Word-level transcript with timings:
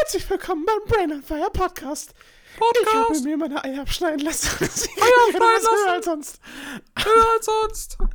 Herzlich 0.00 0.28
willkommen 0.28 0.66
beim 0.66 0.84
Brain 0.86 1.12
on 1.12 1.22
Fire 1.22 1.48
Podcast. 1.50 2.14
Ich 2.54 2.60
habe 2.60 3.04
Podcast. 3.04 3.24
mir 3.24 3.36
meine 3.36 3.62
Eier 3.64 3.80
abschneiden 3.82 4.20
lassen. 4.20 4.48
Eier 4.64 4.70
abschneiden 5.28 5.40
lassen? 5.40 5.88
als 5.88 6.04
sonst. 6.04 6.40
Höher 6.98 7.26
als 7.34 7.46
sonst. 7.46 7.98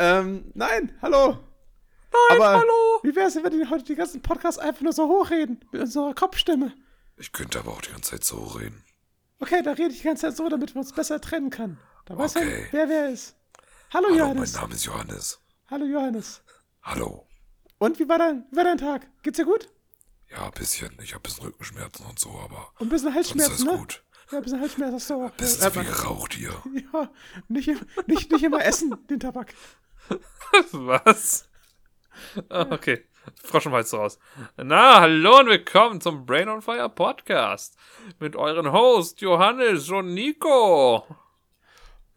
Ähm, 0.00 0.52
nein, 0.54 0.96
hallo. 1.02 1.30
Nein, 1.30 1.40
Aber 2.40 2.60
hallo. 2.60 3.00
wie 3.02 3.16
wär's, 3.16 3.34
wenn 3.34 3.42
wir 3.42 3.50
den 3.50 3.68
heute 3.68 3.82
die 3.82 3.96
ganzen 3.96 4.22
Podcasts 4.22 4.58
einfach 4.60 4.82
nur 4.82 4.92
so 4.92 5.08
hochreden? 5.08 5.64
Mit 5.72 5.80
unserer 5.82 6.14
Kopfstimme. 6.14 6.72
Ich 7.16 7.32
könnte 7.32 7.58
aber 7.58 7.72
auch 7.72 7.80
die 7.80 7.90
ganze 7.90 8.10
Zeit 8.12 8.22
so 8.24 8.36
reden. 8.44 8.84
Okay, 9.40 9.60
da 9.62 9.72
rede 9.72 9.90
ich 9.90 9.98
die 9.98 10.04
ganze 10.04 10.26
Zeit 10.28 10.36
so, 10.36 10.48
damit 10.48 10.74
man 10.76 10.84
uns 10.84 10.92
besser 10.92 11.20
trennen 11.20 11.50
kann. 11.50 11.80
Da 12.04 12.16
weiß 12.16 12.34
man, 12.36 12.44
Okay. 12.44 12.68
wer 12.70 12.88
wer 12.88 13.08
ist. 13.10 13.34
Hallo, 13.92 14.06
Hallo, 14.06 14.08
mein 14.10 14.18
Johannes. 14.18 14.52
Name 14.54 14.74
ist 14.74 14.84
Johannes. 14.84 15.40
Hallo 15.68 15.84
Johannes. 15.86 16.42
Hallo. 16.82 17.27
Und 17.78 17.98
wie 17.98 18.08
war 18.08 18.18
dein, 18.18 18.44
wie 18.50 18.56
war 18.56 18.64
dein 18.64 18.78
Tag? 18.78 19.06
Geht's 19.22 19.36
dir 19.36 19.44
gut? 19.44 19.68
Ja, 20.30 20.44
ein 20.46 20.50
bisschen. 20.52 20.90
Ich 21.02 21.14
habe 21.14 21.20
ein 21.20 21.22
bisschen 21.22 21.44
Rückenschmerzen 21.44 22.04
und 22.06 22.18
so, 22.18 22.30
aber 22.30 22.72
Und 22.78 22.86
ein 22.86 22.88
bisschen 22.88 23.12
sonst 23.12 23.16
Halsschmerzen, 23.16 23.52
ist 23.54 23.64
ne? 23.64 23.76
gut. 23.78 24.04
Ja, 24.30 24.38
ein 24.38 24.44
bisschen 24.44 24.60
Halsschmerzen 24.60 24.94
hast 24.94 25.10
du 25.10 25.14
auch. 25.24 25.30
Bisschen 25.32 25.62
Ja, 25.62 25.72
zu 25.72 25.80
viel 25.80 25.88
geraucht 25.90 26.34
hier. 26.34 26.62
ja, 26.92 27.10
nicht, 27.48 27.68
nicht, 28.06 28.30
nicht 28.30 28.42
immer 28.44 28.64
essen, 28.64 28.94
den 29.08 29.20
Tabak. 29.20 29.54
Was? 30.72 31.48
Ah, 32.48 32.66
okay. 32.70 33.04
Frosch 33.44 33.66
im 33.66 33.72
Hals 33.72 33.92
raus. 33.94 34.18
Na, 34.56 35.00
hallo 35.00 35.38
und 35.38 35.48
willkommen 35.48 36.00
zum 36.00 36.24
Brain 36.26 36.48
on 36.48 36.62
Fire 36.62 36.88
Podcast. 36.88 37.76
Mit 38.18 38.36
euren 38.36 38.72
Hosts 38.72 39.20
Johannes 39.20 39.88
und 39.90 40.14
Nico. 40.14 41.06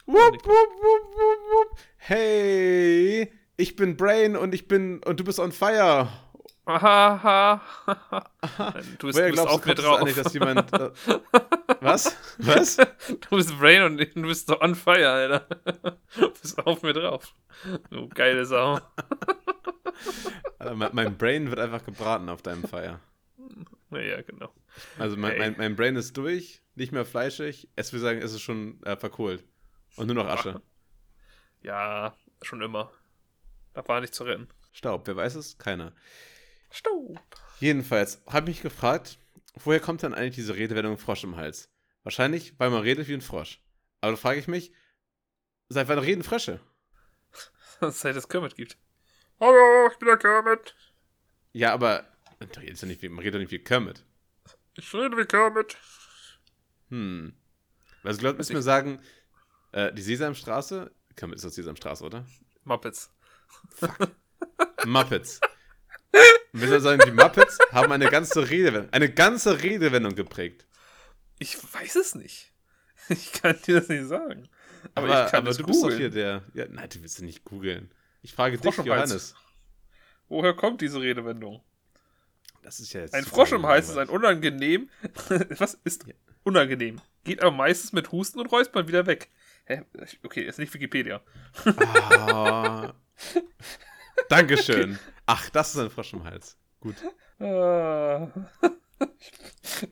Wupp, 0.06 0.34
wupp, 0.34 0.44
wupp, 0.46 1.16
wupp, 1.16 1.70
wupp. 1.70 1.78
Hey, 1.98 3.32
ich 3.62 3.76
bin 3.76 3.96
Brain 3.96 4.36
und 4.36 4.56
ich 4.56 4.68
bin 4.68 5.04
und 5.04 5.20
du 5.20 5.24
bist 5.24 5.40
on 5.40 5.52
fire. 5.52 6.10
Du 9.00 9.08
bist, 9.08 9.18
Woher 9.18 9.32
du 9.32 9.36
bist 9.36 9.48
kommt 9.48 9.68
es 9.68 9.76
drauf. 9.84 10.00
eigentlich, 10.00 10.16
dass 10.16 10.34
jemand 10.34 10.72
äh, 10.74 10.92
Was? 11.82 12.16
Was? 12.38 12.78
Du 12.78 13.36
bist 13.36 13.58
Brain 13.60 13.84
und 13.84 13.98
du 13.98 14.22
bist 14.22 14.48
so 14.48 14.62
on 14.62 14.76
fire, 14.76 15.10
Alter. 15.10 15.48
Du 16.18 16.30
bist 16.30 16.58
auf 16.60 16.82
mir 16.84 16.94
drauf. 16.94 17.34
Du 17.90 18.08
geile 18.10 18.46
Sau. 18.46 18.80
Alter, 20.60 20.76
mein, 20.76 20.90
mein 20.94 21.18
Brain 21.18 21.50
wird 21.50 21.60
einfach 21.60 21.84
gebraten 21.84 22.30
auf 22.30 22.42
deinem 22.42 22.64
Fire. 22.64 23.00
Ja, 23.90 24.22
genau. 24.22 24.54
Also 24.98 25.18
mein, 25.18 25.38
mein, 25.38 25.56
mein 25.58 25.76
Brain 25.76 25.96
ist 25.96 26.16
durch, 26.16 26.62
nicht 26.76 26.92
mehr 26.92 27.06
fleischig. 27.06 27.70
Es 27.76 27.92
will 27.92 28.00
sagen, 28.00 28.22
es 28.22 28.34
ist 28.34 28.42
schon 28.42 28.82
äh, 28.84 28.96
verkohlt. 28.96 29.44
Und 29.98 30.08
nur 30.08 30.16
noch 30.16 30.28
Asche. 30.28 30.62
Ja, 31.64 32.16
schon 32.42 32.62
immer. 32.62 32.92
Da 33.74 33.88
war 33.88 34.02
nicht 34.02 34.14
zu 34.14 34.24
retten. 34.24 34.48
Staub, 34.74 35.08
wer 35.08 35.16
weiß 35.16 35.36
es? 35.36 35.58
Keiner. 35.58 35.94
Staub. 36.70 37.20
Jedenfalls 37.60 38.22
habe 38.28 38.50
ich 38.50 38.58
mich 38.58 38.62
gefragt, 38.64 39.18
woher 39.56 39.80
kommt 39.80 40.04
dann 40.04 40.14
eigentlich 40.14 40.36
diese 40.36 40.56
Redewendung 40.56 40.98
Frosch 40.98 41.24
im 41.24 41.36
Hals? 41.36 41.70
Wahrscheinlich, 42.04 42.58
weil 42.60 42.70
man 42.70 42.82
redet 42.82 43.08
wie 43.08 43.14
ein 43.14 43.22
Frosch. 43.22 43.62
Aber 44.02 44.14
da 44.14 44.18
frage 44.18 44.40
ich 44.40 44.48
mich, 44.48 44.74
seit 45.70 45.88
wann 45.88 46.00
reden 46.00 46.24
Frösche? 46.24 46.60
Seit 47.82 48.16
es 48.16 48.30
Kermit 48.30 48.56
gibt. 48.56 48.78
Hallo, 49.40 49.90
ich 49.92 49.98
bin 49.98 50.08
der 50.08 50.18
Kermit. 50.18 50.76
Ja, 51.52 51.74
aber 51.74 52.06
man 52.40 52.50
redet 52.50 52.80
ja 52.80 52.88
nicht 52.88 53.02
wie, 53.02 53.10
man 53.10 53.20
redet 53.20 53.36
doch 53.36 53.40
nicht 53.40 53.52
wie 53.52 53.64
Kermit. 53.64 54.06
Ich 54.76 54.94
rede 54.94 55.18
wie 55.18 55.26
Kermit. 55.26 55.78
Hm. 56.90 57.34
Also 58.04 58.20
glaubt, 58.20 58.38
müssen 58.38 58.54
wir 58.54 58.62
sagen, 58.62 59.02
äh, 59.72 59.92
die 59.94 60.02
Sesamstraße, 60.02 60.92
Kermit 61.16 61.38
ist 61.38 61.46
das 61.46 61.56
Sesamstraße, 61.56 62.04
oder? 62.04 62.26
Muppets. 62.64 63.12
Muppets. 64.86 65.40
Und 66.54 66.62
wir 66.62 66.80
sagen, 66.82 67.02
die 67.06 67.12
Muppets 67.12 67.58
haben 67.72 67.92
eine 67.92 68.10
ganze 68.10 68.50
Redewendung, 68.50 68.92
eine 68.92 69.12
ganze 69.12 69.62
Redewendung 69.62 70.16
geprägt. 70.16 70.66
Ich 71.40 71.58
weiß 71.74 71.96
es 71.96 72.16
nicht. 72.16 72.48
Ich 73.10 73.34
kann 73.34 73.58
dir 73.66 73.80
das 73.80 73.90
nicht 73.90 74.06
sagen. 74.08 74.48
Aber, 74.96 75.08
Aber, 75.08 75.26
ich 75.26 75.32
kann 75.32 75.40
aber 75.46 75.54
du 75.54 75.66
bist 75.66 75.82
doch 75.82 75.90
googeln. 75.90 76.00
hier 76.00 76.10
der. 76.12 76.44
Ja, 76.54 76.66
nein, 76.70 76.88
du 76.90 77.02
willst 77.02 77.20
ja 77.20 77.26
nicht 77.26 77.44
googeln. 77.44 77.92
Ich 78.22 78.34
frage 78.34 78.58
Frosch 78.58 78.76
dich, 78.78 78.78
Hals. 78.78 78.88
Johannes. 78.88 79.36
Woher 80.30 80.54
kommt 80.54 80.80
diese 80.82 81.02
Redewendung? 81.02 81.62
Das 82.62 82.80
ist 82.80 82.94
ja 82.94 83.02
jetzt 83.02 83.14
Ein 83.14 83.26
Frosch 83.26 83.52
im 83.52 83.66
Hals 83.66 83.90
ist 83.90 83.98
ein 83.98 84.08
unangenehm. 84.08 84.90
Was 85.58 85.74
ist 85.84 86.06
unangenehm? 86.44 87.02
Geht 87.24 87.42
aber 87.42 87.52
meistens 87.52 87.92
mit 87.92 88.12
Husten 88.12 88.40
und 88.40 88.52
Räuspern 88.52 88.88
wieder 88.88 89.06
weg. 89.08 89.30
Hä? 89.66 89.82
Okay, 90.24 90.44
ist 90.44 90.60
nicht 90.60 90.74
Wikipedia. 90.74 91.22
Ah. 91.66 92.94
Dankeschön. 94.30 95.00
Ach, 95.26 95.50
das 95.50 95.74
ist 95.74 95.80
ein 95.80 95.90
Frosch 95.90 96.14
im 96.14 96.24
Hals. 96.24 96.58
Gut. 96.80 96.96
Ah. 97.40 98.28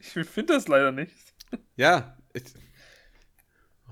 Ich 0.01 0.11
finde 0.29 0.53
das 0.53 0.67
leider 0.67 0.91
nicht. 0.91 1.15
Ja. 1.75 2.15
Ich, 2.33 2.43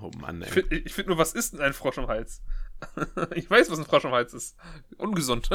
oh 0.00 0.12
Mann, 0.16 0.42
Ich 0.42 0.48
ey. 0.48 0.52
finde 0.62 0.76
ich 0.76 0.94
find 0.94 1.08
nur, 1.08 1.18
was 1.18 1.32
ist 1.32 1.54
denn 1.54 1.60
ein 1.60 1.72
Frosch 1.72 1.98
im 1.98 2.06
Hals? 2.06 2.40
Ich 3.34 3.50
weiß, 3.50 3.68
was 3.70 3.80
ein 3.80 3.84
Frosch 3.84 4.04
im 4.04 4.12
Hals 4.12 4.32
ist. 4.32 4.56
Ungesund. 4.96 5.50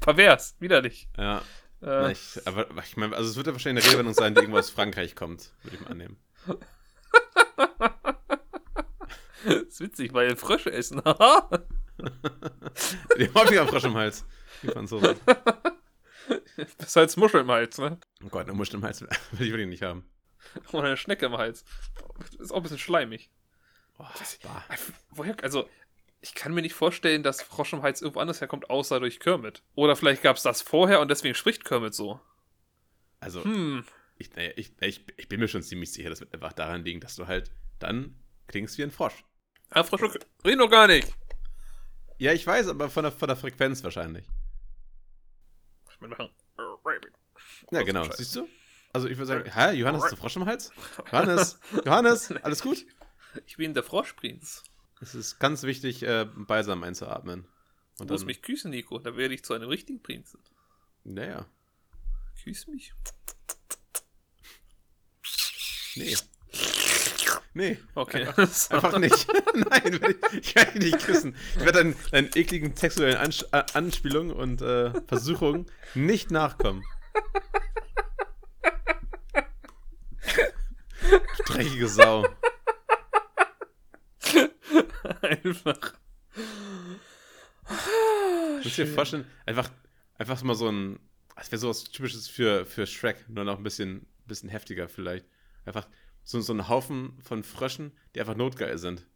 Pervers, 0.00 0.56
widerlich. 0.60 1.08
Ja. 1.16 1.38
Äh, 1.38 1.42
Na, 1.82 2.10
ich, 2.10 2.40
aber 2.46 2.68
ich 2.82 2.96
meine, 2.96 3.14
also 3.16 3.28
es 3.28 3.36
wird 3.36 3.48
ja 3.48 3.52
wahrscheinlich 3.52 3.84
eine 3.84 3.90
Redewendung 3.92 4.14
sein, 4.14 4.34
die 4.34 4.40
irgendwo 4.40 4.58
aus 4.58 4.70
Frankreich 4.70 5.14
kommt, 5.14 5.52
würde 5.62 5.76
ich 5.76 5.82
mal 5.82 5.90
annehmen. 5.90 6.16
ist 9.68 9.80
witzig, 9.80 10.12
weil 10.12 10.36
Frösche 10.36 10.72
essen. 10.72 11.02
Die 13.18 13.32
häufiger 13.34 13.62
am 13.62 13.68
Frosch 13.68 13.84
im 13.84 13.94
Hals. 13.94 14.24
Die 14.62 14.68
Franzosen. 14.68 15.16
Besser 16.78 17.00
als 17.00 17.16
Muschel 17.16 17.40
im 17.40 17.50
Hals, 17.50 17.78
ne? 17.78 17.98
Oh 18.24 18.28
Gott, 18.28 18.46
eine 18.46 18.52
Muschel 18.52 18.76
im 18.76 18.82
Hals 18.82 19.00
will 19.00 19.08
ich 19.38 19.50
wirklich 19.50 19.68
nicht 19.68 19.82
haben. 19.82 20.08
Oder 20.72 20.88
eine 20.88 20.96
Schnecke 20.96 21.26
im 21.26 21.36
Hals. 21.36 21.64
Ist 22.38 22.52
auch 22.52 22.56
ein 22.56 22.62
bisschen 22.62 22.78
schleimig. 22.78 23.30
Oh. 23.98 24.04
Woher, 25.10 25.36
also, 25.42 25.68
ich 26.20 26.34
kann 26.34 26.52
mir 26.52 26.62
nicht 26.62 26.74
vorstellen, 26.74 27.22
dass 27.22 27.42
Frosch 27.42 27.72
im 27.72 27.82
Hals 27.82 28.02
irgendwo 28.02 28.20
anders 28.20 28.40
herkommt, 28.40 28.68
außer 28.70 29.00
durch 29.00 29.20
Kermit. 29.20 29.62
Oder 29.74 29.96
vielleicht 29.96 30.22
gab 30.22 30.36
es 30.36 30.42
das 30.42 30.62
vorher 30.62 31.00
und 31.00 31.10
deswegen 31.10 31.34
spricht 31.34 31.64
Kermit 31.64 31.94
so. 31.94 32.20
Also, 33.20 33.42
Hm, 33.44 33.84
ich, 34.18 34.34
naja, 34.34 34.50
ich, 34.56 34.72
ich, 34.80 35.04
ich 35.16 35.28
bin 35.28 35.40
mir 35.40 35.48
schon 35.48 35.62
ziemlich 35.62 35.92
sicher, 35.92 36.10
das 36.10 36.20
wird 36.20 36.32
einfach 36.34 36.52
daran 36.52 36.84
liegen, 36.84 37.00
dass 37.00 37.16
du 37.16 37.26
halt 37.26 37.50
dann 37.78 38.14
klingst 38.48 38.78
wie 38.78 38.82
ein 38.82 38.90
Frosch. 38.90 39.24
Frösche 39.70 40.18
reden 40.44 40.58
doch 40.58 40.70
gar 40.70 40.86
nicht. 40.86 41.12
Ja, 42.18 42.32
ich 42.32 42.46
weiß, 42.46 42.68
aber 42.68 42.88
von 42.88 43.02
der, 43.04 43.12
von 43.12 43.28
der 43.28 43.36
Frequenz 43.36 43.82
wahrscheinlich. 43.84 44.26
Ich 45.90 46.00
meine, 46.00 46.14
machen. 46.14 46.30
Ja, 47.70 47.82
genau. 47.82 48.10
Siehst 48.12 48.36
du? 48.36 48.48
Also 48.92 49.08
ich 49.08 49.18
würde 49.18 49.26
sagen, 49.26 49.52
hä, 49.52 49.72
Johannes, 49.72 50.04
hast 50.04 50.12
du 50.12 50.16
Frosch 50.16 50.36
im 50.36 50.46
Hals? 50.46 50.70
Johannes, 51.12 51.58
Johannes, 51.84 52.32
alles 52.42 52.62
gut? 52.62 52.86
Ich 53.44 53.56
bin 53.56 53.74
der 53.74 53.82
Froschprinz. 53.82 54.62
Es 55.00 55.14
ist 55.14 55.38
ganz 55.38 55.62
wichtig, 55.64 56.02
äh, 56.02 56.26
Balsam 56.34 56.82
einzuatmen. 56.82 57.42
Du 57.98 58.04
Und 58.04 58.10
musst 58.10 58.22
dann, 58.22 58.26
mich 58.28 58.40
küssen, 58.40 58.70
Nico. 58.70 58.98
Da 58.98 59.16
werde 59.16 59.34
ich 59.34 59.44
zu 59.44 59.52
einem 59.52 59.68
richtigen 59.68 60.02
Prinzen. 60.02 60.40
naja, 61.04 61.46
Küss 62.42 62.66
mich. 62.68 62.94
nee. 65.96 66.16
Nee, 67.56 67.78
Okay. 67.94 68.26
einfach 68.36 68.98
nicht. 68.98 69.26
Nein, 69.54 69.98
ich, 70.32 70.40
ich 70.40 70.54
kann 70.54 70.74
dich 70.74 70.92
nicht 70.92 71.06
küssen. 71.06 71.34
Ich 71.54 71.60
werde 71.64 71.78
deinen, 71.78 71.96
deinen 72.10 72.28
ekligen 72.34 72.76
sexuellen 72.76 73.16
Ans 73.16 73.46
äh, 73.50 73.62
Anspielungen 73.72 74.36
und 74.36 74.60
äh, 74.60 74.90
Versuchungen 75.06 75.64
nicht 75.94 76.30
nachkommen. 76.30 76.84
Dreckige 81.46 81.88
Sau. 81.88 82.26
Einfach. 85.22 85.94
Musst 88.62 88.76
dir 88.76 88.86
vorstellen, 88.86 89.24
einfach, 89.46 89.70
einfach 90.18 90.42
mal 90.42 90.54
so 90.54 90.68
ein, 90.68 91.00
das 91.34 91.50
wäre 91.50 91.58
sowas 91.58 91.84
typisches 91.84 92.28
für, 92.28 92.66
für 92.66 92.86
Shrek, 92.86 93.26
nur 93.30 93.44
noch 93.44 93.56
ein 93.56 93.62
bisschen, 93.62 94.06
bisschen 94.26 94.50
heftiger 94.50 94.90
vielleicht. 94.90 95.24
Einfach 95.64 95.88
so, 96.26 96.40
so 96.40 96.52
ein 96.52 96.68
Haufen 96.68 97.16
von 97.22 97.42
Fröschen, 97.44 97.92
die 98.14 98.20
einfach 98.20 98.34
notgeil 98.34 98.76
sind. 98.78 99.06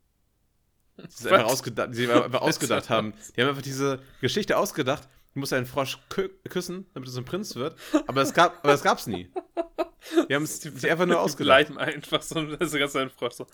Die 0.97 1.11
sich 1.11 1.31
einfach 1.31 1.47
Was? 1.47 1.53
ausgedacht, 1.59 1.91
die 1.93 2.09
einfach 2.09 2.41
ausgedacht 2.41 2.89
haben. 2.89 3.13
Die 3.37 3.43
haben 3.43 3.49
einfach 3.49 3.63
diese 3.63 4.01
Geschichte 4.21 4.57
ausgedacht, 4.57 5.09
du 5.35 5.41
musst 5.41 5.53
einen 5.53 5.67
Frosch 5.67 5.99
kü 6.09 6.29
küssen, 6.49 6.87
damit 6.95 7.09
es 7.09 7.17
ein 7.17 7.25
Prinz 7.25 7.57
wird. 7.57 7.77
Aber 8.07 8.23
es 8.23 8.33
gab, 8.33 8.65
aber 8.65 8.73
es 8.73 8.83
gab's 8.83 9.09
nie. 9.09 9.29
Die 10.29 10.35
haben 10.35 10.45
es 10.45 10.65
einfach 10.85 11.07
nur 11.07 11.17
Die 11.17 11.21
ausgedacht. 11.21 11.67
bleiben 11.67 11.79
einfach 11.79 12.23
so, 12.23 12.43
das 12.57 12.73
ist 12.73 12.79
ganz 12.79 12.95
ein 12.95 13.11
Frosch 13.11 13.35
so. 13.35 13.47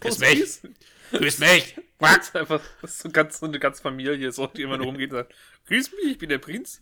Küss 0.00 0.18
Los, 0.18 0.18
mich. 0.18 0.60
Küss 1.12 1.38
mich! 1.38 1.76
Das 1.98 2.28
ist 2.28 2.36
einfach 2.36 2.60
so, 2.82 3.10
ganz, 3.10 3.40
so 3.40 3.46
eine 3.46 3.58
ganze 3.58 3.82
Familie, 3.82 4.32
so, 4.32 4.46
die 4.46 4.62
immer 4.62 4.78
nur 4.78 4.86
rumgeht 4.86 5.12
und 5.12 5.18
sagt, 5.18 5.34
grüß 5.66 5.92
mich, 5.92 6.12
ich 6.12 6.18
bin 6.18 6.30
der 6.30 6.38
Prinz. 6.38 6.80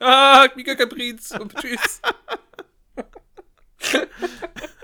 Ah, 0.00 0.44
ich 0.46 0.54
bin 0.54 0.64
gar 0.64 0.74
kein 0.74 0.88
Prinz. 0.88 1.30
Und 1.30 1.54
tschüss. 1.54 2.00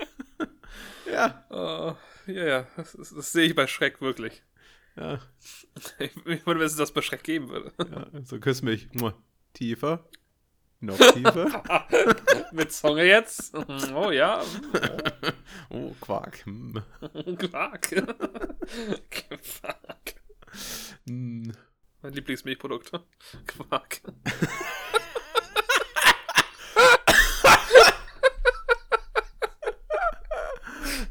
Ja. 1.11 1.45
Oh, 1.49 1.95
ja, 2.27 2.45
ja, 2.45 2.67
das, 2.77 2.93
das 2.93 3.31
sehe 3.31 3.45
ich 3.47 3.55
bei 3.55 3.67
Schreck 3.67 4.01
wirklich. 4.01 4.43
Ja, 4.95 5.19
Ich, 5.99 6.15
ich 6.25 6.45
würde, 6.45 6.59
wenn 6.59 6.67
es 6.67 6.75
das 6.75 6.91
bei 6.91 7.01
Schreck 7.01 7.23
geben 7.23 7.49
würde. 7.49 7.71
ja 7.79 8.07
so 8.23 8.39
küss 8.39 8.61
mich. 8.61 8.87
Tiefer. 9.53 10.07
Noch 10.81 10.97
tiefer. 11.13 11.87
Mit 12.51 12.71
Zunge 12.71 13.03
jetzt. 13.05 13.53
Oh 13.93 14.11
ja. 14.11 14.43
oh, 15.69 15.91
Quark. 16.01 16.45
Hm. 16.45 16.83
Quark. 17.37 17.89
Quark. 19.09 20.15
Hm. 21.07 21.51
Mein 22.01 22.13
Lieblingsmilchprodukt. 22.13 22.91
Quark. 23.47 24.01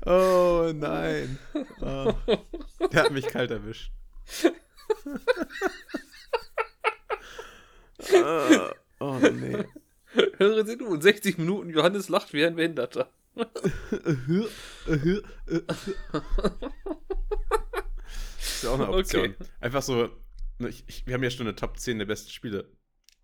Oh 0.06 0.70
nein. 0.74 1.38
Oh. 1.80 2.12
Der 2.92 3.04
hat 3.04 3.12
mich 3.12 3.26
kalt 3.26 3.50
erwischt. 3.50 3.90
Ah, 8.12 8.74
oh 9.00 9.18
nee. 9.18 9.64
Hören 10.36 10.66
Sie 10.66 10.76
nun, 10.76 11.00
60 11.00 11.38
Minuten 11.38 11.70
Johannes 11.70 12.08
lacht 12.08 12.32
wie 12.32 12.44
ein 12.44 12.56
Behinderter. 12.56 13.10
ist 18.38 18.62
ja 18.62 18.70
auch 18.70 18.74
eine 18.74 18.88
Option. 18.88 19.30
Okay. 19.30 19.36
Einfach 19.60 19.82
so, 19.82 20.10
ne, 20.58 20.68
ich, 20.68 20.84
ich, 20.86 21.06
wir 21.06 21.14
haben 21.14 21.22
ja 21.22 21.30
schon 21.30 21.46
eine 21.46 21.56
Top 21.56 21.78
10 21.78 21.98
der 21.98 22.06
besten 22.06 22.30
Spiele. 22.30 22.70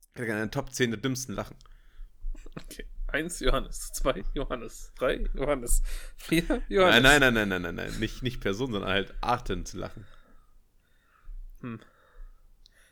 Ich 0.00 0.16
hätte 0.16 0.26
gerne 0.26 0.42
eine 0.42 0.50
Top 0.50 0.72
10 0.72 0.90
der 0.90 1.00
dümmsten 1.00 1.34
Lachen. 1.34 1.56
Okay. 2.60 2.86
Eins 3.12 3.40
Johannes, 3.40 3.92
zwei 3.92 4.22
Johannes, 4.34 4.92
drei 4.98 5.24
Johannes, 5.34 5.82
vier 6.16 6.44
Nein, 6.48 6.62
Johannes. 6.68 7.02
nein, 7.02 7.20
nein, 7.20 7.34
nein, 7.34 7.48
nein, 7.48 7.62
nein, 7.62 7.74
nein. 7.74 7.98
Nicht, 7.98 8.22
nicht 8.22 8.40
Personen, 8.40 8.72
sondern 8.72 8.90
halt 8.90 9.14
Arten 9.20 9.64
zu 9.66 9.78
lachen. 9.78 10.06
Hm. 11.60 11.80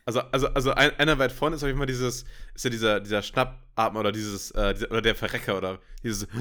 Also, 0.05 0.21
also, 0.21 0.47
also 0.49 0.71
ein, 0.71 0.97
einer 0.99 1.19
weit 1.19 1.31
vorne 1.31 1.55
ist 1.55 1.63
auf 1.63 1.67
jeden 1.67 1.77
Fall 1.77 1.87
dieses, 1.87 2.25
ist 2.55 2.63
ja 2.63 2.69
dieser, 2.69 2.99
dieser 2.99 3.21
Schnappatmer 3.21 3.99
oder 3.99 4.11
dieses, 4.11 4.51
äh, 4.51 4.73
dieser, 4.73 4.89
oder 4.91 5.01
der 5.01 5.15
Verrecker 5.15 5.57
oder 5.57 5.79
dieses. 6.03 6.27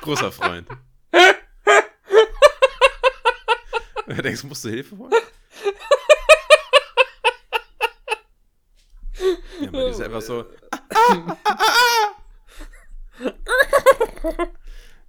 Großer 0.00 0.32
Freund. 0.32 0.68
Du 4.08 4.22
denkst, 4.22 4.44
musst 4.44 4.64
du 4.64 4.68
Hilfe 4.68 4.96
wollen? 4.98 5.12
Ja, 9.60 9.70
man 9.72 9.86
ist 9.90 9.98
einfach 10.16 10.26
so. 10.26 10.44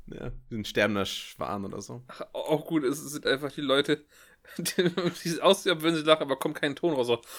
Ja, 0.10 0.32
ein 0.52 0.64
sterbender 0.64 1.06
Schwan 1.06 1.66
oder 1.66 1.82
so. 1.82 2.02
Auch 2.32 2.66
gut, 2.66 2.86
es 2.86 2.98
sind 3.12 3.28
einfach 3.28 3.52
die 3.52 3.60
Leute, 3.60 4.06
die, 4.58 4.90
die 5.26 5.42
aussehen, 5.42 5.74
als 5.74 5.82
würden 5.84 5.98
sie 5.98 6.04
lachen, 6.04 6.22
aber 6.22 6.40
kommt 6.40 6.56
kein 6.56 6.78
Ton 6.78 6.94
raus. 6.94 7.08
So. 7.08 7.22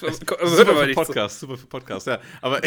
Also, 0.00 0.56
super 0.56 0.76
für 0.76 0.94
so. 0.94 1.04
Podcast, 1.04 1.40
super 1.40 1.58
für 1.58 1.66
Podcast, 1.66 2.06
ja. 2.06 2.20
Aber 2.40 2.62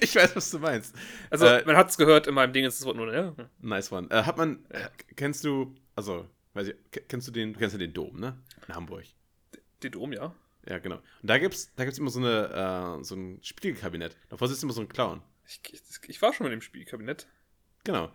ich 0.00 0.14
weiß, 0.14 0.36
was 0.36 0.50
du 0.50 0.58
meinst. 0.58 0.94
Also, 1.30 1.46
Äh, 1.46 1.64
man 1.64 1.76
hat 1.76 1.88
es 1.88 1.96
gehört 1.96 2.26
in 2.26 2.34
meinem 2.34 2.52
Ding, 2.52 2.64
ist 2.66 2.78
das 2.80 2.86
Wort 2.86 2.96
nur, 2.96 3.12
ja? 3.12 3.34
Nice 3.60 3.90
one. 3.90 4.08
Äh, 4.10 4.22
hat 4.22 4.36
man, 4.36 4.64
äh, 4.68 4.88
kennst 5.16 5.42
du, 5.44 5.74
also, 5.96 6.28
weiß 6.52 6.68
ich, 6.68 6.74
ke- 6.90 7.00
kennst 7.08 7.28
du 7.28 7.32
den, 7.32 7.54
du 7.54 7.58
kennst 7.58 7.72
ja 7.72 7.78
den 7.78 7.94
Dom, 7.94 8.20
ne? 8.20 8.36
In 8.68 8.74
Hamburg. 8.74 9.04
Die 9.82 9.90
Dom, 9.90 10.12
ja. 10.12 10.34
Ja, 10.66 10.78
genau. 10.78 10.96
Und 10.96 11.30
da 11.30 11.38
gibt's, 11.38 11.72
da 11.74 11.84
gibt's 11.84 11.98
immer 11.98 12.10
so 12.10 12.20
eine, 12.20 12.98
äh, 13.00 13.04
so 13.04 13.16
ein 13.16 13.42
Spiegelkabinett. 13.42 14.16
Davor 14.28 14.48
sitzt 14.48 14.62
immer 14.62 14.72
so 14.72 14.80
ein 14.80 14.88
Clown. 14.88 15.22
Ich, 15.46 15.60
ich, 15.72 15.80
ich 16.08 16.22
war 16.22 16.32
schon 16.32 16.44
mit 16.44 16.52
dem 16.52 16.60
Spielkabinett. 16.60 17.26
Genau. 17.84 18.12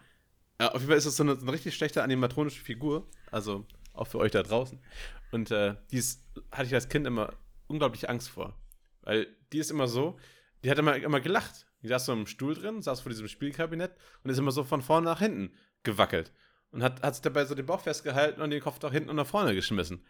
Äh, 0.59 0.65
auf 0.65 0.75
jeden 0.75 0.87
Fall 0.87 0.97
ist 0.97 1.07
das 1.07 1.17
so 1.17 1.23
eine, 1.23 1.35
so 1.35 1.41
eine 1.41 1.51
richtig 1.51 1.75
schlechte 1.75 2.03
animatronische 2.03 2.61
Figur. 2.61 3.07
Also 3.31 3.65
auch 3.93 4.07
für 4.07 4.19
euch 4.19 4.31
da 4.31 4.43
draußen. 4.43 4.79
Und 5.31 5.51
äh, 5.51 5.75
die 5.91 5.97
ist, 5.97 6.23
hatte 6.51 6.67
ich 6.67 6.73
als 6.73 6.87
Kind 6.87 7.05
immer 7.05 7.33
unglaublich 7.67 8.09
Angst 8.09 8.29
vor. 8.29 8.57
Weil 9.01 9.27
die 9.51 9.59
ist 9.59 9.71
immer 9.71 9.87
so, 9.87 10.17
die 10.63 10.71
hat 10.71 10.79
immer, 10.79 10.95
immer 10.95 11.19
gelacht. 11.19 11.65
Die 11.81 11.87
saß 11.87 12.05
so 12.05 12.13
im 12.13 12.27
Stuhl 12.27 12.55
drin, 12.55 12.81
saß 12.81 13.01
vor 13.01 13.09
diesem 13.09 13.27
Spielkabinett 13.27 13.91
und 14.23 14.29
ist 14.29 14.37
immer 14.37 14.51
so 14.51 14.63
von 14.63 14.81
vorne 14.81 15.05
nach 15.05 15.19
hinten 15.19 15.53
gewackelt. 15.83 16.31
Und 16.71 16.83
hat, 16.83 17.01
hat 17.01 17.15
sich 17.15 17.21
dabei 17.21 17.45
so 17.45 17.55
den 17.55 17.65
Bauch 17.65 17.81
festgehalten 17.81 18.41
und 18.41 18.49
den 18.49 18.61
Kopf 18.61 18.81
nach 18.81 18.91
hinten 18.91 19.09
und 19.09 19.15
nach 19.15 19.27
vorne 19.27 19.53
geschmissen. 19.53 20.05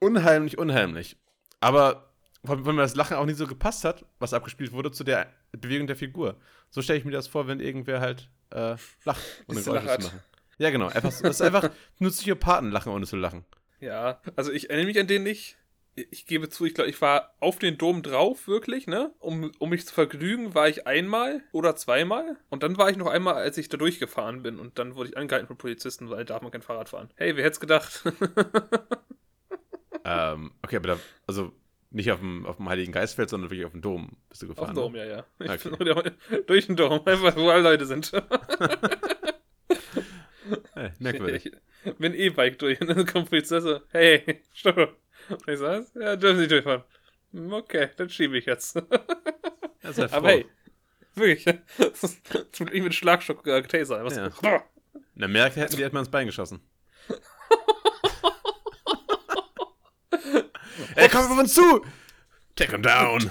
Unheimlich, 0.00 0.58
unheimlich. 0.58 1.16
Aber 1.62 2.10
weil 2.42 2.66
weil 2.66 2.72
mir 2.74 2.82
das 2.82 2.96
Lachen 2.96 3.16
auch 3.16 3.24
nie 3.24 3.34
so 3.34 3.46
gepasst 3.46 3.84
hat, 3.84 4.04
was 4.18 4.34
abgespielt 4.34 4.72
wurde, 4.72 4.90
zu 4.90 5.04
der 5.04 5.32
Bewegung 5.52 5.86
der 5.86 5.96
Figur. 5.96 6.36
So 6.70 6.82
stelle 6.82 6.98
ich 6.98 7.04
mir 7.04 7.12
das 7.12 7.28
vor, 7.28 7.46
wenn 7.46 7.60
irgendwer 7.60 8.00
halt 8.00 8.28
äh, 8.50 8.74
lacht, 9.04 9.22
ohne 9.46 9.62
Geräusche 9.62 9.98
zu 9.98 10.06
machen. 10.08 10.20
Ja, 10.58 10.70
genau. 10.70 10.86
Einfach, 10.86 11.10
das 11.10 11.20
ist 11.20 11.42
einfach 11.42 11.70
nur 11.98 12.10
Psychopathen 12.10 12.70
lachen, 12.70 12.92
ohne 12.92 13.06
zu 13.06 13.16
lachen. 13.16 13.44
Ja, 13.80 14.20
also 14.36 14.52
ich 14.52 14.70
erinnere 14.70 14.86
mich 14.86 14.98
an 14.98 15.06
den 15.06 15.22
nicht. 15.22 15.56
Ich 15.94 16.26
gebe 16.26 16.48
zu, 16.48 16.64
ich 16.64 16.74
glaube, 16.74 16.88
ich 16.88 17.00
war 17.02 17.34
auf 17.38 17.58
den 17.58 17.76
Dom 17.76 18.02
drauf, 18.02 18.48
wirklich, 18.48 18.86
ne? 18.86 19.12
Um, 19.18 19.52
um 19.58 19.68
mich 19.68 19.86
zu 19.86 19.92
vergnügen, 19.92 20.54
war 20.54 20.66
ich 20.66 20.86
einmal 20.86 21.42
oder 21.52 21.76
zweimal. 21.76 22.38
Und 22.48 22.62
dann 22.62 22.78
war 22.78 22.88
ich 22.88 22.96
noch 22.96 23.08
einmal, 23.08 23.34
als 23.34 23.58
ich 23.58 23.68
da 23.68 23.76
durchgefahren 23.76 24.42
bin. 24.42 24.58
Und 24.58 24.78
dann 24.78 24.94
wurde 24.94 25.10
ich 25.10 25.16
angehalten 25.16 25.46
von 25.46 25.58
Polizisten, 25.58 26.08
weil 26.08 26.24
darf 26.24 26.42
man 26.42 26.50
kein 26.50 26.62
Fahrrad 26.62 26.88
fahren. 26.88 27.10
Hey, 27.16 27.36
wer 27.36 27.44
hätte 27.44 27.52
es 27.52 27.60
gedacht? 27.60 28.02
Ähm, 30.34 30.52
okay, 30.62 30.76
aber 30.76 30.88
da, 30.88 30.98
also 31.26 31.52
nicht 31.90 32.10
auf 32.10 32.20
dem, 32.20 32.46
auf 32.46 32.56
dem 32.56 32.68
Heiligen 32.68 32.92
Geistfeld, 32.92 33.28
sondern 33.30 33.50
wirklich 33.50 33.66
auf 33.66 33.72
dem 33.72 33.82
Dom 33.82 34.16
bist 34.28 34.42
du 34.42 34.46
auf 34.46 34.54
gefahren. 34.56 34.70
dem 34.74 34.76
Dom, 34.76 34.96
ja, 34.96 35.04
ja. 35.04 35.26
Ich 35.38 35.50
Okay. 35.50 35.76
bin 35.76 36.44
durch 36.46 36.66
den 36.66 36.76
Dom, 36.76 37.00
einfach 37.06 37.36
wo 37.36 37.50
alle 37.50 37.62
Leute 37.62 37.86
sind. 37.86 38.12
Ne? 38.12 38.22
Hey, 40.74 40.90
merkwürdig. 40.98 41.52
Ich 41.84 41.94
bin 41.96 42.14
E-Bike 42.14 42.58
durch 42.58 42.80
und 42.80 42.88
dann 42.88 43.06
kommt 43.06 43.28
Polizist 43.28 43.66
so, 43.66 43.80
hey, 43.90 44.42
stopp. 44.54 44.96
Und 45.28 45.48
ich 45.48 45.60
was? 45.60 45.92
Ja, 45.94 46.16
dürfen 46.16 46.38
Sie 46.40 46.48
durchfahren. 46.48 46.82
Hm, 47.32 47.52
Okay, 47.52 47.90
dann 47.96 48.08
schiebe 48.10 48.36
ich 48.38 48.46
jetzt. 48.46 48.76
Ja, 49.82 49.92
sei 49.92 50.08
froh. 50.08 50.16
Aber 50.16 50.28
hey, 50.28 50.46
wirklich, 51.14 51.44
zum 52.52 52.66
Glück 52.66 52.82
mit 52.84 52.94
Schlagstock 52.94 53.46
äh, 53.46 53.62
Taser. 53.62 54.04
Was, 54.04 54.16
Ja. 54.16 54.30
In 55.14 55.24
Amerika 55.24 55.60
hätten 55.60 55.76
die 55.76 55.82
erstmal 55.82 56.02
ins 56.02 56.10
Bein 56.10 56.26
geschossen. 56.26 56.60
Ey, 60.96 61.08
komm 61.08 61.30
auf 61.32 61.38
uns 61.38 61.54
zu! 61.54 61.84
Take 62.56 62.72
him 62.72 62.82
down! 62.82 63.30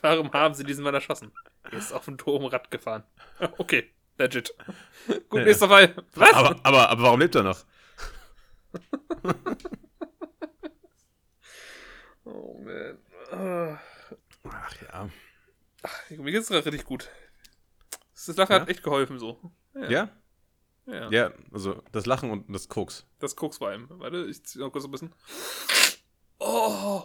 Warum 0.00 0.32
haben 0.32 0.54
Sie 0.54 0.64
diesen 0.64 0.84
Mann 0.84 0.94
erschossen? 0.94 1.32
Er 1.64 1.72
ist 1.74 1.92
auf 1.92 2.04
dem 2.04 2.16
Domrad 2.16 2.70
gefahren. 2.70 3.02
Okay, 3.58 3.90
legit. 4.18 4.54
Gut, 5.28 5.40
Ja. 5.40 5.44
nächster 5.46 5.68
Fall. 5.68 5.94
Was? 6.14 6.32
Aber, 6.32 6.60
aber, 6.62 6.88
aber 6.90 7.02
warum 7.02 7.20
lebt 7.20 7.34
er 7.34 7.42
noch? 7.42 7.64
oh 12.24 12.58
man. 12.62 12.98
Ach 14.48 14.74
ja. 14.92 15.08
Mir 16.10 16.32
geht's 16.32 16.48
gerade 16.48 16.64
richtig 16.66 16.84
gut. 16.84 17.08
Das 18.14 18.36
Lachen 18.36 18.52
Ja? 18.52 18.60
hat 18.60 18.68
echt 18.68 18.82
geholfen 18.82 19.18
so. 19.18 19.52
Ja? 19.74 19.88
Ja. 19.90 20.08
Ja, 20.86 21.32
also 21.52 21.82
das 21.92 22.06
Lachen 22.06 22.30
und 22.30 22.52
das 22.54 22.68
Koks. 22.68 23.06
Das 23.18 23.34
Koks 23.34 23.60
war 23.60 23.74
ihm. 23.74 23.86
Warte, 23.90 24.24
ich 24.26 24.42
zieh 24.44 24.58
noch 24.60 24.70
kurz 24.70 24.84
ein 24.84 24.90
bisschen. 24.92 25.12
Oh. 26.38 27.02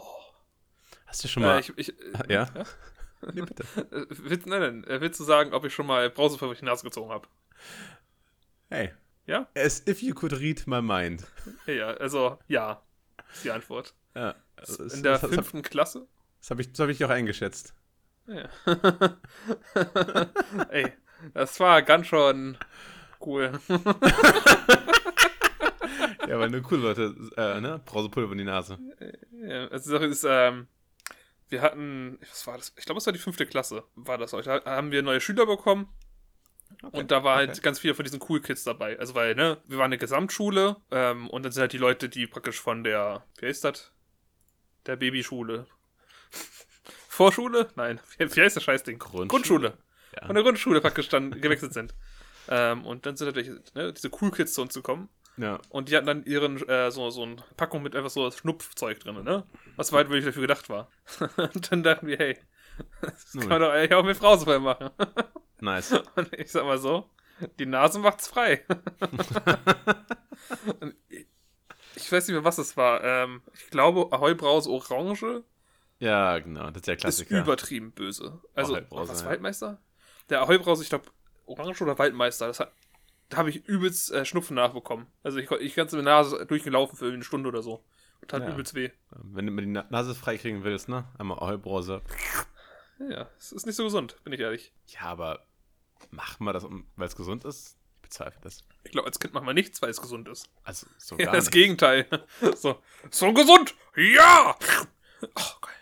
Hast 1.07 1.23
du 1.23 1.27
schon 1.27 1.43
Äh, 1.43 1.45
mal. 1.47 1.59
ich, 1.59 1.73
ich, 1.77 1.93
ja? 2.29 2.47
Nee, 3.33 3.41
bitte. 3.41 3.63
äh, 3.91 4.05
willst, 4.09 4.47
nein, 4.47 4.61
nein. 4.61 4.83
äh, 4.85 4.99
Willst 4.99 5.19
du 5.19 5.23
sagen, 5.23 5.53
ob 5.53 5.63
ich 5.65 5.73
schon 5.73 5.85
mal 5.85 6.09
Brausepulver 6.09 6.47
durch 6.53 6.59
die 6.59 6.65
Nase 6.65 6.83
gezogen 6.83 7.11
habe? 7.11 7.27
Hey. 8.69 8.91
Ja? 9.27 9.47
As 9.55 9.85
if 9.87 10.01
you 10.01 10.15
could 10.15 10.33
read 10.33 10.65
my 10.65 10.81
mind. 10.81 11.23
Ja, 11.67 11.73
ja, 11.73 11.87
also 11.91 12.39
ja. 12.47 12.81
Ist 13.31 13.43
die 13.43 13.51
Antwort. 13.51 13.93
Ja. 14.15 14.35
Das, 14.55 14.69
ist- 14.71 14.95
In 14.95 15.03
der 15.03 15.13
das, 15.13 15.21
das, 15.21 15.29
fünften 15.31 15.61
Klasse? 15.61 16.07
das 16.39 16.49
habe 16.49 16.61
ich, 16.61 16.71
das 16.71 16.79
hab 16.79 16.89
ich 16.89 17.03
auch 17.05 17.09
eingeschätzt. 17.11 17.73
Ja. 18.27 18.49
Ey, 20.69 20.91
das 21.33 21.59
war 21.59 21.81
ganz 21.83 22.07
schon 22.07 22.57
cool. 23.25 23.59
Ja, 26.31 26.39
weil 26.39 26.49
nur 26.49 26.61
coole 26.61 26.81
Leute, 26.81 27.13
äh, 27.35 27.59
ne? 27.59 27.81
Brausepulver 27.85 28.31
in 28.31 28.37
die 28.37 28.45
Nase. 28.45 28.79
Ja, 29.43 29.67
also 29.67 29.83
die 29.83 29.97
Sache 29.97 30.05
ist, 30.05 30.25
ähm, 30.25 30.67
wir 31.49 31.61
hatten, 31.61 32.17
was 32.21 32.47
war 32.47 32.57
das? 32.57 32.73
Ich 32.77 32.85
glaube, 32.85 32.99
es 32.99 33.05
war 33.05 33.11
die 33.11 33.19
fünfte 33.19 33.45
Klasse, 33.45 33.83
war 33.95 34.17
das 34.17 34.33
auch. 34.33 34.41
Da 34.41 34.63
haben 34.63 34.91
wir 34.91 35.01
neue 35.01 35.19
Schüler 35.19 35.45
bekommen. 35.45 35.89
Und 36.93 37.11
da 37.11 37.25
war 37.25 37.35
halt 37.35 37.49
okay. 37.49 37.59
ganz 37.61 37.79
viele 37.79 37.95
von 37.95 38.05
diesen 38.05 38.21
Cool 38.29 38.39
Kids 38.41 38.63
dabei. 38.63 38.97
Also, 38.97 39.13
weil, 39.13 39.35
ne, 39.35 39.57
wir 39.65 39.77
waren 39.77 39.87
eine 39.87 39.97
Gesamtschule 39.97 40.77
ähm, 40.91 41.29
und 41.29 41.43
dann 41.43 41.51
sind 41.51 41.61
halt 41.61 41.73
die 41.73 41.77
Leute, 41.77 42.07
die 42.07 42.27
praktisch 42.27 42.61
von 42.61 42.85
der, 42.85 43.25
wie 43.39 43.47
heißt 43.47 43.65
das? 43.65 43.91
Der 44.85 44.95
Babyschule. 44.95 45.67
Vorschule? 47.09 47.67
Nein, 47.75 47.99
wie, 48.17 48.35
wie 48.35 48.41
heißt 48.41 48.55
das 48.55 48.63
Scheißding? 48.63 48.99
Grundschule? 48.99 49.27
Grundschule. 49.27 49.77
Ja. 50.15 50.27
Von 50.27 50.35
der 50.35 50.43
Grundschule 50.45 50.79
praktisch 50.79 51.09
dann 51.09 51.41
gewechselt 51.41 51.73
sind. 51.73 51.93
Ähm, 52.49 52.85
und 52.85 53.05
dann 53.05 53.15
sind 53.17 53.27
natürlich 53.27 53.51
ne, 53.75 53.93
diese 53.93 54.09
Cool 54.21 54.31
Kids 54.31 54.53
zu 54.53 54.61
uns 54.61 54.73
gekommen. 54.73 55.09
Ja. 55.37 55.59
Und 55.69 55.89
die 55.89 55.95
hatten 55.95 56.07
dann 56.07 56.23
ihren, 56.25 56.67
äh, 56.67 56.91
so, 56.91 57.09
so 57.09 57.23
eine 57.23 57.37
Packung 57.57 57.81
mit 57.83 57.95
einfach 57.95 58.09
so 58.09 58.29
Schnupfzeug 58.29 58.99
drin, 58.99 59.23
ne? 59.23 59.45
Was 59.75 59.91
weit 59.93 60.09
wirklich 60.09 60.25
dafür 60.25 60.41
gedacht 60.41 60.69
war. 60.69 60.89
und 61.37 61.71
dann 61.71 61.83
dachten 61.83 62.07
wir, 62.07 62.17
hey, 62.17 62.37
das 63.01 63.33
kann 63.33 63.47
man 63.47 63.61
doch 63.61 63.71
eigentlich 63.71 63.93
auch 63.93 64.03
mit 64.03 64.19
Brausewein 64.19 64.61
machen. 64.61 64.89
Nice. 65.61 65.91
Und 66.15 66.33
ich 66.33 66.51
sag 66.51 66.65
mal 66.65 66.79
so, 66.79 67.07
die 67.59 67.67
Nase 67.67 67.99
macht's 67.99 68.27
frei. 68.27 68.65
Ich- 71.95 72.11
weiß 72.11 72.27
nicht 72.27 72.33
mehr, 72.33 72.43
was 72.43 72.57
es 72.57 72.75
war. 72.75 73.03
Ähm, 73.03 73.43
ich 73.53 73.69
glaube, 73.69 74.11
Ahoi 74.11 74.33
Brause 74.33 74.69
Orange 74.71 75.43
Ja, 75.99 76.39
genau. 76.39 76.71
Das 76.71 76.81
ist 76.81 76.87
ist 76.87 76.97
Klassiker. 76.99 77.41
übertrieben 77.41 77.91
böse. 77.91 78.41
Also, 78.55 78.75
was, 78.89 79.21
ja. 79.21 79.27
Waldmeister? 79.27 79.79
Der 80.29 80.41
Ahoi 80.41 80.57
Brause, 80.57 80.81
ich 80.81 80.89
glaube, 80.89 81.05
Orange 81.51 81.81
oder 81.83 81.97
Waldmeister, 81.99 82.47
das 82.47 82.59
hat, 82.59 82.71
da 83.29 83.37
habe 83.37 83.49
ich 83.49 83.65
übelst 83.65 84.11
äh, 84.11 84.25
Schnupfen 84.25 84.55
nachbekommen. 84.55 85.07
Also 85.23 85.37
ich, 85.39 85.49
ich 85.51 85.75
ganze 85.75 85.95
mit 85.95 86.05
Nase 86.05 86.45
durchgelaufen 86.45 86.97
für 86.97 87.11
eine 87.11 87.23
Stunde 87.23 87.49
oder 87.49 87.61
so. 87.61 87.83
Und 88.21 88.33
hat 88.33 88.43
Ja. 88.43 88.49
übelst 88.51 88.75
weh. 88.75 88.91
Wenn 89.11 89.45
du 89.47 89.51
mal 89.51 89.61
die 89.61 89.67
Na- 89.71 89.85
Nase 89.89 90.13
freikriegen 90.13 90.63
willst, 90.63 90.89
ne? 90.89 91.05
Einmal 91.17 91.39
Ahoi-Brause. 91.39 92.01
Ja, 93.09 93.27
es 93.39 93.51
ist 93.51 93.65
nicht 93.65 93.75
so 93.75 93.83
gesund, 93.83 94.15
bin 94.23 94.33
ich 94.33 94.39
ehrlich. 94.39 94.73
Ja, 94.87 95.01
aber 95.03 95.45
machen 96.11 96.45
wir 96.45 96.53
das, 96.53 96.65
weil 96.95 97.07
es 97.07 97.15
gesund 97.15 97.45
ist? 97.45 97.77
Ich 97.95 98.01
bezweifle 98.09 98.39
das. 98.41 98.63
Ich 98.83 98.91
glaube, 98.91 99.07
als 99.07 99.19
Kind 99.19 99.33
macht 99.33 99.45
man 99.45 99.55
nichts, 99.55 99.81
weil 99.81 99.89
es 99.89 100.01
gesund 100.01 100.27
ist. 100.27 100.49
Also, 100.63 100.85
so 100.99 101.17
Ja, 101.17 101.25
gar 101.25 101.33
das 101.35 101.45
nicht. 101.45 101.53
Gegenteil. 101.53 102.05
So, 102.55 102.79
so 103.09 103.33
gesund! 103.33 103.73
Ja! 103.95 104.55
Oh, 105.23 105.59
geil. 105.61 105.73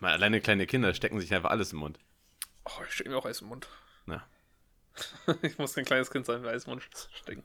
Mal 0.00 0.12
alleine 0.12 0.40
kleine 0.40 0.66
Kinder 0.66 0.94
stecken 0.94 1.20
sich 1.20 1.34
einfach 1.34 1.50
alles 1.50 1.72
im 1.72 1.80
Mund. 1.80 1.98
Oh, 2.64 2.70
ich 2.86 2.94
stecke 2.94 3.10
mir 3.10 3.16
auch 3.18 3.26
Eis 3.26 3.40
im 3.42 3.48
Mund. 3.48 3.68
Ich 5.42 5.58
muss 5.58 5.74
kein 5.74 5.84
kleines 5.84 6.10
Kind 6.10 6.26
sein, 6.26 6.44
im 6.44 6.60
Mund 6.66 6.82
stecken. 7.14 7.44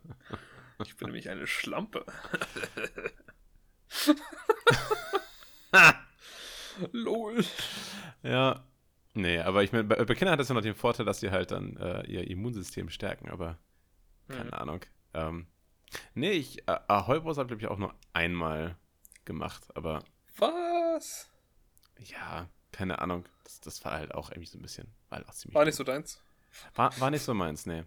Ich 0.84 0.96
bin 0.98 1.08
nämlich 1.08 1.30
eine 1.30 1.48
Schlampe. 1.48 2.06
Lol. 6.92 7.44
Ja. 8.24 8.64
Nee, 9.14 9.40
aber 9.40 9.64
ich 9.64 9.72
meine, 9.72 9.86
bei, 9.86 9.96
bei 10.04 10.14
Kindern 10.14 10.34
hat 10.34 10.40
das 10.40 10.50
ja 10.50 10.54
noch 10.54 10.62
den 10.62 10.76
Vorteil, 10.76 11.06
dass 11.06 11.20
sie 11.20 11.32
halt 11.32 11.50
dann 11.52 11.76
äh, 11.78 12.06
ihr 12.06 12.30
Immunsystem 12.30 12.90
stärken, 12.90 13.30
aber 13.30 13.58
keine 14.28 14.46
Mhm. 14.46 14.54
Ahnung. 14.54 14.82
Ähm, 15.16 15.48
nee, 16.14 16.32
ich, 16.34 16.60
äh, 16.68 16.78
Ahoi-Brause 16.88 17.40
habe 17.40 17.48
glaube 17.48 17.62
ich 17.64 17.68
auch 17.68 17.78
nur 17.80 17.96
einmal 18.14 18.76
gemacht, 19.26 19.64
aber 19.76 20.04
Was? 20.38 21.32
ja, 21.98 22.48
keine 22.72 23.00
Ahnung. 23.00 23.26
Das, 23.44 23.60
das 23.62 23.84
war 23.86 23.94
halt 23.94 24.14
auch 24.14 24.30
irgendwie 24.30 24.48
so 24.50 24.60
ein 24.60 24.62
bisschen, 24.62 24.94
war 25.10 25.18
halt 25.18 25.28
auch 25.30 25.34
ziemlich. 25.34 25.56
War 25.56 25.66
nicht 25.66 25.76
so 25.76 25.84
deins. 25.84 26.22
War, 26.76 27.00
war 27.00 27.12
nicht 27.12 27.24
so 27.24 27.34
meins, 27.34 27.66
nee. 27.66 27.84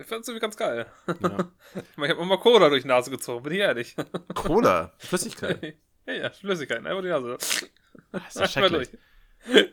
Ich 0.00 0.06
fand's 0.06 0.28
irgendwie 0.28 0.40
ganz 0.40 0.56
geil. 0.56 0.86
Ja. 1.06 1.14
Ich 1.14 1.20
meine, 1.96 2.12
ich 2.12 2.18
hab 2.18 2.24
immer 2.24 2.38
Cola 2.38 2.68
durch 2.68 2.82
die 2.82 2.88
Nase 2.88 3.10
gezogen, 3.10 3.42
bin 3.42 3.52
ich 3.52 3.58
ehrlich. 3.60 3.96
Cola, 4.34 4.92
Flüssigkeit. 4.98 5.76
ja, 6.06 6.12
ja, 6.12 6.30
Flüssigkeit, 6.30 6.78
einfach 6.78 7.02
die 7.02 7.08
Nase. 7.08 7.36
Das 7.38 7.54
ist 7.54 8.34
ja 8.34 8.42
Einfach 8.42 8.52
schrecklich. 8.52 8.88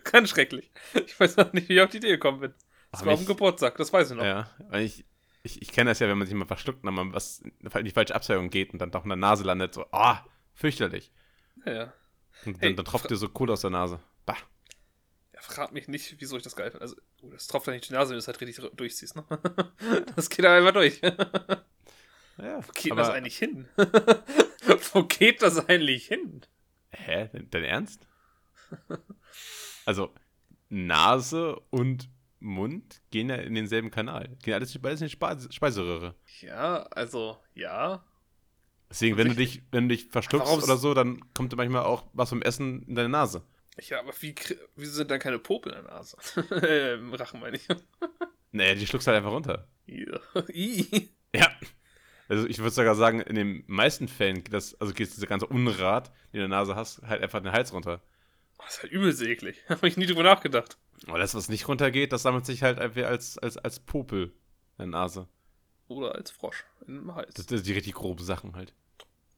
Ganz 0.04 0.30
schrecklich. 0.30 0.72
Ich 1.06 1.18
weiß 1.20 1.38
auch 1.38 1.54
nicht, 1.54 1.70
wie 1.70 1.76
ich 1.76 1.82
auf 1.82 1.90
die 1.90 1.98
Idee 1.98 2.10
gekommen 2.10 2.42
bin. 2.42 2.54
Das 2.92 3.02
Ach, 3.02 3.06
war 3.06 3.14
auf 3.14 3.22
dem? 3.22 3.28
Geburtstag, 3.28 3.78
das 3.78 3.94
weiß 3.94 4.12
ich 4.12 4.18
noch. 4.18 4.26
Ja, 4.26 4.50
weil 4.70 4.84
ich, 4.84 5.06
ich, 5.44 5.62
ich 5.62 5.72
kenne 5.72 5.92
das 5.92 6.00
ja, 6.00 6.10
wenn 6.10 6.18
man 6.18 6.28
sich 6.28 6.36
mal 6.36 6.46
verschluckt 6.46 6.84
und 6.84 6.88
dann 6.94 7.08
mal 7.08 7.14
was 7.16 7.40
in 7.40 7.86
die 7.86 7.92
falsche 7.92 8.14
Abzweigung 8.14 8.50
geht 8.50 8.74
und 8.74 8.80
dann 8.80 8.92
doch 8.92 9.04
in 9.04 9.10
der 9.10 9.16
Nase 9.16 9.44
landet, 9.46 9.74
so, 9.74 9.86
ah, 9.92 10.26
fürchterlich. 10.54 11.12
Ja, 11.66 11.72
ja. 11.72 11.94
Und 12.46 12.60
Hey, 12.60 12.70
dann, 12.70 12.78
dann 12.78 12.86
tropft 12.86 13.10
dir 13.10 13.16
so 13.16 13.30
Cola 13.30 13.54
aus 13.54 13.62
der 13.62 13.70
Nase. 13.70 14.02
Bah. 14.26 14.36
Frag 15.42 15.72
mich 15.72 15.88
nicht, 15.88 16.16
wieso 16.20 16.38
ich 16.38 16.44
das 16.44 16.56
geil 16.56 16.70
finde. 16.70 16.84
Also, 16.84 16.96
oh, 17.22 17.30
das 17.32 17.48
tropft 17.48 17.66
ja 17.68 17.74
nicht 17.74 17.90
die 17.90 17.94
Nase, 17.94 18.10
wenn 18.10 18.16
du 18.16 18.20
es 18.20 18.28
halt 18.28 18.40
richtig 18.40 18.64
durchziehst, 18.76 19.16
ne? 19.16 19.26
Das 20.16 20.30
geht 20.30 20.46
da 20.46 20.56
einfach 20.56 20.74
durch. 20.74 21.02
Ja, 21.02 22.60
Wo 22.68 22.72
geht 22.74 22.92
aber, 22.92 23.02
das 23.02 23.10
eigentlich 23.10 23.38
hin? 23.38 23.68
Wo 24.94 25.04
geht 25.04 25.42
das 25.42 25.68
eigentlich 25.68 26.08
hin? 26.08 26.42
Hä? 26.92 27.30
Dein, 27.50 27.64
Ernst? 27.64 28.08
Also, 29.86 30.14
Nase 30.70 31.60
und 31.72 32.10
Mund 32.40 33.02
gehen 33.10 33.30
ja 33.30 33.36
in 33.36 33.56
denselben 33.56 33.90
Kanal. 33.90 34.38
Gehen 34.44 34.54
alles 34.54 34.78
beides 34.80 35.02
in 35.02 35.08
die 35.08 35.12
Speise 35.12 35.52
Speiseröhre. 35.52 36.16
Ja, 36.42 36.84
also, 36.84 37.38
ja. 37.56 38.06
Deswegen, 38.90 39.18
wenn 39.18 39.30
du 39.30 39.36
dich, 39.36 39.64
wenn 39.72 39.88
du 39.90 39.96
dich 39.96 40.14
Warum- 40.14 40.64
oder 40.64 40.78
so, 40.78 40.94
dann 40.94 41.34
kommt 41.34 41.56
manchmal 41.56 41.84
auch 41.84 42.06
was 42.14 42.30
vom 42.30 42.42
Essen 42.42 42.84
in 42.84 42.96
deine 42.96 43.10
Nase. 43.10 43.44
Ja, 43.88 44.00
aber 44.00 44.14
wie, 44.20 44.36
wieso 44.76 44.94
sind 44.94 45.12
da 45.12 45.18
keine 45.18 45.40
Popel 45.40 45.74
in 45.74 45.84
der 45.84 45.94
Nase? 45.94 46.18
Äh, 46.52 46.94
Im 47.00 47.14
Rachen 47.14 47.40
meine 47.40 47.58
ich. 47.58 47.68
Naja, 48.52 48.76
die 48.76 48.86
schluckst 48.88 49.08
halt 49.08 49.18
einfach 49.18 49.32
runter. 49.32 49.68
Ja. 49.86 50.20
Ja. 51.34 51.50
Also 52.28 52.46
ich 52.46 52.60
würde 52.60 52.72
sogar 52.72 52.96
sagen, 52.96 53.22
in 53.22 53.36
den 53.36 53.64
meisten 53.68 54.10
Fällen 54.10 54.44
geht 54.44 54.54
das, 54.54 54.80
also 54.82 54.94
geht 54.94 55.16
dieser 55.16 55.28
ganze 55.28 55.46
Unrat, 55.48 56.08
den 56.34 56.40
du 56.40 56.46
in 56.46 56.50
der 56.50 56.60
Nase 56.60 56.76
hast, 56.76 57.02
halt 57.04 57.22
einfach 57.22 57.42
den 57.42 57.54
Hals 57.54 57.72
runter. 57.72 58.02
Oh, 58.58 58.64
Das 58.66 58.76
ist 58.76 58.84
halt 58.84 58.92
übelst 58.92 59.22
eklig. 59.22 59.64
Habe 59.70 59.88
ich 59.88 59.96
nie 59.96 60.06
drüber 60.08 60.24
nachgedacht. 60.24 60.78
Aber 61.08 61.20
das, 61.20 61.34
was 61.34 61.48
nicht 61.48 61.70
runtergeht, 61.70 62.12
das 62.12 62.24
sammelt 62.24 62.46
sich 62.46 62.64
halt 62.64 62.80
einfach 62.80 63.04
als, 63.06 63.38
als, 63.38 63.58
als 63.58 63.80
Popel 63.80 64.24
in 64.78 64.78
der 64.78 64.88
Nase. 64.88 65.28
Oder 65.88 66.16
als 66.16 66.32
Frosch 66.32 66.66
im 66.86 67.16
Hals. 67.16 67.34
Das, 67.34 67.46
das 67.46 67.60
sind 67.60 67.68
die 67.68 67.74
richtig 67.74 67.94
groben 67.94 68.24
Sachen 68.24 68.56
halt. 68.56 68.74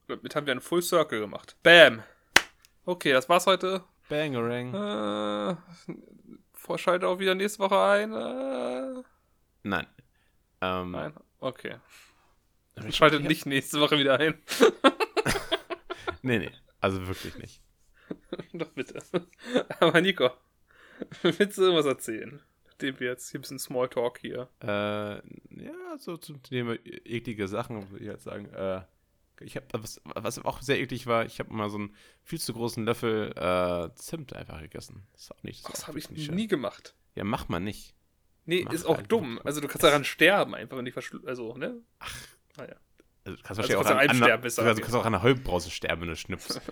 Damit 0.08 0.36
haben 0.36 0.46
wir 0.48 0.52
einen 0.52 0.62
Full 0.62 0.82
Circle 0.82 1.20
gemacht. 1.20 1.56
Bam. 1.64 2.04
Okay, 2.86 3.12
das 3.14 3.30
war's 3.30 3.46
heute. 3.46 3.84
Bangerang. 4.14 4.74
Äh, 4.74 5.56
Vorschalte 6.54 7.08
auch 7.08 7.20
wieder 7.20 7.34
nächste 7.36 7.60
Woche 7.60 7.80
ein. 7.80 8.14
Äh, 8.14 9.04
Nein. 9.64 9.88
Ähm, 10.62 10.92
nein. 10.92 11.14
Okay. 11.40 11.78
ich- 12.88 12.96
Schaltet 12.96 13.22
ich- 13.22 13.28
nicht 13.28 13.46
nächste 13.46 13.80
Woche 13.80 13.98
wieder 13.98 14.20
ein. 14.20 14.36
Nee, 16.26 16.40
nee. 16.40 16.52
Also 16.80 17.06
wirklich 17.06 17.38
nicht. 17.38 17.62
Doch 18.54 18.70
bitte. 18.70 19.00
Aber 19.82 20.00
Nico, 20.00 20.30
willst 21.22 21.58
du 21.58 21.64
irgendwas 21.64 21.86
erzählen? 21.86 22.42
Nachdem 22.66 22.98
wir 23.02 23.08
jetzt 23.10 23.30
hier 23.30 23.40
ein 23.40 23.42
bisschen 23.42 23.60
Smalltalk 23.60 24.20
hier. 24.20 24.48
Äh, 24.62 25.16
ja, 25.66 25.98
so 25.98 26.16
zum 26.16 26.42
Thema 26.42 26.76
eklige 26.86 27.50
Sachen, 27.50 27.92
würde 27.92 28.04
ich 28.06 28.10
halt 28.10 28.22
sagen. 28.22 28.46
Äh, 28.54 28.84
ich 29.44 29.56
habe, 29.56 29.68
was, 29.74 30.02
was 30.04 30.40
auch 30.40 30.62
sehr 30.62 30.80
eklig 30.80 31.08
war, 31.08 31.26
ich 31.26 31.40
habe 31.40 31.54
mal 31.54 31.70
so 31.70 31.78
einen 31.78 31.96
viel 32.24 32.40
zu 32.40 32.54
großen 32.54 32.86
Löffel 32.86 33.32
äh, 33.36 33.94
Zimt 33.96 34.34
einfach 34.34 34.62
gegessen. 34.62 35.08
Das 35.14 35.24
ist 35.24 35.32
auch 35.32 35.44
nicht. 35.44 35.68
Das 35.70 35.88
habe 35.88 36.00
ich 36.00 36.10
nicht 36.10 36.32
nie 36.32 36.42
schön. 36.42 36.48
gemacht. 36.50 36.96
Ja, 37.16 37.24
mach 37.24 37.50
mal 37.50 37.60
nicht. 37.60 37.96
Nee, 38.46 38.64
Mach 38.66 38.74
ist 38.74 38.86
auch 38.86 38.98
halt 38.98 39.12
dumm. 39.12 39.40
Also 39.44 39.62
du 39.62 39.68
kannst 39.68 39.84
daran 39.84 40.04
sterben 40.04 40.56
einfach, 40.56 40.78
wenn 40.78 40.86
die 40.86 40.92
verschlu... 40.92 41.20
Also, 41.26 41.56
ne? 41.56 41.82
Ach. 42.00 42.28
Naja. 42.58 42.76
Also, 43.26 43.38
du 43.38 43.44
kannst 43.44 43.50
Also 43.50 43.58
wahrscheinlich 43.58 43.78
auch 43.78 43.84
du 43.84 44.26
an, 44.26 44.32
an, 44.32 44.42
bis 44.42 44.56
du 44.56 44.64
kannst 44.64 44.96
auch 44.96 45.06
an 45.06 45.14
der 45.14 45.24
Heulbrause 45.24 45.72
sterben, 45.72 46.02
wenn 46.02 46.10
du 46.10 46.16
schnippst. 46.16 46.62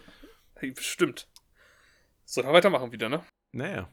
Hey, 0.55 0.69
Bestimmt. 0.69 1.27
So, 2.23 2.43
dann 2.43 2.53
weitermachen 2.53 2.91
wieder, 2.91 3.09
ne? 3.09 3.23
naja. 3.51 3.89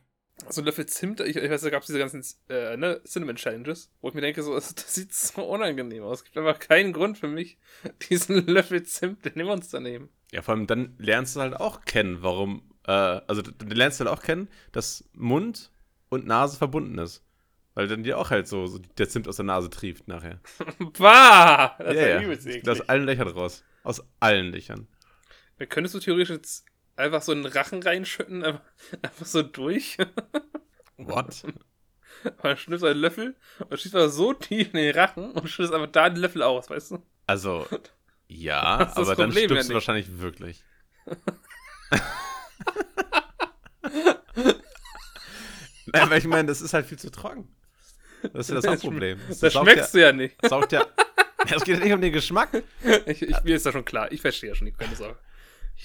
So 0.49 0.61
ein 0.61 0.65
Löffel 0.65 0.87
Zimt, 0.87 1.21
ich, 1.21 1.37
ich 1.37 1.51
weiß, 1.51 1.63
da 1.63 1.71
gab 1.71 1.83
es 1.83 1.87
diese 1.89 1.99
ganzen 1.99 2.25
äh, 2.49 2.77
ne, 2.77 3.01
Cinnamon 3.05 3.37
Challenges, 3.37 3.91
wo 4.01 4.09
ich 4.09 4.15
mir 4.15 4.21
denke, 4.21 4.43
so, 4.43 4.55
das, 4.55 4.75
das 4.75 4.95
sieht 4.95 5.13
so 5.13 5.43
unangenehm 5.43 6.05
aus. 6.05 6.19
Es 6.19 6.25
gibt 6.25 6.39
einfach 6.39 6.59
keinen 6.59 6.93
Grund 6.93 7.19
für 7.19 7.29
mich, 7.29 7.59
diesen 8.09 8.47
Löffel 8.47 8.83
Zimt 8.85 9.27
in 9.27 9.35
den 9.35 9.47
Mund 9.47 9.65
zu 9.65 9.81
nehmen. 9.81 10.09
Ja, 10.33 10.43
vor 10.43 10.55
allem 10.55 10.67
dann 10.67 10.95
lernst 10.99 11.37
du 11.37 11.41
halt 11.41 11.55
auch 11.55 11.85
kennen, 11.85 12.23
warum, 12.23 12.63
äh, 12.87 12.93
also 12.93 13.43
du, 13.43 13.53
du 13.53 13.75
lernst 13.75 14.01
halt 14.01 14.11
auch 14.11 14.23
kennen, 14.23 14.49
dass 14.73 15.09
Mund 15.13 15.73
und 16.09 16.27
Nase 16.27 16.57
verbunden 16.57 16.99
ist. 16.99 17.25
Weil 17.75 17.87
dann 17.87 18.03
dir 18.03 18.19
auch 18.19 18.31
halt 18.31 18.49
so, 18.49 18.67
so 18.67 18.79
der 18.79 19.09
Zimt 19.09 19.29
aus 19.29 19.37
der 19.37 19.45
Nase 19.45 19.71
trieft 19.71 20.09
nachher. 20.09 20.41
Bah! 20.99 21.77
Das 21.79 21.95
ist 21.95 22.01
ja, 22.01 22.21
übelst 22.21 22.47
eklig. 22.47 22.69
Aus 22.69 22.81
allen 22.89 23.05
Löchern 23.05 23.29
raus. 23.29 23.63
Aus 23.85 24.03
allen 24.19 24.51
Löchern. 24.51 24.89
Da 25.59 25.67
könntest 25.67 25.95
du 25.95 26.01
theoretisch 26.01 26.31
jetzt 26.31 26.65
einfach 26.99 27.23
so 27.23 27.33
einen 27.33 27.47
Rachen 27.47 27.83
reinschütten, 27.83 28.45
einfach, 28.45 28.63
einfach 29.03 29.27
so 29.27 29.43
durch. 29.43 29.97
What? 30.97 31.45
Schnippst 32.57 32.83
du 32.83 32.87
einen 32.87 33.01
Löffel 33.01 33.37
und 33.69 33.81
schießt 33.81 33.95
einfach 33.95 34.11
so 34.11 34.33
tief 34.35 34.69
in 34.75 34.81
den 34.81 34.95
Rachen 34.95 35.31
und 35.33 35.49
schüttest 35.49 35.73
einfach 35.73 35.91
da 35.91 36.11
den 36.11 36.21
Löffel 36.21 36.43
aus, 36.43 36.69
weißt 36.69 36.93
du? 36.93 37.03
Also, 37.27 37.67
ja, 38.27 38.79
Das 38.79 38.95
das 38.95 38.97
aber 38.97 39.17
dann 39.17 39.31
Problem, 39.31 39.45
ja 39.45 39.49
stirbst 39.49 39.71
du 39.71 39.75
wahrscheinlich 39.75 40.19
wirklich. 40.19 40.65
Nein, 45.87 46.11
weil 46.11 46.19
ich 46.19 46.27
meine, 46.27 46.49
das 46.49 46.61
ist 46.61 46.75
halt 46.75 46.87
viel 46.87 46.99
zu 46.99 47.11
trocken. 47.11 47.49
Das 48.33 48.49
ist 48.49 48.49
ja 48.51 48.57
das 48.57 48.67
Hauptproblem. 48.67 49.21
Das, 49.29 49.39
saugt 49.39 49.71
schmeckst 49.71 49.95
du 49.95 50.01
ja 50.01 50.13
nicht. 50.13 50.37
ja, 50.43 50.49
saugt 50.49 50.73
ja. 50.73 50.81
Ja, 51.47 51.57
Es 51.57 51.65
geht 51.65 51.79
ja 51.79 51.85
nicht 51.85 51.95
um 51.95 52.01
den 52.01 52.13
Geschmack. 52.13 52.63
Ich, 53.07 53.23
ich, 53.23 53.43
mir 53.45 53.57
ist 53.57 53.65
ja 53.65 53.73
schon 53.73 53.85
klar. 53.85 54.11
Ich 54.11 54.21
verstehe 54.21 54.51
ja 54.51 54.57
schon, 54.57 54.77
keine 54.77 54.97
Sorge. 54.97 55.17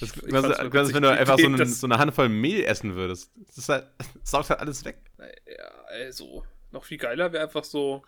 Das 0.00 0.10
ist 0.10 0.26
quasi, 0.28 0.70
quasi, 0.70 0.94
wenn 0.94 1.02
du 1.02 1.10
einfach 1.10 1.34
so, 1.38 1.44
Idee, 1.44 1.46
eine, 1.54 1.56
dass- 1.58 1.80
so 1.80 1.86
eine 1.86 1.98
Handvoll 1.98 2.28
Mehl 2.28 2.64
essen 2.64 2.94
würdest. 2.96 3.32
Das 3.46 3.58
ist 3.58 3.68
halt, 3.68 3.86
das 3.98 4.08
saugt 4.30 4.50
halt 4.50 4.60
alles 4.60 4.84
weg. 4.84 4.98
Ja, 5.18 5.70
also, 5.88 6.44
noch 6.72 6.84
viel 6.84 6.98
geiler 6.98 7.32
wäre 7.32 7.44
einfach 7.44 7.64
so, 7.64 8.02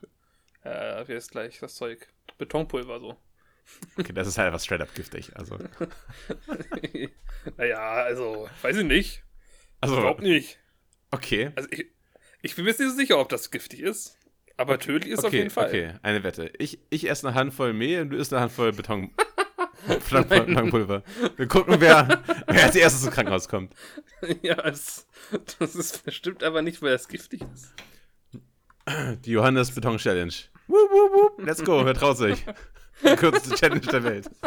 äh, 0.64 1.06
wie 1.06 1.14
heißt 1.14 1.30
gleich 1.30 1.58
das 1.60 1.74
Zeug? 1.76 2.08
Betonpulver 2.38 3.00
so. 3.00 3.16
Okay, 3.98 4.12
das 4.12 4.28
ist 4.28 4.38
halt 4.38 4.46
einfach 4.46 4.60
straight 4.60 4.80
up 4.80 4.94
giftig. 4.94 5.30
Also, 5.36 5.58
naja, 7.56 7.78
also, 8.04 8.48
weiß 8.62 8.76
ich 8.78 8.84
nicht. 8.84 9.22
also 9.80 9.96
Überhaupt 9.98 10.22
nicht. 10.22 10.58
okay. 11.10 11.50
Also, 11.56 11.68
ich, 11.72 11.86
ich 12.42 12.54
bin 12.54 12.64
mir 12.64 12.70
jetzt 12.70 12.80
nicht 12.80 12.90
so 12.90 12.96
sicher, 12.96 13.18
ob 13.18 13.28
das 13.28 13.50
giftig 13.50 13.80
ist. 13.80 14.18
Aber 14.56 14.78
tödlich 14.78 15.12
ist 15.12 15.18
auf 15.20 15.26
Okay, 15.26 15.38
jeden 15.38 15.50
Fall. 15.50 15.66
okay, 15.68 15.94
eine 16.02 16.22
Wette. 16.22 16.50
Ich, 16.58 16.78
ich 16.90 17.08
esse 17.10 17.26
eine 17.28 17.34
Handvoll 17.36 17.72
Mehl 17.74 18.00
und 18.02 18.10
du 18.10 18.16
isst 18.16 18.32
eine 18.32 18.40
Handvoll 18.42 18.72
Beton. 18.72 19.12
Betonpulver. 20.10 21.02
Wir 21.36 21.46
gucken, 21.46 21.76
wer, 21.80 22.22
wer 22.46 22.64
als 22.64 22.76
erstes 22.76 23.04
ins 23.04 23.14
Krankenhaus 23.14 23.48
kommt. 23.48 23.74
ja, 24.42 24.54
das, 24.54 25.06
das 25.58 25.74
ist 25.74 26.04
bestimmt 26.04 26.42
aber 26.42 26.62
nicht, 26.62 26.82
weil 26.82 26.92
das 26.92 27.08
giftig 27.08 27.42
ist. 27.54 27.74
Die 29.24 29.32
Johannes 29.32 29.72
Beton 29.72 29.98
Challenge. 29.98 30.32
Wup, 30.68 30.90
wup, 30.90 31.12
wup. 31.12 31.46
Let's 31.46 31.64
go, 31.64 31.84
wer 31.84 31.94
traut 31.94 32.18
sich? 32.18 32.44
Die 33.02 33.16
kürzeste 33.16 33.54
Challenge 33.54 33.80
der 33.80 34.04
Welt. 34.04 34.30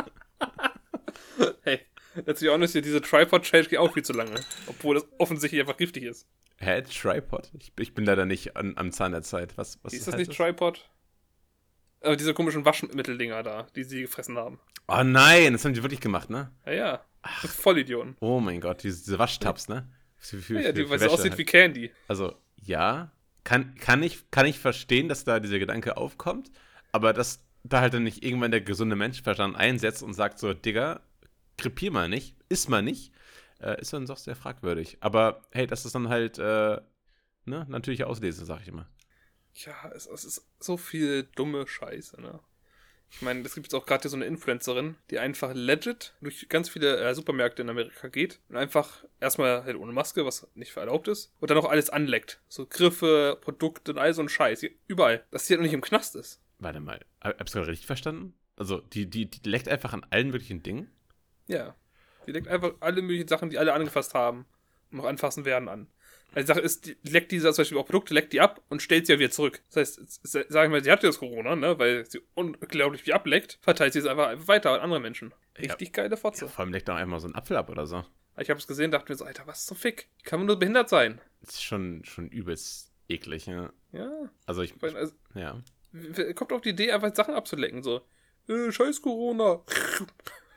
Hey, 1.62 1.80
letztlich 2.26 2.50
auch 2.50 2.58
nicht, 2.58 2.74
diese 2.74 3.02
Tripod-Challenge 3.02 3.70
geht 3.70 3.80
auch 3.80 3.94
viel 3.94 4.04
zu 4.04 4.12
lange. 4.12 4.36
Obwohl 4.68 4.96
das 4.96 5.08
offensichtlich 5.20 5.62
einfach 5.62 5.78
giftig 5.78 6.04
ist. 6.04 6.28
Hä, 6.58 6.82
Tripod? 6.82 7.50
Ich, 7.58 7.72
ich 7.80 7.94
bin 7.94 8.04
leider 8.04 8.26
nicht 8.26 8.58
an, 8.58 8.74
am 8.76 8.92
Zahn 8.92 9.14
der 9.14 9.22
Zeit. 9.22 9.58
Was, 9.58 9.80
was 9.84 9.94
Ist 9.94 10.08
das 10.08 10.18
nicht 10.18 10.36
Tripod? 10.36 10.90
Aber 12.02 12.16
diese 12.16 12.34
komischen 12.34 12.66
Waschmitteldinger 12.66 13.44
da, 13.44 13.68
die 13.76 13.84
sie 13.84 14.02
gefressen 14.02 14.38
haben. 14.38 14.60
Oh 14.88 15.04
nein, 15.04 15.54
das 15.54 15.66
haben 15.66 15.74
die 15.74 15.84
wirklich 15.84 16.00
gemacht, 16.02 16.30
ne? 16.30 16.52
Ja, 16.66 16.72
ja. 16.72 17.06
Vollidioten. 17.46 18.16
Oh 18.22 18.40
mein 18.40 18.62
Gott, 18.62 18.84
diese, 18.84 19.04
diese 19.04 19.20
Waschtabs, 19.20 19.68
ne? 19.68 19.88
Für, 20.18 20.38
für, 20.38 20.56
Ja, 20.56 20.62
ja, 20.62 20.72
die, 20.72 20.90
weil 20.90 21.00
sie 21.00 21.08
aussieht 21.10 21.32
halt. 21.32 21.38
wie 21.38 21.46
Candy. 21.46 21.92
Also, 22.08 22.36
ja, 22.62 23.12
kann, 23.44 23.76
kann, 23.76 24.04
ich, 24.04 24.30
kann 24.32 24.46
ich 24.46 24.60
verstehen, 24.60 25.10
dass 25.10 25.26
da 25.26 25.40
dieser 25.40 25.60
Gedanke 25.60 25.98
aufkommt, 25.98 26.52
aber 26.92 27.14
dass 27.14 27.44
da 27.64 27.82
halt 27.82 27.94
dann 27.94 28.04
nicht 28.04 28.24
irgendwann 28.24 28.52
der 28.52 28.62
gesunde 28.62 28.96
Menschenverstand 28.96 29.56
einsetzt 29.56 30.02
und 30.02 30.14
sagt 30.14 30.40
so, 30.40 30.54
Digga, 30.54 31.02
krepier 31.58 31.92
mal 31.92 32.08
nicht, 32.10 32.36
iss 32.48 32.68
mal 32.70 32.82
nicht, 32.82 33.12
äh, 33.62 33.80
ist 33.82 33.92
dann 33.94 34.06
doch 34.06 34.18
sehr 34.18 34.36
fragwürdig. 34.36 34.98
Aber 35.02 35.42
hey, 35.52 35.68
das 35.68 35.86
ist 35.86 35.94
dann 35.96 36.10
halt, 36.10 36.38
äh, 36.38 36.80
ne, 37.46 37.66
natürliche 37.68 38.08
Auslese, 38.08 38.46
sag 38.46 38.62
ich 38.62 38.70
immer. 38.70 38.88
Ja, 39.66 39.92
es, 39.94 40.06
es 40.08 40.24
ist 40.26 40.48
so 40.60 40.78
viel 40.78 41.24
dumme 41.36 41.68
Scheiße, 41.68 42.22
ne? 42.22 42.40
Ich 43.12 43.24
meine, 43.24 43.42
es 43.42 43.56
gibt 43.56 43.66
jetzt 43.66 43.74
auch 43.74 43.88
gerade 43.88 44.04
hier 44.04 44.12
so 44.12 44.18
eine 44.18 44.26
Influencerin, 44.26 44.96
die 45.10 45.18
einfach 45.18 45.52
legit 45.56 46.14
durch 46.22 46.48
ganz 46.48 46.70
viele 46.70 46.98
äh, 46.98 47.16
Supermärkte 47.16 47.64
in 47.64 47.70
Amerika 47.70 48.08
geht 48.08 48.40
und 48.50 48.56
einfach 48.56 49.04
erstmal 49.20 49.64
halt 49.64 49.78
ohne 49.78 49.92
Maske, 49.92 50.26
was 50.26 50.48
nicht 50.54 50.78
erlaubt 50.78 51.08
ist, 51.08 51.34
und 51.40 51.50
dann 51.50 51.58
auch 51.58 51.70
alles 51.70 51.90
anleckt. 51.90 52.40
So 52.48 52.68
Griffe, 52.68 53.38
Produkte 53.42 53.94
und 53.94 53.98
all 53.98 54.14
so 54.14 54.22
ein 54.22 54.30
Scheiß. 54.30 54.64
Überall. 54.88 55.26
Dass 55.32 55.48
sie 55.48 55.54
halt 55.54 55.62
noch 55.62 55.66
nicht 55.66 55.74
im 55.74 55.82
Knast 55.82 56.16
ist. 56.16 56.40
Warte 56.60 56.80
mal, 56.82 57.04
hab- 57.20 57.40
hab's 57.40 57.54
gerade 57.54 57.68
richtig 57.68 57.88
verstanden? 57.88 58.36
Also, 58.56 58.80
die, 58.80 59.10
die, 59.10 59.26
die 59.26 59.50
leckt 59.50 59.70
einfach 59.70 59.94
an 59.94 60.06
allen 60.12 60.30
möglichen 60.30 60.62
Dingen? 60.62 60.92
Ja. 61.48 61.76
Die 62.28 62.32
leckt 62.32 62.48
einfach 62.48 62.74
alle 62.80 63.02
möglichen 63.02 63.28
Sachen, 63.28 63.50
die 63.50 63.58
alle 63.58 63.74
angefasst 63.74 64.14
haben 64.14 64.46
und 64.92 64.98
noch 65.00 65.06
anfassen 65.06 65.46
werden, 65.46 65.68
an. 65.68 65.88
Die 66.36 66.44
Sache 66.44 66.60
ist, 66.60 66.96
leckt 67.04 67.32
diese 67.32 67.52
zum 67.54 67.62
Beispiel 67.62 67.78
auch 67.78 67.86
Produkte, 67.86 68.14
leckt 68.14 68.34
die 68.34 68.42
ab 68.42 68.62
und 68.70 68.82
stellt 68.82 69.08
sie 69.08 69.14
ja 69.14 69.20
wieder 69.20 69.32
zurück. 69.32 69.62
Das 69.72 69.98
heißt, 69.98 70.20
sag 70.24 70.66
ich 70.66 70.70
mal, 70.72 70.84
sie 70.84 70.92
hat 70.92 71.04
jetzt 71.04 71.20
Corona, 71.20 71.56
ne, 71.56 71.80
weil 71.80 72.06
sie 72.06 72.22
unglaublich 72.36 73.02
viel 73.04 73.14
ableckt, 73.14 73.58
verteilt 73.62 73.94
sie 73.94 74.00
es 74.00 74.06
einfach 74.06 74.36
weiter 74.48 74.72
an 74.72 74.82
andere 74.82 75.00
Menschen. 75.00 75.34
Richtig 75.58 75.92
geile 75.94 76.18
Fotze. 76.18 76.46
Ja, 76.46 76.52
vor 76.52 76.64
allem 76.64 76.74
leckt 76.74 76.88
doch 76.88 76.96
einfach 76.96 77.12
mal 77.12 77.20
so 77.20 77.28
einen 77.28 77.36
Apfel 77.36 77.58
ab 77.58 77.70
oder 77.70 77.86
so. 77.86 78.06
Ich 78.38 78.50
habe 78.50 78.60
es 78.60 78.68
gesehen, 78.68 78.92
dachte 78.92 79.12
mir 79.12 79.18
so, 79.18 79.26
Alter, 79.26 79.48
was 79.48 79.66
zum 79.66 79.76
Fick? 79.76 80.08
Wie 80.18 80.24
kann 80.24 80.40
man 80.40 80.48
nur 80.48 80.58
behindert 80.58 80.88
sein? 80.88 81.20
Das 81.42 81.56
ist 81.56 81.64
schon, 81.64 82.06
schon 82.06 82.30
übelst 82.30 82.94
eklig, 83.10 83.48
ja. 83.48 83.74
Ja, 83.92 84.30
Also, 84.46 84.62
ich, 84.62 84.74
also, 84.82 85.14
ja. 85.34 85.62
kommt 86.36 86.54
auf 86.54 86.62
die 86.62 86.70
Idee, 86.70 86.92
einfach 86.92 87.14
Sachen 87.14 87.34
abzulecken, 87.34 87.84
so. 87.84 88.02
Äh, 88.48 88.72
scheiß 88.72 89.02
Corona. 89.02 89.62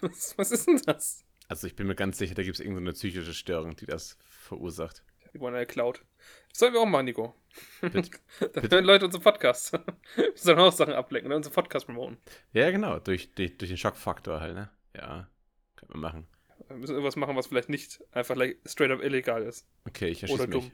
was, 0.00 0.34
was 0.38 0.52
ist 0.52 0.68
denn 0.68 0.80
das? 0.86 1.24
Also, 1.48 1.66
ich 1.66 1.74
bin 1.74 1.86
mir 1.86 1.94
ganz 1.94 2.18
sicher, 2.18 2.34
da 2.34 2.42
gibt 2.42 2.56
es 2.56 2.60
irgendeine 2.60 2.92
psychische 2.92 3.34
Störung, 3.34 3.74
die 3.74 3.86
das 3.86 4.16
verursacht. 4.22 5.02
Die 5.32 5.40
wollen 5.40 5.54
eine 5.54 5.66
Cloud. 5.66 6.04
Das 6.50 6.58
sollen 6.58 6.74
wir 6.74 6.80
auch 6.80 6.86
machen, 6.86 7.06
Nico. 7.06 7.34
Bitte. 7.80 8.10
da 8.52 8.62
hören 8.62 8.84
Leute 8.84 9.06
unseren 9.06 9.22
Podcast. 9.22 9.72
wir 9.72 10.32
sollen 10.34 10.58
auch 10.58 10.72
Sachen 10.72 10.94
ablecken, 10.94 11.28
ne? 11.28 11.36
unseren 11.36 11.54
Podcast 11.54 11.86
promoten. 11.86 12.18
Ja, 12.52 12.70
genau, 12.70 12.98
durch, 12.98 13.34
durch, 13.34 13.56
durch 13.56 13.70
den 13.70 13.78
Schockfaktor 13.78 14.40
halt, 14.40 14.54
ne? 14.54 14.70
Ja, 14.94 15.28
könnte 15.76 15.96
man 15.96 16.00
machen. 16.00 16.26
Wir 16.68 16.76
müssen 16.76 16.92
irgendwas 16.92 17.16
machen, 17.16 17.36
was 17.36 17.46
vielleicht 17.46 17.68
nicht 17.68 18.02
einfach 18.12 18.36
like, 18.36 18.58
straight 18.66 18.90
up 18.90 19.02
illegal 19.02 19.42
ist. 19.42 19.66
Okay, 19.86 20.08
ich 20.08 20.22
erschieße 20.22 20.42
Oder 20.42 20.54
mich. 20.54 20.70
dumm. 20.70 20.72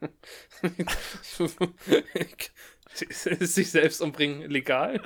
sich 3.40 3.70
selbst 3.70 4.00
umbringen 4.00 4.50
legal? 4.50 5.00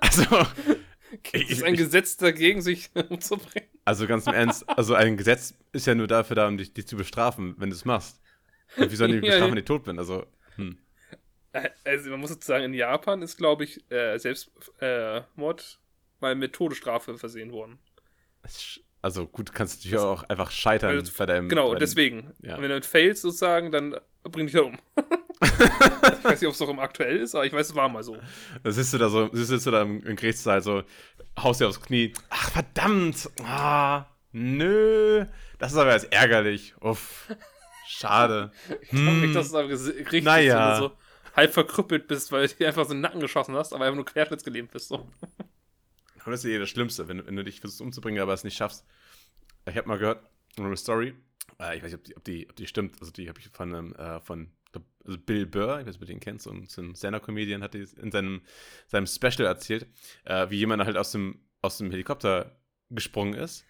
Also, 0.00 0.24
Gibt 1.22 1.50
es 1.50 1.62
ein 1.62 1.74
Gesetz 1.76 2.16
dagegen, 2.16 2.62
sich 2.62 2.90
umzubringen? 3.08 3.68
also 3.84 4.06
ganz 4.06 4.26
im 4.26 4.34
Ernst, 4.34 4.68
also 4.68 4.94
ein 4.94 5.16
Gesetz 5.16 5.54
ist 5.72 5.86
ja 5.86 5.94
nur 5.94 6.06
dafür 6.06 6.36
da, 6.36 6.46
um 6.48 6.56
dich, 6.56 6.72
dich 6.72 6.86
zu 6.86 6.96
bestrafen, 6.96 7.54
wenn 7.58 7.70
du 7.70 7.76
es 7.76 7.84
machst. 7.84 8.20
Und 8.76 8.90
wie 8.90 8.96
sollen 8.96 9.12
die 9.12 9.20
bestrafen, 9.26 9.50
wenn 9.52 9.58
ich 9.58 9.64
tot 9.64 9.84
bin? 9.84 9.98
Also, 9.98 10.24
hm. 10.56 10.78
Also 11.82 12.10
man 12.10 12.20
muss 12.20 12.30
jetzt 12.30 12.44
sagen, 12.46 12.64
in 12.64 12.74
Japan 12.74 13.22
ist, 13.22 13.36
glaube 13.36 13.64
ich, 13.64 13.90
äh, 13.90 14.16
Selbstmord 14.18 14.60
äh, 14.80 16.20
mal 16.20 16.34
mit 16.36 16.52
Todesstrafe 16.52 17.18
versehen 17.18 17.50
worden. 17.50 17.80
Also 19.02 19.26
gut, 19.26 19.52
kannst 19.52 19.84
du 19.84 19.88
natürlich 19.88 20.04
auch 20.06 20.22
einfach 20.28 20.50
scheitern 20.52 20.90
Also, 20.96 21.10
bei 21.18 21.26
deinem. 21.26 21.48
Genau, 21.48 21.64
bei 21.68 21.70
deinem- 21.74 21.80
deswegen. 21.80 22.32
ja. 22.42 22.60
Wenn 22.60 22.70
du 22.70 22.80
failst 22.82 23.22
sozusagen, 23.22 23.72
dann 23.72 23.96
bring 24.22 24.46
dich 24.46 24.54
da 24.54 24.60
um. 24.62 24.78
ich 25.42 26.24
weiß 26.24 26.40
nicht, 26.40 26.48
ob 26.48 26.54
es 26.54 26.60
noch 26.60 26.68
im 26.68 26.78
aktuell 26.78 27.16
ist, 27.16 27.34
aber 27.34 27.46
ich 27.46 27.52
weiß, 27.52 27.68
es 27.70 27.74
war 27.74 27.88
mal 27.88 28.02
so. 28.02 28.16
Da 28.62 28.70
sitzt 28.70 28.92
du 28.92 28.98
da 28.98 29.08
so, 29.08 29.28
sitzt 29.32 29.66
du 29.66 29.70
da 29.70 29.82
im, 29.82 30.02
im 30.04 30.16
Gerichtssaal 30.16 30.62
so, 30.62 30.82
haust 31.38 31.60
dir 31.60 31.68
aufs 31.68 31.80
Knie. 31.80 32.12
Ach, 32.28 32.50
verdammt! 32.50 33.30
Ah, 33.44 34.06
nö. 34.32 35.24
Das 35.58 35.72
ist 35.72 35.78
aber 35.78 35.92
jetzt 35.92 36.12
ärgerlich. 36.12 36.74
Uff. 36.80 37.28
Schade. 37.88 38.52
Ich 38.82 38.90
glaube 38.90 39.10
nicht, 39.18 39.34
dass 39.34 39.46
es 39.46 39.54
aber 39.54 39.68
ges- 39.68 39.86
richtig 39.94 40.18
Hm. 40.20 40.24
Naja. 40.24 40.78
du 40.78 40.84
so 40.88 40.92
halb 41.36 41.52
verkrüppelt 41.52 42.06
bist, 42.08 42.30
weil 42.32 42.46
du 42.46 42.54
dir 42.54 42.68
einfach 42.68 42.84
so 42.84 42.90
in 42.92 42.98
den 42.98 43.02
Nacken 43.02 43.20
geschossen 43.20 43.54
hast, 43.56 43.72
aber 43.72 43.84
einfach 43.84 43.96
nur 43.96 44.04
querschnittsgelähmt 44.04 44.70
bist. 44.70 44.88
So. 44.88 45.08
Aber 46.22 46.30
das 46.32 46.44
ist 46.44 46.50
ja 46.50 46.56
eh 46.56 46.58
das 46.58 46.68
Schlimmste, 46.68 47.08
wenn, 47.08 47.18
du- 47.18 47.26
wenn 47.26 47.36
du 47.36 47.44
dich 47.44 47.60
versuchst 47.60 47.80
umzubringen, 47.80 48.20
aber 48.22 48.32
es 48.34 48.44
nicht 48.44 48.56
schaffst. 48.56 48.84
Ich 49.66 49.76
habe 49.76 49.88
mal 49.88 49.98
gehört, 49.98 50.22
eine 50.58 50.76
Story, 50.76 51.14
äh, 51.60 51.76
ich 51.76 51.82
weiß 51.82 51.92
nicht, 51.92 51.94
ob 52.00 52.04
die, 52.04 52.16
ob 52.16 52.24
die, 52.24 52.48
ob 52.50 52.56
die 52.56 52.66
stimmt, 52.66 52.96
also 53.00 53.12
die 53.12 53.28
habe 53.28 53.38
ich 53.38 53.48
von, 53.52 53.74
einem, 53.74 53.94
äh, 53.94 54.20
von 54.20 54.50
also 55.04 55.18
Bill 55.18 55.46
Burr, 55.46 55.80
ich 55.80 55.86
weiß 55.86 55.94
nicht, 55.94 55.94
ob 55.96 56.00
du 56.00 56.06
den 56.06 56.20
kennst, 56.20 56.44
so 56.44 56.50
ein, 56.50 56.66
so 56.66 56.82
ein 56.82 56.94
Stand-Up-Comedian, 56.94 57.62
hat 57.62 57.74
die 57.74 57.86
in 58.00 58.10
seinem, 58.10 58.42
seinem 58.86 59.06
Special 59.06 59.46
erzählt, 59.46 59.86
äh, 60.24 60.48
wie 60.50 60.58
jemand 60.58 60.84
halt 60.84 60.96
aus 60.96 61.12
dem, 61.12 61.40
aus 61.62 61.78
dem 61.78 61.90
Helikopter 61.90 62.60
gesprungen 62.90 63.34
ist. 63.34 63.64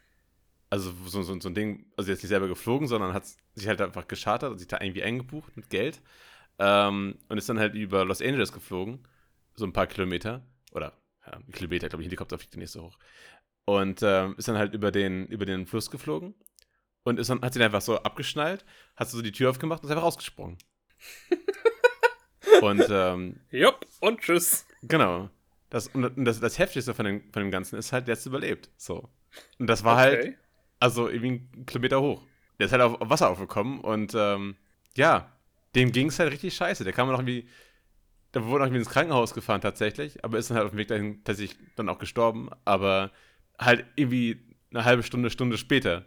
Also 0.68 0.92
so, 1.06 1.22
so, 1.22 1.40
so 1.40 1.48
ein 1.48 1.54
Ding, 1.54 1.86
also 1.96 2.10
jetzt 2.10 2.22
nicht 2.22 2.28
selber 2.28 2.48
geflogen, 2.48 2.86
sondern 2.86 3.12
hat 3.12 3.26
sich 3.26 3.66
halt 3.66 3.80
einfach 3.80 4.06
geschartert 4.06 4.52
und 4.52 4.58
sich 4.58 4.68
da 4.68 4.80
irgendwie 4.80 5.02
eingebucht 5.02 5.56
mit 5.56 5.70
Geld. 5.70 6.00
Ähm, 6.58 7.18
und 7.28 7.38
ist 7.38 7.48
dann 7.48 7.58
halt 7.58 7.74
über 7.74 8.04
Los 8.04 8.20
Angeles 8.20 8.52
geflogen, 8.52 9.06
so 9.54 9.64
ein 9.64 9.72
paar 9.72 9.86
Kilometer. 9.86 10.46
Oder 10.72 10.92
ja, 11.26 11.40
Kilometer, 11.52 11.88
glaube 11.88 12.02
ich, 12.02 12.06
Helikopter 12.06 12.38
fliegt 12.38 12.56
nicht 12.56 12.70
so 12.70 12.82
hoch. 12.82 12.98
Und 13.64 14.00
ähm, 14.02 14.34
ist 14.36 14.48
dann 14.48 14.58
halt 14.58 14.74
über 14.74 14.92
den, 14.92 15.26
über 15.26 15.46
den 15.46 15.66
Fluss 15.66 15.90
geflogen 15.90 16.34
und 17.04 17.18
ist 17.18 17.30
dann, 17.30 17.42
hat 17.42 17.52
sich 17.52 17.62
einfach 17.62 17.80
so 17.80 17.98
abgeschnallt, 17.98 18.64
hat 18.96 19.08
so 19.08 19.22
die 19.22 19.32
Tür 19.32 19.50
aufgemacht 19.50 19.82
und 19.82 19.86
ist 19.86 19.90
einfach 19.90 20.04
rausgesprungen. 20.04 20.58
Und 22.62 22.86
ähm, 22.90 23.40
Jupp, 23.50 23.86
und 24.00 24.20
tschüss. 24.20 24.66
genau. 24.82 25.30
Das, 25.70 25.86
und 25.88 26.24
das, 26.24 26.40
das 26.40 26.58
Heftigste 26.58 26.94
von 26.94 27.04
dem, 27.04 27.32
von 27.32 27.42
dem 27.42 27.50
Ganzen 27.52 27.78
ist 27.78 27.92
halt, 27.92 28.08
der 28.08 28.14
ist 28.14 28.26
überlebt. 28.26 28.70
So. 28.76 29.08
Und 29.58 29.68
das 29.68 29.84
war 29.84 29.96
halt, 29.96 30.20
Okay. 30.20 30.38
also 30.80 31.08
irgendwie 31.08 31.28
einen 31.54 31.66
Kilometer 31.66 32.00
hoch. 32.00 32.26
Der 32.58 32.66
ist 32.66 32.72
halt 32.72 32.82
auf, 32.82 33.00
auf 33.00 33.08
Wasser 33.08 33.30
aufgekommen 33.30 33.80
und 33.80 34.12
ähm, 34.16 34.56
ja, 34.96 35.30
dem 35.76 35.92
ging 35.92 36.08
es 36.08 36.18
halt 36.18 36.32
richtig 36.32 36.54
scheiße. 36.54 36.82
Der 36.82 36.92
kam 36.92 37.08
noch 37.08 37.18
irgendwie, 37.20 37.48
der 38.34 38.44
wurde 38.46 38.58
noch 38.60 38.66
irgendwie 38.66 38.80
ins 38.80 38.90
Krankenhaus 38.90 39.32
gefahren 39.32 39.60
tatsächlich, 39.60 40.24
aber 40.24 40.38
ist 40.38 40.50
dann 40.50 40.56
halt 40.56 40.64
auf 40.66 40.72
dem 40.72 40.78
Weg 40.78 40.88
dahin 40.88 41.22
tatsächlich 41.22 41.56
dann 41.76 41.88
auch 41.88 41.98
gestorben, 42.00 42.50
aber 42.64 43.12
halt 43.58 43.84
irgendwie 43.94 44.42
eine 44.72 44.84
halbe 44.84 45.04
Stunde, 45.04 45.30
Stunde 45.30 45.56
später 45.56 46.04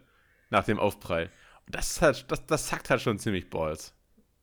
nach 0.50 0.64
dem 0.64 0.78
Aufprall. 0.78 1.30
Und 1.66 1.74
das 1.74 1.92
ist 1.92 2.02
halt, 2.02 2.30
das, 2.30 2.44
das 2.46 2.66
zackt 2.66 2.90
halt 2.90 3.00
schon 3.00 3.18
ziemlich 3.18 3.48
Balls. 3.48 3.93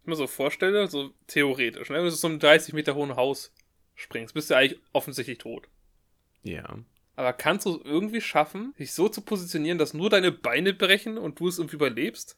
Ich 0.02 0.08
mir 0.08 0.16
so 0.16 0.28
vorstelle, 0.28 0.88
so 0.88 1.14
theoretisch, 1.28 1.90
ne? 1.90 1.98
wenn 1.98 2.06
du 2.06 2.12
so 2.12 2.28
einem 2.28 2.40
30 2.40 2.74
Meter 2.74 2.96
hohen 2.96 3.16
Haus 3.16 3.54
springst, 3.96 4.34
bist 4.34 4.50
du 4.50 4.56
eigentlich 4.56 4.80
offensichtlich 4.94 5.38
tot. 5.38 5.68
Ja. 6.44 6.78
Aber 7.16 7.34
kannst 7.34 7.66
du 7.66 7.76
es 7.76 7.86
irgendwie 7.86 8.22
schaffen, 8.22 8.74
dich 8.80 8.94
so 8.94 9.10
zu 9.10 9.22
positionieren, 9.22 9.78
dass 9.78 9.94
nur 9.94 10.10
deine 10.10 10.32
Beine 10.32 10.74
brechen 10.74 11.18
und 11.18 11.40
du 11.40 11.48
es 11.48 11.60
irgendwie 11.60 11.76
überlebst? 11.76 12.38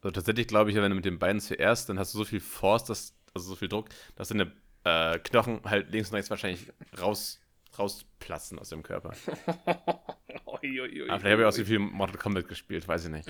Also 0.00 0.10
tatsächlich 0.10 0.48
glaube 0.48 0.70
ich, 0.70 0.76
wenn 0.76 0.90
du 0.90 0.96
mit 0.96 1.04
den 1.04 1.20
Beinen 1.20 1.40
zuerst, 1.40 1.88
dann 1.88 1.98
hast 1.98 2.14
du 2.14 2.18
so 2.18 2.24
viel 2.24 2.40
Force, 2.40 2.84
dass, 2.84 3.14
also 3.32 3.50
so 3.50 3.56
viel 3.56 3.68
Druck, 3.68 3.88
dass 4.16 4.28
deine 4.28 4.52
äh, 4.82 5.18
Knochen 5.20 5.60
halt 5.64 5.92
links 5.92 6.10
und 6.10 6.16
rechts 6.16 6.30
wahrscheinlich 6.30 6.66
raus, 7.00 7.40
rausplatzen 7.78 8.58
aus 8.58 8.70
dem 8.70 8.82
Körper. 8.82 9.14
Ui, 10.46 10.80
ui, 10.80 11.02
ui, 11.02 11.10
Aber 11.10 11.20
vielleicht 11.20 11.32
habe 11.32 11.42
ich 11.42 11.48
auch 11.48 11.52
so 11.52 11.64
viel 11.64 11.78
Mortal 11.78 12.16
Kombat 12.18 12.48
gespielt, 12.48 12.86
weiß 12.86 13.04
ich 13.04 13.10
nicht. 13.10 13.28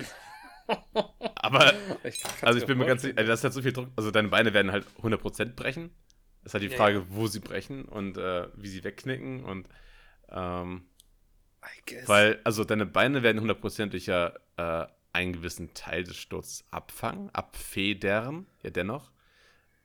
Aber, 1.35 1.73
Ich 2.03 2.23
also 2.43 2.59
ich 2.59 2.65
bin 2.65 2.77
mir 2.77 2.85
ganz 2.85 3.01
sicher, 3.03 3.17
also 3.17 3.29
das 3.29 3.39
ist 3.41 3.43
halt 3.45 3.53
so 3.53 3.61
viel 3.61 3.73
Druck, 3.73 3.89
also 3.95 4.11
deine 4.11 4.29
Beine 4.29 4.53
werden 4.53 4.71
halt 4.71 4.87
100% 5.01 5.55
brechen. 5.55 5.91
Das 6.43 6.51
ist 6.51 6.53
halt 6.55 6.63
die 6.63 6.69
Ja, 6.69 6.77
Frage, 6.77 7.05
wo 7.09 7.27
sie 7.27 7.39
brechen 7.39 7.85
und 7.85 8.17
äh, 8.17 8.47
wie 8.55 8.67
sie 8.69 8.83
wegknicken 8.83 9.43
und 9.45 9.67
ähm, 10.29 10.85
I 11.63 11.81
guess. 11.85 12.05
weil, 12.05 12.39
also 12.43 12.63
deine 12.63 12.85
Beine 12.85 13.23
werden 13.23 13.41
hundertprozentig 13.41 14.07
ja 14.07 14.33
äh, 14.57 14.87
einen 15.13 15.33
gewissen 15.33 15.73
Teil 15.73 16.03
des 16.03 16.17
Sturzes 16.17 16.65
abfangen, 16.71 17.29
abfedern, 17.33 18.47
ja 18.63 18.69
dennoch. 18.71 19.11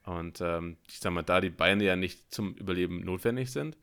Und 0.05 0.41
ähm, 0.41 0.79
ich 0.89 1.01
sag 1.01 1.13
mal, 1.13 1.23
da 1.23 1.41
die 1.41 1.51
Beine 1.51 1.85
ja 1.85 1.97
nicht 1.97 2.33
zum 2.35 2.55
Überleben 2.55 3.01
notwendig 3.05 3.53
sind, 3.53 3.77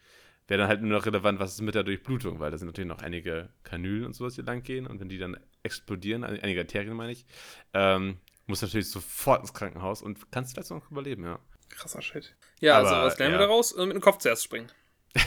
wäre 0.48 0.60
dann 0.62 0.70
halt 0.70 0.82
nur 0.82 0.98
noch 0.98 1.06
relevant, 1.06 1.40
was 1.40 1.54
ist 1.56 1.62
mit 1.62 1.76
der 1.76 1.84
Durchblutung, 1.84 2.40
weil 2.40 2.52
da 2.52 2.58
sind 2.58 2.68
natürlich 2.68 2.90
noch 2.90 3.02
einige 3.04 3.50
Kanülen 3.64 4.06
und 4.06 4.16
sowas, 4.16 4.36
die 4.36 4.42
lang 4.44 4.64
gehen. 4.64 4.88
Und 4.88 5.00
wenn 5.02 5.10
die 5.10 5.20
dann 5.20 5.38
explodieren, 5.66 6.24
ein- 6.24 6.40
einige 6.40 6.62
Arterien 6.62 6.96
meine 6.96 7.12
ich, 7.12 7.26
ähm, 7.74 8.20
musst 8.48 8.62
natürlich 8.62 8.90
sofort 8.90 9.42
ins 9.42 9.54
Krankenhaus 9.54 10.02
und 10.02 10.32
kannst 10.32 10.54
vielleicht 10.54 10.70
noch 10.70 10.90
überleben, 10.92 11.24
ja. 11.26 11.40
Krasser 11.70 12.02
Shit. 12.02 12.36
Ja, 12.62 12.78
also 12.78 12.94
Aber, 12.96 13.08
was 13.08 13.18
lernen 13.18 13.34
ja. 13.34 13.40
wir 13.40 13.48
daraus? 13.48 13.72
Äh, 13.74 13.86
Mit 13.86 13.96
dem 13.96 14.02
Kopf 14.02 14.20
zuerst 14.20 14.44
springen. 14.44 14.72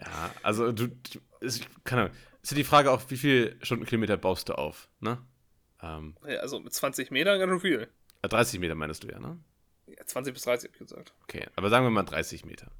Ja, 0.00 0.30
also 0.42 0.70
du, 0.72 0.88
du 0.88 1.18
ist, 1.40 1.66
keine 1.84 2.02
Ahnung, 2.02 2.16
ist 2.42 2.50
ja 2.52 2.56
die 2.56 2.64
Frage 2.64 2.90
auch, 2.92 3.02
wie 3.08 3.16
viel 3.16 3.58
Stundenkilometer 3.62 4.16
baust 4.16 4.48
du 4.48 4.54
auf, 4.54 4.88
ne? 5.00 5.18
Ähm, 5.82 6.16
Ja, 6.26 6.38
also 6.38 6.60
mit 6.60 6.72
20 6.72 7.10
Metern 7.10 7.38
ganz 7.40 7.50
schön 7.50 7.60
viel. 7.60 7.88
äh, 8.22 8.28
30 8.28 8.60
Meter 8.60 8.74
meinst 8.74 9.02
du 9.02 9.08
ja, 9.08 9.18
ne? 9.18 9.38
Ja, 9.86 10.04
20 10.06 10.34
bis 10.34 10.42
30 10.44 10.68
hab 10.70 10.74
ich 10.74 10.78
gesagt. 10.78 11.12
Okay, 11.24 11.46
aber 11.56 11.68
sagen 11.70 11.84
wir 11.84 11.90
mal 11.90 12.04
30 12.04 12.44
Meter. 12.44 12.70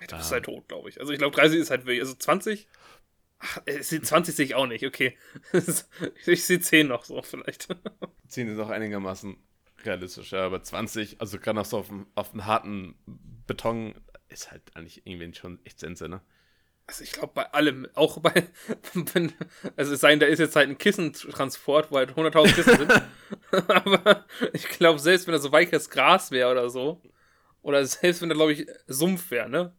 Ja, 0.00 0.06
Du 0.08 0.16
bist 0.16 0.30
Ah. 0.30 0.34
halt 0.34 0.44
tot, 0.44 0.68
glaube 0.68 0.88
ich. 0.90 1.00
Also 1.00 1.12
ich 1.12 1.18
glaube 1.18 1.34
30 1.34 1.58
ist 1.58 1.70
halt 1.70 1.86
wirklich. 1.86 2.00
Also 2.00 2.14
20. 2.14 2.68
Ach, 3.38 3.60
äh, 3.66 3.80
20 3.80 4.34
sehe 4.34 4.46
ich 4.46 4.54
auch 4.54 4.66
nicht, 4.66 4.86
okay. 4.86 5.16
ich 6.26 6.44
sehe 6.44 6.60
10 6.60 6.88
noch 6.88 7.04
so 7.04 7.22
vielleicht. 7.22 7.68
10 8.28 8.48
ist 8.48 8.58
auch 8.58 8.70
einigermaßen 8.70 9.36
realistisch, 9.84 10.32
ja, 10.32 10.46
aber 10.46 10.62
20, 10.62 11.20
also 11.20 11.38
gerade 11.38 11.56
noch 11.56 11.64
so 11.64 11.78
auf 11.78 11.88
dem, 11.88 12.06
auf 12.14 12.32
harten 12.34 12.96
Beton, 13.46 13.94
ist 14.28 14.50
halt 14.50 14.62
eigentlich 14.74 15.06
irgendwie 15.06 15.34
schon 15.34 15.60
echt 15.64 15.78
Sense, 15.78 16.08
ne? 16.08 16.20
Also 16.88 17.02
ich 17.02 17.12
glaube 17.12 17.32
bei 17.34 17.52
allem, 17.52 17.88
auch 17.94 18.18
bei, 18.20 18.48
wenn, 18.94 19.32
also 19.76 19.94
es 19.94 20.00
sei 20.00 20.10
denn, 20.10 20.20
da 20.20 20.26
ist 20.26 20.38
jetzt 20.38 20.56
halt 20.56 20.68
ein 20.68 20.78
Kissentransport, 20.78 21.90
wo 21.90 21.96
halt 21.96 22.12
100.000 22.12 22.54
Kissen 22.54 22.76
sind. 22.78 23.02
Aber 23.68 24.24
ich 24.52 24.68
glaube, 24.68 24.98
selbst 24.98 25.26
wenn 25.26 25.32
da 25.32 25.38
so 25.38 25.52
weiches 25.52 25.90
Gras 25.90 26.30
wäre 26.30 26.50
oder 26.50 26.70
so, 26.70 27.02
oder 27.62 27.84
selbst 27.84 28.22
wenn 28.22 28.28
da, 28.28 28.34
glaube 28.34 28.52
ich, 28.52 28.66
Sumpf 28.86 29.30
wäre, 29.30 29.48
ne? 29.48 29.72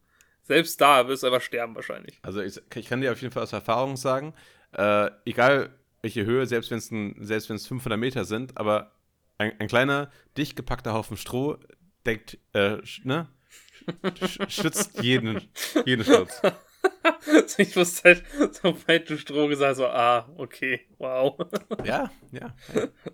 Selbst 0.48 0.80
da 0.80 1.08
wirst 1.08 1.24
du 1.24 1.28
einfach 1.28 1.42
sterben 1.42 1.76
wahrscheinlich. 1.76 2.20
Also 2.22 2.42
ich, 2.42 2.60
ich 2.76 2.88
kann 2.88 3.02
dir 3.02 3.12
auf 3.12 3.22
jeden 3.22 3.34
Fall 3.34 3.44
aus 3.44 3.54
Erfahrung 3.54 3.98
sagen, 3.98 4.34
äh, 4.72 5.10
egal 5.26 5.74
welche 6.02 6.26
Höhe, 6.26 6.46
selbst 6.46 6.72
wenn 6.72 6.78
es 6.78 6.90
ein- 6.92 7.16
selbst 7.20 7.50
wenn 7.50 7.58
es 7.58 7.68
500 7.68 8.00
Meter 8.00 8.24
sind, 8.26 8.58
aber 8.58 8.92
ein, 9.38 9.54
ein 9.60 9.68
kleiner, 9.68 10.10
dicht 10.38 10.56
gepackter 10.56 10.94
Haufen 10.94 11.18
Stroh 11.18 11.58
deckt, 12.06 12.38
äh, 12.54 12.78
ne? 13.04 13.28
Sch- 14.04 14.50
schützt 14.50 15.02
jeden, 15.02 15.42
jeden 15.86 16.04
Schutz. 16.06 16.42
ich 17.58 17.76
wusste 17.76 18.04
halt, 18.10 18.24
sobald 18.62 19.10
du 19.10 19.18
Stroh 19.18 19.48
gesagt 19.48 19.72
hast, 19.72 19.78
so, 19.78 19.88
ah, 19.88 20.30
okay, 20.38 20.82
wow. 20.98 21.38
Ja, 21.84 22.12
ja. 22.32 22.54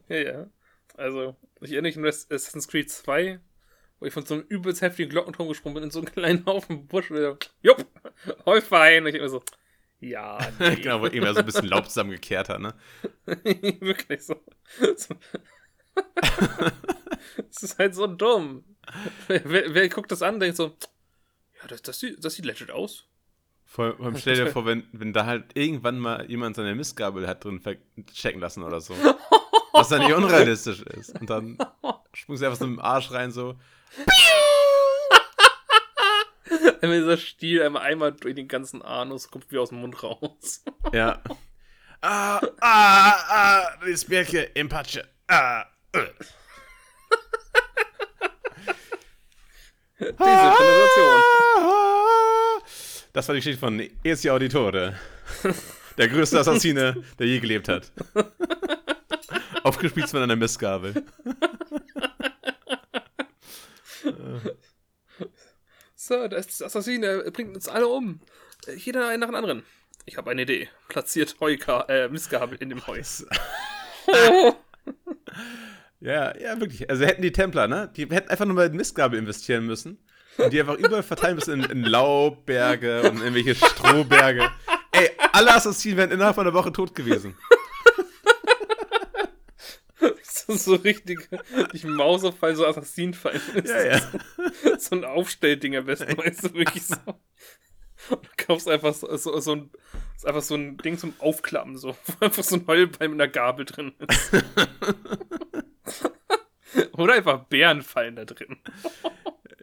ja, 0.10 0.18
ja. 0.18 0.48
Also, 0.96 1.36
ich 1.62 1.72
erinnere 1.72 1.90
mich 1.90 1.98
an 1.98 2.06
Assassin's 2.06 2.68
Creed 2.68 2.90
2, 2.92 3.40
wo 4.04 4.08
ich 4.08 4.14
von 4.14 4.26
so 4.26 4.34
einem 4.34 4.44
übelst 4.50 4.82
heftigen 4.82 5.10
Glockenturm 5.10 5.48
gesprungen 5.48 5.76
bin 5.76 5.84
in 5.86 5.92
so 5.92 6.00
einen 6.00 6.08
kleinen 6.14 6.46
Haufen 6.46 6.88
Busch. 6.88 7.10
Und 7.10 7.50
jupp, 7.62 7.88
Häufer 8.46 8.82
ein. 8.82 9.04
Und 9.04 9.10
ich 9.10 9.16
immer 9.16 9.30
so, 9.30 9.42
ja, 10.02 10.38
nee. 10.60 10.76
genau, 10.76 11.00
wo 11.00 11.06
irgendwer 11.06 11.34
so 11.34 11.40
ein 11.40 11.46
bisschen 11.46 11.68
Laub 11.68 11.88
zusammengekehrt 11.88 12.50
hat, 12.50 12.60
ne? 12.60 12.74
Wirklich 13.26 14.26
so. 14.26 14.36
Es 17.50 17.64
ist 17.64 17.80
halt 17.80 17.96
so 17.96 18.08
dumm. 18.08 18.66
Wer, 19.28 19.42
wer, 19.46 19.74
wer 19.74 19.88
guckt 19.88 20.12
das 20.12 20.22
an, 20.22 20.42
denkt 20.42 20.58
so, 20.58 20.76
ja, 21.62 21.68
das, 21.70 21.82
das, 21.82 22.02
sieht, 22.02 22.26
das 22.26 22.34
sieht 22.34 22.44
legit 22.44 22.72
aus. 22.72 23.06
Vor, 23.64 23.96
vor 23.96 24.06
allem 24.06 24.18
stell 24.18 24.36
dir 24.36 24.52
vor, 24.52 24.66
wenn, 24.66 24.84
wenn 24.92 25.14
da 25.14 25.26
halt 25.26 25.56
irgendwann 25.56 25.98
mal 25.98 26.30
jemand 26.30 26.58
seine 26.58 26.76
Mistgabel 26.76 27.26
hat 27.26 27.46
drin 27.46 27.62
checken 28.14 28.42
lassen 28.42 28.64
oder 28.64 28.82
so. 28.82 28.96
Was 29.72 29.88
dann 29.88 30.02
nicht 30.02 30.14
unrealistisch 30.14 30.82
ist. 30.82 31.18
Und 31.18 31.30
dann 31.30 31.58
sprungst 32.14 32.42
du 32.42 32.48
einfach 32.48 32.60
so 32.60 32.68
mit 32.68 32.80
dem 32.80 32.84
Arsch 32.84 33.12
rein, 33.12 33.32
so. 33.32 33.56
Einmal 36.82 37.00
dieser 37.00 37.18
Stiel 37.18 37.64
einmal, 37.64 37.84
einmal 37.84 38.14
durch 38.14 38.36
den 38.36 38.48
ganzen 38.48 38.82
Anus, 38.82 39.30
kommt 39.30 39.52
wie 39.52 39.58
aus 39.58 39.70
dem 39.70 39.82
Mund 39.82 40.02
raus. 40.04 40.64
Ja. 40.94 41.22
Ah, 42.02 42.42
ah, 42.60 43.16
ah, 43.30 43.78
die 43.88 43.96
Spirke 43.96 44.42
im 44.54 44.68
Patsche. 44.68 45.08
Ah, 45.28 45.64
äh. 45.94 46.00
Diese 50.00 50.14
Konversation. 50.14 51.22
Das 53.14 53.28
war 53.28 53.36
die 53.36 53.40
Geschichte 53.40 53.60
von 53.60 53.82
Ezio 54.04 54.34
Auditore. 54.34 55.00
Der 55.98 56.08
größte 56.10 56.40
Assassine, 56.40 57.02
der 57.18 57.28
je 57.28 57.40
gelebt 57.40 57.70
hat. 57.70 57.92
Aufgespießt 59.64 60.12
von 60.12 60.24
einer 60.24 60.36
Mistgabel. 60.36 61.06
Sir, 65.96 66.30
da 66.30 66.38
ist 66.38 66.50
das 66.52 66.62
Assassine, 66.62 67.24
er 67.24 67.32
bringt 67.32 67.56
uns 67.56 67.68
alle 67.68 67.88
um. 67.88 68.20
Äh, 68.68 68.74
Jeder 68.76 69.08
einen 69.08 69.20
nach 69.22 69.28
dem 69.28 69.36
anderen. 69.36 69.64
Ich 70.06 70.18
habe 70.18 70.32
eine 70.32 70.42
Idee. 70.42 70.70
Platziert 70.90 71.36
Heuka, 71.40 71.82
äh, 71.88 72.10
Missgabel 72.10 72.58
in 72.60 72.70
dem 72.70 72.86
Heu. 72.88 73.02
Ja, 76.04 76.38
ja, 76.38 76.60
wirklich. 76.60 76.90
Also 76.90 77.06
hätten 77.06 77.22
die 77.22 77.32
Templer, 77.32 77.70
ne? 77.70 77.90
Die 77.96 78.02
hätten 78.10 78.30
einfach 78.30 78.44
nur 78.46 78.56
mal 78.56 78.68
in 78.68 78.76
Mistgabel 78.76 79.18
investieren 79.18 79.66
müssen. 79.66 79.98
Und 80.38 80.52
die 80.52 80.60
einfach 80.60 80.76
überall 80.76 81.02
verteilen 81.04 81.36
müssen 81.36 81.64
in, 81.64 81.70
in 81.70 81.84
Laubberge 81.84 83.04
und 83.04 83.22
in 83.22 83.34
irgendwelche 83.36 83.56
Strohberge. 83.56 84.52
Ey, 84.92 85.12
alle 85.32 85.56
Assassinen 85.56 85.96
wären 85.96 86.12
innerhalb 86.12 86.36
von 86.36 86.46
einer 86.46 86.54
Woche 86.54 86.74
tot 86.74 86.94
gewesen. 86.94 87.38
Das 90.48 90.56
ist 90.56 90.66
so 90.66 90.76
richtig, 90.76 91.30
nicht 91.72 91.86
Mauserfall, 91.86 92.56
so 92.56 92.66
Assassinenfall. 92.66 93.40
Ja, 93.66 93.84
ja. 93.84 94.02
So 94.78 94.96
ein 94.96 95.06
Aufstellding 95.06 95.76
am 95.76 95.86
besten, 95.86 96.18
weißt 96.18 96.46
du, 96.46 96.54
wirklich 96.54 96.86
so. 96.86 96.96
Und 98.10 98.26
du 98.26 98.30
kaufst 98.38 98.68
einfach 98.68 98.94
so, 98.94 99.16
so, 99.16 99.40
so 99.40 99.54
ein, 99.54 99.72
ist 100.16 100.26
einfach 100.26 100.42
so 100.42 100.56
ein 100.56 100.78
Ding 100.78 100.98
zum 100.98 101.14
Aufklappen, 101.20 101.78
so. 101.78 101.96
Wo 102.06 102.14
einfach 102.26 102.44
so 102.44 102.56
ein 102.56 102.68
Heulbein 102.68 103.12
mit 103.12 103.22
einer 103.22 103.32
Gabel 103.32 103.66
drin 103.66 103.94
ist. 104.00 104.32
Oder 106.94 107.14
einfach 107.14 107.46
Bären 107.46 107.82
fallen 107.82 108.16
da 108.16 108.26
drin. 108.26 108.58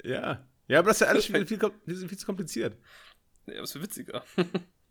Ja. 0.03 0.47
Ja, 0.69 0.79
aber 0.79 0.89
das 0.89 0.99
ist 0.99 1.01
ja 1.01 1.09
alles 1.09 1.27
viel, 1.27 1.47
viel, 1.47 1.59
viel, 1.59 2.09
viel 2.09 2.19
zu 2.19 2.27
kompliziert. 2.27 2.77
Ja, 3.47 3.61
das 3.61 3.75
ist 3.75 3.83
witziger. 3.83 4.25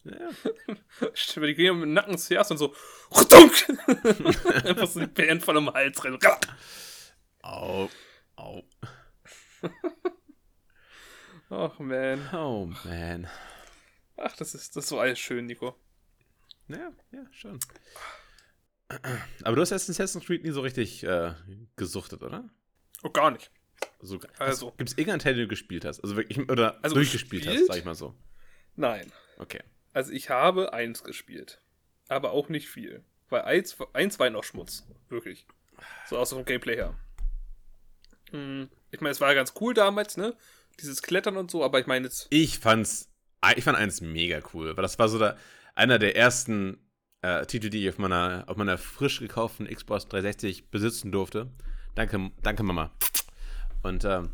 Ja. 0.09 1.09
Stimmt, 1.13 1.47
die 1.47 1.55
gehen 1.55 1.75
mit 1.75 1.83
dem 1.85 1.93
Nacken 1.93 2.17
zuerst 2.17 2.51
und 2.51 2.57
so. 2.57 2.73
Einfach 4.65 4.87
so 4.87 4.99
die 4.99 5.07
Bären 5.07 5.41
von 5.41 5.55
dem 5.55 5.71
Hals 5.73 6.03
rein. 6.03 6.17
Au. 7.41 7.89
Au. 8.35 8.63
Ach, 11.49 11.79
man. 11.79 12.29
Oh, 12.33 12.69
man. 12.85 13.27
Ach, 14.17 14.35
das 14.35 14.53
ist, 14.53 14.75
das 14.75 14.87
so 14.87 14.99
alles 14.99 15.19
schön, 15.19 15.45
Nico. 15.45 15.75
Ja, 16.67 16.91
ja, 17.11 17.25
schon. 17.31 17.59
Aber 19.43 19.55
du 19.55 19.61
hast 19.61 19.71
Assassin's 19.71 20.25
Creed 20.25 20.43
nie 20.43 20.51
so 20.51 20.61
richtig 20.61 21.03
äh, 21.03 21.33
gesuchtet, 21.75 22.21
oder? 22.23 22.49
Oh, 23.03 23.09
gar 23.09 23.31
nicht. 23.31 23.51
Also, 24.01 24.19
Also. 24.37 24.71
Gibt 24.71 24.89
es 24.89 24.97
irgendeinen 24.97 25.19
Teil, 25.19 25.33
den 25.35 25.43
du 25.43 25.47
gespielt 25.47 25.85
hast? 25.85 26.01
Also 26.01 26.15
wirklich, 26.15 26.37
oder 26.49 26.77
Also 26.83 26.95
durchgespielt 26.95 27.43
gespielt? 27.43 27.61
hast, 27.61 27.67
sag 27.67 27.77
ich 27.77 27.85
mal 27.85 27.95
so. 27.95 28.15
Nein. 28.75 29.11
Okay. 29.37 29.61
Also 29.93 30.11
ich 30.11 30.29
habe 30.29 30.73
eins 30.73 31.03
gespielt. 31.03 31.61
Aber 32.07 32.31
auch 32.31 32.49
nicht 32.49 32.67
viel. 32.69 33.03
Weil 33.29 33.43
eins, 33.43 33.77
eins 33.93 34.19
war 34.19 34.29
noch 34.29 34.43
Schmutz. 34.43 34.87
Wirklich. 35.09 35.45
So 36.07 36.17
aus 36.17 36.31
vom 36.31 36.45
Gameplay 36.45 36.75
her. 36.75 36.95
Hm, 38.31 38.69
Ich 38.91 39.01
meine, 39.01 39.11
es 39.11 39.21
war 39.21 39.33
ganz 39.35 39.53
cool 39.61 39.73
damals, 39.73 40.17
ne? 40.17 40.35
Dieses 40.79 41.01
Klettern 41.01 41.37
und 41.37 41.51
so, 41.51 41.63
aber 41.63 41.79
ich 41.79 41.87
meine 41.87 42.05
jetzt. 42.05 42.27
Ich 42.29 42.59
fand's, 42.59 43.09
ich 43.55 43.63
fand 43.63 43.77
eins 43.77 44.01
mega 44.01 44.41
cool, 44.53 44.75
weil 44.75 44.81
das 44.81 44.97
war 44.97 45.09
so 45.09 45.19
der, 45.19 45.37
einer 45.75 45.99
der 45.99 46.15
ersten 46.15 46.77
äh, 47.21 47.45
Titel, 47.45 47.69
die 47.69 47.83
ich 47.83 47.89
auf 47.89 47.97
meiner, 47.97 48.45
auf 48.47 48.57
meiner 48.57 48.77
frisch 48.77 49.19
gekauften 49.19 49.67
Xbox 49.67 50.07
360 50.07 50.69
besitzen 50.71 51.11
durfte. 51.11 51.51
Danke, 51.95 52.31
danke 52.41 52.63
Mama. 52.63 52.91
Und 53.83 54.05
ähm, 54.05 54.31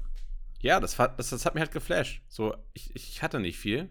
ja, 0.62 0.80
das, 0.80 0.96
das, 0.96 1.30
das 1.30 1.46
hat 1.46 1.56
mich 1.56 1.62
halt 1.62 1.72
geflasht. 1.72 2.22
So, 2.28 2.56
ich, 2.74 2.96
ich 2.96 3.22
hatte 3.24 3.40
nicht 3.40 3.58
viel. 3.58 3.90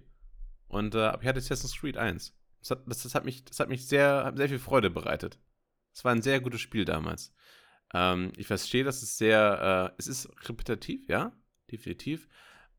Und 0.74 0.96
äh, 0.96 1.12
ich 1.20 1.26
hatte 1.28 1.38
Assassin's 1.38 1.76
Creed 1.78 1.96
1. 1.96 2.34
Das 2.60 2.70
hat, 2.72 2.82
das, 2.86 3.04
das 3.04 3.14
hat 3.14 3.24
mich, 3.24 3.44
das 3.44 3.60
hat 3.60 3.68
mich 3.68 3.86
sehr, 3.86 4.24
hat 4.24 4.36
sehr 4.36 4.48
viel 4.48 4.58
Freude 4.58 4.90
bereitet. 4.90 5.38
Es 5.94 6.04
war 6.04 6.10
ein 6.10 6.20
sehr 6.22 6.40
gutes 6.40 6.60
Spiel 6.60 6.84
damals. 6.84 7.32
Ähm, 7.94 8.32
ich 8.36 8.48
verstehe, 8.48 8.82
dass 8.82 9.00
es 9.02 9.16
sehr, 9.16 9.92
äh, 9.92 9.94
es 9.98 10.08
ist 10.08 10.28
repetitiv, 10.48 11.08
ja, 11.08 11.32
definitiv. 11.70 12.28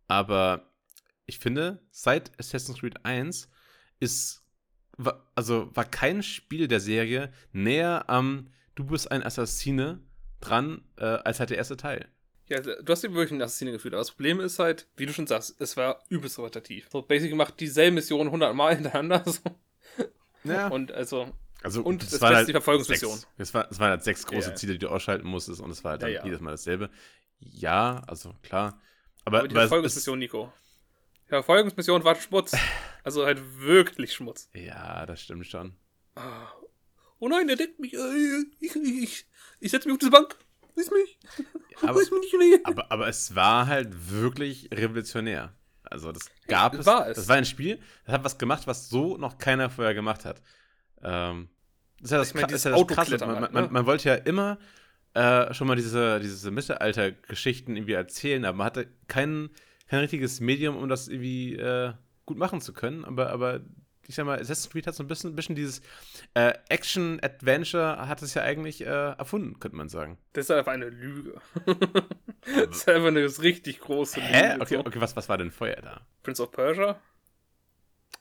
Aber 0.08 0.74
ich 1.26 1.40
finde, 1.40 1.88
seit 1.90 2.38
Assassin's 2.38 2.80
Creed 2.80 3.06
1 3.06 3.50
ist, 4.02 4.44
wa- 4.98 5.26
also 5.34 5.74
war 5.74 5.86
kein 5.86 6.22
Spiel 6.22 6.68
der 6.68 6.82
Serie 6.82 7.32
näher 7.54 8.10
am 8.10 8.50
Du 8.76 8.84
bist 8.84 9.10
ein 9.10 9.24
Assassine 9.24 10.02
dran, 10.42 10.84
äh, 10.98 11.06
als 11.06 11.40
halt 11.40 11.50
der 11.50 11.58
erste 11.60 11.78
Teil. 11.78 12.10
Ja, 12.48 12.60
du 12.60 12.86
hast 12.88 13.04
eben 13.04 13.16
wirklich 13.16 13.32
einen 13.32 13.42
Assassine 13.42 13.72
gefühlt. 13.72 13.94
Aber 13.96 14.02
das 14.02 14.12
Problem 14.12 14.40
ist 14.40 14.60
halt, 14.60 14.88
wie 14.98 15.06
du 15.08 15.14
schon 15.14 15.26
sagst, 15.26 15.60
es 15.60 15.76
war 15.78 16.04
übelst 16.10 16.38
repetitiv. 16.38 16.88
So, 16.92 17.02
basically 17.02 17.36
macht 17.36 17.60
dieselbe 17.60 17.96
Mission 17.96 18.28
100 18.28 18.56
Mal 18.56 18.76
hintereinander. 18.76 19.24
So. 20.44 20.52
Ja. 20.52 20.68
Und 20.68 20.92
also, 20.92 21.34
Also, 21.64 21.82
Und 21.82 22.04
es 22.04 22.12
Beste 22.12 22.28
halt 22.28 22.48
die 22.48 22.52
Verfolgungsmission. 22.52 23.14
Sechs, 23.18 23.28
es, 23.38 23.54
war, 23.56 23.68
es 23.72 23.80
waren 23.80 23.90
halt 23.90 24.04
sechs 24.04 24.28
große 24.28 24.50
Ja. 24.50 24.56
Ziele, 24.56 24.74
die 24.74 24.80
du 24.80 24.90
ausschalten 24.90 25.28
musstest 25.28 25.60
und 25.60 25.72
es 25.72 25.84
war 25.84 25.92
halt 25.94 26.04
dann 26.04 26.12
Ja, 26.12 26.24
jedes 26.24 26.40
Mal 26.40 26.52
dasselbe. 26.52 26.92
Ja, 27.40 28.04
also 28.06 28.36
klar. 28.44 28.80
Aber, 29.24 29.40
Aber 29.40 29.48
die 29.48 29.56
Verfolgungsmission, 29.56 30.20
Nico. 30.20 30.54
Die 31.26 31.30
Verfolgungsmission 31.30 32.04
war 32.04 32.14
Schmutz. 32.16 32.56
Also 33.04 33.26
halt 33.26 33.42
wirklich 33.60 34.14
Schmutz. 34.14 34.50
Ja, 34.54 35.08
das 35.08 35.22
stimmt 35.22 35.48
schon. 35.48 35.76
Ah. 36.14 36.48
Oh 37.18 37.28
nein, 37.28 37.48
der 37.48 37.56
deckt 37.56 37.80
mich. 37.80 37.94
Ich, 37.94 38.46
ich, 38.60 38.76
ich, 38.76 39.26
ich 39.60 39.72
setze 39.72 39.88
mich 39.88 39.94
auf 39.96 40.00
diese 40.00 40.12
Bank. 40.12 40.36
Siehst 40.76 40.92
mich? 40.92 41.20
Aber, 41.82 41.94
Siehst 42.00 42.12
mich 42.12 42.34
nicht 42.38 42.66
aber, 42.66 42.92
aber 42.92 43.08
es 43.08 43.36
war 43.36 43.68
halt 43.68 44.12
wirklich 44.12 44.70
revolutionär. 44.74 45.54
Also 45.84 46.12
das 46.12 46.30
gab 46.48 46.74
es 46.74 46.82
es. 46.82 46.86
war 46.86 47.08
es. 47.08 47.16
Das 47.16 47.28
war 47.28 47.36
ein 47.36 47.46
Spiel, 47.46 47.80
das 48.06 48.16
hat 48.16 48.24
was 48.24 48.38
gemacht, 48.38 48.68
was 48.68 48.90
so 48.90 49.18
noch 49.18 49.38
keiner 49.38 49.70
vorher 49.70 49.94
gemacht 49.94 50.26
hat. 50.26 50.42
Ähm, 51.02 51.50
das 52.00 52.06
ist 52.06 52.12
ja 52.12 52.18
das, 52.18 52.34
meine, 52.34 52.54
ist 52.54 52.66
ja 52.66 52.72
das 52.72 52.88
Krasse. 52.88 53.18
Man, 53.20 53.42
halt, 53.42 53.54
man, 53.54 53.64
ne? 53.66 53.70
man 53.72 53.86
wollte 53.86 54.10
ja 54.10 54.16
immer 54.16 54.58
äh, 55.14 55.54
schon 55.54 55.68
mal 55.68 55.76
diese, 55.76 56.20
diese 56.20 56.52
Mittelalter-Geschichten 56.52 57.76
irgendwie 57.76 57.94
erzählen, 57.94 58.44
aber 58.46 58.58
man 58.58 58.66
hatte 58.66 58.88
kein, 59.08 59.50
kein 59.88 60.00
richtiges 60.00 60.42
Medium, 60.42 60.76
um 60.76 60.90
das 60.90 61.08
irgendwie 61.08 61.56
äh, 61.56 61.94
gut 62.26 62.38
machen 62.38 62.60
zu 62.62 62.74
können. 62.74 63.06
Aber, 63.06 63.30
aber 63.30 63.62
ich 64.08 64.16
sag 64.16 64.26
mal, 64.26 64.40
Assassin's 64.40 64.70
Creed 64.70 64.88
hat 64.88 64.96
so 64.96 65.04
ein 65.04 65.08
bisschen, 65.08 65.32
ein 65.32 65.36
bisschen 65.36 65.56
dieses 65.56 65.82
äh, 66.34 66.54
Action-Adventure 66.70 68.08
hat 68.08 68.22
es 68.22 68.34
ja 68.34 68.44
eigentlich 68.44 68.82
äh, 68.82 68.86
erfunden, 68.86 69.60
könnte 69.60 69.78
man 69.78 69.90
sagen. 69.90 70.18
Das 70.34 70.46
ist 70.46 70.52
einfach 70.52 70.74
eine 70.74 70.90
Lüge. 70.90 71.40
das 72.46 72.78
ist 72.78 72.90
einfach 72.90 73.08
eine 73.08 73.26
richtig 73.40 73.80
große 73.80 74.20
Lüge. 74.20 74.32
Hä? 74.32 74.58
Okay, 74.60 74.78
okay 74.78 75.02
was, 75.02 75.16
was 75.16 75.30
war 75.30 75.38
denn 75.38 75.52
vorher 75.52 75.82
da? 75.82 76.02
Prince 76.24 76.42
of 76.44 76.52
Persia? 76.52 77.00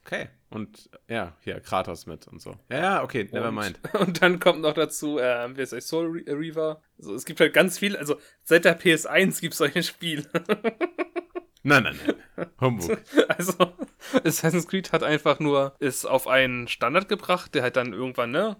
Okay. 0.06 0.28
Und 0.50 0.90
ja, 1.08 1.34
hier 1.40 1.60
Kratos 1.60 2.04
mit 2.06 2.28
und 2.28 2.40
so. 2.40 2.56
Ja, 2.70 3.02
okay, 3.02 3.28
never 3.32 3.48
Und- 3.48 3.54
mind. 3.54 3.80
Und 3.94 4.20
dann 4.22 4.38
kommt 4.38 4.60
noch 4.60 4.74
dazu, 4.74 5.18
ähm, 5.18 5.56
wie 5.56 5.62
heißt 5.62 5.72
das, 5.72 5.88
Soul 5.88 6.06
Re 6.26 6.38
Reaver. 6.38 6.82
Also, 6.98 7.14
es 7.14 7.24
gibt 7.24 7.40
halt 7.40 7.54
ganz 7.54 7.78
viel, 7.78 7.96
also 7.96 8.18
seit 8.42 8.64
der 8.66 8.78
PS1 8.78 9.40
gibt 9.40 9.54
es 9.54 9.58
solche 9.58 9.82
Spiele. 9.82 10.24
Nein, 11.64 11.82
nein, 11.82 11.98
nein. 12.36 12.46
Humbug. 12.60 12.98
also, 13.28 13.74
Assassin's 14.22 14.68
Creed 14.68 14.92
hat 14.92 15.02
einfach 15.02 15.40
nur 15.40 15.74
es 15.80 16.04
auf 16.04 16.28
einen 16.28 16.68
Standard 16.68 17.08
gebracht, 17.08 17.54
der 17.54 17.62
halt 17.62 17.76
dann 17.76 17.92
irgendwann, 17.92 18.30
ne, 18.30 18.56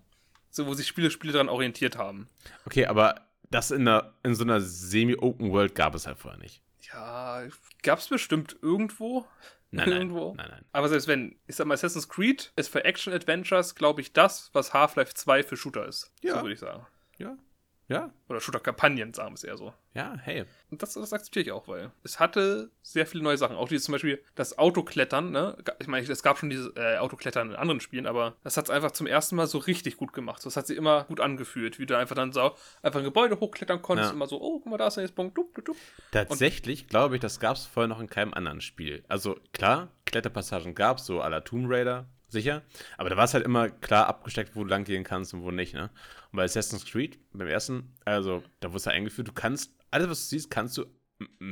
so 0.50 0.66
wo 0.66 0.74
sich 0.74 0.88
Spiele, 0.88 1.10
Spiele 1.10 1.34
daran 1.34 1.48
orientiert 1.48 1.98
haben. 1.98 2.28
Okay, 2.66 2.86
aber 2.86 3.26
das 3.50 3.70
in, 3.70 3.86
einer, 3.86 4.14
in 4.22 4.34
so 4.34 4.42
einer 4.42 4.60
semi-open 4.60 5.52
World 5.52 5.74
gab 5.74 5.94
es 5.94 6.06
halt 6.06 6.18
vorher 6.18 6.40
nicht. 6.40 6.62
Ja, 6.92 7.42
gab's 7.82 8.08
bestimmt 8.08 8.56
irgendwo. 8.62 9.26
Nein, 9.70 9.88
nein. 9.88 9.98
Irgendwo. 9.98 10.34
Nein, 10.34 10.48
nein. 10.50 10.64
Aber 10.72 10.88
selbst 10.88 11.08
wenn, 11.08 11.36
ich 11.46 11.56
sag 11.56 11.66
mal, 11.66 11.74
Assassin's 11.74 12.08
Creed 12.08 12.52
ist 12.56 12.68
für 12.68 12.84
Action-Adventures, 12.84 13.74
glaube 13.74 14.00
ich, 14.00 14.12
das, 14.12 14.50
was 14.52 14.72
Half-Life 14.72 15.14
2 15.14 15.42
für 15.42 15.56
Shooter 15.56 15.86
ist. 15.86 16.12
Ja. 16.22 16.36
So 16.36 16.42
würde 16.42 16.54
ich 16.54 16.60
sagen. 16.60 16.86
Ja. 17.18 17.36
Ja. 17.88 18.10
Oder 18.28 18.40
Shooter-Kampagnen, 18.40 19.12
sagen 19.12 19.30
wir 19.30 19.34
es 19.34 19.44
eher 19.44 19.58
so. 19.58 19.74
Ja, 19.92 20.16
hey. 20.22 20.44
Und 20.70 20.82
das, 20.82 20.94
das 20.94 21.12
akzeptiere 21.12 21.44
ich 21.44 21.52
auch, 21.52 21.68
weil 21.68 21.92
es 22.02 22.18
hatte 22.18 22.70
sehr 22.82 23.06
viele 23.06 23.22
neue 23.22 23.36
Sachen. 23.36 23.56
Auch 23.56 23.68
dieses 23.68 23.84
zum 23.84 23.92
Beispiel 23.92 24.22
das 24.34 24.58
Autoklettern, 24.58 25.30
ne? 25.30 25.56
Ich 25.78 25.86
meine, 25.86 26.08
es 26.08 26.22
gab 26.22 26.38
schon 26.38 26.50
dieses 26.50 26.74
äh, 26.76 26.96
Autoklettern 26.96 27.50
in 27.50 27.56
anderen 27.56 27.80
Spielen, 27.80 28.06
aber 28.06 28.36
das 28.42 28.56
hat 28.56 28.64
es 28.64 28.70
einfach 28.70 28.92
zum 28.92 29.06
ersten 29.06 29.36
Mal 29.36 29.46
so 29.46 29.58
richtig 29.58 29.96
gut 29.96 30.12
gemacht. 30.12 30.44
Das 30.44 30.56
hat 30.56 30.66
sich 30.66 30.76
immer 30.76 31.04
gut 31.04 31.20
angefühlt, 31.20 31.78
wie 31.78 31.86
du 31.86 31.96
einfach 31.96 32.16
dann 32.16 32.32
so 32.32 32.54
einfach 32.82 33.00
ein 33.00 33.04
Gebäude 33.04 33.38
hochklettern 33.38 33.82
konntest. 33.82 34.10
Ja. 34.10 34.14
Immer 34.14 34.26
so, 34.26 34.40
oh, 34.40 34.60
guck 34.60 34.66
mal, 34.66 34.78
da 34.78 34.88
ist 34.88 34.98
ein 34.98 35.08
Punkt, 35.14 35.36
dup, 35.36 35.54
dup, 35.54 35.64
dup. 35.66 35.76
Tatsächlich 36.10 36.88
glaube 36.88 37.16
ich, 37.16 37.20
das 37.20 37.38
gab 37.38 37.56
es 37.56 37.66
vorher 37.66 37.88
noch 37.88 38.00
in 38.00 38.08
keinem 38.08 38.32
anderen 38.34 38.62
Spiel. 38.62 39.04
Also 39.08 39.38
klar, 39.52 39.88
Kletterpassagen 40.06 40.74
gab 40.74 40.98
es, 40.98 41.06
so 41.06 41.20
à 41.20 41.28
la 41.28 41.40
Tomb 41.40 41.66
Raider, 41.68 42.06
sicher. 42.34 42.62
Aber 42.98 43.08
da 43.08 43.16
war 43.16 43.24
es 43.24 43.32
halt 43.34 43.44
immer 43.44 43.70
klar 43.70 44.06
abgesteckt, 44.06 44.54
wo 44.54 44.64
du 44.64 44.68
lang 44.70 44.84
gehen 44.84 45.04
kannst 45.04 45.32
und 45.32 45.42
wo 45.42 45.50
nicht, 45.50 45.72
ne? 45.72 45.90
Und 46.30 46.36
bei 46.36 46.44
Assassin's 46.44 46.84
Creed, 46.84 47.18
beim 47.32 47.48
ersten, 47.48 47.94
also 48.04 48.42
da 48.60 48.68
wurde 48.68 48.76
es 48.78 48.84
ja 48.84 48.92
eingeführt, 48.92 49.28
du 49.28 49.32
kannst, 49.32 49.72
alles 49.90 50.08
was 50.10 50.24
du 50.24 50.36
siehst, 50.36 50.50
kannst 50.50 50.76
du 50.76 50.84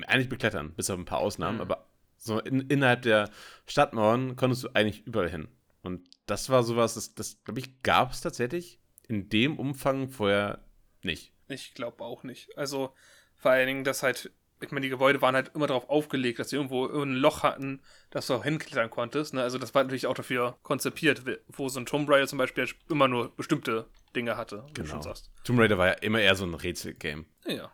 eigentlich 0.07 0.29
beklettern, 0.29 0.75
bis 0.75 0.90
auf 0.90 0.99
ein 0.99 1.05
paar 1.07 1.21
Ausnahmen, 1.21 1.57
Mhm. 1.57 1.62
aber 1.62 1.87
so 2.18 2.38
in, 2.40 2.61
innerhalb 2.68 3.03
der 3.03 3.31
Stadtmauern 3.66 4.37
konntest 4.37 4.64
du 4.64 4.68
eigentlich 4.75 5.07
überall 5.07 5.31
hin. 5.31 5.49
Und 5.83 6.09
das 6.27 6.51
war 6.51 6.62
sowas, 6.62 6.95
das, 6.95 7.14
das 7.14 7.42
glaube 7.45 7.61
ich, 7.61 7.83
gab 7.83 8.12
es 8.12 8.21
tatsächlich 8.21 8.79
in 9.09 9.29
dem 9.29 9.59
Umfang 9.59 10.09
vorher 10.09 10.64
nicht. 11.03 11.33
Ich 11.49 11.75
glaube 11.75 12.05
auch 12.05 12.23
nicht. 12.23 12.57
Also 12.57 12.95
vor 13.37 13.51
allen 13.51 13.66
Dingen, 13.66 13.85
dass 13.85 14.03
halt, 14.05 14.31
ich 14.62 14.70
meine, 14.70 14.85
die 14.85 14.90
Gebäude 14.90 15.20
waren 15.22 15.35
halt 15.35 15.51
immer 15.55 15.66
darauf 15.66 15.88
aufgelegt, 15.90 16.38
dass 16.38 16.51
sie 16.51 16.57
irgendwo 16.57 16.87
ein 16.87 17.14
Loch 17.14 17.42
hatten, 17.42 17.81
dass 18.11 18.27
du 18.27 18.35
auch 18.35 18.44
hinklettern 18.44 18.90
konntest. 18.90 19.35
Ne? 19.35 19.42
Also 19.42 19.59
das 19.59 19.75
war 19.75 19.83
natürlich 19.85 20.07
auch 20.07 20.14
dafür 20.14 20.57
konzipiert, 20.62 21.22
wo 21.48 21.68
so 21.68 21.81
ein 21.81 21.87
Tomb 21.87 22.09
Raider 22.09 22.27
zum 22.27 22.38
Beispiel 22.38 22.66
immer 22.88 23.09
nur 23.09 23.35
bestimmte 23.37 23.87
Dinge 24.16 24.37
hatte, 24.37 24.64
wie 24.68 24.72
du 24.75 24.85
schon 24.87 25.01
Genau. 25.01 25.03
sagst. 25.03 25.31
Tomb 25.44 25.59
Raider 25.59 25.79
war 25.79 25.87
ja 25.88 25.92
immer 25.94 26.20
eher 26.20 26.35
so 26.35 26.44
ein 26.44 26.55
Rätselgame. 26.55 27.25
Ja. 27.46 27.70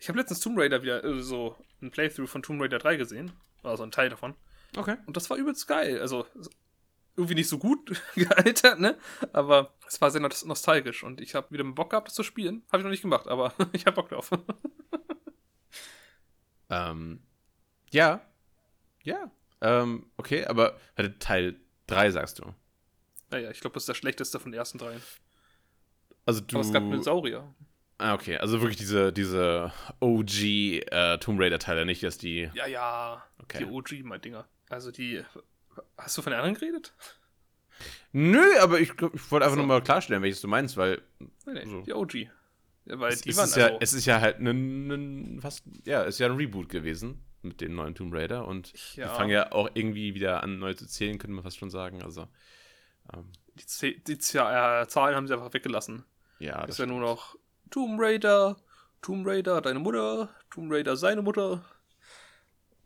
Ich 0.00 0.08
habe 0.08 0.18
letztens 0.18 0.40
Tomb 0.40 0.58
Raider 0.58 0.82
wieder, 0.82 1.02
äh, 1.04 1.20
so 1.22 1.56
ein 1.82 1.90
Playthrough 1.90 2.28
von 2.30 2.42
Tomb 2.42 2.60
Raider 2.62 2.78
3 2.78 2.96
gesehen. 2.96 3.32
Also 3.62 3.82
ein 3.82 3.90
Teil 3.90 4.08
davon. 4.10 4.34
Okay. 4.76 4.96
Und 5.06 5.16
das 5.16 5.28
war 5.30 5.36
übelst 5.36 5.66
geil. 5.66 6.00
Also 6.00 6.26
irgendwie 7.16 7.34
nicht 7.34 7.48
so 7.48 7.58
gut 7.58 8.00
gealtert, 8.14 8.78
ne? 8.78 8.96
Aber 9.32 9.74
es 9.88 10.00
war 10.00 10.10
sehr 10.12 10.20
nos- 10.20 10.44
nostalgisch 10.44 11.02
und 11.02 11.20
ich 11.20 11.34
habe 11.34 11.50
wieder 11.50 11.64
Bock 11.64 11.90
gehabt, 11.90 12.06
das 12.08 12.14
zu 12.14 12.22
spielen. 12.22 12.62
Habe 12.70 12.78
ich 12.78 12.84
noch 12.84 12.90
nicht 12.90 13.02
gemacht, 13.02 13.26
aber 13.26 13.52
ich 13.72 13.86
habe 13.86 13.96
Bock 13.96 14.08
drauf. 14.10 14.30
Ähm, 16.70 17.20
ja. 17.90 18.20
Ja. 19.02 19.30
Ähm, 19.60 20.06
okay, 20.16 20.44
aber 20.46 20.76
Teil 21.18 21.56
3 21.86 22.10
sagst 22.10 22.38
du. 22.38 22.54
naja, 23.30 23.50
ich 23.50 23.60
glaube, 23.60 23.74
das 23.74 23.82
ist 23.84 23.88
der 23.88 23.94
schlechteste 23.94 24.38
von 24.38 24.52
den 24.52 24.58
ersten 24.58 24.78
dreien. 24.78 25.02
Also 26.26 26.40
du. 26.40 26.56
Aber 26.56 26.66
es 26.66 26.72
gab 26.72 26.82
Dinosaurier. 26.82 27.54
ah, 27.98 28.14
okay, 28.14 28.36
also 28.36 28.60
wirklich 28.60 28.76
diese, 28.78 29.12
diese 29.12 29.72
OG 30.00 30.34
äh, 30.42 31.18
Tomb 31.18 31.40
Raider-Teile, 31.40 31.86
nicht, 31.86 32.02
dass 32.02 32.18
die. 32.18 32.50
Ja, 32.54 32.66
ja. 32.66 33.24
Okay. 33.42 33.58
Die 33.58 33.64
OG, 33.64 34.04
mein 34.04 34.20
Dinger. 34.20 34.46
Also 34.68 34.90
die. 34.90 35.24
Hast 35.96 36.18
du 36.18 36.22
von 36.22 36.32
den 36.32 36.40
anderen 36.40 36.54
geredet? 36.58 36.92
Nö, 38.12 38.42
aber 38.60 38.80
ich, 38.80 38.90
ich 38.90 39.30
wollte 39.30 39.44
einfach 39.46 39.50
So. 39.50 39.56
nur 39.56 39.66
mal 39.66 39.82
klarstellen, 39.82 40.22
welches 40.22 40.40
du 40.40 40.48
meinst, 40.48 40.76
weil 40.76 41.00
Nee, 41.46 41.52
nee, 41.54 41.64
So. 41.66 41.80
die 41.82 41.92
OG. 41.94 42.28
Weil 42.90 43.12
es, 43.12 43.20
die 43.22 43.30
es, 43.30 43.36
waren 43.36 43.46
ist 43.48 43.56
ja, 43.56 43.66
also, 43.66 43.78
es 43.80 43.92
ist 43.92 44.04
ja 44.06 44.20
halt 44.20 44.38
ein, 44.40 44.90
ein 44.90 45.40
fast, 45.40 45.64
ja, 45.84 46.02
es 46.04 46.14
ist 46.16 46.18
ja 46.20 46.26
ein 46.26 46.36
Reboot 46.36 46.68
gewesen 46.68 47.22
mit 47.42 47.60
dem 47.60 47.74
neuen 47.74 47.94
Tomb 47.94 48.14
Raider 48.14 48.46
und 48.48 48.72
Ja. 48.96 49.08
die 49.08 49.14
fangen 49.14 49.30
ja 49.30 49.52
auch 49.52 49.70
irgendwie 49.74 50.14
wieder 50.14 50.42
an, 50.42 50.58
neu 50.58 50.74
zu 50.74 50.86
zählen, 50.86 51.18
könnte 51.18 51.34
man 51.34 51.44
fast 51.44 51.58
schon 51.58 51.70
sagen. 51.70 52.02
Also, 52.02 52.28
ähm, 53.12 53.30
die, 53.54 53.66
Z- 53.66 54.06
die 54.08 54.18
Z 54.18 54.36
äh, 54.40 54.86
Zahlen 54.88 55.14
haben 55.14 55.26
sie 55.28 55.34
einfach 55.34 55.52
weggelassen. 55.52 56.04
ja, 56.38 56.64
ist 56.64 56.78
ja 56.78 56.86
nur 56.86 57.00
noch 57.00 57.36
Tomb 57.70 58.00
Raider, 58.00 58.56
Tomb 59.02 59.26
Raider, 59.26 59.60
deine 59.60 59.78
Mutter, 59.78 60.30
Tomb 60.50 60.72
Raider, 60.72 60.96
seine 60.96 61.22
Mutter. 61.22 61.64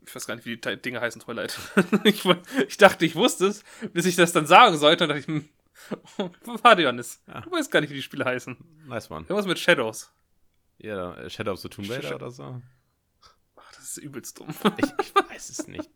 Ich 0.05 0.13
weiß 0.13 0.27
gar 0.27 0.35
nicht, 0.35 0.45
wie 0.45 0.57
die 0.57 0.77
Dinge 0.81 0.99
heißen, 0.99 1.21
tut 1.21 1.29
mir 1.29 1.35
leid. 1.41 1.57
ich, 2.03 2.25
ich 2.67 2.77
dachte, 2.77 3.05
ich 3.05 3.15
wusste 3.15 3.47
es, 3.47 3.63
bis 3.93 4.05
ich 4.05 4.17
das 4.17 4.33
dann 4.33 4.45
sagen 4.45 4.77
sollte. 4.77 5.05
Und 5.05 5.09
dachte 5.09 5.21
ich, 5.21 5.27
hm, 5.27 5.47
warte, 6.63 6.81
Johannes, 6.83 7.21
Ja. 7.27 7.41
du 7.41 7.51
weißt 7.51 7.71
gar 7.71 7.81
nicht, 7.81 7.89
wie 7.89 7.95
die 7.95 8.01
Spiele 8.01 8.25
heißen. 8.25 8.57
nice 8.87 9.09
one. 9.11 9.21
Irgendwas 9.21 9.45
mit 9.47 9.59
Shadows. 9.59 10.11
Ja, 10.77 11.15
äh, 11.15 11.29
Shadow 11.29 11.51
of 11.53 11.59
the 11.59 11.69
Tomb 11.69 11.89
Raider 11.89 12.15
oder 12.15 12.29
so. 12.31 12.61
Ach, 13.55 13.71
das 13.75 13.83
ist 13.83 13.97
übelst 13.97 14.39
dumm. 14.39 14.49
Ich, 14.77 14.91
ich 15.01 15.15
weiß 15.29 15.49
es 15.49 15.67
nicht. 15.67 15.89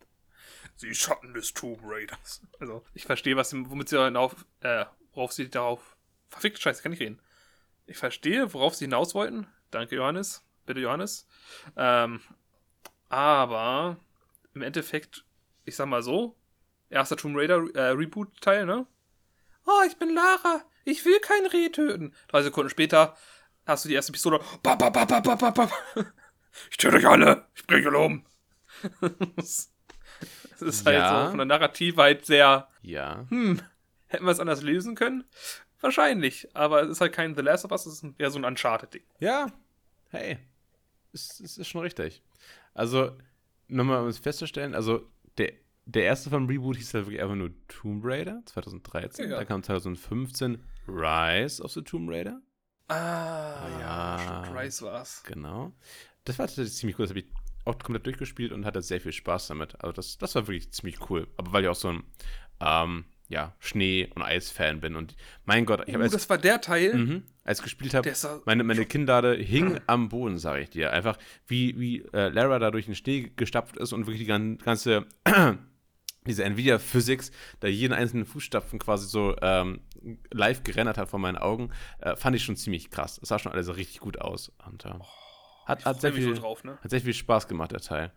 Die 0.81 0.93
Schatten 0.93 1.33
des 1.33 1.53
Tomb 1.53 1.79
Raiders. 1.83 2.41
Also, 2.59 2.83
ich 2.93 3.05
verstehe, 3.05 3.35
was 3.35 3.49
sie, 3.49 3.69
womit 3.69 3.89
sie 3.89 3.95
darauf, 3.95 4.45
äh, 4.61 4.85
worauf 5.13 5.31
sie 5.33 5.49
darauf. 5.49 5.97
Verfickte 6.29 6.61
Scheiße, 6.61 6.83
kann 6.83 6.93
ich 6.93 6.99
reden. 6.99 7.21
Ich 7.85 7.97
verstehe, 7.97 8.53
worauf 8.53 8.75
sie 8.75 8.85
hinaus 8.85 9.15
wollten. 9.15 9.47
Danke, 9.71 9.95
Johannes. 9.95 10.43
Bitte, 10.65 10.79
Johannes. 10.81 11.25
Ähm, 11.75 12.21
aber 13.09 13.97
im 14.53 14.61
Endeffekt, 14.61 15.25
ich 15.65 15.75
sag 15.75 15.87
mal 15.87 16.03
so, 16.03 16.37
erster 16.89 17.15
Tomb 17.17 17.35
Raider 17.37 17.63
äh, 17.75 17.89
Reboot-Teil, 17.91 18.65
ne? 18.65 18.85
Oh, 19.67 19.81
ich 19.85 19.97
bin 19.97 20.13
Lara. 20.13 20.63
Ich 20.85 21.03
will 21.05 21.19
kein 21.19 21.45
Reh 21.45 21.69
töten. 21.69 22.13
Drei 22.29 22.41
Sekunden 22.41 22.69
später 22.69 23.15
hast 23.65 23.83
du 23.85 23.89
die 23.89 23.95
erste 23.95 24.11
Pistole. 24.13 24.39
Bap, 24.63 24.79
bap, 24.79 24.93
bap, 24.93 25.07
bap, 25.09 25.23
bap, 25.23 25.39
bap, 25.39 25.55
bap. 25.55 25.71
Ich 26.71 26.77
töte 26.77 26.95
euch 26.97 27.07
alle. 27.07 27.45
Ich 27.53 27.67
bringe 27.67 27.87
alle 27.87 27.99
um. 27.99 28.25
Es 29.37 30.61
ist 30.61 30.85
halt 30.87 30.97
Ja. 30.97 31.23
so 31.25 31.29
von 31.29 31.37
der 31.37 31.45
Narrative 31.45 32.01
halt 32.01 32.25
sehr, 32.25 32.67
Ja. 32.81 33.27
hm, 33.29 33.61
hätten 34.07 34.25
wir 34.25 34.31
es 34.31 34.39
anders 34.39 34.63
lösen 34.63 34.95
können? 34.95 35.23
Wahrscheinlich, 35.81 36.47
aber 36.55 36.81
es 36.81 36.89
ist 36.89 37.01
halt 37.01 37.13
kein 37.13 37.35
The 37.35 37.41
Last 37.43 37.65
of 37.65 37.71
Us, 37.71 37.85
es 37.85 38.01
ist 38.01 38.05
eher 38.17 38.31
so 38.31 38.39
ein 38.39 38.45
Uncharted-Ding. 38.45 39.03
Ja. 39.19 39.51
Hey. 40.09 40.39
Es, 41.13 41.39
es 41.39 41.59
ist 41.59 41.67
schon 41.67 41.81
richtig. 41.81 42.23
Also, 42.73 43.15
nochmal 43.67 44.01
um 44.01 44.07
es 44.07 44.17
festzustellen, 44.17 44.73
also 44.73 45.07
der, 45.87 46.03
erste 46.03 46.29
vom 46.29 46.47
Reboot 46.47 46.77
hieß 46.77 46.93
halt 46.93 47.05
wirklich 47.05 47.21
einfach 47.21 47.35
nur 47.35 47.51
Tomb 47.67 48.03
Raider 48.05 48.41
2013. 48.45 49.29
Ja. 49.29 49.37
Da 49.37 49.45
kam 49.45 49.63
2015 49.63 50.61
Rise 50.87 51.63
of 51.63 51.71
the 51.71 51.81
Tomb 51.81 52.09
Raider. 52.09 52.41
Ah, 52.89 53.67
ja. 53.79 54.41
stimmt, 54.43 54.57
Rise 54.59 54.85
war's. 54.85 55.23
Genau. 55.25 55.73
Das 56.25 56.39
war 56.39 56.47
tatsächlich 56.47 56.75
ziemlich 56.75 56.97
cool. 56.99 57.03
Das 57.05 57.11
habe 57.11 57.19
ich 57.19 57.27
auch 57.65 57.77
komplett 57.79 58.05
durchgespielt 58.05 58.51
und 58.53 58.65
hatte 58.65 58.81
sehr 58.81 59.01
viel 59.01 59.11
Spaß 59.11 59.47
damit. 59.47 59.75
Also 59.81 59.91
das, 59.91 60.17
das 60.17 60.35
war 60.35 60.47
wirklich 60.47 60.71
ziemlich 60.71 61.09
cool. 61.09 61.27
Aber 61.37 61.51
weil 61.53 61.63
ja 61.65 61.71
auch 61.71 61.75
so 61.75 61.89
ein, 61.89 62.03
ähm, 62.61 63.05
ja, 63.29 63.53
Schnee- 63.59 64.09
und 64.15 64.21
Eis-Fan 64.21 64.79
bin. 64.79 64.95
Und 64.95 65.17
mein 65.43 65.65
Gott, 65.65 65.81
ich 65.85 65.93
habe 65.93 65.99
Uh, 65.99 66.03
als, 66.05 66.13
das 66.13 66.29
war 66.29 66.37
der 66.37 66.61
Teil. 66.61 66.93
mhm, 66.93 67.23
als 67.43 67.59
ich 67.59 67.63
gespielt 67.65 67.93
habe, 67.93 68.09
meine, 68.45 68.63
meine 68.63 68.85
Kinnlade 68.85 69.35
hing 69.35 69.79
am 69.87 70.07
Boden, 70.07 70.37
sage 70.37 70.61
ich 70.61 70.69
dir. 70.69 70.93
Einfach 70.93 71.17
wie, 71.45 71.77
wie 71.77 72.03
äh, 72.13 72.29
Lara 72.29 72.57
da 72.59 72.71
durch 72.71 72.85
den 72.85 72.95
Schnee 72.95 73.31
gestapft 73.35 73.75
ist 73.75 73.91
und 73.91 74.01
wirklich 74.07 74.19
die 74.19 74.25
gan- 74.27 74.57
ganze, 74.59 75.05
diese 76.27 76.43
Nvidia-Physics, 76.43 77.31
da 77.59 77.67
jeden 77.67 77.93
einzelnen 77.93 78.25
Fußstapfen 78.25 78.79
quasi 78.79 79.07
so 79.07 79.35
ähm, 79.41 79.81
live 80.31 80.63
gerendert 80.63 80.97
hat 80.97 81.09
vor 81.09 81.19
meinen 81.19 81.37
Augen, 81.37 81.71
äh, 81.99 82.15
fand 82.15 82.35
ich 82.35 82.43
schon 82.43 82.55
ziemlich 82.55 82.89
krass. 82.89 83.19
Es 83.21 83.29
sah 83.29 83.39
schon 83.39 83.51
alles 83.51 83.75
richtig 83.75 83.99
gut 83.99 84.19
aus. 84.19 84.51
Und, 84.65 84.85
äh, 84.85 84.93
hat, 85.65 85.85
hat, 85.85 86.01
sehr 86.01 86.13
viel, 86.13 86.33
drauf, 86.33 86.63
ne? 86.63 86.77
hat 86.81 86.89
sehr 86.89 87.01
viel 87.01 87.13
Spaß 87.13 87.47
gemacht, 87.47 87.71
der 87.71 87.81
Teil. 87.81 88.11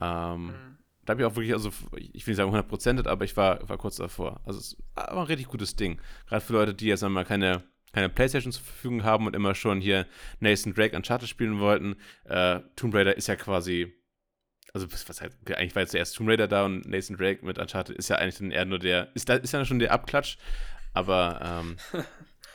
Ähm, 0.00 0.46
Mhm. 0.46 0.80
Da 1.04 1.12
habe 1.12 1.22
ich 1.22 1.26
auch 1.26 1.34
wirklich, 1.34 1.54
also 1.54 1.70
ich 1.96 2.26
will 2.26 2.32
nicht 2.32 2.36
sagen 2.36 2.54
100%, 2.54 3.08
aber 3.08 3.24
ich 3.24 3.36
war, 3.36 3.66
war 3.68 3.78
kurz 3.78 3.96
davor. 3.96 4.40
Also 4.44 4.60
es 4.60 4.76
war 4.94 5.10
ein 5.12 5.18
richtig 5.24 5.48
gutes 5.48 5.74
Ding. 5.74 6.00
Gerade 6.26 6.44
für 6.44 6.52
Leute, 6.52 6.74
die 6.74 6.86
jetzt 6.86 7.02
einmal 7.02 7.24
keine, 7.24 7.64
keine 7.92 8.08
Playstation 8.10 8.52
zur 8.52 8.62
Verfügung 8.62 9.02
haben 9.02 9.26
und 9.26 9.34
immer 9.34 9.54
schon 9.54 9.80
hier 9.80 10.06
Nathan 10.40 10.74
Drake 10.74 10.94
Uncharted 10.94 11.28
spielen 11.28 11.58
wollten. 11.58 11.96
Äh, 12.24 12.60
Tomb 12.76 12.94
Raider 12.94 13.16
ist 13.16 13.28
ja 13.28 13.36
quasi, 13.36 13.94
also 14.72 14.90
was 14.90 15.08
okay, 15.22 15.54
eigentlich 15.54 15.74
war 15.74 15.82
jetzt 15.82 15.90
zuerst 15.92 16.16
Tomb 16.16 16.28
Raider 16.30 16.46
da 16.48 16.64
und 16.64 16.86
Nathan 16.88 17.16
Drake 17.16 17.44
mit 17.44 17.58
Uncharted 17.58 17.96
ist 17.96 18.08
ja 18.08 18.16
eigentlich 18.16 18.38
dann 18.38 18.50
eher 18.50 18.64
nur 18.64 18.78
der, 18.78 19.08
ist, 19.14 19.28
da, 19.28 19.34
ist 19.34 19.52
ja 19.52 19.64
schon 19.64 19.78
der 19.78 19.92
Abklatsch, 19.92 20.36
aber, 20.92 21.40
ähm, 21.42 21.76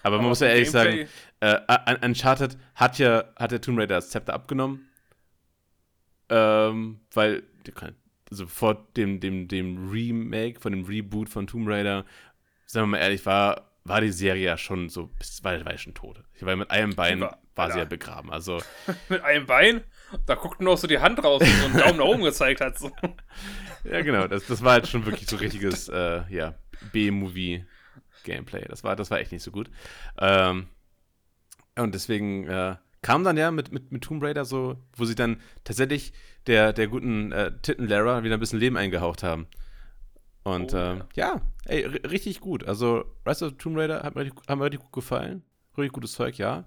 aber 0.03 0.17
man 0.17 0.27
muss 0.27 0.39
ja 0.39 0.47
ehrlich 0.47 0.71
sagen, 0.71 1.07
äh, 1.41 1.59
Un- 1.69 2.03
Uncharted 2.03 2.57
hat 2.75 2.97
ja, 2.99 3.25
hat 3.35 3.51
der 3.51 3.61
Tomb 3.61 3.77
Raider 3.79 3.95
das 3.95 4.09
Zepter 4.09 4.33
abgenommen. 4.33 4.87
Ähm, 6.29 7.01
weil, 7.13 7.43
also 8.31 8.47
vor 8.47 8.87
dem, 8.97 9.19
dem, 9.19 9.47
dem 9.47 9.89
Remake, 9.89 10.59
von 10.59 10.71
dem 10.71 10.85
Reboot 10.85 11.29
von 11.29 11.45
Tomb 11.47 11.67
Raider, 11.67 12.05
sagen 12.65 12.87
wir 12.87 12.97
mal 12.97 13.03
ehrlich, 13.03 13.25
war, 13.25 13.71
war 13.83 14.01
die 14.01 14.11
Serie 14.11 14.43
ja 14.45 14.57
schon 14.57 14.89
so, 14.89 15.11
war, 15.43 15.63
war 15.65 15.71
ja 15.73 15.77
schon 15.77 15.93
tot. 15.93 16.23
Weil 16.39 16.55
mit 16.55 16.71
einem 16.71 16.95
Bein 16.95 17.21
war- 17.21 17.39
war, 17.55 17.71
sie 17.71 17.77
ja 17.79 17.85
begraben. 17.85 18.31
Also, 18.31 18.61
Mit 19.09 19.21
einem 19.23 19.45
Bein, 19.45 19.83
da 20.25 20.35
guckt 20.35 20.61
nur 20.61 20.77
so 20.77 20.87
die 20.87 20.99
Hand 20.99 21.23
raus 21.23 21.41
und 21.41 21.47
so 21.47 21.65
einen 21.65 21.77
Daumen 21.77 21.97
nach 21.97 22.05
oben 22.05 22.23
gezeigt 22.23 22.61
hat. 22.61 22.77
So. 22.79 22.91
ja 23.83 24.01
genau, 24.01 24.27
das, 24.27 24.45
das 24.47 24.63
war 24.63 24.73
halt 24.73 24.87
schon 24.87 25.05
wirklich 25.05 25.27
so 25.27 25.35
richtiges, 25.37 25.89
äh, 25.89 26.21
ja, 26.29 26.55
B-Movie-Gameplay. 26.91 28.65
Das 28.67 28.83
war, 28.83 28.95
das 28.95 29.11
war 29.11 29.19
echt 29.19 29.31
nicht 29.31 29.43
so 29.43 29.51
gut. 29.51 29.69
Ähm, 30.19 30.67
und 31.77 31.93
deswegen 31.93 32.47
äh, 32.47 32.75
kam 33.01 33.23
dann 33.23 33.37
ja 33.37 33.51
mit, 33.51 33.71
mit, 33.71 33.91
mit 33.91 34.03
Tomb 34.03 34.23
Raider 34.23 34.45
so, 34.45 34.77
wo 34.95 35.05
sie 35.05 35.15
dann 35.15 35.41
tatsächlich 35.63 36.13
der, 36.47 36.73
der 36.73 36.87
guten 36.87 37.31
äh, 37.31 37.51
Titten-Lara 37.61 38.23
wieder 38.23 38.35
ein 38.37 38.39
bisschen 38.39 38.59
Leben 38.59 38.77
eingehaucht 38.77 39.23
haben. 39.23 39.47
Und 40.43 40.73
Oh, 40.73 40.77
ähm, 40.77 41.03
ja, 41.15 41.41
ey, 41.65 41.85
ri- 41.87 42.09
richtig 42.09 42.39
gut. 42.39 42.63
Also 42.67 43.03
Rise 43.27 43.45
of 43.47 43.53
Tomb 43.57 43.77
Raider 43.77 44.03
hat 44.03 44.15
mir 44.15 44.21
richtig, 44.21 44.47
hat 44.47 44.57
mir 44.57 44.65
richtig 44.65 44.81
gut 44.81 44.93
gefallen. 44.93 45.43
Richtig 45.77 45.93
gutes 45.93 46.13
Zeug, 46.13 46.37
ja. 46.37 46.63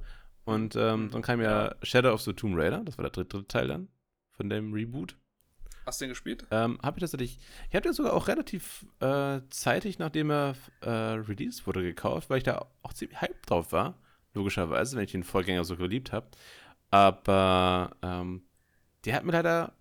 Und 0.48 0.76
ähm, 0.76 1.10
dann 1.10 1.22
kam 1.22 1.40
ja 1.40 1.74
Shadow 1.82 2.12
of 2.12 2.22
the 2.22 2.32
Tomb 2.32 2.56
Raider, 2.56 2.82
das 2.84 2.98
war 2.98 3.02
der 3.02 3.10
dritte, 3.10 3.36
dritte 3.36 3.48
Teil 3.48 3.68
dann 3.68 3.88
von 4.30 4.48
dem 4.48 4.72
Reboot. 4.72 5.16
Hast 5.84 6.00
du 6.00 6.04
den 6.04 6.10
gespielt? 6.10 6.46
Ähm, 6.50 6.78
habe 6.82 6.98
ich 6.98 7.00
tatsächlich, 7.00 7.38
ich 7.68 7.74
habe 7.74 7.82
den 7.82 7.92
sogar 7.92 8.12
auch 8.12 8.28
relativ 8.28 8.86
äh, 9.00 9.40
zeitig, 9.50 9.98
nachdem 9.98 10.30
er 10.30 10.54
äh, 10.80 10.90
released 10.90 11.66
wurde, 11.66 11.82
gekauft, 11.82 12.30
weil 12.30 12.38
ich 12.38 12.44
da 12.44 12.66
auch 12.82 12.92
ziemlich 12.92 13.20
hyped 13.20 13.48
drauf 13.48 13.72
war. 13.72 13.98
Logischerweise, 14.34 14.96
wenn 14.96 15.04
ich 15.04 15.12
den 15.12 15.24
Vorgänger 15.24 15.64
so 15.64 15.76
geliebt 15.76 16.12
habe. 16.12 16.28
Aber 16.90 17.96
ähm, 18.02 18.42
der 19.04 19.14
hat 19.14 19.24
mir 19.24 19.32
leider, 19.32 19.72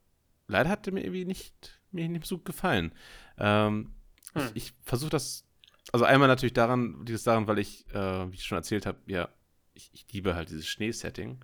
leider 0.47 0.69
hat 0.69 0.85
der 0.85 0.93
mir 0.93 1.01
irgendwie 1.01 1.25
nicht, 1.25 1.81
mir 1.91 2.07
nicht 2.07 2.25
so 2.25 2.37
gefallen. 2.39 2.93
Ähm, 3.37 3.93
Hm. 4.37 4.51
Ich, 4.53 4.67
ich 4.67 4.73
versuche 4.83 5.09
das, 5.09 5.45
also 5.91 6.05
einmal 6.05 6.27
natürlich 6.27 6.53
daran, 6.53 7.05
dieses 7.05 7.23
daran, 7.23 7.47
weil 7.47 7.59
ich, 7.59 7.85
äh, 7.93 8.31
wie 8.31 8.35
ich 8.35 8.43
schon 8.43 8.57
erzählt 8.57 8.85
habe, 8.85 8.97
ja, 9.07 9.29
ich, 9.77 9.89
ich 9.93 10.05
liebe 10.11 10.35
halt 10.35 10.49
dieses 10.49 10.67
Schneesetting. 10.67 11.39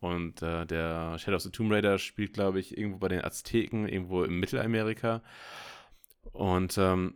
Und 0.00 0.42
äh, 0.42 0.64
der 0.64 1.18
Shadow 1.18 1.36
of 1.36 1.42
the 1.42 1.50
Tomb 1.50 1.72
Raider 1.72 1.98
spielt, 1.98 2.32
glaube 2.32 2.60
ich, 2.60 2.76
irgendwo 2.78 2.98
bei 2.98 3.08
den 3.08 3.24
Azteken, 3.24 3.88
irgendwo 3.88 4.22
im 4.22 4.38
Mittelamerika. 4.38 5.22
Und 6.32 6.78
ähm, 6.78 7.14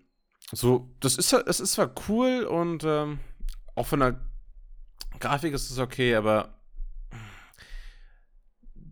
so, 0.50 0.90
das 1.00 1.16
ist, 1.16 1.32
es 1.32 1.60
ist 1.60 1.74
zwar 1.74 1.94
cool 2.08 2.42
und 2.44 2.82
ähm, 2.84 3.20
auch 3.76 3.86
von 3.86 4.00
der 4.00 4.20
Grafik 5.20 5.54
ist 5.54 5.70
es 5.70 5.78
okay, 5.78 6.16
aber 6.16 6.58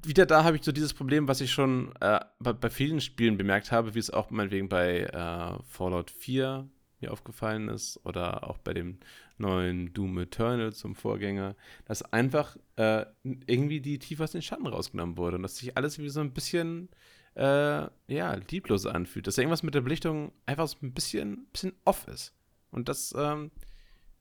wieder 0.04 0.26
da 0.26 0.44
habe 0.44 0.56
ich 0.56 0.62
so 0.62 0.72
dieses 0.72 0.94
Problem, 0.94 1.28
was 1.28 1.40
ich 1.40 1.50
schon 1.52 1.94
äh, 2.00 2.20
bei, 2.38 2.52
bei 2.52 2.70
vielen 2.70 3.00
Spielen 3.00 3.36
bemerkt 3.36 3.72
habe, 3.72 3.94
wie 3.94 3.98
es 3.98 4.10
auch 4.10 4.30
meinetwegen 4.30 4.68
bei 4.68 5.00
äh, 5.00 5.62
Fallout 5.68 6.10
4 6.10 6.68
mir 7.00 7.12
aufgefallen 7.12 7.68
ist 7.68 8.00
oder 8.04 8.48
auch 8.48 8.58
bei 8.58 8.74
dem 8.74 8.98
neuen 9.38 9.92
Doom 9.92 10.18
Eternal 10.18 10.72
zum 10.72 10.94
Vorgänger, 10.94 11.56
dass 11.86 12.02
einfach 12.02 12.56
äh, 12.76 13.06
irgendwie 13.22 13.80
die 13.80 13.98
Tiefe 13.98 14.24
aus 14.24 14.32
den 14.32 14.42
Schatten 14.42 14.66
rausgenommen 14.66 15.16
wurde 15.16 15.36
und 15.36 15.42
dass 15.42 15.56
sich 15.56 15.76
alles 15.76 15.98
wie 15.98 16.08
so 16.08 16.20
ein 16.20 16.32
bisschen 16.32 16.88
äh, 17.34 17.88
ja, 18.08 18.34
lieblos 18.50 18.86
anfühlt, 18.86 19.26
dass 19.26 19.38
irgendwas 19.38 19.62
mit 19.62 19.74
der 19.74 19.80
Belichtung 19.80 20.32
einfach 20.46 20.68
so 20.68 20.76
ein 20.82 20.92
bisschen, 20.92 21.46
bisschen 21.52 21.72
off 21.84 22.06
ist. 22.08 22.34
Und 22.70 22.88
das 22.88 23.14
ähm, 23.16 23.50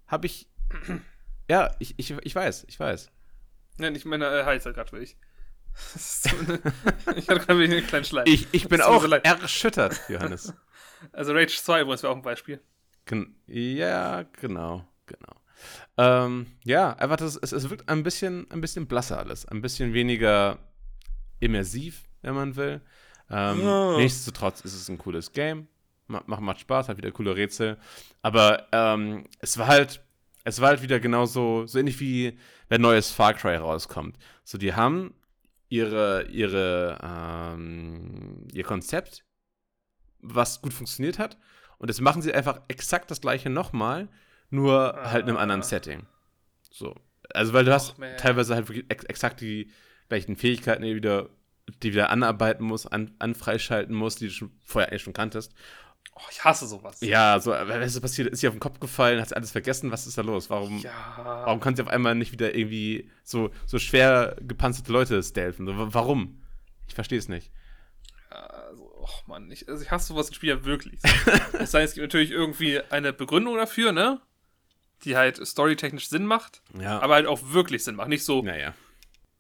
habe 0.07 0.27
ich, 0.27 0.47
ja, 1.49 1.75
ich, 1.79 1.95
ich, 1.97 2.11
ich 2.11 2.35
weiß, 2.35 2.65
ich 2.67 2.79
weiß. 2.79 3.11
Nein, 3.77 3.95
ich 3.95 4.05
meine, 4.05 4.25
äh, 4.25 4.45
heißt 4.45 4.65
halt 4.65 4.75
gerade 4.75 4.99
ich. 4.99 5.17
So 5.95 6.29
eine, 6.29 6.59
ich 7.15 7.29
hatte 7.29 7.45
gerade 7.45 7.63
einen 7.63 7.87
kleinen 7.87 8.05
Schleim. 8.05 8.25
Ich, 8.27 8.47
ich 8.51 8.67
bin 8.67 8.81
auch 8.81 9.01
so 9.01 9.11
erschüttert, 9.11 10.01
Johannes. 10.09 10.53
Also 11.11 11.33
Rage 11.33 11.55
2 11.55 11.81
übrigens 11.81 12.03
wäre 12.03 12.13
auch 12.13 12.17
ein 12.17 12.21
Beispiel. 12.21 12.61
Gen 13.05 13.35
ja, 13.47 14.23
genau, 14.39 14.85
genau. 15.05 15.33
Ähm, 15.97 16.47
ja, 16.63 16.93
einfach 16.93 17.17
das, 17.17 17.35
es, 17.35 17.51
es 17.51 17.69
wirkt 17.69 17.89
ein 17.89 18.03
bisschen, 18.03 18.49
ein 18.51 18.61
bisschen 18.61 18.87
blasser 18.87 19.17
alles, 19.19 19.45
ein 19.45 19.61
bisschen 19.61 19.93
weniger 19.93 20.59
immersiv, 21.39 22.03
wenn 22.21 22.35
man 22.35 22.55
will. 22.55 22.81
Ähm, 23.29 23.61
Oh. 23.61 23.97
Nichtsdestotrotz 23.97 24.61
ist 24.61 24.73
es 24.73 24.89
ein 24.89 24.97
cooles 24.97 25.31
Game, 25.33 25.67
Ma 26.07 26.23
macht, 26.25 26.41
macht 26.41 26.59
Spaß, 26.61 26.89
hat 26.89 26.97
wieder 26.97 27.11
coole 27.11 27.35
Rätsel, 27.35 27.77
aber 28.21 28.67
ähm, 28.71 29.25
es 29.39 29.57
war 29.57 29.67
halt, 29.67 30.01
es 30.43 30.59
war 30.61 30.69
halt 30.69 30.81
wieder 30.81 30.99
genauso, 30.99 31.67
so 31.67 31.77
ähnlich 31.77 31.99
wie 31.99 32.37
wenn 32.69 32.81
neues 32.81 33.11
Far 33.11 33.33
Cry 33.33 33.55
rauskommt. 33.57 34.17
So, 34.43 34.57
die 34.57 34.73
haben 34.73 35.13
ihre, 35.69 36.23
ihre, 36.29 36.97
ähm, 37.03 38.47
ihr 38.53 38.63
Konzept, 38.63 39.23
was 40.21 40.61
gut 40.61 40.73
funktioniert 40.73 41.19
hat, 41.19 41.37
und 41.77 41.87
jetzt 41.89 42.01
machen 42.01 42.21
sie 42.21 42.33
einfach 42.33 42.61
exakt 42.67 43.09
das 43.09 43.21
gleiche 43.21 43.49
nochmal, 43.49 44.07
nur 44.49 44.99
halt 45.03 45.23
in 45.23 45.29
einem 45.29 45.37
anderen 45.37 45.61
Ah. 45.61 45.65
Setting. 45.65 46.05
So. 46.71 46.95
Also, 47.33 47.53
weil 47.53 47.63
du 47.65 47.71
hast 47.73 47.97
man. 47.99 48.17
teilweise 48.17 48.55
halt 48.55 48.67
wirklich 48.69 48.85
ex 48.89 49.03
exakt 49.05 49.41
die 49.41 49.71
gleichen 50.09 50.35
Fähigkeiten, 50.35 50.83
die 50.83 50.95
wieder, 50.95 51.29
die 51.83 51.93
wieder 51.93 52.09
anarbeiten 52.09 52.65
musst, 52.65 52.91
an, 52.91 53.15
anfreischalten 53.19 53.95
musst, 53.95 54.21
die 54.21 54.27
du 54.27 54.33
schon 54.33 54.51
vorher 54.65 54.89
eigentlich 54.89 55.03
schon 55.03 55.13
kanntest. 55.13 55.53
Oh, 56.15 56.21
ich 56.31 56.43
hasse 56.43 56.67
sowas. 56.67 56.99
Ja, 57.01 57.39
so, 57.39 57.53
aber 57.53 57.79
was 57.79 57.93
ist 57.95 58.01
passiert? 58.01 58.27
Ist 58.29 58.39
sie 58.41 58.47
auf 58.47 58.53
den 58.55 58.59
Kopf 58.59 58.79
gefallen? 58.79 59.21
Hat 59.21 59.29
sie 59.29 59.35
alles 59.35 59.51
vergessen? 59.51 59.91
Was 59.91 60.05
ist 60.07 60.17
da 60.17 60.21
los? 60.21 60.49
Warum, 60.49 60.79
Ja. 60.79 60.91
warum 61.45 61.59
kann 61.61 61.75
sie 61.75 61.81
auf 61.83 61.87
einmal 61.87 62.15
nicht 62.15 62.31
wieder 62.33 62.55
irgendwie 62.55 63.09
so, 63.23 63.51
so 63.67 63.77
schwer 63.79 64.35
gepanzerte 64.41 64.91
Leute 64.91 65.21
stealthen? 65.23 65.65
So, 65.67 65.77
wa- 65.77 65.87
warum? 65.91 66.41
Ich 66.87 66.95
verstehe 66.95 67.19
es 67.19 67.29
nicht. 67.29 67.51
Och 69.09 69.27
Mann, 69.27 69.49
ich, 69.51 69.67
also 69.67 69.83
ich 69.83 69.89
hasse 69.91 70.07
sowas 70.07 70.27
in 70.29 70.35
Spielen 70.35 70.59
ja 70.59 70.65
wirklich. 70.65 70.99
es 71.53 71.71
sei 71.71 71.79
denn, 71.79 71.87
es 71.87 71.93
gibt 71.95 72.03
natürlich 72.03 72.31
irgendwie 72.31 72.79
eine 72.91 73.11
Begründung 73.13 73.55
dafür, 73.57 73.91
ne? 73.91 74.21
Die 75.03 75.15
halt 75.17 75.45
storytechnisch 75.45 76.09
Sinn 76.09 76.25
macht, 76.25 76.61
Ja. 76.79 76.99
aber 76.99 77.15
halt 77.15 77.25
auch 77.25 77.39
wirklich 77.51 77.83
Sinn 77.83 77.95
macht. 77.95 78.09
Nicht 78.09 78.23
so, 78.23 78.41
naja. 78.41 78.73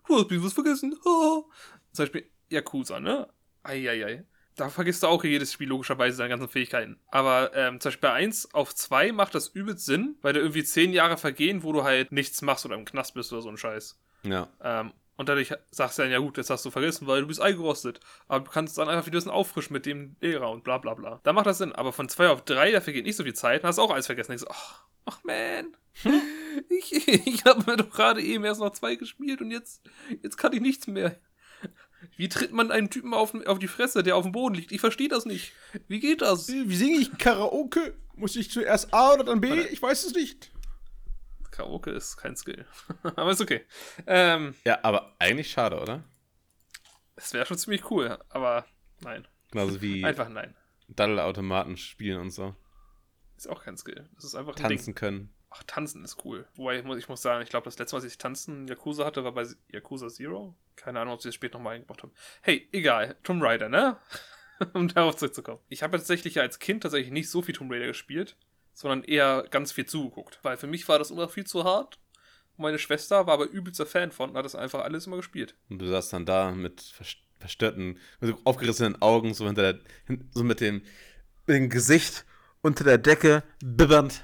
du 0.07 0.17
hast 0.19 0.31
mir 0.31 0.43
was 0.43 0.53
vergessen. 0.53 0.95
Oh. 1.05 1.43
Zum 1.91 2.03
Beispiel 2.03 2.29
Yakuza, 2.49 2.99
ne? 2.99 3.27
Eieiei. 3.63 4.25
Da 4.55 4.69
vergisst 4.69 5.03
du 5.03 5.07
auch 5.07 5.23
jedes 5.23 5.53
Spiel 5.53 5.69
logischerweise 5.69 6.17
seine 6.17 6.29
ganzen 6.29 6.49
Fähigkeiten. 6.49 6.99
Aber 7.07 7.51
ähm, 7.55 7.79
zum 7.79 7.89
Beispiel 7.91 8.09
bei 8.09 8.13
1 8.13 8.53
auf 8.53 8.73
2 8.75 9.11
macht 9.13 9.33
das 9.35 9.47
übelst 9.49 9.85
Sinn, 9.85 10.17
weil 10.21 10.33
da 10.33 10.39
irgendwie 10.39 10.63
10 10.63 10.91
Jahre 10.91 11.17
vergehen, 11.17 11.63
wo 11.63 11.71
du 11.71 11.83
halt 11.83 12.11
nichts 12.11 12.41
machst 12.41 12.65
oder 12.65 12.75
im 12.75 12.83
Knast 12.85 13.13
bist 13.13 13.31
oder 13.31 13.41
so 13.41 13.49
ein 13.49 13.57
Scheiß. 13.57 13.97
Ja. 14.23 14.49
Ähm, 14.61 14.91
und 15.19 15.27
dadurch 15.27 15.53
sagst 15.69 15.97
du 15.97 16.03
dann, 16.03 16.11
ja 16.11 16.19
gut, 16.19 16.37
das 16.37 16.49
hast 16.49 16.63
du 16.63 16.71
vergessen, 16.71 17.05
weil 17.05 17.19
du 17.19 17.27
bist 17.27 17.41
eingerostet. 17.41 17.99
Aber 18.29 18.45
du 18.45 18.51
kannst 18.51 18.77
dann 18.77 18.87
einfach 18.87 19.05
wieder 19.05 19.17
ein 19.17 19.19
bisschen 19.19 19.31
auffrischen 19.31 19.73
mit 19.73 19.85
dem 19.85 20.15
Lehrer 20.21 20.49
und 20.49 20.63
bla 20.63 20.77
bla 20.77 20.93
bla. 20.93 21.19
Da 21.23 21.33
macht 21.33 21.45
das 21.45 21.57
Sinn. 21.57 21.73
Aber 21.73 21.91
von 21.91 22.07
2 22.07 22.29
auf 22.29 22.45
3, 22.45 22.71
da 22.71 22.79
vergeht 22.79 23.03
nicht 23.03 23.17
so 23.17 23.23
viel 23.23 23.33
Zeit, 23.33 23.63
dann 23.63 23.67
hast 23.67 23.79
du 23.79 23.81
auch 23.81 23.91
alles 23.91 24.05
vergessen. 24.05 24.31
Ich 24.31 24.39
so, 24.39 24.47
ach, 24.49 24.85
ach 25.03 25.21
man. 25.25 25.75
ich 26.69 27.05
ich 27.27 27.43
habe 27.43 27.69
mir 27.69 27.75
doch 27.75 27.89
gerade 27.89 28.21
eben 28.21 28.45
erst 28.45 28.61
noch 28.61 28.71
2 28.71 28.95
gespielt 28.95 29.41
und 29.41 29.51
jetzt, 29.51 29.81
jetzt 30.23 30.37
kann 30.37 30.53
ich 30.53 30.61
nichts 30.61 30.87
mehr. 30.87 31.19
Wie 32.15 32.29
tritt 32.29 32.53
man 32.53 32.71
einen 32.71 32.89
Typen 32.89 33.13
auf, 33.13 33.35
auf 33.45 33.59
die 33.59 33.67
Fresse, 33.67 34.03
der 34.03 34.15
auf 34.15 34.23
dem 34.23 34.31
Boden 34.31 34.55
liegt? 34.55 34.71
Ich 34.71 34.79
verstehe 34.79 35.09
das 35.09 35.25
nicht. 35.25 35.51
Wie 35.89 35.99
geht 35.99 36.21
das? 36.21 36.47
Wie 36.47 36.75
singe 36.77 36.97
ich 36.97 37.17
Karaoke? 37.17 37.93
Muss 38.15 38.37
ich 38.37 38.51
zuerst 38.51 38.93
A 38.93 39.15
oder 39.15 39.25
dann 39.25 39.41
B? 39.41 39.63
Ich 39.63 39.81
weiß 39.81 40.05
es 40.05 40.13
nicht. 40.13 40.49
Karaoke 41.59 41.91
ist 41.91 42.15
kein 42.17 42.35
Skill. 42.37 42.65
Aber 43.03 43.31
ist 43.31 43.41
okay. 43.41 43.65
Ähm, 44.07 44.55
Ja, 44.63 44.79
aber 44.81 45.15
eigentlich 45.19 45.51
schade, 45.51 45.79
oder? 45.79 46.03
es 47.17 47.33
wäre 47.33 47.45
schon 47.45 47.57
ziemlich 47.57 47.91
cool, 47.91 48.17
aber 48.29 48.65
nein. 49.01 49.27
Genauso 49.51 49.81
wie 49.81 50.05
Einfach 50.05 50.29
nein. 50.29 50.55
Daddel-Automaten 50.87 51.75
spielen 51.75 52.19
und 52.21 52.31
so. 52.31 52.55
Ist 53.35 53.47
auch 53.49 53.63
kein 53.63 53.75
Skill. 53.77 54.07
Das 54.15 54.23
ist 54.23 54.35
einfach 54.35 54.53
ein 54.55 54.61
Tanzen 54.61 54.85
Ding. 54.87 54.95
können. 54.95 55.33
Ach, 55.49 55.63
tanzen 55.63 56.03
ist 56.05 56.23
cool. 56.23 56.47
Wobei, 56.55 56.77
ich 56.79 56.85
muss, 56.85 56.97
ich 56.97 57.09
muss 57.09 57.21
sagen, 57.21 57.41
ich 57.43 57.49
glaube, 57.49 57.65
das 57.65 57.77
letzte 57.77 57.95
Mal, 57.95 58.03
als 58.03 58.11
ich 58.11 58.17
tanzen 58.17 58.61
in 58.61 58.67
Yakuza 58.69 59.03
hatte, 59.03 59.23
war 59.25 59.33
bei 59.33 59.45
Yakuza 59.67 60.07
Zero. 60.07 60.55
Keine 60.77 60.99
Ahnung, 61.01 61.15
ob 61.15 61.21
sie 61.21 61.27
das 61.27 61.35
später 61.35 61.57
nochmal 61.57 61.75
eingebracht 61.75 62.03
haben. 62.03 62.13
Hey, 62.41 62.69
egal. 62.71 63.17
Tomb 63.23 63.43
Raider, 63.43 63.67
ne? 63.67 63.97
um 64.73 64.87
darauf 64.87 65.17
zurückzukommen. 65.17 65.59
Ich 65.67 65.83
habe 65.83 65.97
tatsächlich 65.97 66.39
als 66.39 66.59
Kind 66.59 66.83
tatsächlich 66.83 67.11
nicht 67.11 67.29
so 67.29 67.41
viel 67.41 67.55
Tomb 67.55 67.71
Raider 67.71 67.87
gespielt, 67.87 68.37
sondern 68.79 69.03
eher 69.03 69.45
ganz 69.51 69.73
viel 69.73 69.85
zugeguckt. 69.85 70.39
Weil 70.41 70.55
für 70.55 70.67
mich 70.67 70.87
war 70.87 70.99
das 70.99 71.11
immer 71.11 71.27
viel 71.27 71.43
zu 71.45 71.65
hart. 71.65 71.99
Meine 72.55 72.79
Schwester 72.79 73.27
war 73.27 73.33
aber 73.33 73.49
übelster 73.49 73.85
Fan 73.85 74.11
von 74.13 74.29
und 74.29 74.37
hat 74.37 74.45
das 74.45 74.55
einfach 74.55 74.85
alles 74.85 75.05
immer 75.05 75.17
gespielt. 75.17 75.53
Und 75.69 75.79
du 75.79 75.87
saßt 75.87 76.13
dann 76.13 76.25
da 76.25 76.51
mit 76.51 76.79
vers- 76.81 77.17
verstörten, 77.39 77.99
mit 78.21 78.31
so 78.31 78.41
aufgerissenen 78.45 79.01
Augen, 79.01 79.33
so 79.33 79.45
hinter 79.47 79.73
der, 79.73 79.81
so 80.31 80.45
mit 80.45 80.61
dem, 80.61 80.81
mit 81.45 81.57
dem 81.57 81.69
Gesicht 81.69 82.25
unter 82.61 82.85
der 82.85 82.97
Decke, 82.97 83.43
bibbernd. 83.61 84.23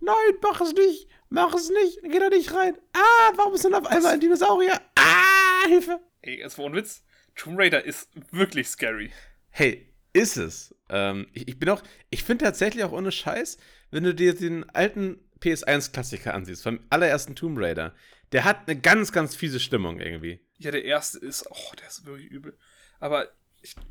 Nein, 0.00 0.14
mach 0.42 0.60
es 0.60 0.72
nicht, 0.72 1.08
mach 1.28 1.54
es 1.54 1.68
nicht, 1.70 2.00
geh 2.02 2.18
da 2.18 2.28
nicht 2.28 2.52
rein. 2.52 2.76
Ah, 2.92 3.32
warum 3.36 3.54
ist 3.54 3.64
denn 3.64 3.74
auf 3.74 3.86
einmal 3.86 4.14
ein 4.14 4.20
Dinosaurier? 4.20 4.80
Ah, 4.96 5.68
Hilfe. 5.68 6.00
Ey, 6.22 6.38
jetzt 6.40 6.58
war 6.58 6.64
ohne 6.64 6.76
Witz. 6.76 7.04
Tomb 7.36 7.56
Raider 7.58 7.84
ist 7.84 8.10
wirklich 8.32 8.68
scary. 8.68 9.12
Hey, 9.50 9.89
ist 10.12 10.36
es. 10.36 10.74
Ähm, 10.88 11.28
ich, 11.32 11.48
ich 11.48 11.58
bin 11.58 11.68
auch, 11.68 11.82
ich 12.10 12.24
finde 12.24 12.44
tatsächlich 12.44 12.84
auch 12.84 12.92
ohne 12.92 13.12
Scheiß, 13.12 13.58
wenn 13.90 14.04
du 14.04 14.14
dir 14.14 14.34
den 14.34 14.68
alten 14.70 15.20
PS1-Klassiker 15.40 16.34
ansiehst, 16.34 16.62
vom 16.62 16.80
allerersten 16.90 17.34
Tomb 17.34 17.58
Raider, 17.58 17.94
der 18.32 18.44
hat 18.44 18.68
eine 18.68 18.78
ganz, 18.78 19.12
ganz 19.12 19.34
fiese 19.34 19.60
Stimmung 19.60 20.00
irgendwie. 20.00 20.40
Ja, 20.58 20.70
der 20.70 20.84
erste 20.84 21.18
ist, 21.18 21.46
oh, 21.50 21.74
der 21.80 21.88
ist 21.88 22.04
wirklich 22.06 22.26
übel. 22.28 22.56
Aber 22.98 23.28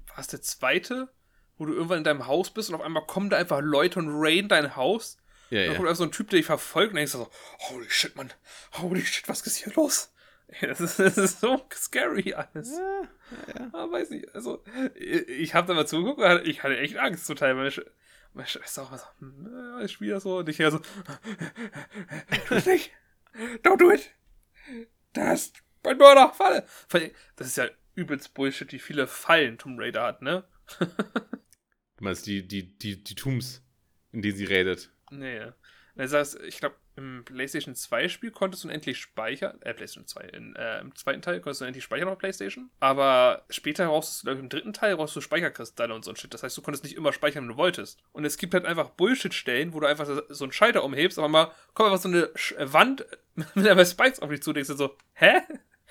war 0.08 0.20
es 0.20 0.28
der 0.28 0.42
zweite, 0.42 1.10
wo 1.58 1.66
du 1.66 1.74
irgendwann 1.74 2.00
in 2.00 2.04
deinem 2.04 2.28
Haus 2.28 2.52
bist 2.52 2.70
und 2.70 2.76
auf 2.76 2.82
einmal 2.82 3.06
kommen 3.06 3.30
da 3.30 3.38
einfach 3.38 3.60
Leute 3.62 4.00
und 4.00 4.10
raiden 4.10 4.50
dein 4.50 4.76
Haus? 4.76 5.18
Ja, 5.50 5.62
Dann 5.62 5.72
ja. 5.72 5.76
kommt 5.76 5.88
einfach 5.88 5.98
so 5.98 6.04
ein 6.04 6.12
Typ, 6.12 6.30
der 6.30 6.38
dich 6.38 6.46
verfolgt 6.46 6.92
und 6.92 6.98
denkst 6.98 7.14
du 7.14 7.20
so, 7.20 7.32
holy 7.70 7.90
shit, 7.90 8.16
Mann, 8.16 8.32
holy 8.74 9.02
shit, 9.06 9.28
was 9.28 9.42
ist 9.42 9.58
hier 9.58 9.74
los? 9.74 10.14
Ey, 10.52 10.68
das, 10.68 10.82
ist, 10.82 11.00
das 11.00 11.18
ist 11.18 11.42
so 11.42 11.64
scary 11.72 12.34
alles. 12.34 12.76
ja, 12.76 13.02
ja. 13.60 13.70
Ah, 13.72 13.92
weiß 13.92 14.10
nicht, 14.10 14.34
also, 14.34 14.64
ich, 14.96 15.28
ich 15.28 15.54
habe 15.54 15.68
da 15.68 15.74
mal 15.74 15.88
zugeguckt 15.88 16.48
ich 16.48 16.64
hatte 16.64 16.78
echt 16.78 16.98
Angst 16.98 17.28
zum 17.28 17.36
Teil. 17.36 17.54
Meine, 17.54 17.72
Sch 17.72 17.82
meine 18.34 18.48
Schwester 18.48 18.84
auch 18.84 18.92
mal 18.92 18.98
so, 18.98 19.06
hm, 19.20 19.82
ich 19.84 19.92
spiele 19.92 20.14
das 20.14 20.24
so 20.24 20.38
und 20.38 20.50
ich 20.50 20.60
höre 20.60 20.72
so, 20.72 20.80
tu 22.48 22.56
es 22.56 22.66
nicht, 22.66 22.92
don't 23.64 23.78
do 23.78 23.92
it, 23.92 24.12
das 25.14 25.48
ist 25.48 25.64
ein 25.84 25.98
Mörder, 25.98 26.32
Falle. 26.34 26.66
Das 27.36 27.48
ist 27.48 27.58
ja 27.58 27.68
übelst 27.96 28.34
Bullshit, 28.34 28.72
wie 28.72 28.80
viele 28.80 29.08
Fallen 29.08 29.58
Tomb 29.58 29.80
Raider 29.80 30.04
hat, 30.04 30.22
ne? 30.22 30.48
Du 31.98 32.06
meinst 32.06 32.28
die, 32.28 32.48
die, 32.48 32.78
die, 32.78 33.04
die 33.04 33.16
Tombs, 33.16 33.62
in 34.12 34.22
denen 34.22 34.38
sie 34.38 34.46
redet. 34.46 34.92
Nee. 35.12 35.52
Das 35.96 36.14
heißt, 36.14 36.40
ich 36.44 36.60
glaube, 36.60 36.76
im 37.00 37.24
PlayStation 37.26 37.76
2 37.76 38.10
Spiel 38.10 38.32
konntest 38.32 38.64
du 38.64 38.68
unendlich 38.68 38.98
speichern. 39.00 39.62
Äh, 39.62 39.74
PlayStation 39.74 40.06
2. 40.06 40.22
In, 40.30 40.56
äh, 40.56 40.80
Im 40.82 40.96
zweiten 40.96 41.22
Teil 41.22 41.40
konntest 41.40 41.62
du 41.62 41.66
unendlich 41.66 41.84
speichern 41.84 42.10
auf 42.10 42.18
PlayStation. 42.18 42.70
Aber 42.80 43.46
später 43.50 43.88
brauchst 43.88 44.22
du, 44.22 44.26
glaube 44.26 44.38
ich, 44.38 44.44
im 44.44 44.50
dritten 44.50 44.74
Teil 44.74 44.96
brauchst 44.98 45.16
du 45.16 45.22
Speicherkristalle 45.22 45.94
und 45.96 46.04
so 46.06 46.12
ein 46.12 46.16
Shit. 46.18 46.34
Das 46.34 46.44
heißt, 46.44 46.58
du 46.58 46.62
konntest 46.62 46.84
nicht 46.84 46.96
immer 46.96 47.14
speichern, 47.14 47.44
wenn 47.44 47.50
du 47.50 47.58
wolltest. 47.58 48.00
Und 48.12 48.26
es 48.26 48.38
gibt 48.38 48.54
halt 48.54 48.66
einfach 48.66 48.90
Bullshit-Stellen, 48.92 49.74
wo 49.74 49.80
du 49.80 49.88
einfach 49.88 50.06
so- 50.30 50.44
einen 50.44 50.52
Schalter 50.52 50.84
umhebst, 50.84 51.18
aber 51.18 51.28
mal 51.30 51.52
kommt 51.74 51.88
einfach 51.90 52.02
so 52.04 52.10
eine 52.10 52.30
Sch 52.36 52.52
äh, 52.54 52.72
Wand 52.74 53.06
mit 53.56 53.68
einfach 53.68 53.86
Spikes 53.86 54.20
auf 54.20 54.30
dich 54.30 54.44
zu. 54.44 54.54
Denkst 54.54 54.70
du 54.70 54.76
so, 54.76 54.98
hä? 55.14 55.42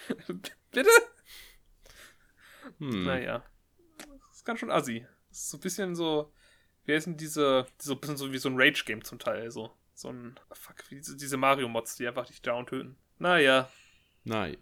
Bitte? 0.71 0.91
Hm. 2.79 3.05
Naja. 3.05 3.43
Das 3.97 4.37
ist 4.39 4.45
ganz 4.45 4.61
schön 4.61 4.71
assi. 4.71 5.07
Das 5.31 5.39
ist 5.39 5.51
so 5.51 5.57
ein 5.57 5.61
bisschen 5.61 5.95
so. 5.95 6.33
Wie 6.85 6.95
heißen 6.95 7.17
diese. 7.17 7.67
So 7.79 7.95
ein 7.95 8.01
bisschen 8.01 8.17
so 8.17 8.33
wie 8.33 8.39
so 8.39 8.49
ein 8.49 8.55
Rage-Game 8.57 9.05
zum 9.05 9.19
Teil. 9.19 9.51
So, 9.51 9.77
so 9.99 10.11
ein. 10.11 10.39
Fuck, 10.53 10.91
wie 10.91 10.97
diese, 10.97 11.17
diese 11.17 11.37
Mario-Mods, 11.37 11.97
die 11.97 12.07
einfach 12.07 12.27
dich 12.27 12.43
down 12.43 12.67
töten. 12.67 12.97
Naja. 13.19 13.69
Naja. 14.25 14.57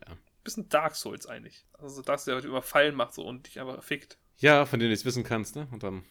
Bisschen 0.44 0.68
Dark 0.68 0.94
Souls 0.96 1.26
eigentlich. 1.26 1.66
Also, 1.74 2.02
dass 2.02 2.24
der 2.24 2.34
halt 2.36 2.44
immer 2.44 2.62
Fallen 2.62 2.94
macht 2.94 3.14
so 3.14 3.24
und 3.24 3.46
dich 3.46 3.60
einfach 3.60 3.82
fickt. 3.82 4.18
Ja, 4.38 4.64
von 4.66 4.78
denen 4.78 4.90
du 4.90 4.94
es 4.94 5.04
wissen 5.04 5.24
kannst, 5.24 5.56
ne? 5.56 5.66
Und 5.70 5.82
dann. 5.82 6.04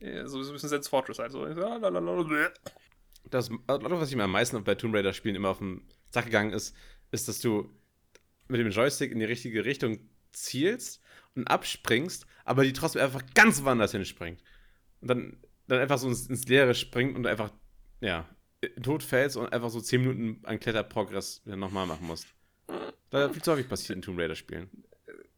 Ja, 0.00 0.26
So 0.26 0.42
so 0.42 0.50
ein 0.50 0.54
bisschen 0.54 0.68
Sense 0.68 0.88
Fortress 0.88 1.18
halt. 1.18 1.32
So. 1.32 1.46
Das, 3.30 3.50
was 3.66 4.10
ich 4.10 4.16
mir 4.16 4.24
am 4.24 4.32
meisten 4.32 4.62
bei 4.62 4.74
Tomb 4.74 4.94
Raider-Spielen 4.94 5.36
immer 5.36 5.48
auf 5.48 5.58
den 5.58 5.86
Sack 6.10 6.26
gegangen 6.26 6.52
ist, 6.52 6.76
ist, 7.10 7.26
dass 7.28 7.40
du 7.40 7.70
mit 8.48 8.60
dem 8.60 8.70
Joystick 8.70 9.12
in 9.12 9.18
die 9.18 9.24
richtige 9.24 9.64
Richtung 9.64 9.98
zielst 10.32 11.00
und 11.34 11.48
abspringst, 11.48 12.26
aber 12.44 12.64
die 12.64 12.72
trotzdem 12.72 13.02
einfach 13.02 13.22
ganz 13.34 13.64
woanders 13.64 13.92
hinspringt. 13.92 14.42
Und 15.00 15.08
dann, 15.08 15.36
dann 15.66 15.80
einfach 15.80 15.98
so 15.98 16.08
ins, 16.08 16.26
ins 16.26 16.46
Leere 16.46 16.74
springt 16.74 17.16
und 17.16 17.26
einfach, 17.26 17.50
ja, 18.00 18.28
tot 18.82 19.02
fällst 19.02 19.36
und 19.36 19.52
einfach 19.52 19.70
so 19.70 19.80
10 19.80 20.00
Minuten 20.00 20.46
an 20.46 20.60
Kletterprogress 20.60 21.42
nochmal 21.44 21.86
machen 21.86 22.06
musst. 22.06 22.26
Da 23.10 23.28
viel 23.28 23.42
zu 23.42 23.52
häufig 23.52 23.68
passiert 23.68 23.96
in 23.96 24.02
Tomb 24.02 24.18
Raider-Spielen. 24.18 24.68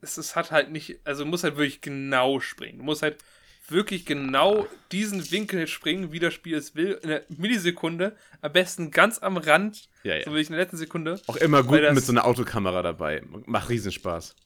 Es 0.01 0.18
ist, 0.18 0.37
hat 0.37 0.51
halt 0.51 0.70
nicht. 0.70 1.01
Also, 1.05 1.24
du 1.24 1.31
musst 1.31 1.45
halt 1.45 1.57
wirklich 1.57 1.81
genau 1.81 2.41
springen. 2.41 2.79
Du 2.79 2.85
musst 2.85 3.03
halt 3.03 3.22
wirklich 3.68 4.07
genau 4.07 4.66
diesen 4.93 5.31
Winkel 5.31 5.66
springen, 5.66 6.12
wie 6.12 6.18
das 6.18 6.33
Spiel 6.33 6.57
es 6.57 6.74
will. 6.74 6.99
In 7.03 7.11
einer 7.11 7.22
Millisekunde. 7.29 8.16
Am 8.41 8.53
besten 8.53 8.91
ganz 8.91 9.18
am 9.18 9.37
Rand. 9.37 9.89
Ja, 10.05 10.16
ja. 10.16 10.24
So 10.24 10.33
will 10.33 10.41
ich 10.41 10.49
in 10.49 10.53
der 10.53 10.62
letzten 10.62 10.77
Sekunde. 10.77 11.20
Auch 11.27 11.37
immer 11.37 11.62
gut 11.62 11.81
mit 11.93 12.05
so 12.05 12.12
einer 12.12 12.24
Autokamera 12.24 12.83
dabei. 12.83 13.22
Macht 13.47 13.68
Riesenspaß. 13.68 14.37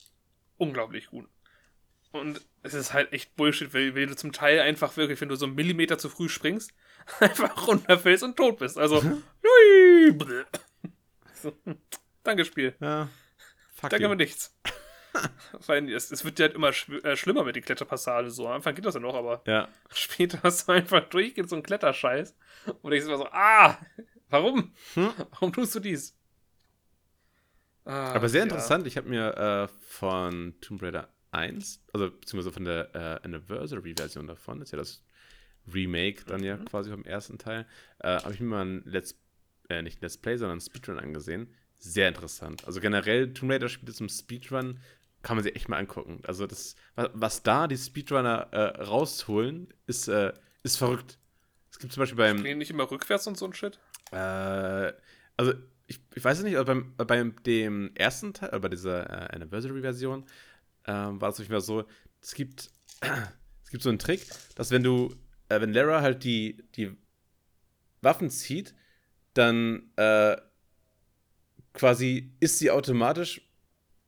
unglaublich 0.57 1.09
gut. 1.09 1.29
Und 2.13 2.41
es 2.63 2.75
ist 2.75 2.93
halt 2.93 3.13
echt 3.13 3.37
Bullshit, 3.37 3.73
weil, 3.73 3.95
weil 3.95 4.07
du 4.07 4.17
zum 4.17 4.33
Teil 4.33 4.61
einfach 4.61 4.97
wirklich, 4.97 5.21
wenn 5.21 5.29
du 5.29 5.37
so 5.37 5.47
einen 5.47 5.55
Millimeter 5.55 5.99
zu 5.99 6.09
früh 6.09 6.29
springst, 6.29 6.73
einfach 7.21 7.67
runterfällst 7.67 8.23
und 8.25 8.37
tot 8.37 8.59
bist. 8.59 8.79
Also, 8.79 9.01
bleh. 9.41 10.45
so, 11.35 11.53
danke, 12.23 12.45
Spiel. 12.45 12.75
Ja. 12.81 13.09
Fuck 13.75 13.91
Danke 13.91 14.07
aber 14.07 14.17
nichts. 14.17 14.55
Vor 15.61 15.75
allem, 15.75 15.89
es, 15.89 16.11
es 16.13 16.25
wird 16.25 16.39
ja 16.39 16.47
halt 16.47 16.55
immer 16.55 16.69
schw- 16.69 17.05
äh, 17.05 17.17
schlimmer 17.17 17.43
mit 17.45 17.57
den 17.57 17.65
Kletterpassagen. 17.65 18.31
So. 18.31 18.47
Am 18.47 18.55
Anfang 18.57 18.75
geht 18.75 18.85
das 18.85 18.95
ja 18.95 19.01
noch, 19.01 19.15
aber 19.15 19.43
Ja. 19.47 19.69
später 19.93 20.41
hast 20.45 20.69
du 20.69 20.73
einfach 20.73 21.09
durchgehend 21.09 21.49
so 21.51 21.57
einen 21.57 21.63
Kletterscheiß. 21.65 22.37
Und 22.83 22.93
ich 22.93 23.03
immer 23.05 23.17
so, 23.17 23.27
ah, 23.33 23.77
warum? 24.29 24.73
Hm? 24.95 25.11
Warum 25.33 25.53
tust 25.53 25.75
du 25.75 25.81
dies? 25.81 26.17
Ah, 27.85 28.13
Aber 28.13 28.29
sehr 28.29 28.41
ja. 28.41 28.45
interessant, 28.45 28.87
ich 28.87 28.97
habe 28.97 29.09
mir 29.09 29.35
äh, 29.37 29.69
von 29.89 30.55
Tomb 30.61 30.83
Raider 30.83 31.09
1, 31.33 31.83
also 31.93 32.11
beziehungsweise 32.11 32.53
von 32.53 32.65
der 32.65 32.95
äh, 32.95 33.25
Anniversary-Version 33.25 34.27
davon, 34.27 34.61
ist 34.63 34.71
ja 34.73 34.79
das 34.79 35.03
Remake 35.73 36.25
dann 36.27 36.43
ja 36.43 36.57
Mhm. 36.57 36.65
quasi 36.67 36.91
vom 36.91 37.05
ersten 37.05 37.39
Teil, 37.39 37.67
äh, 38.01 38.09
habe 38.23 38.33
ich 38.35 38.41
mir 38.41 38.47
mal 38.47 38.65
ein 38.65 38.83
Let's, 38.85 39.15
äh, 39.69 39.83
nicht 39.83 40.01
Let's 40.03 40.17
Play, 40.19 40.37
sondern 40.37 40.59
ein 40.59 40.61
Speedrun 40.61 40.99
angesehen. 40.99 41.49
Sehr 41.79 42.09
interessant. 42.09 42.65
Also 42.67 42.81
generell 42.81 43.33
Tomb 43.33 43.51
Raider-Spiele 43.53 43.93
zum 43.93 44.09
Speedrun 44.09 44.81
kann 45.23 45.37
man 45.37 45.45
sich 45.45 45.55
echt 45.57 45.69
mal 45.69 45.77
angucken. 45.79 46.21
Also 46.27 46.47
das, 46.47 46.77
was, 46.95 47.11
was 47.15 47.43
da 47.43 47.67
die 47.67 47.77
Speedrunner 47.77 48.49
äh, 48.53 48.83
rausholen, 48.83 49.73
ist, 49.87 50.09
äh, 50.09 50.33
ist 50.63 50.77
verrückt. 50.77 51.19
Es 51.71 51.79
gibt 51.79 51.93
zum 51.93 52.03
Beispiel 52.03 52.17
beim, 52.19 52.43
Gehen 52.43 52.59
nicht 52.59 52.71
immer 52.71 52.91
rückwärts 52.91 53.27
und 53.27 53.37
so 53.39 53.47
ein 53.47 53.53
Shit? 53.55 53.79
äh, 54.13 54.93
also, 55.37 55.55
ich, 55.87 56.01
ich 56.15 56.23
weiß 56.25 56.39
es 56.39 56.45
nicht, 56.45 56.57
aber 56.57 56.75
beim, 56.75 56.95
beim 56.97 57.43
dem 57.45 57.91
ersten 57.95 58.33
Teil, 58.35 58.51
äh, 58.53 58.59
bei 58.59 58.69
dieser 58.69 59.09
äh, 59.09 59.35
Anniversary-Version, 59.37 60.25
ähm, 60.87 61.21
war 61.21 61.31
es 61.31 61.39
jeden 61.39 61.51
Fall 61.51 61.61
so, 61.61 61.85
es 62.21 62.35
gibt, 62.35 62.71
es 63.65 63.71
gibt 63.71 63.83
so 63.83 63.89
einen 63.89 63.99
Trick, 63.99 64.27
dass 64.55 64.71
wenn 64.71 64.83
du, 64.83 65.15
äh, 65.51 65.61
wenn 65.61 65.73
Lara 65.75 66.01
halt 66.01 66.25
die, 66.25 66.65
die 66.77 66.97
Waffen 68.01 68.31
zieht, 68.31 68.75
dann 69.35 69.91
äh, 69.97 70.37
quasi 71.75 72.33
ist 72.41 72.59
sie 72.59 72.71
automatisch 72.71 73.43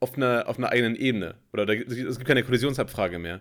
auf 0.01 0.17
einer, 0.17 0.49
auf 0.49 0.59
einer 0.59 0.71
eigenen 0.71 0.97
Ebene. 0.97 1.37
Oder 1.53 1.67
da, 1.67 1.75
es 1.75 2.17
gibt 2.17 2.27
keine 2.27 2.43
Kollisionsabfrage 2.43 3.19
mehr. 3.19 3.41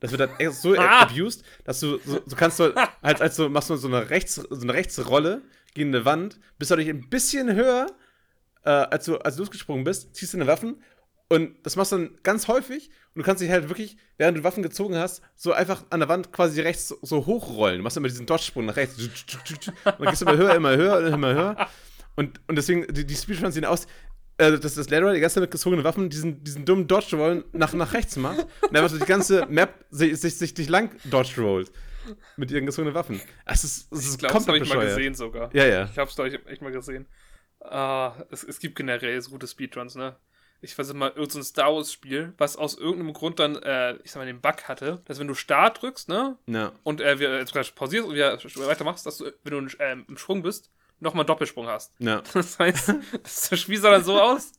Das 0.00 0.10
wird 0.10 0.20
dann 0.20 0.52
so 0.52 0.74
Ah! 0.76 1.02
abused, 1.02 1.44
dass 1.64 1.80
du 1.80 1.98
so, 2.04 2.20
so 2.26 2.36
kannst 2.36 2.58
du 2.60 2.74
halt 3.02 3.20
als 3.22 3.36
du 3.36 3.48
machst 3.48 3.70
du 3.70 3.76
so 3.76 3.88
eine 3.88 4.10
rechts 4.10 4.34
so 4.34 4.60
eine 4.62 4.74
Rechtsrolle 4.74 5.42
gegen 5.74 5.94
eine 5.94 6.04
Wand, 6.04 6.38
bist 6.58 6.70
dadurch 6.70 6.88
ein 6.88 7.08
bisschen 7.08 7.54
höher, 7.54 7.86
äh, 8.64 8.70
als 8.70 9.06
du 9.06 9.16
als 9.18 9.36
du 9.36 9.42
losgesprungen 9.42 9.84
bist, 9.84 10.14
ziehst 10.14 10.34
deine 10.34 10.46
Waffen 10.46 10.82
und 11.28 11.56
das 11.64 11.76
machst 11.76 11.92
du 11.92 11.96
dann 11.96 12.18
ganz 12.22 12.46
häufig 12.46 12.88
und 13.14 13.20
du 13.20 13.22
kannst 13.22 13.42
dich 13.42 13.50
halt 13.50 13.68
wirklich, 13.68 13.96
während 14.16 14.38
du 14.38 14.44
Waffen 14.44 14.62
gezogen 14.62 14.96
hast, 14.96 15.22
so 15.34 15.52
einfach 15.52 15.84
an 15.90 16.00
der 16.00 16.08
Wand 16.08 16.32
quasi 16.32 16.60
rechts 16.60 16.88
so, 16.88 17.26
hochrollen. 17.26 17.78
Du 17.78 17.82
machst 17.82 17.96
immer 17.96 18.08
diesen 18.08 18.26
Dodge-Sprung 18.26 18.66
nach 18.66 18.76
rechts. 18.76 18.96
Und 18.98 19.10
dann 19.84 20.08
gehst 20.08 20.22
du 20.22 20.26
immer 20.26 20.36
höher, 20.36 20.54
immer 20.54 20.76
höher, 20.76 21.06
immer 21.08 21.34
höher. 21.34 21.68
Und, 22.14 22.40
und 22.46 22.56
deswegen, 22.56 22.86
die, 22.92 23.04
die 23.04 23.14
Speedruns 23.14 23.54
sehen 23.54 23.64
aus, 23.64 23.86
äh, 24.38 24.58
dass 24.58 24.74
das 24.74 24.88
Ladder 24.88 25.12
die 25.14 25.20
ganze 25.20 25.34
Zeit 25.34 25.42
mit 25.42 25.50
gezogenen 25.50 25.84
Waffen 25.84 26.10
diesen, 26.10 26.44
diesen 26.44 26.64
dummen 26.64 26.86
Dodge-Roll 26.86 27.44
nach, 27.52 27.72
nach 27.72 27.92
rechts 27.92 28.16
macht. 28.16 28.46
Und 28.62 28.76
einfach 28.76 28.90
so 28.90 28.98
die 28.98 29.04
ganze 29.04 29.46
Map 29.46 29.84
sich, 29.90 30.16
sich, 30.20 30.36
sich, 30.38 30.54
sich 30.56 30.68
lang 30.68 30.90
Dodge-rollt. 31.04 31.72
Mit 32.36 32.52
ihren 32.52 32.66
gezogenen 32.66 32.94
Waffen. 32.94 33.20
Es 33.46 33.64
ist, 33.64 33.92
es 33.92 34.00
Ich 34.00 34.06
ist 34.06 34.18
glaube, 34.18 34.34
das 34.34 34.46
habe 34.46 34.58
ich 34.58 34.68
mal 34.68 34.86
gesehen 34.86 35.14
sogar. 35.14 35.52
Ja, 35.52 35.66
ja. 35.66 35.88
Ich 35.90 35.98
habe 35.98 36.08
es, 36.08 36.14
glaube 36.14 36.30
ich, 36.30 36.46
echt 36.46 36.62
mal 36.62 36.70
gesehen. 36.70 37.06
Ah, 37.60 38.14
es, 38.30 38.44
es 38.44 38.60
gibt 38.60 38.76
generell 38.76 39.20
so 39.20 39.30
gute 39.30 39.48
Speedruns, 39.48 39.96
ne? 39.96 40.14
Ich 40.60 40.76
weiß 40.78 40.88
nicht 40.88 40.96
mal, 40.96 41.08
irgendein 41.08 41.30
so 41.30 41.42
Star 41.42 41.74
Wars-Spiel, 41.74 42.32
was 42.38 42.56
aus 42.56 42.76
irgendeinem 42.76 43.12
Grund 43.12 43.38
dann, 43.38 43.56
äh, 43.56 43.96
ich 44.04 44.10
sag 44.12 44.20
mal, 44.20 44.26
den 44.26 44.40
Bug 44.40 44.64
hatte, 44.68 45.02
dass 45.04 45.18
wenn 45.18 45.28
du 45.28 45.34
Start 45.34 45.82
drückst, 45.82 46.08
ne, 46.08 46.36
Ja. 46.46 46.72
und 46.82 47.00
äh, 47.00 47.18
wir, 47.18 47.30
äh, 47.30 47.44
pausierst 47.74 48.08
und 48.08 48.14
wieder 48.14 48.38
weitermachst, 48.66 49.06
dass 49.06 49.18
du, 49.18 49.32
wenn 49.44 49.66
du 49.66 49.76
ähm, 49.78 50.04
im 50.08 50.16
Sprung 50.16 50.42
bist, 50.42 50.70
nochmal 51.00 51.22
einen 51.22 51.28
Doppelsprung 51.28 51.66
hast. 51.66 51.92
Ja. 51.98 52.22
Das 52.32 52.58
heißt, 52.58 52.94
das 53.22 53.60
Spiel 53.60 53.78
sah 53.78 53.90
dann 53.90 54.04
so 54.04 54.20
aus. 54.20 54.52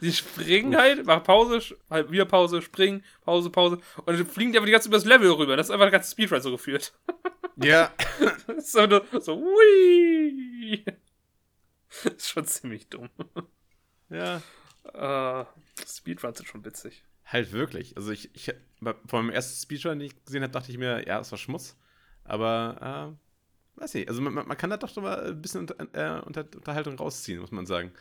Die 0.00 0.12
springen 0.12 0.76
halt, 0.76 1.04
machen 1.04 1.24
Pause, 1.24 1.60
halt 1.90 2.10
wieder 2.10 2.24
Pause, 2.26 2.62
springen, 2.62 3.04
Pause, 3.22 3.50
Pause. 3.50 3.78
Und 4.04 4.06
dann 4.18 4.24
fliegen 4.26 4.52
die 4.52 4.58
einfach 4.58 4.66
die 4.66 4.72
ganze 4.72 4.88
über 4.88 4.96
das 4.96 5.04
Level 5.04 5.30
rüber. 5.32 5.56
Das 5.56 5.66
ist 5.66 5.70
einfach 5.72 5.86
der 5.86 5.90
ganze 5.92 6.12
Speedrun 6.12 6.40
so 6.40 6.50
geführt. 6.52 6.92
Ja. 7.56 7.92
Das 8.46 8.66
ist 8.68 8.76
einfach 8.76 9.02
nur 9.12 9.20
so, 9.20 9.40
wui. 9.40 10.84
Das 12.04 12.12
ist 12.14 12.28
schon 12.30 12.44
ziemlich 12.46 12.88
dumm. 12.88 13.08
Ja. 14.10 14.42
Äh, 14.92 15.44
Speedruns 15.86 16.38
sind 16.38 16.46
schon 16.46 16.64
witzig. 16.64 17.04
Halt 17.26 17.52
wirklich. 17.52 17.96
Also 17.96 18.12
ich, 18.12 18.34
ich 18.34 18.54
vor 19.06 19.22
meinem 19.22 19.30
ersten 19.30 19.60
Speedrun, 19.60 19.98
den 19.98 20.06
ich 20.06 20.24
gesehen 20.24 20.42
habe, 20.42 20.52
dachte 20.52 20.70
ich 20.70 20.78
mir, 20.78 21.06
ja, 21.06 21.18
das 21.18 21.30
war 21.30 21.38
Schmutz. 21.38 21.76
Aber, 22.24 23.16
äh, 23.76 23.80
weiß 23.80 23.94
nicht, 23.94 24.08
also 24.08 24.20
man, 24.20 24.34
man 24.34 24.56
kann 24.56 24.70
da 24.70 24.76
doch 24.76 24.94
mal 24.96 25.30
ein 25.30 25.40
bisschen 25.40 25.62
unter, 25.62 25.80
äh, 25.94 26.20
unter 26.22 26.46
Unterhaltung 26.54 26.96
rausziehen, 26.96 27.40
muss 27.40 27.50
man 27.50 27.66
sagen. 27.66 27.92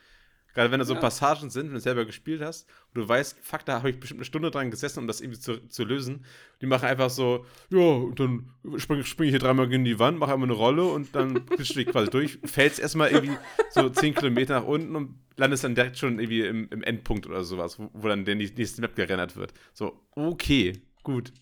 Gerade 0.54 0.72
wenn 0.72 0.80
da 0.80 0.86
so 0.86 0.94
Ja. 0.94 1.00
Passagen 1.00 1.50
sind, 1.50 1.68
wenn 1.68 1.74
du 1.74 1.80
selber 1.80 2.06
gespielt 2.06 2.42
hast 2.42 2.68
und 2.94 3.02
du 3.02 3.08
weißt, 3.10 3.38
fuck, 3.42 3.66
da 3.66 3.78
habe 3.80 3.90
ich 3.90 4.00
bestimmt 4.00 4.20
eine 4.20 4.26
Stunde 4.26 4.52
dran 4.52 4.70
gesessen, 4.72 5.00
um 5.00 5.08
das 5.08 5.20
irgendwie 5.20 5.40
zu, 5.40 5.68
zu 5.68 5.84
lösen. 5.84 6.26
Die 6.62 6.68
machen 6.68 6.86
einfach 6.86 7.10
so, 7.10 7.46
ja, 7.72 7.80
und 7.80 8.20
dann 8.20 8.50
springe 8.78 9.04
spring 9.04 9.28
ich 9.28 9.32
hier 9.32 9.40
dreimal 9.40 9.68
gegen 9.68 9.84
die 9.84 9.98
Wand, 10.00 10.20
mache 10.20 10.34
einmal 10.34 10.48
eine 10.48 10.58
Rolle 10.58 10.84
und 10.84 11.16
dann 11.16 11.46
bist 11.46 11.72
du 11.72 11.80
dich 11.80 11.88
quasi 11.88 12.10
durch, 12.12 12.40
fällst 12.46 12.80
erstmal 12.80 13.12
irgendwie 13.12 13.38
so 13.72 13.90
10 13.90 14.14
Kilometer 14.16 14.60
nach 14.60 14.68
unten 14.68 14.96
und 14.96 15.16
landest 15.38 15.64
dann 15.64 15.74
direkt 15.76 15.98
schon 15.98 16.20
irgendwie 16.20 16.42
im, 16.42 16.68
im 16.70 16.84
Endpunkt 16.84 17.26
oder 17.26 17.44
sowas, 17.44 17.80
wo, 17.80 17.90
wo 17.94 18.08
dann 18.08 18.24
der 18.26 18.36
nächste 18.36 18.82
Map 18.82 18.96
gerendert 18.96 19.36
wird. 19.36 19.54
So, 19.74 20.00
okay, 20.12 20.82
gut. 21.02 21.34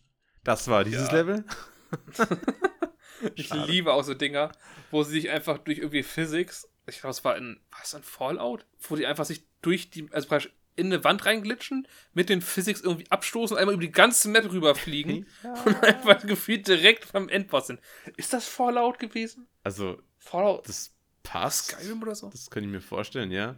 Das 0.44 0.68
war 0.70 0.84
dieses 0.86 1.08
Ja. 1.10 1.16
Level. 1.18 1.44
Ich 3.36 3.54
liebe 3.54 3.94
auch 3.94 4.04
so 4.04 4.14
Dinger, 4.16 4.52
wo 4.90 5.04
sie 5.04 5.12
sich 5.12 5.30
einfach 5.30 5.60
durch 5.60 5.78
irgendwie 5.78 6.02
Physics, 6.02 6.68
ich 6.88 7.00
glaube, 7.00 7.12
es 7.12 7.24
war 7.24 7.38
in, 7.38 7.60
war 7.72 7.80
es 7.84 7.96
ein 7.96 8.04
Fallout? 8.04 8.66
Wo 8.80 8.96
die 8.96 9.06
einfach 9.06 9.26
sich 9.26 9.44
durch 9.62 9.90
die, 9.90 10.08
also 10.12 10.28
praktisch 10.28 10.52
in 10.78 10.88
eine 10.88 11.04
Wand 11.04 11.26
reinglitschen, 11.26 11.88
mit 12.14 12.30
den 12.30 12.42
Physics 12.42 12.82
irgendwie 12.82 13.10
abstoßen 13.12 13.56
und 13.56 13.60
einmal 13.60 13.76
über 13.76 13.84
die 13.84 13.92
ganze 13.92 14.30
Map 14.30 14.52
rüberfliegen 14.52 15.28
und 15.66 15.84
einfach 15.84 16.26
gefühlt 16.26 16.68
direkt 16.68 17.12
beim 17.12 17.28
Endboss 17.30 17.68
sind. 17.68 17.82
Ist 18.18 18.32
das 18.34 18.48
Fallout 18.48 18.98
gewesen? 18.98 19.48
Also, 19.64 20.02
Fallout 20.18 20.68
das 20.68 20.96
passt. 21.24 21.72
Skyrim 21.72 22.02
oder 22.02 22.16
so? 22.16 22.30
Das 22.30 22.50
kann 22.50 22.64
ich 22.64 22.70
mir 22.70 22.82
vorstellen, 22.82 23.32
ja. 23.32 23.58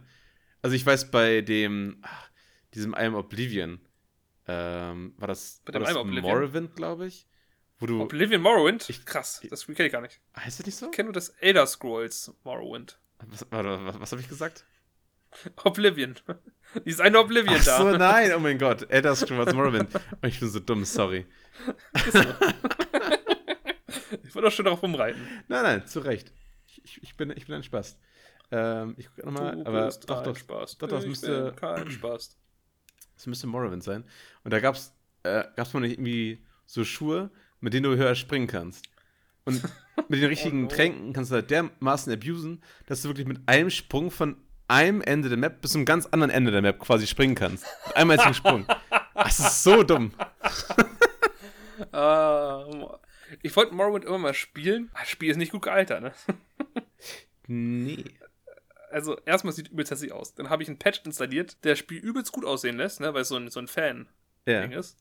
Also 0.60 0.74
ich 0.76 0.84
weiß, 0.84 1.10
bei 1.10 1.40
dem, 1.40 1.98
ach, 2.02 2.30
diesem 2.74 2.92
I 2.94 3.04
Am 3.04 3.14
Oblivion, 3.14 3.80
ähm, 4.46 5.14
war 5.16 5.28
das, 5.28 5.62
Bei 5.64 5.72
war 5.72 5.80
dem 5.80 5.84
das 5.86 5.96
Oblivion? 5.96 6.22
Morrowind, 6.22 6.76
glaube 6.76 7.06
ich? 7.06 7.26
Wo 7.78 7.86
du, 7.86 8.02
Oblivion 8.02 8.42
Morrowind? 8.42 8.88
Ich- 8.90 9.04
Krass, 9.06 9.40
das 9.48 9.66
kenne 9.66 9.86
ich 9.86 9.92
gar 9.92 10.00
nicht. 10.00 10.20
heißt 10.36 10.58
das 10.58 10.66
nicht 10.66 10.76
so? 10.76 10.86
Ich 10.86 10.92
kenne 10.92 11.06
nur 11.08 11.12
das 11.14 11.30
Elder 11.30 11.66
Scrolls 11.66 12.32
Morrowind. 12.44 12.98
Was, 13.28 13.46
warte, 13.50 13.84
was, 13.86 14.00
was 14.00 14.12
habe 14.12 14.22
ich 14.22 14.28
gesagt? 14.28 14.64
Oblivion. 15.64 16.14
Dieses 16.84 17.00
eine 17.00 17.18
Oblivion 17.18 17.56
Ach 17.58 17.64
da. 17.64 17.78
so, 17.78 17.90
nein, 17.96 18.32
oh 18.36 18.38
mein 18.38 18.58
Gott, 18.58 18.88
Elder 18.90 19.14
Scrolls 19.16 19.52
Morrowind. 19.52 19.88
Oh, 19.94 20.26
ich 20.26 20.38
bin 20.40 20.48
so 20.48 20.60
dumm, 20.60 20.84
sorry. 20.84 21.26
Ich 24.22 24.34
wollte 24.34 24.48
doch 24.48 24.52
schon 24.54 24.64
darauf 24.64 24.82
rumreiten. 24.82 25.20
Nein, 25.48 25.62
nein, 25.62 25.86
zu 25.86 26.00
Recht. 26.00 26.32
Ich, 26.82 27.02
ich, 27.02 27.16
bin, 27.16 27.30
ich 27.30 27.46
bin 27.46 27.54
ein 27.56 27.62
Spaß. 27.62 27.96
Ähm, 28.50 28.94
ich 28.98 29.08
gucke 29.08 29.24
nochmal, 29.26 29.60
aber 29.64 29.88
doch, 30.06 30.22
doch, 30.22 30.36
Spaß. 30.36 30.78
doch, 30.78 30.88
doch, 30.88 31.00
ich 31.00 31.06
müsste- 31.06 31.52
kein 31.56 31.90
Spaß. 31.90 32.36
Es 33.16 33.26
müsste 33.26 33.46
Morrowind 33.46 33.82
sein. 33.84 34.04
Und 34.42 34.52
da 34.52 34.58
gab's, 34.60 34.92
äh, 35.22 35.44
gab's 35.56 35.72
mal 35.72 35.80
nicht 35.80 35.92
irgendwie 35.92 36.44
so 36.66 36.84
Schuhe, 36.84 37.30
mit 37.60 37.74
denen 37.74 37.84
du 37.84 37.96
höher 37.96 38.14
springen 38.14 38.46
kannst. 38.48 38.86
Und 39.44 39.62
mit 40.08 40.20
den 40.20 40.28
richtigen 40.28 40.62
no. 40.62 40.68
Tränken 40.68 41.12
kannst 41.12 41.30
du 41.30 41.36
halt 41.36 41.50
dermaßen 41.50 42.12
abusen, 42.12 42.62
dass 42.86 43.02
du 43.02 43.08
wirklich 43.08 43.26
mit 43.26 43.40
einem 43.46 43.70
Sprung 43.70 44.10
von 44.10 44.36
einem 44.68 45.02
Ende 45.02 45.28
der 45.28 45.38
Map 45.38 45.60
bis 45.60 45.72
zum 45.72 45.84
ganz 45.84 46.06
anderen 46.06 46.30
Ende 46.30 46.50
der 46.50 46.62
Map 46.62 46.78
quasi 46.78 47.06
springen 47.06 47.34
kannst. 47.34 47.64
Mit 47.86 47.96
einem 47.96 48.10
einzigen 48.10 48.34
Sprung. 48.34 48.66
Das 49.14 49.38
ist 49.38 49.62
so 49.62 49.82
dumm. 49.82 50.12
Ah, 51.92 52.64
ich 53.42 53.54
wollte 53.56 53.74
Morrowind 53.74 54.04
immer 54.04 54.18
mal 54.18 54.34
spielen. 54.34 54.90
Das 54.98 55.08
Spiel 55.08 55.30
ist 55.30 55.36
nicht 55.36 55.50
gut 55.52 55.62
gealtert, 55.62 56.02
ne? 56.02 56.12
Nee. 57.48 58.04
Also, 58.92 59.18
erstmal 59.26 59.52
sieht 59.52 59.68
übelst 59.68 59.90
hässlich 59.90 60.12
aus. 60.12 60.34
Dann 60.34 60.50
habe 60.50 60.62
ich 60.62 60.68
einen 60.68 60.78
Patch 60.78 61.02
installiert, 61.04 61.62
der 61.64 61.72
das 61.72 61.80
Spiel 61.80 61.98
übelst 61.98 62.30
gut 62.30 62.44
aussehen 62.44 62.76
lässt, 62.76 63.00
ne? 63.00 63.12
Weil 63.12 63.22
es 63.22 63.28
so 63.28 63.36
ein, 63.36 63.50
so 63.50 63.58
ein 63.58 63.66
Fan-Ding 63.66 64.70
Ja. 64.70 64.78
ist. 64.78 64.96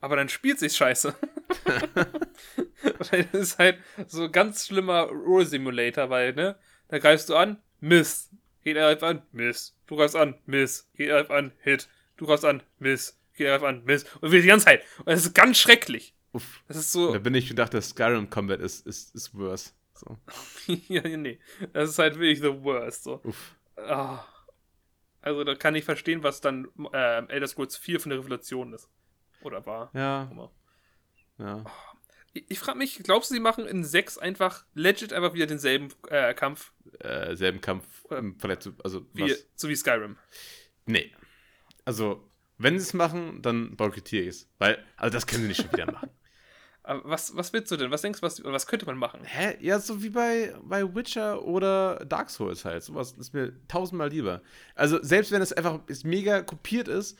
Aber 0.00 0.14
dann 0.16 0.28
spielt 0.28 0.60
sich 0.60 0.76
scheiße. 0.76 1.12
weil 3.10 3.24
das 3.24 3.40
ist 3.40 3.58
halt 3.58 3.78
so 4.06 4.24
ein 4.24 4.32
ganz 4.32 4.66
schlimmer 4.66 5.04
Roll-Simulator, 5.04 6.10
weil, 6.10 6.32
ne? 6.34 6.56
Da 6.88 6.98
greifst 6.98 7.28
du 7.28 7.36
an, 7.36 7.58
Miss. 7.80 8.30
Geht 8.62 8.76
er 8.76 8.88
einfach 8.88 9.08
an, 9.08 9.22
Miss. 9.32 9.76
Du 9.86 9.96
greifst 9.96 10.16
an, 10.16 10.36
Miss. 10.46 10.90
Geht 10.94 11.08
er 11.08 11.18
einfach 11.18 11.34
an, 11.36 11.52
Hit. 11.62 11.88
Du 12.16 12.26
greifst 12.26 12.44
an, 12.44 12.62
Miss. 12.78 13.18
Geht 13.34 13.46
er 13.46 13.54
einfach 13.54 13.68
an, 13.68 13.84
Miss. 13.84 14.04
Und 14.20 14.30
wir 14.30 14.42
die 14.42 14.48
ganze 14.48 14.66
Zeit. 14.66 14.84
Und 14.98 15.08
das 15.08 15.26
ist 15.26 15.34
ganz 15.34 15.58
schrecklich. 15.58 16.14
Uff. 16.32 16.62
Das 16.68 16.76
ist 16.76 16.94
Und 16.94 17.02
so. 17.02 17.12
da 17.12 17.18
bin 17.18 17.34
ich 17.34 17.50
und 17.50 17.58
dachte, 17.58 17.80
Skyrim 17.80 18.30
Combat 18.30 18.60
ist, 18.60 18.86
ist, 18.86 19.14
ist 19.14 19.34
worse. 19.34 19.72
So. 19.94 20.18
ja, 20.88 21.02
nee. 21.02 21.38
Das 21.72 21.90
ist 21.90 21.98
halt 21.98 22.18
wirklich 22.18 22.40
the 22.40 22.62
worst. 22.62 23.04
So. 23.04 23.20
Uff. 23.24 23.56
Ah. 23.76 24.24
Also 25.20 25.44
da 25.44 25.54
kann 25.54 25.74
ich 25.74 25.84
verstehen, 25.84 26.22
was 26.22 26.40
dann 26.40 26.68
ähm, 26.92 27.28
Elder 27.28 27.46
Scrolls 27.46 27.76
4 27.76 28.00
von 28.00 28.10
der 28.10 28.18
Revolution 28.18 28.72
ist. 28.72 28.88
Oder 29.42 29.64
war. 29.66 29.90
Ja, 29.94 30.30
ja. 31.38 31.64
Ich, 31.64 31.91
ich 32.32 32.58
frage 32.58 32.78
mich, 32.78 33.02
glaubst 33.02 33.30
du, 33.30 33.34
sie 33.34 33.40
machen 33.40 33.66
in 33.66 33.84
6 33.84 34.18
einfach 34.18 34.64
legit 34.74 35.12
einfach 35.12 35.34
wieder 35.34 35.46
denselben 35.46 35.88
äh, 36.08 36.34
Kampf, 36.34 36.72
Äh, 37.00 37.36
selben 37.36 37.60
Kampf, 37.60 37.84
Verletz, 38.38 38.68
also 38.82 39.06
wie, 39.12 39.30
was? 39.30 39.46
so 39.54 39.68
wie 39.68 39.76
Skyrim? 39.76 40.16
Nee. 40.86 41.12
Also, 41.84 42.28
wenn 42.58 42.78
sie 42.78 42.84
es 42.84 42.94
machen, 42.94 43.42
dann 43.42 43.76
boykottiere 43.76 44.22
ich 44.22 44.28
es. 44.28 44.48
Weil, 44.58 44.82
also 44.96 45.12
das 45.12 45.26
können 45.26 45.42
sie 45.42 45.48
nicht 45.48 45.62
schon 45.62 45.72
wieder 45.72 45.90
machen. 45.90 46.10
Aber 46.84 47.08
was, 47.08 47.36
was 47.36 47.52
willst 47.52 47.70
du 47.70 47.76
denn? 47.76 47.90
Was 47.90 48.02
denkst 48.02 48.20
du, 48.20 48.26
was, 48.26 48.42
was 48.44 48.66
könnte 48.66 48.86
man 48.86 48.96
machen? 48.96 49.20
Hä? 49.24 49.56
Ja, 49.60 49.78
so 49.78 50.02
wie 50.02 50.10
bei, 50.10 50.54
bei 50.62 50.94
Witcher 50.94 51.44
oder 51.44 52.04
Dark 52.06 52.28
Souls 52.30 52.64
halt. 52.64 52.82
Sowas 52.82 53.12
ist 53.12 53.34
mir 53.34 53.52
tausendmal 53.68 54.08
lieber. 54.08 54.42
Also, 54.74 55.00
selbst 55.02 55.30
wenn 55.30 55.42
es 55.42 55.52
einfach 55.52 55.80
ist 55.86 56.04
mega 56.04 56.42
kopiert 56.42 56.88
ist 56.88 57.16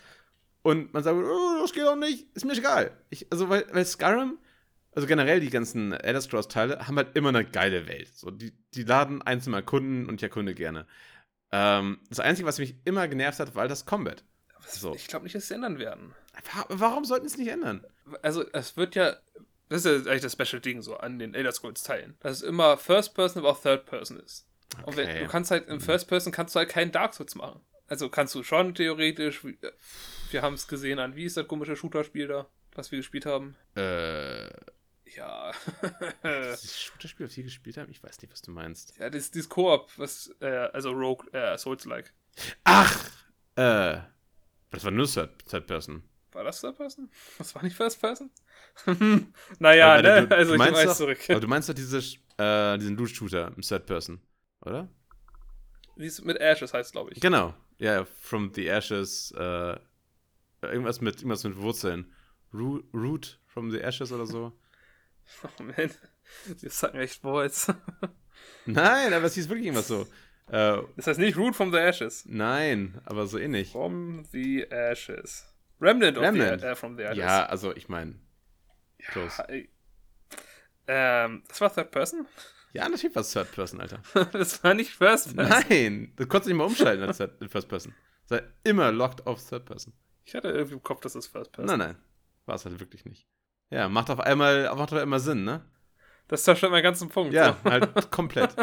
und 0.63 0.93
man 0.93 1.03
sagt, 1.05 1.17
oh, 1.17 1.59
das 1.61 1.73
geht 1.73 1.85
auch 1.85 1.97
nicht, 1.97 2.27
ist 2.35 2.45
mir 2.45 2.55
egal. 2.55 2.97
Ich, 3.11 3.31
also, 3.31 3.49
weil, 3.49 3.65
weil 3.73 3.85
Skyrim, 3.85 4.39
also 4.95 5.07
generell 5.07 5.41
die 5.41 5.51
ganzen 5.51 5.93
Elder 5.93 6.21
Scrolls-Teile, 6.21 6.87
haben 6.87 6.97
halt 6.97 7.17
immer 7.17 7.31
eine 7.31 7.45
geile 7.45 7.87
Welt. 7.87 8.09
So, 8.15 8.31
die, 8.31 8.53
die 8.75 8.83
laden 8.85 9.23
einzeln 9.23 9.53
mal 9.53 9.63
Kunden 9.63 10.07
und 10.07 10.17
ich 10.17 10.23
erkunde 10.23 10.55
gerne. 10.55 10.87
Ähm, 11.51 12.01
das 12.09 12.21
Einzige, 12.21 12.47
was 12.49 12.59
mich 12.59 12.77
immer 12.85 13.09
genervt 13.09 13.39
hat, 13.41 13.55
war 13.55 13.69
das 13.69 13.85
Combat. 13.87 14.25
So. 14.67 14.95
Ich 14.95 15.09
glaube 15.09 15.25
nicht, 15.25 15.35
dass 15.35 15.49
sie 15.49 15.55
es 15.55 15.57
ändern 15.57 15.79
werden. 15.79 16.15
Wa- 16.55 16.67
Warum 16.69 17.05
sollten 17.05 17.27
sie 17.29 17.35
es 17.35 17.39
nicht 17.39 17.49
ändern? 17.51 17.85
Also, 18.23 18.45
es 18.53 18.77
wird 18.77 18.95
ja. 18.95 19.17
Das 19.69 19.85
ist 19.85 20.07
ja 20.07 20.11
eigentlich 20.11 20.23
das 20.23 20.33
Special 20.35 20.61
Ding 20.61 20.83
so 20.83 20.97
an 20.99 21.19
den 21.19 21.35
Elder 21.35 21.51
Scrolls 21.53 21.83
Teilen. 21.83 22.15
Dass 22.21 22.39
es 22.39 22.43
immer 22.43 22.77
First 22.77 23.15
Person, 23.15 23.41
aber 23.43 23.51
auch 23.53 23.61
Third 23.63 23.87
Person 23.87 24.21
ist. 24.21 24.47
Und 24.85 24.97
wenn, 24.97 25.09
Okay. 25.09 25.21
du 25.25 25.29
kannst 25.29 25.51
halt 25.51 25.67
im 25.69 25.81
First 25.81 26.09
Person 26.09 26.33
kannst 26.33 26.55
du 26.55 26.59
halt 26.61 26.69
keinen 26.69 26.93
Dark 26.93 27.15
Souls 27.15 27.35
machen. 27.35 27.61
Also 27.89 28.09
kannst 28.09 28.35
du 28.35 28.43
schon 28.43 28.75
theoretisch. 28.75 29.43
Wir 30.31 30.43
haben 30.43 30.55
es 30.55 30.69
gesehen 30.69 30.99
an, 30.99 31.17
wie 31.17 31.25
ist 31.25 31.37
das 31.37 31.49
komische 31.49 31.75
Shooter-Spiel 31.77 32.29
da, 32.29 32.47
was 32.75 32.91
wir 32.93 32.99
gespielt 32.99 33.27
haben? 33.27 33.57
Äh, 33.75 34.49
Ja. 35.17 35.53
das 36.23 36.81
Shooter-Spiel, 36.83 37.27
auf 37.27 37.33
die 37.35 37.41
ich 37.41 37.47
gespielt 37.47 37.77
habe? 37.77 37.91
Ich 37.91 38.03
weiß 38.03 38.21
nicht, 38.23 38.33
was 38.33 38.43
du 38.43 38.51
meinst. 38.51 38.95
ja, 38.99 39.11
das, 39.11 39.31
dieses 39.31 39.49
Koop, 39.49 39.91
was, 39.97 40.35
äh, 40.41 40.47
also 40.73 40.91
Rogue, 40.91 41.27
äh, 41.33 41.57
Souls-like. 41.59 42.13
Ach! 42.65 43.11
Äh, 43.57 43.99
das 44.71 44.85
war 44.85 44.91
nur 44.91 45.07
Third, 45.07 45.45
Third 45.47 45.67
Person. 45.67 46.03
War 46.33 46.45
das 46.45 46.61
Third 46.63 46.77
Person? 46.77 47.11
Das 47.37 47.55
war 47.55 47.63
nicht 47.63 47.77
First 47.77 48.01
Person? 48.01 48.31
naja, 49.59 49.99
Äh, 49.99 50.03
ne? 50.03 50.29
du- 50.29 50.37
also 50.37 50.55
ich 50.55 50.61
weiß 50.61 50.97
zurück. 50.97 51.19
Aber 51.29 51.41
du 51.41 51.49
meinst 51.49 51.69
doch 51.69 51.75
diese, 51.75 51.99
äh, 52.39 52.79
diesen 52.79 52.97
Loot-Shooter 52.97 53.53
im 53.55 53.61
Third 53.63 53.85
Person, 53.87 54.21
oder? 54.63 54.89
Wie 55.97 56.07
es 56.07 56.23
mit 56.23 56.39
Ashes 56.41 56.73
heißt, 56.73 56.93
glaube 56.93 57.13
ich. 57.13 57.21
Genau. 57.21 57.55
Ja, 57.79 58.07
From 58.07 58.51
the 58.55 58.67
Ashes, 58.67 59.33
äh, 59.37 59.77
irgendwas 60.63 61.01
mit, 61.03 61.17
irgendwas 61.17 61.45
mit 61.45 61.57
Wurzeln. 61.59 62.11
Root, 62.55 62.85
Root 62.95 63.41
from 63.47 63.71
the 63.71 63.81
Ashes 63.81 64.11
oder 64.13 64.25
so. 64.27 64.53
Oh 65.59 65.63
man, 65.63 65.91
wir 66.61 66.71
sagen 66.71 66.99
echt 66.99 67.23
Words. 67.25 67.73
Nein, 68.67 69.13
aber 69.13 69.25
es 69.27 69.35
hieß 69.35 69.49
wirklich 69.49 69.67
irgendwas 69.67 69.89
so. 69.89 70.07
Äh, 70.49 70.83
Das 70.97 71.07
heißt 71.07 71.19
nicht 71.19 71.37
Root 71.37 71.55
from 71.57 71.71
the 71.73 71.79
Ashes. 71.79 72.25
nein, 72.27 73.01
aber 73.05 73.27
so 73.27 73.39
ähnlich. 73.39 73.73
From 73.73 74.25
the 74.33 74.65
Ashes. 74.71 75.47
Remnant, 75.81 76.17
Remnant. 76.19 76.55
Of 76.57 76.61
the, 76.61 76.67
äh, 76.67 76.75
from 76.77 76.97
the 76.97 77.03
Ashes. 77.05 77.19
Ja, 77.19 77.47
also 77.47 77.75
ich 77.75 77.89
meine, 77.89 78.15
close. 79.09 79.43
Äh, 79.49 79.69
Ähm, 80.89 81.45
das 81.49 81.61
war 81.61 81.73
Third 81.73 81.91
Person? 81.93 82.27
Ja, 82.73 82.89
natürlich 82.89 83.15
war 83.15 83.23
es 83.23 83.33
Third 83.33 83.53
Person, 83.53 83.81
Alter. 83.81 84.03
das 84.33 84.63
war 84.65 84.75
nicht 84.75 84.91
First 84.93 85.37
Person. 85.37 85.63
Nein, 85.69 86.13
du 86.17 86.27
konntest 86.27 86.49
nicht 86.49 86.57
mal 86.57 86.65
umschalten 86.65 87.05
als 87.05 87.19
Third- 87.19 87.39
First 87.51 87.69
Person. 87.69 87.95
Sei 88.27 88.43
immer 88.65 88.91
locked 88.93 89.27
auf 89.27 89.47
Third 89.49 89.65
Person. 89.65 89.93
Ich 90.25 90.35
hatte 90.35 90.49
irgendwie 90.49 90.75
im 90.75 90.83
Kopf, 90.83 91.01
dass 91.01 91.15
es 91.15 91.27
First 91.27 91.53
Person 91.53 91.79
Nein, 91.79 91.89
nein. 91.95 92.03
War 92.47 92.57
es 92.57 92.65
halt 92.65 92.79
wirklich 92.81 93.05
nicht. 93.05 93.27
Ja, 93.73 93.89
macht 93.89 94.11
auf 94.11 94.21
einmal, 94.21 94.65
macht 94.75 94.93
auf 94.93 94.99
einmal 94.99 95.21
Sinn, 95.21 95.45
ne? 95.45 95.65
Das 96.29 96.45
zerstört 96.45 96.73
meinen 96.73 96.83
ganzen 96.83 97.09
Punkt. 97.09 97.33
Ja, 97.33 97.59
So. 97.65 97.71
halt 97.71 98.11
komplett. 98.11 98.55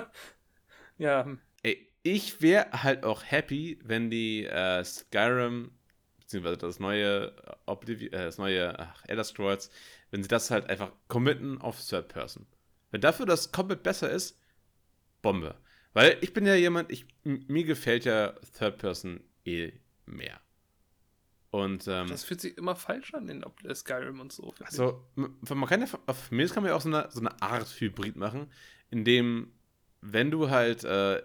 Ja. 0.98 1.28
Ey, 1.64 1.92
ich 2.04 2.42
wäre 2.42 2.84
halt 2.84 3.04
auch 3.04 3.24
happy, 3.24 3.80
wenn 3.84 4.10
die 4.10 4.46
äh, 4.46 4.84
Skyrim, 4.84 5.72
beziehungsweise 6.20 6.58
das 6.58 6.80
neue 6.80 7.28
äh, 7.28 7.56
Oblivion, 7.66 8.14
äh, 8.14 8.26
das 8.26 8.38
neue 8.38 8.78
ach, 8.78 9.04
Elder 9.08 9.24
Scrolls, 9.24 9.72
wenn 10.12 10.22
sie 10.22 10.30
das 10.30 10.52
halt 10.52 10.70
einfach 10.70 10.92
committen 11.08 11.60
auf 11.60 11.80
Third 11.84 12.08
Person. 12.08 12.46
Wenn 12.92 13.02
dafür 13.02 13.26
das 13.26 13.52
komplett 13.52 13.84
besser 13.84 14.10
ist, 14.10 14.40
Bombe. 15.22 15.56
Weil 15.94 16.18
ich 16.22 16.34
bin 16.34 16.46
ja 16.46 16.56
jemand, 16.56 16.92
ich, 16.92 17.08
mir 17.24 17.64
gefällt 17.64 18.06
ja 18.06 18.34
Third 18.58 18.78
Person 18.78 19.22
eh 19.44 19.74
mehr. 20.06 20.40
Und 21.52 21.88
ähm, 21.88 22.08
das 22.08 22.24
fühlt 22.24 22.42
sich 22.42 22.58
immer 22.58 22.76
falsch 22.76 23.14
an 23.14 23.28
in 23.28 23.44
Skyrim 23.74 24.20
und 24.20 24.32
so. 24.32 24.54
also, 24.64 25.04
man 25.16 25.66
kann 25.66 25.82
ja, 25.82 25.88
auf 26.06 26.30
mir 26.30 26.48
kann 26.48 26.62
man 26.64 26.72
ja 26.72 26.76
auch 26.76 26.82
so 26.82 26.90
eine, 26.90 27.10
so 27.12 27.20
eine 27.20 27.42
Art 27.42 27.68
Hybrid 27.80 28.16
machen, 28.16 28.52
in 28.92 29.04
dem, 29.04 29.52
wenn 30.02 30.30
du 30.30 30.50
halt, 30.50 30.84
äh, 30.84 31.24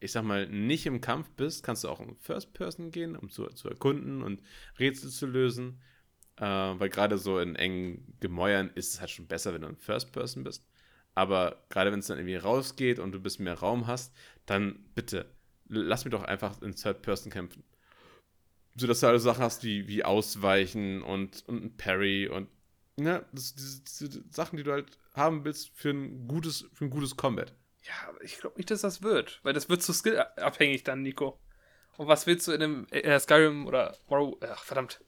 ich 0.00 0.12
sag 0.12 0.24
mal, 0.24 0.46
nicht 0.48 0.86
im 0.86 1.00
Kampf 1.00 1.30
bist, 1.32 1.64
kannst 1.64 1.84
du 1.84 1.88
auch 1.88 2.00
in 2.00 2.16
First 2.16 2.54
Person 2.54 2.90
gehen, 2.90 3.14
um 3.14 3.28
zu, 3.28 3.46
zu 3.48 3.68
erkunden 3.68 4.22
und 4.22 4.42
Rätsel 4.78 5.10
zu 5.10 5.26
lösen. 5.26 5.80
Äh, 6.36 6.44
weil 6.44 6.88
gerade 6.88 7.18
so 7.18 7.40
in 7.40 7.56
engen 7.56 8.14
Gemäuern 8.20 8.70
ist 8.74 8.94
es 8.94 9.00
halt 9.00 9.10
schon 9.10 9.26
besser, 9.26 9.52
wenn 9.52 9.62
du 9.62 9.68
in 9.68 9.76
First 9.76 10.12
Person 10.12 10.44
bist. 10.44 10.64
Aber 11.14 11.64
gerade 11.68 11.90
wenn 11.90 11.98
es 11.98 12.06
dann 12.06 12.18
irgendwie 12.18 12.36
rausgeht 12.36 13.00
und 13.00 13.10
du 13.10 13.18
ein 13.18 13.22
bisschen 13.24 13.44
mehr 13.44 13.58
Raum 13.58 13.88
hast, 13.88 14.14
dann 14.46 14.78
bitte, 14.94 15.26
lass 15.66 16.04
mich 16.04 16.12
doch 16.12 16.22
einfach 16.22 16.62
in 16.62 16.76
Third 16.76 17.02
Person 17.02 17.32
kämpfen. 17.32 17.64
Sodass 18.78 19.00
du 19.00 19.08
alle 19.08 19.18
Sachen 19.18 19.42
hast 19.42 19.64
wie, 19.64 19.88
wie 19.88 20.04
Ausweichen 20.04 21.02
und, 21.02 21.44
und 21.48 21.64
ein 21.64 21.76
Parry 21.76 22.28
und 22.28 22.48
ne, 22.96 23.24
das, 23.32 23.54
diese, 23.54 23.82
diese 23.82 24.24
Sachen, 24.30 24.56
die 24.56 24.62
du 24.62 24.72
halt 24.72 24.98
haben 25.14 25.44
willst 25.44 25.70
für 25.74 25.90
ein 25.90 26.28
gutes, 26.28 26.66
für 26.74 26.84
ein 26.84 26.90
gutes 26.90 27.16
Combat. 27.16 27.54
Ja, 27.82 28.08
aber 28.08 28.22
ich 28.22 28.38
glaube 28.38 28.56
nicht, 28.56 28.70
dass 28.70 28.82
das 28.82 29.02
wird. 29.02 29.40
Weil 29.42 29.54
das 29.54 29.68
wird 29.68 29.82
zu 29.82 29.92
skillabhängig 29.92 30.84
dann, 30.84 31.02
Nico. 31.02 31.40
Und 31.96 32.06
was 32.06 32.26
willst 32.26 32.46
du 32.46 32.52
in 32.52 32.62
einem 32.62 32.86
äh, 32.90 33.18
Skyrim 33.18 33.66
oder 33.66 33.96
Morrow, 34.08 34.36
ach 34.40 34.62
verdammt, 34.62 35.02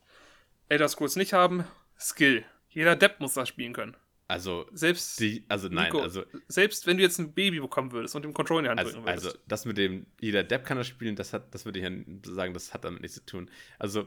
Elder 0.68 0.88
Scrolls 0.88 1.16
nicht 1.16 1.32
haben? 1.32 1.64
Skill. 1.98 2.44
Jeder 2.68 2.96
Depp 2.96 3.20
muss 3.20 3.34
das 3.34 3.48
spielen 3.48 3.72
können. 3.72 3.96
Also, 4.30 4.66
Selbst, 4.72 5.18
die, 5.18 5.44
also 5.48 5.68
nein, 5.68 5.86
Nico, 5.86 6.00
also, 6.00 6.24
selbst 6.46 6.86
wenn 6.86 6.96
du 6.96 7.02
jetzt 7.02 7.18
ein 7.18 7.32
Baby 7.32 7.60
bekommen 7.60 7.90
würdest 7.90 8.14
und 8.14 8.24
dem 8.24 8.32
Controller 8.32 8.60
in 8.60 8.64
die 8.64 8.70
Hand 8.70 8.78
also, 8.80 8.92
drücken 8.92 9.06
würdest. 9.06 9.26
also 9.26 9.38
das 9.48 9.64
mit 9.64 9.76
dem, 9.76 10.06
jeder 10.20 10.44
Depp 10.44 10.64
kann 10.64 10.76
das 10.76 10.86
spielen, 10.86 11.16
das 11.16 11.32
hat, 11.32 11.52
das 11.54 11.64
würde 11.64 11.80
ich 11.80 11.84
ja 11.84 11.90
sagen, 12.32 12.54
das 12.54 12.72
hat 12.72 12.84
damit 12.84 13.02
nichts 13.02 13.16
zu 13.16 13.26
tun. 13.26 13.50
Also, 13.78 14.06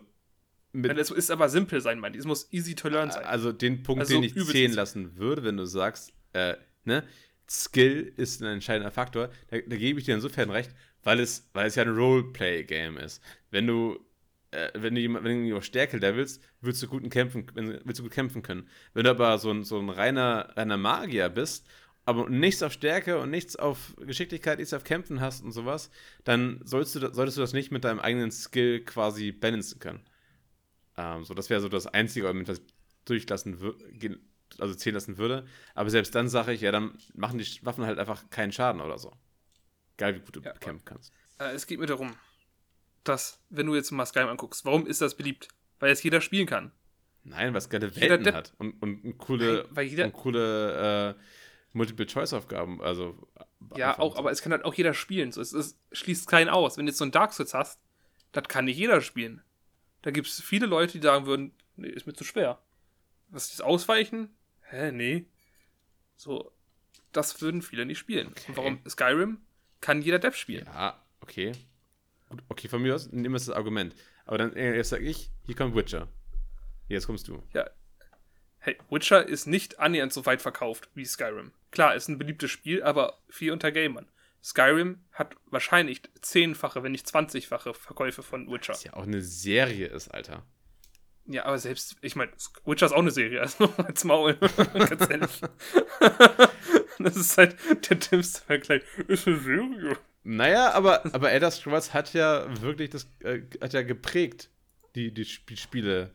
mit, 0.71 0.97
es 0.97 1.11
ist 1.11 1.30
aber 1.30 1.49
simpel 1.49 1.82
sein, 1.82 1.99
mein. 1.99 2.15
Es 2.15 2.26
muss 2.26 2.51
easy 2.51 2.74
to 2.74 2.89
learn 2.89 3.11
sein. 3.11 3.24
Also 3.26 3.51
den 3.51 3.84
Punkt, 3.84 4.01
Also 4.01 4.13
den 4.13 4.24
ich 4.24 4.34
zählen 4.47 4.74
lassen 4.74 5.17
würde, 5.17 5.43
wenn 5.43 5.57
du 5.57 5.65
sagst, 5.65 6.13
äh, 6.34 6.55
ne, 6.84 7.03
Skill 7.47 8.11
ist 8.17 8.41
ein 8.41 8.47
entscheidender 8.47 8.91
Faktor, 8.91 9.30
da, 9.49 9.57
da 9.57 9.76
gebe 9.76 9.99
ich 9.99 10.05
dir 10.05 10.15
insofern 10.15 10.49
recht, 10.49 10.71
weil 11.03 11.19
es, 11.19 11.49
weil 11.53 11.67
es 11.67 11.76
ja 11.76 11.84
ein 11.84 11.95
Roleplay-Game 11.95 12.97
ist. 12.97 13.21
Wenn 13.51 13.67
du, 13.67 13.99
äh, 14.53 14.71
wenn 14.75 14.95
du 14.95 15.01
jemand, 15.01 15.25
wenn 15.25 15.49
du 15.49 15.61
Stärke 15.61 15.97
levelst, 15.97 16.41
willst 16.61 16.81
du 16.83 16.87
gut 16.87 17.09
kämpfen, 17.11 17.45
willst 17.55 17.99
du 17.99 18.03
gut 18.03 18.11
kämpfen 18.13 18.41
können. 18.41 18.67
Wenn 18.93 19.03
du 19.05 19.11
aber 19.11 19.37
so 19.39 19.51
ein, 19.51 19.63
so 19.63 19.79
ein 19.79 19.89
reiner, 19.89 20.53
reiner 20.55 20.77
Magier 20.77 21.29
bist, 21.29 21.67
aber 22.05 22.29
nichts 22.29 22.63
auf 22.63 22.73
Stärke 22.73 23.19
und 23.19 23.29
nichts 23.31 23.55
auf 23.55 23.95
Geschicklichkeit, 23.97 24.59
nichts 24.59 24.73
auf 24.73 24.83
Kämpfen 24.83 25.21
hast 25.21 25.43
und 25.43 25.51
sowas, 25.53 25.89
dann 26.25 26.59
sollst 26.65 26.95
du, 26.95 26.99
solltest 27.13 27.37
du 27.37 27.41
das 27.41 27.53
nicht 27.53 27.71
mit 27.71 27.83
deinem 27.85 27.99
eigenen 27.99 28.31
Skill 28.31 28.81
quasi 28.83 29.31
balancen 29.31 29.79
können. 29.79 30.01
Ähm, 30.97 31.23
so, 31.23 31.33
das 31.33 31.49
wäre 31.49 31.61
so 31.61 31.69
das 31.69 31.87
einzige 31.87 32.27
Argument, 32.27 32.49
was 32.49 32.61
durchlassen 33.05 33.59
würde, 33.59 34.19
also 34.59 34.73
zählen 34.75 34.95
lassen 34.95 35.17
würde. 35.17 35.45
Aber 35.75 35.89
selbst 35.89 36.15
dann 36.15 36.29
sage 36.29 36.53
ich, 36.53 36.61
ja, 36.61 36.71
dann 36.71 36.97
machen 37.15 37.37
die 37.39 37.65
Waffen 37.65 37.85
halt 37.85 37.99
einfach 37.99 38.29
keinen 38.29 38.51
Schaden 38.51 38.81
oder 38.81 38.97
so. 38.99 39.11
Geil, 39.97 40.15
wie 40.15 40.21
gut 40.21 40.35
du 40.37 40.41
Ja, 40.43 40.53
kämpfen 40.59 40.85
kannst. 40.85 41.13
Äh, 41.39 41.53
es 41.53 41.67
geht 41.67 41.79
mir 41.79 41.85
darum, 41.87 42.15
dass, 43.03 43.41
wenn 43.49 43.65
du 43.67 43.75
jetzt 43.75 43.91
mal 43.91 44.05
Skyrim 44.05 44.29
anguckst, 44.29 44.65
warum 44.65 44.85
ist 44.87 45.01
das 45.01 45.15
beliebt? 45.15 45.47
Weil 45.79 45.91
es 45.91 46.03
jeder 46.03 46.21
spielen 46.21 46.47
kann. 46.47 46.71
Nein, 47.23 47.53
was 47.53 47.69
geile 47.69 47.87
Jeder 47.87 48.09
Welten 48.09 48.25
Depp- 48.25 48.33
hat 48.33 48.53
und, 48.57 48.81
und, 48.81 49.03
und 49.03 49.17
coole, 49.17 49.63
Nein, 49.63 49.75
weil 49.75 50.03
und 50.05 50.13
coole 50.13 51.15
äh, 51.17 51.21
Multiple-Choice-Aufgaben. 51.73 52.81
Also, 52.81 53.27
Ja, 53.75 53.89
einfach 53.91 54.03
auch, 54.03 54.15
aber 54.17 54.31
es 54.31 54.41
kann 54.41 54.51
halt 54.51 54.65
auch 54.65 54.73
jeder 54.73 54.93
spielen. 54.93 55.31
So, 55.31 55.41
es, 55.41 55.53
es 55.53 55.79
schließt 55.91 56.27
keinen 56.27 56.49
aus. 56.49 56.77
Wenn 56.77 56.85
du 56.85 56.91
jetzt 56.91 56.99
so 56.99 57.05
ein 57.05 57.11
Dark 57.11 57.33
Souls 57.33 57.53
hast, 57.53 57.79
das 58.31 58.43
kann 58.47 58.65
nicht 58.65 58.77
jeder 58.77 59.01
spielen. 59.01 59.41
Da 60.01 60.11
gibt 60.11 60.27
es 60.27 60.41
viele 60.41 60.65
Leute, 60.65 60.99
die 60.99 61.03
sagen 61.03 61.25
würden, 61.25 61.53
nee, 61.75 61.87
ist 61.87 62.05
mir 62.05 62.13
zu 62.13 62.23
schwer. 62.23 62.61
Was 63.29 63.45
ist 63.45 63.59
das 63.59 63.61
Ausweichen? 63.65 64.35
Hä, 64.69 64.91
nee. 64.91 65.25
So, 66.15 66.51
das 67.11 67.41
würden 67.41 67.61
viele 67.61 67.85
nicht 67.85 67.99
spielen. 67.99 68.27
Und 68.27 68.57
warum 68.57 68.79
Skyrim 68.87 69.39
kann 69.81 70.01
jeder 70.01 70.19
Dev 70.19 70.35
spielen? 70.35 70.65
Ja, 70.65 71.01
okay. 71.21 71.53
Okay, 72.49 72.67
von 72.67 72.81
mir 72.81 72.95
aus 72.95 73.11
nehmen 73.11 73.34
wir 73.34 73.39
das 73.39 73.49
Argument. 73.49 73.95
Aber 74.25 74.38
dann, 74.38 74.53
äh, 74.55 74.75
jetzt 74.75 74.89
sag 74.89 75.01
ich, 75.01 75.31
hier 75.45 75.55
kommt 75.55 75.75
Witcher. 75.75 76.07
Jetzt 76.88 77.07
kommst 77.07 77.27
du. 77.27 77.43
Ja. 77.53 77.69
Hey, 78.59 78.77
Witcher 78.89 79.27
ist 79.27 79.45
nicht 79.45 79.79
annähernd 79.79 80.13
so 80.13 80.25
weit 80.25 80.41
verkauft 80.41 80.89
wie 80.93 81.05
Skyrim. 81.05 81.51
Klar, 81.71 81.95
ist 81.95 82.07
ein 82.07 82.17
beliebtes 82.17 82.51
Spiel, 82.51 82.81
aber 82.84 83.19
viel 83.29 83.51
unter 83.51 83.71
Gamern. 83.71 84.07
Skyrim 84.43 85.03
hat 85.11 85.36
wahrscheinlich 85.45 86.01
zehnfache, 86.21 86.84
wenn 86.84 86.91
nicht 86.91 87.07
zwanzigfache 87.07 87.73
Verkäufe 87.73 88.23
von 88.23 88.51
Witcher. 88.51 88.73
Was 88.73 88.84
ja 88.84 88.93
auch 88.93 89.03
eine 89.03 89.21
Serie 89.21 89.88
ist, 89.88 90.09
Alter. 90.09 90.45
Ja, 91.25 91.45
aber 91.45 91.57
selbst, 91.57 91.95
ich 92.01 92.15
meine, 92.17 92.31
Witcher 92.65 92.88
ist 92.88 92.91
auch 92.91 92.99
eine 92.99 93.11
Serie, 93.11 93.41
also 93.41 93.73
als 93.77 94.03
Maul, 94.03 94.36
ganz 94.73 95.09
ehrlich. 95.09 95.41
das 96.99 97.15
ist 97.15 97.38
halt 97.38 97.55
der 97.89 97.97
dümmste 97.97 98.41
Vergleich. 98.41 98.84
Ist 99.07 99.27
eine 99.27 99.39
Serie. 99.39 99.97
Naja, 100.24 100.71
aber, 100.71 101.03
aber 101.13 101.32
Elder 101.32 101.51
Scrolls 101.51 101.93
hat 101.93 102.13
ja 102.13 102.45
wirklich 102.61 102.89
das, 102.89 103.07
äh, 103.19 103.41
hat 103.61 103.74
ja 103.74 103.82
geprägt, 103.82 104.49
die, 104.95 105.13
die 105.13 105.24
Sp 105.28 105.55
Spiele, 105.57 106.11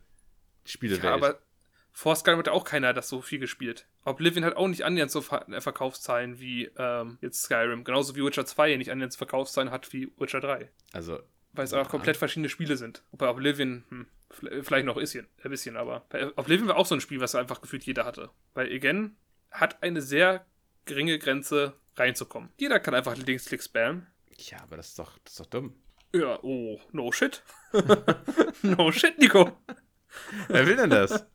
die 0.66 0.70
Spielewelt. 0.70 1.04
Ja, 1.04 1.14
aber 1.14 1.38
vor 1.92 2.14
Skyrim 2.16 2.38
hat 2.38 2.48
auch 2.48 2.64
keiner 2.64 2.92
das 2.94 3.08
so 3.08 3.20
viel 3.20 3.38
gespielt. 3.38 3.86
Oblivion 4.04 4.44
hat 4.44 4.56
auch 4.56 4.68
nicht 4.68 4.84
annähernd 4.84 5.10
so 5.10 5.20
Ver 5.20 5.46
äh, 5.48 5.60
Verkaufszahlen 5.60 6.38
wie 6.38 6.70
ähm, 6.78 7.18
jetzt 7.20 7.42
Skyrim. 7.42 7.84
Genauso 7.84 8.14
wie 8.16 8.24
Witcher 8.24 8.46
2 8.46 8.76
nicht 8.76 8.90
annähernd 8.90 9.12
so 9.12 9.18
Verkaufszahlen 9.18 9.70
hat 9.70 9.92
wie 9.92 10.10
Witcher 10.16 10.40
3. 10.40 10.70
also, 10.92 11.18
Weil 11.52 11.64
es 11.64 11.72
Ja. 11.72 11.82
auch 11.82 11.88
komplett 11.88 12.16
verschiedene 12.16 12.48
Spiele 12.48 12.76
sind. 12.76 13.02
Wobei 13.10 13.28
Oblivion, 13.28 13.84
hm, 13.88 14.06
vielleicht 14.62 14.86
noch 14.86 14.96
ein 14.96 15.00
bisschen, 15.00 15.26
ein 15.42 15.50
bisschen, 15.50 15.76
aber 15.76 16.06
Oblivion 16.36 16.68
war 16.68 16.76
auch 16.76 16.86
so 16.86 16.94
ein 16.94 17.00
Spiel, 17.00 17.20
was 17.20 17.34
einfach 17.34 17.60
gefühlt 17.60 17.84
jeder 17.84 18.04
hatte. 18.04 18.30
Weil 18.54 18.72
Again 18.72 19.16
hat 19.50 19.82
eine 19.82 20.00
sehr 20.00 20.46
geringe 20.84 21.18
Grenze 21.18 21.74
reinzukommen. 21.98 22.50
Jeder 22.58 22.80
kann 22.80 22.94
einfach 22.94 23.16
Linksklick 23.16 23.62
spammen. 23.62 24.06
ja, 24.36 24.62
aber 24.62 24.76
das 24.76 24.88
ist 24.88 24.98
doch, 24.98 25.18
das 25.24 25.34
ist 25.34 25.40
doch 25.40 25.46
dumm. 25.46 25.74
Ja, 26.14 26.38
oh, 26.42 26.80
no 26.92 27.12
shit. 27.12 27.42
no 28.62 28.90
shit, 28.92 29.18
Nico. 29.18 29.52
Wer 30.48 30.66
will 30.66 30.76
denn 30.76 30.90
das? 30.90 31.26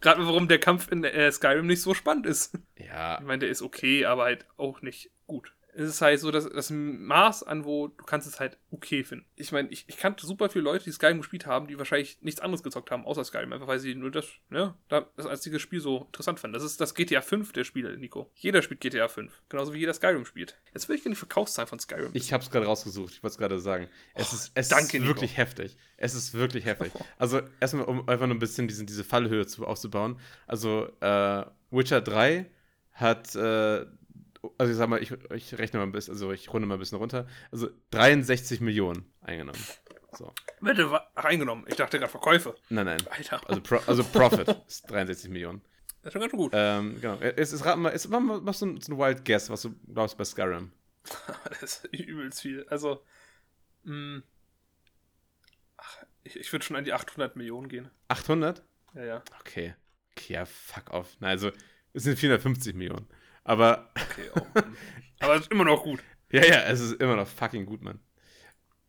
Gerade 0.00 0.26
warum 0.26 0.48
der 0.48 0.58
Kampf 0.58 0.90
in 0.90 1.04
äh, 1.04 1.30
Skyrim 1.30 1.66
nicht 1.66 1.82
so 1.82 1.94
spannend 1.94 2.26
ist. 2.26 2.58
ja, 2.76 3.18
Ich 3.20 3.26
meine, 3.26 3.40
der 3.40 3.50
ist 3.50 3.62
okay, 3.62 4.06
aber 4.06 4.24
halt 4.24 4.46
auch 4.56 4.82
nicht 4.82 5.10
gut. 5.26 5.52
Es 5.80 5.88
ist 5.88 6.00
halt 6.00 6.18
so, 6.18 6.30
dass 6.32 6.48
das 6.48 6.70
Maß 6.70 7.44
an, 7.44 7.64
wo 7.64 7.86
du 7.88 8.04
kannst 8.04 8.26
es 8.26 8.40
halt 8.40 8.58
okay 8.72 9.04
finden. 9.04 9.24
Ich 9.36 9.52
meine, 9.52 9.68
ich, 9.68 9.84
ich 9.86 9.96
kannte 9.96 10.26
super 10.26 10.48
viele 10.50 10.64
Leute, 10.64 10.84
die 10.84 10.90
Skyrim 10.90 11.18
gespielt 11.18 11.46
haben, 11.46 11.68
die 11.68 11.78
wahrscheinlich 11.78 12.18
nichts 12.20 12.40
anderes 12.40 12.64
gezockt 12.64 12.90
haben, 12.90 13.04
außer 13.04 13.24
Skyrim, 13.24 13.52
einfach 13.52 13.68
weil 13.68 13.78
sie 13.78 13.94
nur 13.94 14.10
das, 14.10 14.26
ne, 14.50 14.74
da- 14.88 15.06
das 15.16 15.26
einzige 15.26 15.60
Spiel 15.60 15.80
so 15.80 16.02
interessant 16.06 16.40
fanden. 16.40 16.54
Das 16.54 16.64
ist 16.64 16.80
das 16.80 16.94
GTA 16.96 17.20
5 17.20 17.52
der 17.52 17.62
Spiele, 17.62 17.96
Nico. 17.96 18.28
Jeder 18.34 18.60
spielt 18.62 18.80
GTA 18.80 19.06
5. 19.06 19.40
Genauso 19.48 19.72
wie 19.72 19.78
jeder 19.78 19.94
Skyrim 19.94 20.24
spielt. 20.24 20.58
Jetzt 20.74 20.88
will 20.88 20.96
ich 20.96 21.02
gerne 21.04 21.14
die 21.14 21.18
Verkaufszahlen 21.20 21.68
von 21.68 21.78
Skyrim. 21.78 22.10
ich 22.12 22.32
hab's 22.32 22.50
gerade 22.50 22.66
rausgesucht, 22.66 23.12
ich 23.14 23.22
wollte 23.22 23.34
es 23.34 23.38
gerade 23.38 23.60
sagen. 23.60 23.88
Es 24.14 24.32
ist, 24.32 24.50
es 24.54 24.68
danke, 24.68 24.96
ist 24.96 25.02
Nico. 25.02 25.06
wirklich 25.14 25.36
heftig. 25.36 25.76
Es 25.96 26.14
ist 26.14 26.34
wirklich 26.34 26.64
heftig. 26.64 26.92
Also, 27.18 27.40
erstmal, 27.60 27.84
um 27.84 28.08
einfach 28.08 28.26
nur 28.26 28.34
ein 28.34 28.40
bisschen 28.40 28.66
diesen, 28.68 28.86
diese 28.86 29.04
Fallhöhe 29.04 29.46
zu, 29.46 29.64
aufzubauen. 29.66 30.18
Also, 30.48 30.88
äh, 31.00 31.44
Witcher 31.70 32.00
3 32.00 32.46
hat, 32.94 33.34
äh, 33.36 33.86
also 34.58 34.72
ich 34.72 34.78
sag 34.78 34.88
mal, 34.88 35.02
ich, 35.02 35.12
ich 35.34 35.58
rechne 35.58 35.78
mal 35.78 35.86
ein 35.86 35.92
bisschen, 35.92 36.14
also 36.14 36.32
ich 36.32 36.52
runde 36.52 36.66
mal 36.66 36.74
ein 36.74 36.80
bisschen 36.80 36.98
runter. 36.98 37.26
Also 37.50 37.68
63 37.90 38.60
Millionen 38.60 39.10
eingenommen. 39.20 39.62
So. 40.12 40.32
Bitte, 40.60 40.90
ach, 41.14 41.24
eingenommen. 41.24 41.64
Ich 41.68 41.76
dachte 41.76 41.98
gerade 41.98 42.10
Verkäufe. 42.10 42.54
Nein, 42.70 42.86
nein. 42.86 43.00
Alter. 43.10 43.46
Also, 43.48 43.60
Pro, 43.60 43.76
also 43.86 44.04
Profit 44.04 44.48
ist 44.66 44.90
63 44.90 45.30
Millionen. 45.30 45.62
das 46.02 46.08
ist 46.08 46.12
schon 46.12 46.20
ganz 46.22 46.32
gut. 46.32 46.52
Ähm, 46.54 47.00
genau. 47.00 47.18
Es 47.20 47.52
ist, 47.52 47.64
raten 47.64 47.82
mal, 47.82 47.90
es, 47.90 48.08
mach 48.08 48.20
mal 48.20 48.52
so 48.52 48.66
ein, 48.66 48.80
so 48.80 48.92
ein 48.92 48.98
Wild 48.98 49.24
Guess, 49.24 49.50
was 49.50 49.62
du 49.62 49.74
glaubst 49.92 50.16
bei 50.16 50.24
Skyrim. 50.24 50.72
Das 51.60 51.62
ist 51.62 51.84
übelst 51.92 52.40
viel. 52.40 52.66
Also, 52.68 53.02
mh, 53.84 54.22
ach, 55.76 56.04
ich, 56.24 56.36
ich 56.36 56.52
würde 56.52 56.64
schon 56.64 56.76
an 56.76 56.84
die 56.84 56.92
800 56.92 57.36
Millionen 57.36 57.68
gehen. 57.68 57.90
800? 58.08 58.62
Ja, 58.94 59.04
ja. 59.04 59.22
Okay. 59.40 59.74
Okay, 60.12 60.32
ja, 60.32 60.44
fuck 60.46 60.90
off. 60.90 61.16
Na, 61.20 61.28
also, 61.28 61.52
es 61.92 62.04
sind 62.04 62.18
450 62.18 62.74
Millionen. 62.74 63.08
Aber, 63.48 63.90
Okay, 63.94 64.30
oh. 64.34 64.40
aber 65.20 65.34
es 65.36 65.42
ist 65.42 65.50
immer 65.50 65.64
noch 65.64 65.82
gut. 65.82 66.02
ja, 66.30 66.44
ja, 66.44 66.62
es 66.64 66.80
ist 66.80 67.00
immer 67.00 67.16
noch 67.16 67.26
fucking 67.26 67.64
gut, 67.66 67.82
Mann. 67.82 67.98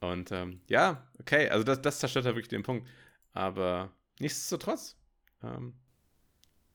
Und 0.02 0.32
ähm, 0.32 0.62
ja, 0.68 1.08
okay, 1.20 1.50
also 1.50 1.64
das, 1.64 1.82
das 1.82 2.00
zerstört 2.00 2.26
halt 2.26 2.36
wirklich 2.36 2.50
den 2.50 2.64
Punkt. 2.64 2.88
Aber 3.34 3.92
nichtsdestotrotz, 4.20 4.98
ähm, 5.44 5.74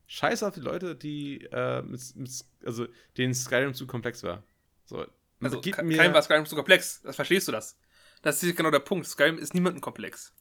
scheiß 0.07 0.43
auf 0.43 0.55
die 0.55 0.61
Leute, 0.61 0.95
die, 0.97 1.45
äh, 1.53 1.83
mit, 1.83 2.01
mit, 2.17 2.31
also 2.65 2.87
denen 3.17 3.35
Skyrim 3.35 3.75
zu 3.75 3.87
komplex 3.87 4.23
war. 4.23 4.43
So, 4.85 5.07
Also, 5.41 5.61
gib 5.61 5.81
mir- 5.83 5.97
kein 5.99 6.13
war 6.15 6.23
Skyrim 6.23 6.47
so 6.47 6.57
komplex. 6.57 7.03
Das 7.03 7.17
verstehst 7.17 7.49
du 7.49 7.53
das? 7.53 7.79
Das 8.23 8.43
ist 8.43 8.57
genau 8.57 8.71
der 8.71 8.81
Punkt. 8.81 9.07
Skyrim 9.07 9.39
ist 9.39 9.55
niemandem 9.55 9.81
komplex. 9.81 10.33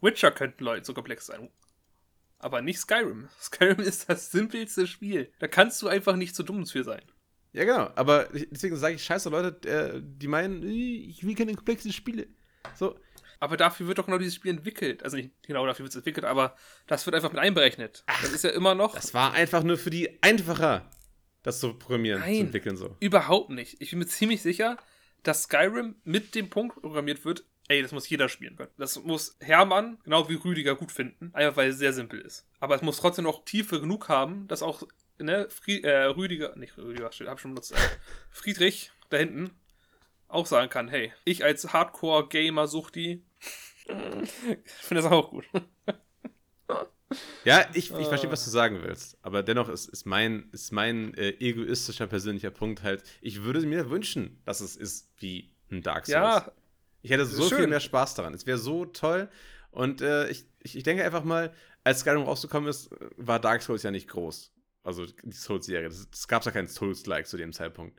Witcher 0.00 0.30
könnten 0.32 0.64
Leute 0.64 0.84
so 0.84 0.94
komplex 0.94 1.26
sein. 1.26 1.50
Aber 2.40 2.62
nicht 2.62 2.80
Skyrim. 2.80 3.28
Skyrim 3.40 3.78
ist 3.80 4.08
das 4.08 4.30
simpelste 4.30 4.86
Spiel. 4.86 5.32
Da 5.38 5.46
kannst 5.46 5.80
du 5.82 5.88
einfach 5.88 6.16
nicht 6.16 6.34
zu 6.34 6.42
dumm 6.42 6.66
für 6.66 6.82
sein. 6.84 7.02
Ja, 7.52 7.64
genau. 7.64 7.90
Aber 7.96 8.28
deswegen 8.32 8.76
sage 8.76 8.94
ich, 8.96 9.04
scheiße 9.04 9.28
Leute, 9.28 9.68
äh, 9.68 10.00
die 10.02 10.28
meinen, 10.28 10.62
ich 10.62 11.24
will 11.24 11.34
keine 11.34 11.54
komplexen 11.54 11.92
Spiele. 11.92 12.28
So, 12.74 12.98
Aber 13.40 13.56
dafür 13.56 13.88
wird 13.88 13.98
doch 13.98 14.06
genau 14.06 14.18
dieses 14.18 14.34
Spiel 14.34 14.52
entwickelt. 14.52 15.02
Also 15.02 15.16
nicht 15.16 15.30
genau 15.42 15.66
dafür 15.66 15.84
wird 15.84 15.90
es 15.90 15.96
entwickelt, 15.96 16.24
aber 16.24 16.56
das 16.86 17.06
wird 17.06 17.16
einfach 17.16 17.32
mit 17.32 17.40
einberechnet. 17.40 18.04
das 18.22 18.32
ist 18.32 18.44
ja 18.44 18.50
immer 18.50 18.74
noch. 18.74 18.94
das 18.94 19.14
war 19.14 19.32
einfach 19.32 19.62
nur 19.62 19.78
für 19.78 19.90
die 19.90 20.22
einfacher, 20.22 20.88
das 21.42 21.58
zu 21.60 21.74
programmieren, 21.74 22.20
Nein. 22.20 22.34
zu 22.34 22.40
entwickeln 22.42 22.76
so. 22.76 22.96
Überhaupt 23.00 23.50
nicht. 23.50 23.80
Ich 23.80 23.90
bin 23.90 23.98
mir 23.98 24.06
ziemlich 24.06 24.42
sicher, 24.42 24.76
dass 25.22 25.44
Skyrim 25.44 25.96
mit 26.04 26.34
dem 26.34 26.50
Punkt 26.50 26.80
programmiert 26.80 27.24
wird, 27.24 27.44
ey, 27.70 27.82
das 27.82 27.92
muss 27.92 28.08
jeder 28.08 28.28
spielen 28.28 28.56
können. 28.56 28.72
Das 28.78 29.02
muss 29.02 29.36
Hermann, 29.40 29.98
genau 30.02 30.28
wie 30.28 30.34
Rüdiger, 30.34 30.74
gut 30.74 30.90
finden, 30.90 31.30
einfach 31.34 31.56
weil 31.58 31.70
es 31.70 31.78
sehr 31.78 31.92
simpel 31.92 32.20
ist. 32.20 32.44
Aber 32.58 32.74
es 32.74 32.82
muss 32.82 32.98
trotzdem 32.98 33.24
noch 33.24 33.44
Tiefe 33.44 33.80
genug 33.80 34.08
haben, 34.08 34.48
dass 34.48 34.62
auch, 34.62 34.82
ne, 35.18 35.48
Fri 35.50 35.80
äh, 35.80 36.06
Rüdiger, 36.06 36.56
nicht 36.56 36.76
Rüdiger, 36.76 37.12
steht, 37.12 37.28
hab 37.28 37.38
schon 37.38 37.52
benutzt, 37.52 37.72
äh, 37.72 37.76
Friedrich 38.30 38.90
da 39.08 39.18
hinten 39.18 39.50
auch 40.26 40.46
sagen 40.46 40.68
kann, 40.68 40.88
hey, 40.88 41.12
ich 41.24 41.44
als 41.44 41.72
Hardcore-Gamer-Suchti 41.72 43.22
finde 43.86 45.02
das 45.02 45.10
auch 45.10 45.30
gut. 45.30 45.44
Ja, 47.44 47.66
ich, 47.74 47.92
ich 47.92 48.06
verstehe, 48.06 48.30
was 48.30 48.44
du 48.44 48.50
sagen 48.50 48.82
willst. 48.82 49.18
Aber 49.22 49.42
dennoch 49.42 49.68
ist, 49.68 49.88
ist 49.88 50.06
mein, 50.06 50.48
ist 50.52 50.72
mein 50.72 51.14
äh, 51.14 51.30
egoistischer 51.40 52.06
persönlicher 52.06 52.50
Punkt 52.50 52.82
halt, 52.82 53.02
ich 53.20 53.42
würde 53.42 53.60
mir 53.66 53.90
wünschen, 53.90 54.40
dass 54.44 54.60
es 54.60 54.76
ist 54.76 55.10
wie 55.18 55.52
ein 55.70 55.82
Dark 55.82 56.06
Souls. 56.06 56.14
Ja, 56.14 56.52
Ich 57.02 57.10
hätte 57.10 57.24
so 57.26 57.48
viel 57.48 57.58
schön. 57.58 57.70
mehr 57.70 57.80
Spaß 57.80 58.14
daran. 58.14 58.34
Es 58.34 58.46
wäre 58.46 58.58
so 58.58 58.84
toll. 58.86 59.28
Und 59.70 60.00
äh, 60.02 60.28
ich, 60.28 60.44
ich, 60.60 60.76
ich 60.76 60.82
denke 60.82 61.04
einfach 61.04 61.24
mal, 61.24 61.52
als 61.84 62.00
Skyrim 62.00 62.22
rausgekommen 62.22 62.68
ist, 62.68 62.90
war 63.16 63.38
Dark 63.40 63.62
Souls 63.62 63.82
ja 63.82 63.90
nicht 63.90 64.08
groß. 64.08 64.52
Also 64.82 65.06
die 65.06 65.32
Souls-Serie. 65.32 65.88
Es 65.88 66.28
gab 66.28 66.44
ja 66.44 66.50
keinen 66.50 66.68
Souls-like 66.68 67.26
zu 67.26 67.36
dem 67.36 67.52
Zeitpunkt. 67.52 67.98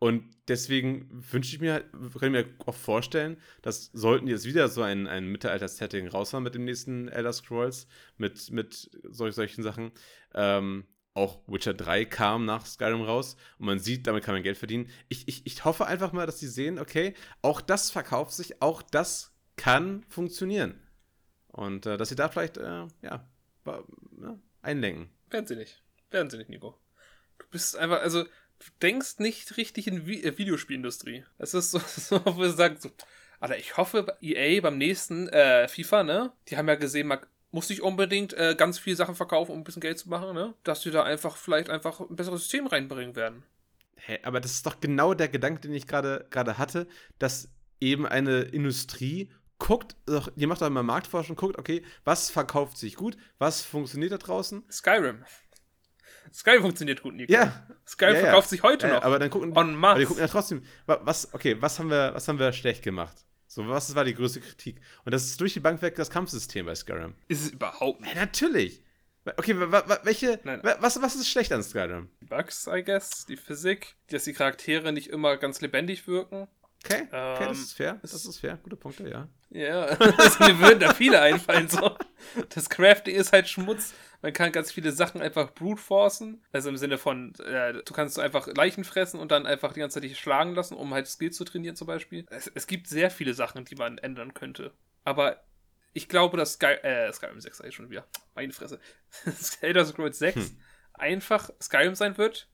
Und 0.00 0.30
deswegen 0.46 1.08
wünsche 1.10 1.52
ich 1.54 1.60
mir, 1.60 1.72
halt- 1.72 1.92
kann 1.92 2.34
ich 2.34 2.44
mir 2.44 2.46
auch 2.66 2.74
vorstellen, 2.74 3.36
dass 3.62 3.86
sollten 3.92 4.26
die 4.26 4.32
jetzt 4.32 4.44
wieder 4.44 4.68
so 4.68 4.82
ein, 4.82 5.08
ein 5.08 5.26
Mittelalter-Setting 5.26 6.06
raushauen 6.06 6.44
mit 6.44 6.54
dem 6.54 6.64
nächsten 6.64 7.08
Elder 7.08 7.32
Scrolls, 7.32 7.88
mit, 8.16 8.50
mit 8.52 8.90
solch, 9.02 9.34
solchen 9.34 9.64
Sachen, 9.64 9.90
ähm, 10.34 10.84
auch 11.18 11.40
Witcher 11.46 11.74
3 11.74 12.04
kam 12.04 12.44
nach 12.44 12.64
Skyrim 12.64 13.02
raus 13.02 13.36
und 13.58 13.66
man 13.66 13.78
sieht, 13.78 14.06
damit 14.06 14.24
kann 14.24 14.34
man 14.34 14.42
Geld 14.42 14.56
verdienen. 14.56 14.88
Ich, 15.08 15.28
ich, 15.28 15.44
ich 15.46 15.64
hoffe 15.64 15.86
einfach 15.86 16.12
mal, 16.12 16.26
dass 16.26 16.38
sie 16.38 16.48
sehen, 16.48 16.78
okay, 16.78 17.14
auch 17.42 17.60
das 17.60 17.90
verkauft 17.90 18.32
sich, 18.32 18.62
auch 18.62 18.82
das 18.82 19.34
kann 19.56 20.04
funktionieren. 20.08 20.80
Und 21.48 21.86
äh, 21.86 21.96
dass 21.96 22.08
sie 22.08 22.14
da 22.14 22.28
vielleicht, 22.28 22.56
äh, 22.56 22.86
ja, 23.02 23.28
ja, 23.66 24.38
einlenken. 24.62 25.10
Werden 25.30 25.46
sie 25.46 25.56
nicht. 25.56 25.82
Werden 26.10 26.30
sie 26.30 26.38
nicht, 26.38 26.50
Nico. 26.50 26.78
Du 27.38 27.46
bist 27.50 27.76
einfach, 27.76 28.00
also, 28.00 28.24
du 28.24 28.66
denkst 28.80 29.18
nicht 29.18 29.56
richtig 29.56 29.86
in 29.88 30.06
Vi 30.06 30.22
äh, 30.22 30.38
Videospielindustrie. 30.38 31.24
Das 31.38 31.54
ist 31.54 31.72
so, 31.72 31.78
so 31.86 32.24
wo 32.24 32.38
wir 32.38 32.50
sagen, 32.52 32.76
so, 32.78 32.90
Alter, 33.40 33.58
ich 33.58 33.76
hoffe, 33.76 34.16
EA 34.20 34.60
beim 34.60 34.78
nächsten 34.78 35.28
äh, 35.28 35.68
FIFA, 35.68 36.04
ne? 36.04 36.32
Die 36.48 36.56
haben 36.56 36.68
ja 36.68 36.74
gesehen, 36.76 37.08
man 37.08 37.20
muss 37.50 37.68
nicht 37.68 37.82
unbedingt 37.82 38.34
äh, 38.34 38.54
ganz 38.56 38.78
viele 38.78 38.96
Sachen 38.96 39.14
verkaufen, 39.14 39.52
um 39.52 39.58
ein 39.58 39.64
bisschen 39.64 39.80
Geld 39.80 39.98
zu 39.98 40.08
machen, 40.08 40.34
ne? 40.34 40.54
Dass 40.64 40.80
die 40.80 40.90
da 40.90 41.02
einfach 41.02 41.36
vielleicht 41.36 41.70
einfach 41.70 42.00
ein 42.00 42.16
besseres 42.16 42.42
System 42.42 42.66
reinbringen 42.66 43.16
werden. 43.16 43.42
Hä, 43.96 44.18
aber 44.22 44.40
das 44.40 44.52
ist 44.52 44.66
doch 44.66 44.80
genau 44.80 45.14
der 45.14 45.28
Gedanke, 45.28 45.60
den 45.62 45.74
ich 45.74 45.86
gerade 45.86 46.26
gerade 46.30 46.58
hatte, 46.58 46.86
dass 47.18 47.48
eben 47.80 48.06
eine 48.06 48.40
Industrie 48.40 49.30
guckt, 49.58 49.96
doch, 50.06 50.30
die 50.36 50.46
macht 50.46 50.62
doch 50.62 50.66
immer 50.66 50.82
Marktforschung, 50.82 51.36
guckt, 51.36 51.58
okay, 51.58 51.82
was 52.04 52.30
verkauft 52.30 52.76
sich 52.76 52.94
gut, 52.94 53.16
was 53.38 53.62
funktioniert 53.62 54.12
da 54.12 54.18
draußen? 54.18 54.64
Skyrim. 54.70 55.24
Skyrim 56.32 56.62
funktioniert 56.62 57.02
gut, 57.02 57.14
Nico. 57.14 57.32
Ja, 57.32 57.66
Skyrim 57.86 58.14
ja, 58.14 58.20
ja. 58.20 58.26
verkauft 58.26 58.50
sich 58.50 58.62
heute 58.62 58.86
ja, 58.86 58.94
noch. 58.94 59.02
aber 59.02 59.18
dann 59.18 59.30
gucken, 59.30 59.56
aber 59.56 59.98
die 59.98 60.04
gucken 60.04 60.20
ja 60.22 60.28
trotzdem, 60.28 60.62
wa- 60.86 61.00
was, 61.02 61.32
okay, 61.34 61.56
was 61.60 61.78
haben 61.78 61.90
wir, 61.90 62.14
was 62.14 62.28
haben 62.28 62.38
wir 62.38 62.52
schlecht 62.52 62.82
gemacht? 62.82 63.24
So, 63.50 63.66
was 63.66 63.94
war 63.94 64.04
die 64.04 64.14
größte 64.14 64.40
Kritik? 64.40 64.80
Und 65.04 65.12
das 65.12 65.24
ist 65.24 65.40
durch 65.40 65.54
die 65.54 65.60
Bank 65.60 65.80
weg 65.82 65.94
das 65.96 66.10
Kampfsystem 66.10 66.66
bei 66.66 66.74
Skyrim. 66.74 67.14
ist 67.28 67.42
es 67.46 67.50
überhaupt 67.50 68.00
nicht. 68.02 68.14
Ja, 68.14 68.20
natürlich. 68.20 68.82
Okay, 69.36 69.58
wa, 69.58 69.72
wa, 69.88 69.98
welche, 70.04 70.38
Nein. 70.44 70.60
wa, 70.62 70.76
was, 70.80 71.00
was 71.02 71.14
ist 71.16 71.28
schlecht 71.28 71.52
an 71.52 71.62
Skyrim? 71.62 72.08
Die 72.20 72.26
Bugs, 72.26 72.66
I 72.66 72.82
guess, 72.84 73.26
die 73.26 73.36
Physik, 73.36 73.96
dass 74.10 74.24
die 74.24 74.32
Charaktere 74.34 74.92
nicht 74.92 75.08
immer 75.08 75.36
ganz 75.38 75.60
lebendig 75.60 76.06
wirken. 76.06 76.46
Okay, 76.84 77.02
okay, 77.08 77.46
das 77.46 77.56
Ähm, 77.58 77.64
ist 77.64 77.72
fair, 77.72 77.98
das 78.02 78.14
ist 78.14 78.38
fair, 78.38 78.56
gute 78.62 78.76
Punkte, 78.76 79.08
ja. 79.08 79.28
Ja, 79.50 79.84
also 80.18 80.44
mir 80.44 80.58
würden 80.60 80.78
da 80.80 80.94
viele 80.94 81.20
einfallen. 81.20 81.68
So. 81.68 81.96
Das 82.50 82.68
Crafting 82.70 83.16
ist 83.16 83.32
halt 83.32 83.48
Schmutz. 83.48 83.92
Man 84.20 84.32
kann 84.32 84.50
ganz 84.50 84.72
viele 84.72 84.90
Sachen 84.92 85.20
einfach 85.20 85.54
brute 85.54 85.80
forcen. 85.80 86.42
Also 86.52 86.68
im 86.68 86.76
Sinne 86.76 86.98
von, 86.98 87.34
äh, 87.36 87.74
du 87.84 87.92
kannst 87.94 88.18
einfach 88.18 88.48
Leichen 88.48 88.82
fressen 88.84 89.20
und 89.20 89.30
dann 89.30 89.46
einfach 89.46 89.72
die 89.72 89.80
ganze 89.80 89.94
Zeit 89.94 90.02
dich 90.04 90.18
schlagen 90.18 90.54
lassen, 90.54 90.74
um 90.74 90.92
halt 90.92 91.06
Skills 91.06 91.36
zu 91.36 91.44
trainieren 91.44 91.76
zum 91.76 91.86
Beispiel. 91.86 92.26
Es, 92.30 92.50
es 92.52 92.66
gibt 92.66 92.88
sehr 92.88 93.10
viele 93.10 93.34
Sachen, 93.34 93.64
die 93.64 93.76
man 93.76 93.98
ändern 93.98 94.34
könnte. 94.34 94.72
Aber 95.04 95.44
ich 95.92 96.08
glaube, 96.08 96.36
dass 96.36 96.54
Sky, 96.54 96.66
äh, 96.82 97.12
Skyrim 97.12 97.40
6 97.40 97.58
sag 97.58 97.66
ich 97.68 97.74
schon 97.74 97.90
wieder. 97.90 98.06
Meine 98.34 98.52
Fresse. 98.52 98.80
Elder 99.60 99.84
Scrolls 99.86 100.18
6 100.18 100.36
Hm. 100.36 100.60
einfach 100.94 101.50
Skyrim 101.62 101.94
sein 101.94 102.18
wird. 102.18 102.48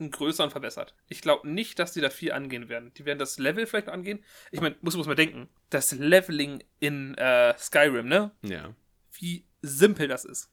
Größer 0.00 0.42
und 0.42 0.50
verbessert. 0.50 0.96
Ich 1.06 1.20
glaube 1.22 1.48
nicht, 1.48 1.78
dass 1.78 1.92
die 1.92 2.00
da 2.00 2.10
viel 2.10 2.32
angehen 2.32 2.68
werden. 2.68 2.92
Die 2.94 3.04
werden 3.04 3.20
das 3.20 3.38
Level 3.38 3.64
vielleicht 3.66 3.88
angehen. 3.88 4.24
Ich 4.50 4.60
meine, 4.60 4.74
muss, 4.80 4.96
muss 4.96 5.06
man 5.06 5.14
denken, 5.16 5.48
das 5.70 5.92
Leveling 5.92 6.64
in 6.80 7.14
äh, 7.14 7.56
Skyrim, 7.56 8.08
ne? 8.08 8.32
Ja. 8.42 8.74
Wie 9.12 9.46
simpel 9.62 10.08
das 10.08 10.24
ist. 10.24 10.50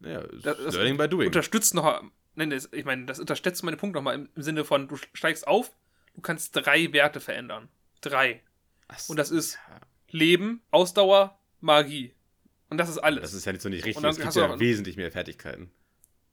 Ja, 0.00 0.20
Das- 0.42 0.58
das 0.58 0.74
Learning 0.74 0.96
by 0.96 1.08
doing. 1.08 1.26
Unterstützt 1.26 1.74
noch, 1.74 2.02
nein, 2.34 2.50
das, 2.50 2.68
ich 2.72 2.84
meine, 2.84 3.06
das 3.06 3.18
unterstützt 3.20 3.62
meine 3.64 3.76
Punkte 3.76 3.96
nochmal 3.98 4.14
im, 4.16 4.28
im 4.34 4.42
Sinne 4.42 4.64
von, 4.64 4.88
du 4.88 4.96
steigst 5.12 5.46
auf, 5.46 5.70
du 6.14 6.20
kannst 6.20 6.54
drei 6.56 6.92
Werte 6.92 7.20
verändern. 7.20 7.68
Drei. 8.00 8.42
Ach 8.88 8.98
so, 8.98 9.12
Und 9.12 9.16
das 9.16 9.30
ist 9.30 9.54
ja. 9.68 9.80
Leben, 10.10 10.62
Ausdauer, 10.70 11.38
Magie. 11.60 12.12
Und 12.68 12.78
das 12.78 12.88
ist 12.88 12.98
alles. 12.98 13.22
Das 13.22 13.32
ist 13.34 13.44
ja 13.44 13.52
nicht 13.52 13.62
so 13.62 13.68
nicht 13.68 13.84
richtig. 13.84 14.04
Es 14.04 14.18
gibt 14.18 14.34
ja 14.34 14.48
auch- 14.54 14.58
wesentlich 14.60 14.96
mehr 14.96 15.10
Fertigkeiten. 15.10 15.70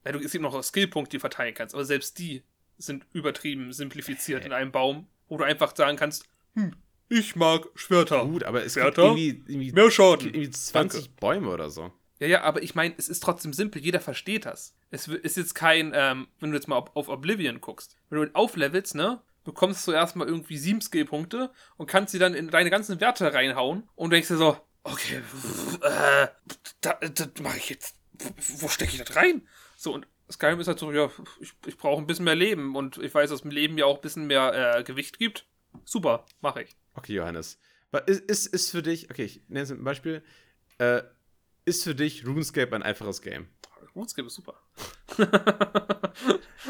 Ja, 0.05 0.11
du, 0.13 0.19
es 0.19 0.31
gibt 0.31 0.41
noch 0.41 0.61
Skillpunkte, 0.63 1.11
die 1.11 1.17
du 1.17 1.21
verteilen 1.21 1.53
kannst, 1.53 1.75
aber 1.75 1.85
selbst 1.85 2.17
die 2.19 2.43
sind 2.77 3.05
übertrieben 3.13 3.71
simplifiziert 3.71 4.43
in 4.43 4.51
einem 4.51 4.71
Baum, 4.71 5.07
wo 5.27 5.37
du 5.37 5.43
einfach 5.43 5.75
sagen 5.75 5.97
kannst, 5.97 6.25
hm, 6.55 6.73
ich 7.09 7.35
mag 7.35 7.67
Schwerter. 7.75 8.25
Gut, 8.25 8.43
aber 8.43 8.63
es 8.65 8.73
Schwerter? 8.73 9.13
gibt 9.13 9.19
irgendwie, 9.19 9.53
irgendwie, 9.53 9.71
Mehr 9.73 9.91
Schaden. 9.91 10.23
gibt 10.23 10.35
irgendwie 10.35 10.49
20 10.51 11.11
Bäume 11.17 11.49
oder 11.49 11.69
so. 11.69 11.93
Ja, 12.21 12.27
ja, 12.27 12.41
aber 12.43 12.61
ich 12.61 12.75
meine, 12.75 12.93
es 12.99 13.09
ist 13.09 13.23
trotzdem 13.23 13.51
simpel, 13.51 13.81
jeder 13.81 13.99
versteht 13.99 14.45
das. 14.45 14.75
Es 14.91 15.07
ist 15.07 15.37
jetzt 15.37 15.55
kein, 15.55 15.91
ähm, 15.95 16.27
wenn 16.39 16.51
du 16.51 16.55
jetzt 16.55 16.67
mal 16.67 16.75
auf, 16.75 16.95
auf 16.95 17.09
Oblivion 17.09 17.61
guckst, 17.61 17.97
wenn 18.11 18.21
du 18.21 18.29
auflevelst, 18.35 18.93
ne, 18.93 19.19
bekommst 19.43 19.87
du 19.87 19.91
erstmal 19.91 20.27
irgendwie 20.27 20.59
sieben 20.59 20.81
Skillpunkte 20.81 21.49
und 21.77 21.87
kannst 21.87 22.11
sie 22.11 22.19
dann 22.19 22.35
in 22.35 22.49
deine 22.49 22.69
ganzen 22.69 23.01
Werte 23.01 23.33
reinhauen 23.33 23.89
und 23.95 24.11
denkst 24.11 24.27
dir 24.27 24.37
so, 24.37 24.55
okay, 24.83 25.23
äh, 25.81 26.27
da, 26.81 26.93
das 26.93 27.29
mache 27.41 27.57
ich 27.57 27.71
jetzt, 27.71 27.95
wo 28.59 28.67
stecke 28.67 28.93
ich 28.93 29.03
das 29.03 29.15
rein? 29.15 29.47
So, 29.75 29.91
und 29.91 30.05
Skyrim 30.31 30.59
ist 30.59 30.67
halt 30.67 30.77
so, 30.77 30.91
ja, 30.91 31.09
ich, 31.39 31.53
ich 31.65 31.75
brauche 31.75 31.99
ein 31.99 32.05
bisschen 32.05 32.25
mehr 32.25 32.35
Leben 32.35 32.75
und 32.75 32.99
ich 32.99 33.15
weiß, 33.15 33.31
dass 33.31 33.41
im 33.41 33.49
Leben 33.49 33.79
ja 33.79 33.85
auch 33.85 33.95
ein 33.95 34.01
bisschen 34.01 34.27
mehr 34.27 34.77
äh, 34.77 34.83
Gewicht 34.83 35.17
gibt. 35.17 35.47
Super, 35.85 36.27
mache 36.39 36.61
ich. 36.61 36.75
Okay, 36.93 37.13
Johannes. 37.13 37.57
Ist, 38.05 38.21
ist, 38.29 38.45
ist 38.45 38.69
für 38.69 38.83
dich, 38.83 39.09
okay, 39.09 39.23
ich 39.23 39.41
nenne 39.47 39.63
es 39.63 39.71
ein 39.71 39.83
Beispiel, 39.83 40.23
äh, 40.77 41.01
ist 41.65 41.83
für 41.83 41.95
dich 41.95 42.25
RuneScape 42.25 42.73
ein 42.75 42.83
einfaches 42.83 43.21
Game? 43.21 43.47
RuneScape 43.95 44.27
ist 44.27 44.35
super. 44.35 44.59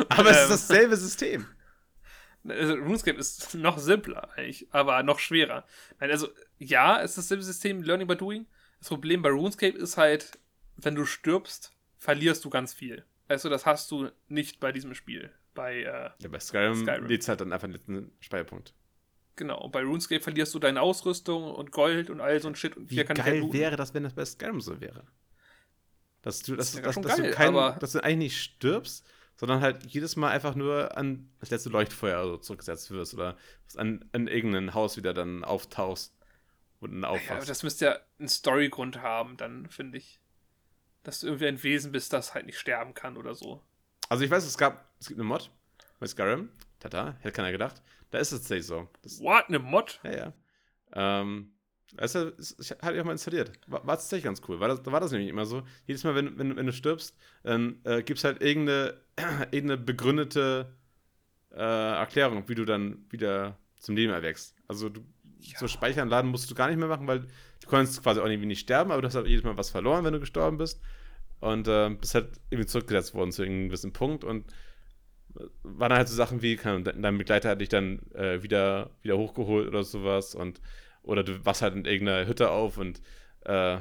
Aber 0.10 0.30
es 0.32 0.38
ist 0.38 0.44
Ähm. 0.44 0.50
dasselbe 0.50 0.98
System. 0.98 1.48
Also 2.48 2.74
RuneScape 2.74 3.18
ist 3.20 3.54
noch 3.56 3.78
simpler 3.78 4.30
eigentlich, 4.36 4.68
aber 4.72 5.04
noch 5.04 5.20
schwerer. 5.20 5.66
Also 6.00 6.30
ja, 6.58 7.00
es 7.02 7.12
ist 7.12 7.18
dasselbe 7.20 7.44
System, 7.44 7.84
Learning 7.84 8.08
by 8.08 8.16
Doing. 8.16 8.48
Das 8.80 8.88
Problem 8.90 9.22
bei 9.22 9.30
RuneScape 9.30 9.78
ist 9.78 9.98
halt, 9.98 10.40
wenn 10.78 10.96
du 10.96 11.06
stirbst, 11.06 11.72
verlierst 12.00 12.44
du 12.44 12.50
ganz 12.50 12.74
viel. 12.74 13.06
Also 13.28 13.48
das 13.50 13.66
hast 13.68 13.92
du 13.92 14.10
nicht 14.28 14.60
bei 14.60 14.72
diesem 14.72 14.96
Spiel. 14.96 15.32
Bei, 15.54 15.82
äh, 15.84 16.10
Ja, 16.20 16.30
bei 16.30 16.40
Skyrim, 16.40 16.82
Skyrim. 16.82 17.12
es 17.12 17.28
halt 17.28 17.42
dann 17.42 17.54
einfach 17.54 17.68
einen 17.68 18.12
Speicherpunkt. 18.22 18.74
Genau, 19.36 19.68
bei 19.70 19.82
RuneScape 19.84 20.22
verlierst 20.22 20.54
du 20.54 20.60
deine 20.60 20.82
Ausrüstung 20.82 21.44
und 21.54 21.72
Gold 21.72 22.10
und 22.10 22.22
all 22.22 22.40
so 22.42 22.48
ein 22.48 22.56
Shit. 22.56 22.78
Und 22.78 22.90
Wie 22.90 22.96
hier 22.96 23.06
kann 23.06 23.18
ich 23.18 23.24
geil 23.24 23.34
halt 23.34 23.42
looten. 23.44 23.54
wäre 23.54 23.76
das, 23.76 23.94
wenn 23.94 24.04
das 24.04 24.14
bei 24.14 24.26
Skyrim 24.26 24.62
so 24.62 24.80
wäre? 24.82 25.04
Dass 26.22 26.42
du, 26.44 26.56
dass, 26.56 26.74
Das 26.74 26.82
dass, 26.82 27.02
dass, 27.02 27.18
geil, 27.18 27.30
du 27.30 27.32
kein, 27.36 27.54
dass 27.80 27.94
du 27.94 28.04
eigentlich 28.04 28.18
nicht 28.18 28.42
stirbst, 28.42 29.06
sondern 29.38 29.62
halt 29.62 29.86
jedes 29.88 30.16
Mal 30.16 30.30
einfach 30.30 30.54
nur 30.56 30.96
an 30.98 31.30
das 31.40 31.50
letzte 31.50 31.70
Leuchtfeuer 31.70 32.20
also 32.20 32.38
zurückgesetzt 32.38 32.92
wirst 32.92 33.14
oder 33.16 33.38
an, 33.76 34.06
an 34.12 34.28
irgendein 34.28 34.74
Haus 34.76 34.98
wieder 34.98 35.14
dann 35.14 35.44
auftauchst 35.44 36.16
und 36.80 36.92
dann 37.02 37.02
Ja, 37.02 37.08
aber 37.10 37.18
aufwachst. 37.18 37.50
das 37.50 37.64
müsste 37.64 37.86
ja 37.86 38.00
einen 38.20 38.28
Storygrund 38.28 39.02
haben, 39.02 39.38
dann 39.38 39.68
finde 39.70 39.98
ich. 39.98 40.20
Dass 41.04 41.22
du 41.22 41.28
irgendwie 41.28 41.48
ein 41.48 41.64
Wesen 41.64 41.92
bist, 41.92 42.14
das 42.14 42.36
halt 42.36 42.46
nicht 42.46 42.60
sterben 42.60 42.94
kann 42.94 43.18
oder 43.18 43.34
so. 43.34 43.64
also 44.10 44.24
ich 44.24 44.30
weiß, 44.30 44.46
es 44.46 44.58
gab, 44.60 44.92
es 45.00 45.08
gibt 45.08 45.20
eine 45.20 45.28
Mod 45.28 45.50
bei 46.00 46.06
Skyrim, 46.06 46.50
tata, 46.80 47.16
hätte 47.22 47.32
keiner 47.32 47.52
gedacht. 47.52 47.82
Da 48.12 48.20
ist 48.20 48.32
es 48.32 48.42
tatsächlich 48.42 48.68
so. 48.68 48.88
Das, 49.02 49.20
What? 49.20 49.46
Eine 49.48 49.60
Mod? 49.60 50.00
ja, 50.04 50.16
ja. 50.16 50.34
Ähm, 50.94 51.54
ist, 51.98 52.16
ich 52.60 52.72
hatte 52.72 52.96
ich 52.96 53.02
auch 53.02 53.06
mal 53.06 53.12
installiert. 53.12 53.52
War, 53.68 53.86
war 53.86 53.96
tatsächlich 53.98 54.26
ganz 54.26 54.42
cool. 54.48 54.60
War 54.60 54.68
das, 54.68 54.82
da 54.82 54.92
war 54.92 55.00
das 55.00 55.12
nämlich 55.12 55.30
immer 55.30 55.46
so. 55.46 55.64
Jedes 55.88 56.04
Mal, 56.04 56.16
wenn, 56.16 56.38
wenn, 56.38 56.56
wenn 56.56 56.66
du 56.66 56.74
stirbst, 56.74 57.18
dann 57.44 57.80
äh, 57.84 58.04
gibt 58.04 58.20
es 58.20 58.24
halt 58.24 58.42
irgendeine, 58.42 58.96
irgendeine 59.52 59.78
begründete 59.78 60.74
äh, 61.52 61.58
Erklärung, 61.58 62.48
wie 62.48 62.56
du 62.56 62.66
dann 62.66 63.06
wieder 63.10 63.58
zum 63.80 63.96
Leben 63.96 64.14
erwächst. 64.14 64.56
Also 64.68 64.90
du, 64.90 65.02
so 65.58 65.68
Speichern 65.68 66.10
laden 66.10 66.32
musst 66.32 66.50
du 66.50 66.56
gar 66.56 66.68
nicht 66.68 66.78
mehr 66.78 66.88
machen, 66.88 67.08
weil 67.08 67.22
du 67.22 67.68
konntest 67.68 68.02
quasi 68.04 68.20
auch 68.20 68.26
irgendwie 68.26 68.48
nicht 68.48 68.60
sterben, 68.60 68.92
aber 68.92 69.02
du 69.02 69.08
hast 69.08 69.16
halt 69.16 69.28
jedes 69.28 69.44
Mal 69.44 69.58
was 69.58 69.70
verloren, 69.70 70.06
wenn 70.06 70.14
du 70.14 70.20
gestorben 70.20 70.58
bist. 70.58 70.82
Und 71.40 71.68
äh, 71.68 71.90
bist 71.90 72.14
halt 72.14 72.40
irgendwie 72.52 72.68
zurückgesetzt 72.68 73.16
worden 73.16 73.32
zu 73.32 73.42
irgendeinem 73.42 73.70
gewissen 73.70 73.94
Punkt 73.94 74.24
und 74.24 74.46
waren 75.64 75.94
halt 75.94 76.08
so 76.08 76.16
Sachen 76.16 76.42
wie, 76.42 76.58
Ahnung, 76.60 76.84
dein 76.84 77.18
Begleiter 77.18 77.50
hat 77.50 77.62
dich 77.62 77.70
dann 77.70 78.00
äh, 78.14 78.44
wieder, 78.44 78.92
wieder 79.02 79.18
hochgeholt 79.18 79.68
oder 79.68 79.84
sowas 79.84 80.36
und 80.36 80.62
oder 81.04 81.24
du 81.24 81.46
wachst 81.46 81.62
halt 81.62 81.76
in 81.76 81.86
irgendeiner 81.86 82.28
Hütte 82.28 82.52
auf 82.52 82.78
und 82.78 83.00
äh, 83.46 83.80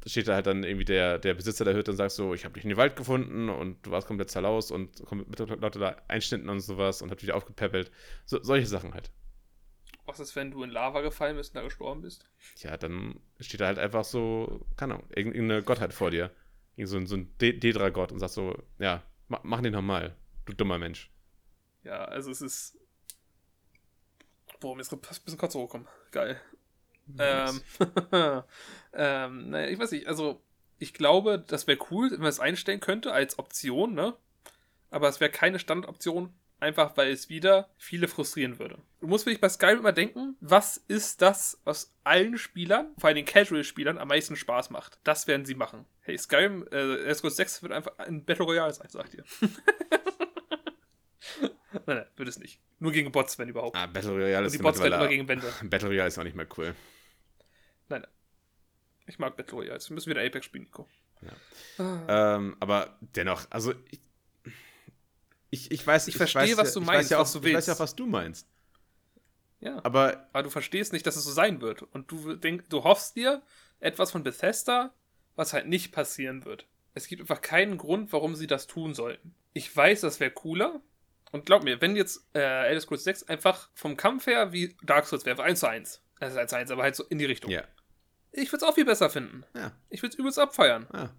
da 0.00 0.10
steht 0.10 0.28
da 0.28 0.34
halt 0.34 0.46
dann 0.46 0.62
irgendwie 0.62 0.84
der, 0.84 1.18
der 1.18 1.34
Besitzer 1.34 1.64
der 1.64 1.74
Hütte 1.74 1.90
und 1.90 1.96
sagt 1.96 2.12
so, 2.12 2.32
ich 2.32 2.44
habe 2.44 2.54
dich 2.54 2.64
in 2.64 2.70
den 2.70 2.78
Wald 2.78 2.94
gefunden 2.96 3.48
und 3.48 3.84
du 3.84 3.90
warst 3.90 4.06
komplett 4.06 4.30
zerlaust 4.30 4.70
und 4.70 5.02
mit 5.12 5.38
lauter 5.38 5.80
da 5.80 5.96
Einschnitten 6.08 6.48
und 6.48 6.60
sowas 6.60 7.02
und 7.02 7.10
hat 7.10 7.22
dich 7.22 7.32
aufgepäppelt. 7.32 7.90
So, 8.24 8.40
solche 8.42 8.68
Sachen 8.68 8.94
halt. 8.94 9.10
Was 10.04 10.20
ist, 10.20 10.36
wenn 10.36 10.52
du 10.52 10.62
in 10.62 10.70
Lava 10.70 11.00
gefallen 11.00 11.36
bist 11.36 11.50
und 11.50 11.56
da 11.56 11.62
gestorben 11.62 12.02
bist? 12.02 12.28
Ja, 12.58 12.76
dann 12.76 13.18
steht 13.40 13.60
da 13.60 13.66
halt 13.66 13.78
einfach 13.78 14.04
so, 14.04 14.64
keine 14.76 14.94
Ahnung, 14.94 15.08
irgendeine 15.14 15.62
Gottheit 15.62 15.92
vor 15.92 16.10
dir. 16.10 16.30
Irgend 16.76 16.90
so 16.90 16.96
ein, 16.98 17.06
so 17.06 17.16
ein 17.16 17.36
De- 17.38 17.58
Dedra-Gott 17.58 18.12
und 18.12 18.20
sagt 18.20 18.32
so, 18.32 18.56
ja, 18.78 19.02
mach, 19.28 19.42
mach 19.42 19.60
den 19.62 19.72
nochmal, 19.72 20.14
du 20.46 20.54
dummer 20.54 20.78
Mensch. 20.78 21.10
Ja, 21.84 22.04
also 22.04 22.30
es 22.30 22.40
ist. 22.40 22.78
Boah, 24.60 24.74
mir 24.74 24.82
ist 24.82 24.92
ein 24.92 25.00
bisschen 25.00 25.38
Kotze 25.38 25.58
hochgekommen. 25.58 25.86
Geil. 26.10 26.40
Ähm, 27.18 27.60
ähm, 28.92 29.50
naja, 29.50 29.68
ich 29.68 29.78
weiß 29.78 29.92
nicht, 29.92 30.08
also 30.08 30.42
ich 30.78 30.92
glaube, 30.92 31.38
das 31.46 31.66
wäre 31.66 31.78
cool, 31.90 32.10
wenn 32.10 32.20
man 32.20 32.28
es 32.28 32.40
einstellen 32.40 32.80
könnte 32.80 33.12
als 33.12 33.38
Option, 33.38 33.94
ne? 33.94 34.16
Aber 34.90 35.08
es 35.08 35.20
wäre 35.20 35.30
keine 35.30 35.58
Standardoption, 35.58 36.32
einfach 36.60 36.96
weil 36.96 37.10
es 37.10 37.28
wieder 37.28 37.70
viele 37.76 38.08
frustrieren 38.08 38.58
würde. 38.58 38.78
Du 39.00 39.06
musst 39.06 39.26
wirklich 39.26 39.40
bei 39.40 39.48
Skyrim 39.48 39.78
immer 39.78 39.92
denken, 39.92 40.36
was 40.40 40.76
ist 40.88 41.22
das, 41.22 41.60
was 41.64 41.94
allen 42.04 42.38
Spielern, 42.38 42.94
vor 42.98 43.08
allem 43.08 43.16
den 43.16 43.24
Casual-Spielern, 43.24 43.98
am 43.98 44.08
meisten 44.08 44.36
Spaß 44.36 44.70
macht. 44.70 44.98
Das 45.04 45.26
werden 45.26 45.46
sie 45.46 45.54
machen. 45.54 45.86
Hey, 46.00 46.16
Skyrim, 46.18 46.66
äh, 46.68 47.14
Scrolls 47.14 47.36
6 47.36 47.62
wird 47.62 47.72
einfach 47.72 47.98
ein 47.98 48.24
Battle 48.24 48.44
Royale 48.44 48.72
sein, 48.72 48.88
sagt 48.88 49.14
ihr. 49.14 49.24
nein, 51.72 51.82
nein, 51.86 52.06
wird 52.16 52.28
es 52.28 52.38
nicht. 52.38 52.60
Nur 52.78 52.92
gegen 52.92 53.10
Bots, 53.12 53.38
wenn 53.38 53.48
überhaupt. 53.48 53.76
Ah, 53.76 53.86
Battle 53.86 54.10
Royale 54.12 54.38
Und 54.38 54.44
ist 54.46 54.54
die 54.54 54.58
Bots 54.62 54.80
werden 54.80 54.94
immer 54.94 55.08
gegen 55.08 55.26
Wände. 55.28 55.46
Battle 55.64 55.88
Royale 55.88 56.08
ist 56.08 56.18
auch 56.18 56.24
nicht 56.24 56.36
mehr 56.36 56.46
cool. 56.56 56.74
Nein, 57.88 58.02
nein. 58.02 58.10
Ich 59.06 59.18
mag 59.18 59.36
Battle 59.36 59.58
Royals. 59.58 59.88
Wir 59.88 59.94
müssen 59.94 60.10
wieder 60.10 60.22
Apex 60.22 60.46
spielen, 60.46 60.64
Nico. 60.64 60.88
Ja. 61.22 61.84
Ah. 61.84 62.36
Ähm, 62.36 62.56
aber 62.60 62.98
dennoch, 63.00 63.46
also 63.50 63.72
ich, 63.90 64.00
ich, 65.50 65.70
ich 65.70 65.86
weiß, 65.86 66.08
Ich 66.08 66.16
verstehe, 66.16 66.42
weiß, 66.42 66.56
was 66.58 66.72
du 66.74 66.80
ich 66.80 66.86
meinst, 66.86 67.10
ja 67.10 67.18
was 67.18 67.34
auch, 67.34 67.40
du 67.40 67.48
Ich 67.48 67.54
weiß 67.54 67.66
ja 67.66 67.70
willst. 67.70 67.80
auch, 67.80 67.84
was 67.84 67.96
du 67.96 68.06
meinst. 68.06 68.48
Ja. 69.60 69.78
Aber 69.84 70.28
Aber 70.32 70.42
du 70.42 70.50
verstehst 70.50 70.92
nicht, 70.92 71.06
dass 71.06 71.16
es 71.16 71.24
so 71.24 71.32
sein 71.32 71.60
wird. 71.60 71.82
Und 71.82 72.10
du 72.10 72.36
denk, 72.36 72.68
du 72.68 72.84
hoffst 72.84 73.16
dir 73.16 73.42
etwas 73.80 74.10
von 74.10 74.22
Bethesda, 74.22 74.92
was 75.34 75.52
halt 75.52 75.66
nicht 75.68 75.92
passieren 75.92 76.44
wird. 76.44 76.66
Es 76.94 77.08
gibt 77.08 77.20
einfach 77.22 77.40
keinen 77.42 77.78
Grund, 77.78 78.12
warum 78.12 78.34
sie 78.34 78.46
das 78.46 78.66
tun 78.66 78.94
sollten. 78.94 79.34
Ich 79.52 79.74
weiß, 79.74 80.00
das 80.02 80.20
wäre 80.20 80.30
cooler. 80.30 80.80
Und 81.36 81.46
glaub 81.46 81.62
mir, 81.64 81.80
wenn 81.80 81.96
jetzt 81.96 82.26
äh, 82.34 82.66
Elder 82.68 82.80
Scrolls 82.80 83.04
6 83.04 83.24
einfach 83.24 83.68
vom 83.74 83.96
Kampf 83.96 84.26
her 84.26 84.52
wie 84.52 84.74
Dark 84.82 85.06
Souls 85.06 85.24
wäre, 85.26 85.42
1 85.42 85.60
zu 85.60 85.68
1. 85.68 86.02
Also 86.18 86.38
1 86.38 86.50
zu 86.50 86.56
1, 86.56 86.70
aber 86.70 86.82
halt 86.82 86.96
so 86.96 87.04
in 87.04 87.18
die 87.18 87.24
Richtung. 87.26 87.50
ja, 87.50 87.62
Ich 88.32 88.50
würde 88.52 88.64
es 88.64 88.70
auch 88.70 88.74
viel 88.74 88.84
besser 88.86 89.10
finden. 89.10 89.44
ja, 89.54 89.72
Ich 89.90 90.02
würde 90.02 90.14
es 90.14 90.18
übelst 90.18 90.38
abfeiern. 90.38 90.86
ja. 90.92 91.14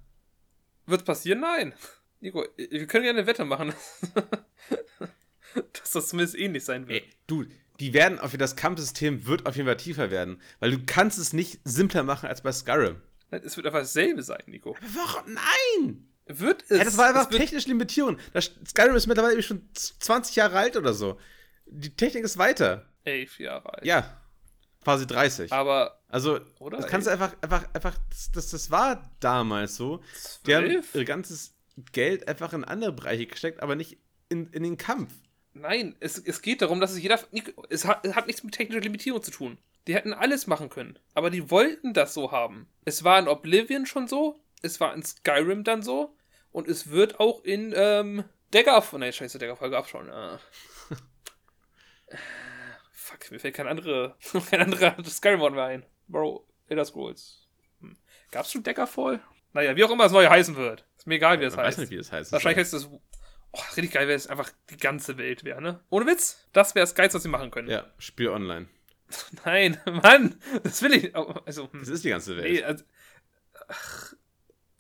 Wird 0.88 1.02
es 1.02 1.06
passieren? 1.06 1.42
Nein. 1.42 1.74
Nico, 2.20 2.44
wir 2.56 2.88
können 2.88 3.04
gerne 3.04 3.20
eine 3.20 3.28
Wette 3.28 3.46
machen, 3.46 3.74
dass 5.74 5.92
das 5.92 6.08
zumindest 6.08 6.36
ähnlich 6.38 6.66
sein 6.66 6.88
wird. 6.88 7.04
Ey, 7.04 7.10
du, 7.28 7.46
die 7.80 7.94
werden 7.94 8.20
auf 8.20 8.36
das 8.36 8.56
Kampfsystem 8.56 9.28
wird 9.28 9.46
auf 9.46 9.56
jeden 9.56 9.68
Fall 9.68 9.78
tiefer 9.78 10.10
werden, 10.12 10.42
weil 10.60 10.72
du 10.72 10.80
kannst 10.86 11.20
es 11.20 11.34
nicht 11.34 11.60
simpler 11.64 12.04
machen 12.04 12.28
als 12.28 12.42
bei 12.42 12.52
Skyrim. 12.52 13.02
Es 13.30 13.56
wird 13.58 13.68
einfach 13.68 13.80
dasselbe 13.82 14.24
sein, 14.24 14.42
Nico. 14.48 14.76
Warum? 14.96 15.34
Nein! 15.34 16.08
Wird 16.28 16.64
es? 16.70 16.78
Ja, 16.78 16.84
das 16.84 16.98
war 16.98 17.08
einfach 17.08 17.30
technische 17.30 17.68
Limitierung. 17.70 18.18
Das 18.34 18.52
Skyrim 18.68 18.96
ist 18.96 19.08
mittlerweile 19.08 19.42
schon 19.42 19.68
20 19.74 20.36
Jahre 20.36 20.58
alt 20.58 20.76
oder 20.78 20.94
so. 20.94 21.18
Die 21.66 21.96
Technik 21.96 22.24
ist 22.24 22.38
weiter. 22.38 22.86
elf 23.04 23.40
Jahre 23.40 23.74
alt. 23.74 23.86
Ja, 23.86 24.22
quasi 24.84 25.06
30. 25.08 25.52
Aber 25.52 26.02
Also, 26.10 26.40
Oder? 26.60 26.78
das 26.78 26.88
kannst 26.88 27.08
du 27.08 27.12
einfach, 27.12 27.36
einfach, 27.42 27.66
einfach, 27.74 27.98
das, 28.10 28.32
das, 28.32 28.50
das 28.52 28.72
war 28.72 29.10
damals 29.20 29.76
so. 29.76 30.02
Die 30.46 30.56
haben 30.56 30.84
ihr 30.94 31.06
ganzes 31.06 31.54
Geld 31.92 32.28
einfach 32.28 32.54
in 32.54 32.64
andere 32.64 32.92
Bereiche 32.94 33.26
gesteckt, 33.28 33.62
aber 33.62 33.76
nicht 33.76 33.98
in, 34.30 34.48
in 34.52 34.64
den 34.64 34.78
Kampf. 34.78 35.14
Nein, 35.54 35.96
es, 36.00 36.18
es 36.18 36.42
geht 36.42 36.62
darum, 36.62 36.80
dass 36.80 36.92
es 36.92 37.02
jeder. 37.02 37.20
Es 37.70 37.86
hat, 37.86 38.06
es 38.06 38.16
hat 38.16 38.28
nichts 38.28 38.44
mit 38.44 38.54
technischer 38.54 38.82
Limitierung 38.82 39.22
zu 39.24 39.32
tun. 39.32 39.58
Die 39.88 39.96
hätten 39.96 40.14
alles 40.14 40.48
machen 40.48 40.70
können. 40.70 41.00
Aber 41.14 41.30
die 41.30 41.50
wollten 41.50 41.94
das 41.94 42.14
so 42.14 42.32
haben. 42.32 42.68
Es 42.86 43.04
war 43.04 43.18
in 43.20 43.28
Oblivion 43.28 43.86
schon 43.86 44.08
so. 44.08 44.40
Es 44.62 44.80
war 44.80 44.94
in 44.94 45.02
Skyrim 45.04 45.64
dann 45.64 45.82
so. 45.82 46.16
Und 46.52 46.68
es 46.68 46.90
wird 46.90 47.20
auch 47.20 47.44
in 47.44 47.74
ähm, 47.76 48.24
Daggerfall. 48.52 49.00
Nein, 49.00 49.14
scheiße, 49.14 49.38
Daggerfall 49.40 49.70
gab's 49.70 49.90
schon. 49.90 50.10
Ah. 50.10 50.40
Fuck, 52.92 53.32
mir 53.32 53.40
fällt 53.40 53.56
kein 53.56 53.68
andere, 53.68 54.16
kein 54.50 54.62
anderer 54.62 54.96
Skyrim-Wort 55.04 55.54
mehr 55.54 55.66
ein. 55.66 55.86
Bro, 56.08 56.48
Elder 56.68 56.86
Scrolls. 56.86 57.48
Hm. 57.82 57.98
Gab's 58.32 58.52
schon 58.52 58.64
Daggerfall? 58.64 59.22
Naja, 59.54 59.76
wie 59.76 59.84
auch 59.84 59.92
immer 59.92 60.04
das 60.04 60.12
neue 60.14 60.30
heißen 60.30 60.56
wird. 60.56 60.86
Ist 60.98 61.08
mir 61.08 61.16
egal, 61.16 61.40
wie 61.40 61.46
es 61.46 61.56
heißt. 61.58 61.68
weiß 61.68 61.78
nicht, 61.80 61.92
wie 61.92 61.96
es 61.98 62.12
heißt. 62.12 62.32
Wahrscheinlich 62.32 62.60
heißt 62.60 62.74
es. 62.74 62.88
Oh, 63.52 63.62
richtig 63.76 63.92
geil 63.94 64.08
wäre 64.08 64.18
es 64.18 64.28
einfach 64.28 64.52
die 64.70 64.78
ganze 64.78 65.18
Welt 65.18 65.44
wäre, 65.44 65.62
ne? 65.62 65.80
Ohne 65.90 66.06
Witz. 66.06 66.48
Das 66.54 66.76
wäre 66.76 66.84
das 66.84 66.96
Geilste, 66.96 67.16
was 67.16 67.24
sie 67.24 67.30
machen 67.30 67.50
können. 67.50 67.70
Ja, 67.70 67.86
Spiel 67.98 68.30
online. 68.30 68.68
Nein, 69.46 69.80
Mann, 69.86 70.40
das 70.64 70.82
will 70.82 70.94
ich. 70.94 71.16
oh, 71.16 71.34
Also, 71.46 71.72
hm. 71.72 71.80
Das 71.80 71.90
ist 71.90 72.04
die 72.04 72.10
ganze 72.10 72.36
Welt. 72.36 72.52
nee, 72.52 72.64
also, 72.64 72.84
ach, 73.70 74.14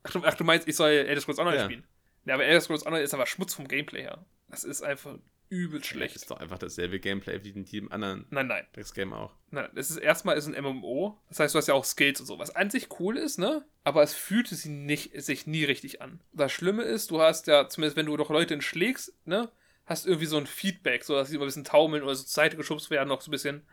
ach, 0.07 0.11
du, 0.11 0.21
ach, 0.23 0.33
du 0.35 0.43
meinst, 0.43 0.67
ich 0.67 0.75
soll 0.75 0.89
Elder 0.91 1.21
Scrolls 1.21 1.39
Online 1.39 1.57
Ja. 1.57 1.63
spielen? 1.65 1.83
Ja, 2.25 2.33
aber 2.33 2.45
Elder 2.45 2.61
Scrolls 2.61 2.85
Online 2.85 3.03
ist 3.03 3.13
aber 3.13 3.25
Schmutz 3.25 3.53
vom 3.53 3.67
Gameplay 3.67 4.01
her. 4.01 4.25
Das 4.49 4.63
ist 4.63 4.81
einfach 4.81 5.17
übel 5.49 5.79
Das 5.79 5.87
schlecht. 5.87 6.15
ist 6.17 6.29
doch 6.29 6.39
einfach 6.41 6.57
dasselbe 6.57 6.99
Gameplay 6.99 7.41
wie 7.43 7.51
in 7.51 7.63
jedem 7.63 7.89
anderen 7.91 8.25
Nein, 8.31 8.47
nein. 8.47 8.65
Dex-Game 8.75 9.13
auch. 9.13 9.33
Nein, 9.49 9.69
es 9.75 9.89
ist 9.89 9.95
erstmal 9.97 10.37
ist 10.37 10.45
ein 10.47 10.61
MMO. 10.61 11.17
Das 11.29 11.39
heißt, 11.39 11.55
du 11.55 11.57
hast 11.59 11.67
ja 11.67 11.73
auch 11.73 11.85
Skills 11.85 12.19
und 12.19 12.25
so, 12.25 12.37
was 12.37 12.53
an 12.53 12.69
sich 12.69 12.99
cool 12.99 13.15
ist, 13.17 13.37
ne? 13.39 13.65
Aber 13.85 14.03
es 14.03 14.13
fühlte 14.13 14.55
sie 14.55 14.67
nicht, 14.69 15.21
sich 15.23 15.47
nie 15.47 15.63
richtig 15.63 16.01
an. 16.01 16.19
Das 16.33 16.51
Schlimme 16.51 16.83
ist, 16.83 17.11
du 17.11 17.21
hast 17.21 17.47
ja, 17.47 17.69
zumindest 17.69 17.95
wenn 17.95 18.07
du 18.07 18.17
doch 18.17 18.29
Leute 18.29 18.61
schlägst, 18.61 19.13
ne? 19.25 19.49
Hast 19.85 20.05
irgendwie 20.05 20.25
so 20.25 20.37
ein 20.37 20.47
Feedback, 20.47 21.05
so 21.05 21.13
dass 21.15 21.29
sie 21.29 21.35
immer 21.35 21.45
ein 21.45 21.47
bisschen 21.47 21.63
taumeln 21.63 22.03
oder 22.03 22.13
so 22.13 22.23
zur 22.23 22.29
Seite 22.43 22.57
geschubst 22.57 22.89
werden, 22.89 23.07
noch 23.07 23.21
so 23.21 23.29
ein 23.29 23.31
bisschen. 23.31 23.65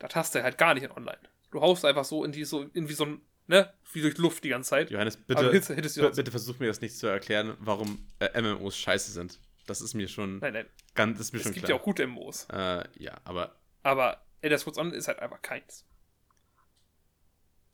Das 0.00 0.16
hast 0.16 0.34
du 0.34 0.42
halt 0.42 0.58
gar 0.58 0.74
nicht 0.74 0.82
in 0.82 0.90
Online. 0.90 1.20
Du 1.52 1.60
haust 1.60 1.84
einfach 1.84 2.04
so 2.04 2.24
in 2.24 2.32
die, 2.32 2.44
so, 2.44 2.62
in 2.74 2.88
wie 2.88 2.94
so 2.94 3.04
ein, 3.04 3.20
ne? 3.46 3.72
Wie 3.92 4.00
durch 4.00 4.16
Luft 4.18 4.44
die 4.44 4.48
ganze 4.48 4.70
Zeit. 4.70 4.90
Johannes, 4.90 5.16
bitte, 5.16 5.50
hittest 5.50 5.96
du 5.98 6.10
bitte, 6.10 6.30
versuch 6.30 6.58
mir 6.58 6.66
das 6.68 6.80
nicht 6.80 6.96
zu 6.96 7.06
erklären, 7.06 7.56
warum 7.60 8.06
äh, 8.20 8.40
MMOs 8.40 8.76
scheiße 8.78 9.12
sind. 9.12 9.38
Das 9.66 9.80
ist 9.80 9.94
mir 9.94 10.08
schon 10.08 10.38
Nein, 10.38 10.54
nein. 10.54 10.66
ganz, 10.94 11.20
ist 11.20 11.32
mir 11.32 11.38
Es 11.38 11.44
schon 11.44 11.52
gibt 11.52 11.66
klar. 11.66 11.76
ja 11.76 11.80
auch 11.80 11.84
gute 11.84 12.06
MMOs. 12.06 12.46
Äh, 12.52 12.84
ja, 12.98 13.20
aber 13.24 13.54
Aber 13.82 14.24
Elder 14.40 14.58
Scrolls 14.58 14.78
Online 14.78 14.96
ist 14.96 15.08
halt 15.08 15.20
einfach 15.20 15.40
keins. 15.42 15.84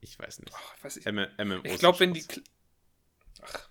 ich 0.01 0.19
weiß 0.19 0.41
nicht. 0.41 0.53
Oh, 0.55 0.73
ich 0.77 0.85
weiß 0.85 0.97
nicht. 0.97 1.07
M 1.07 1.17
MMOs 1.39 1.63
Ich 1.65 1.79
glaube, 1.79 1.99
wenn 2.01 2.13
die. 2.15 2.23
Kl 2.27 2.43
Ach. 3.43 3.69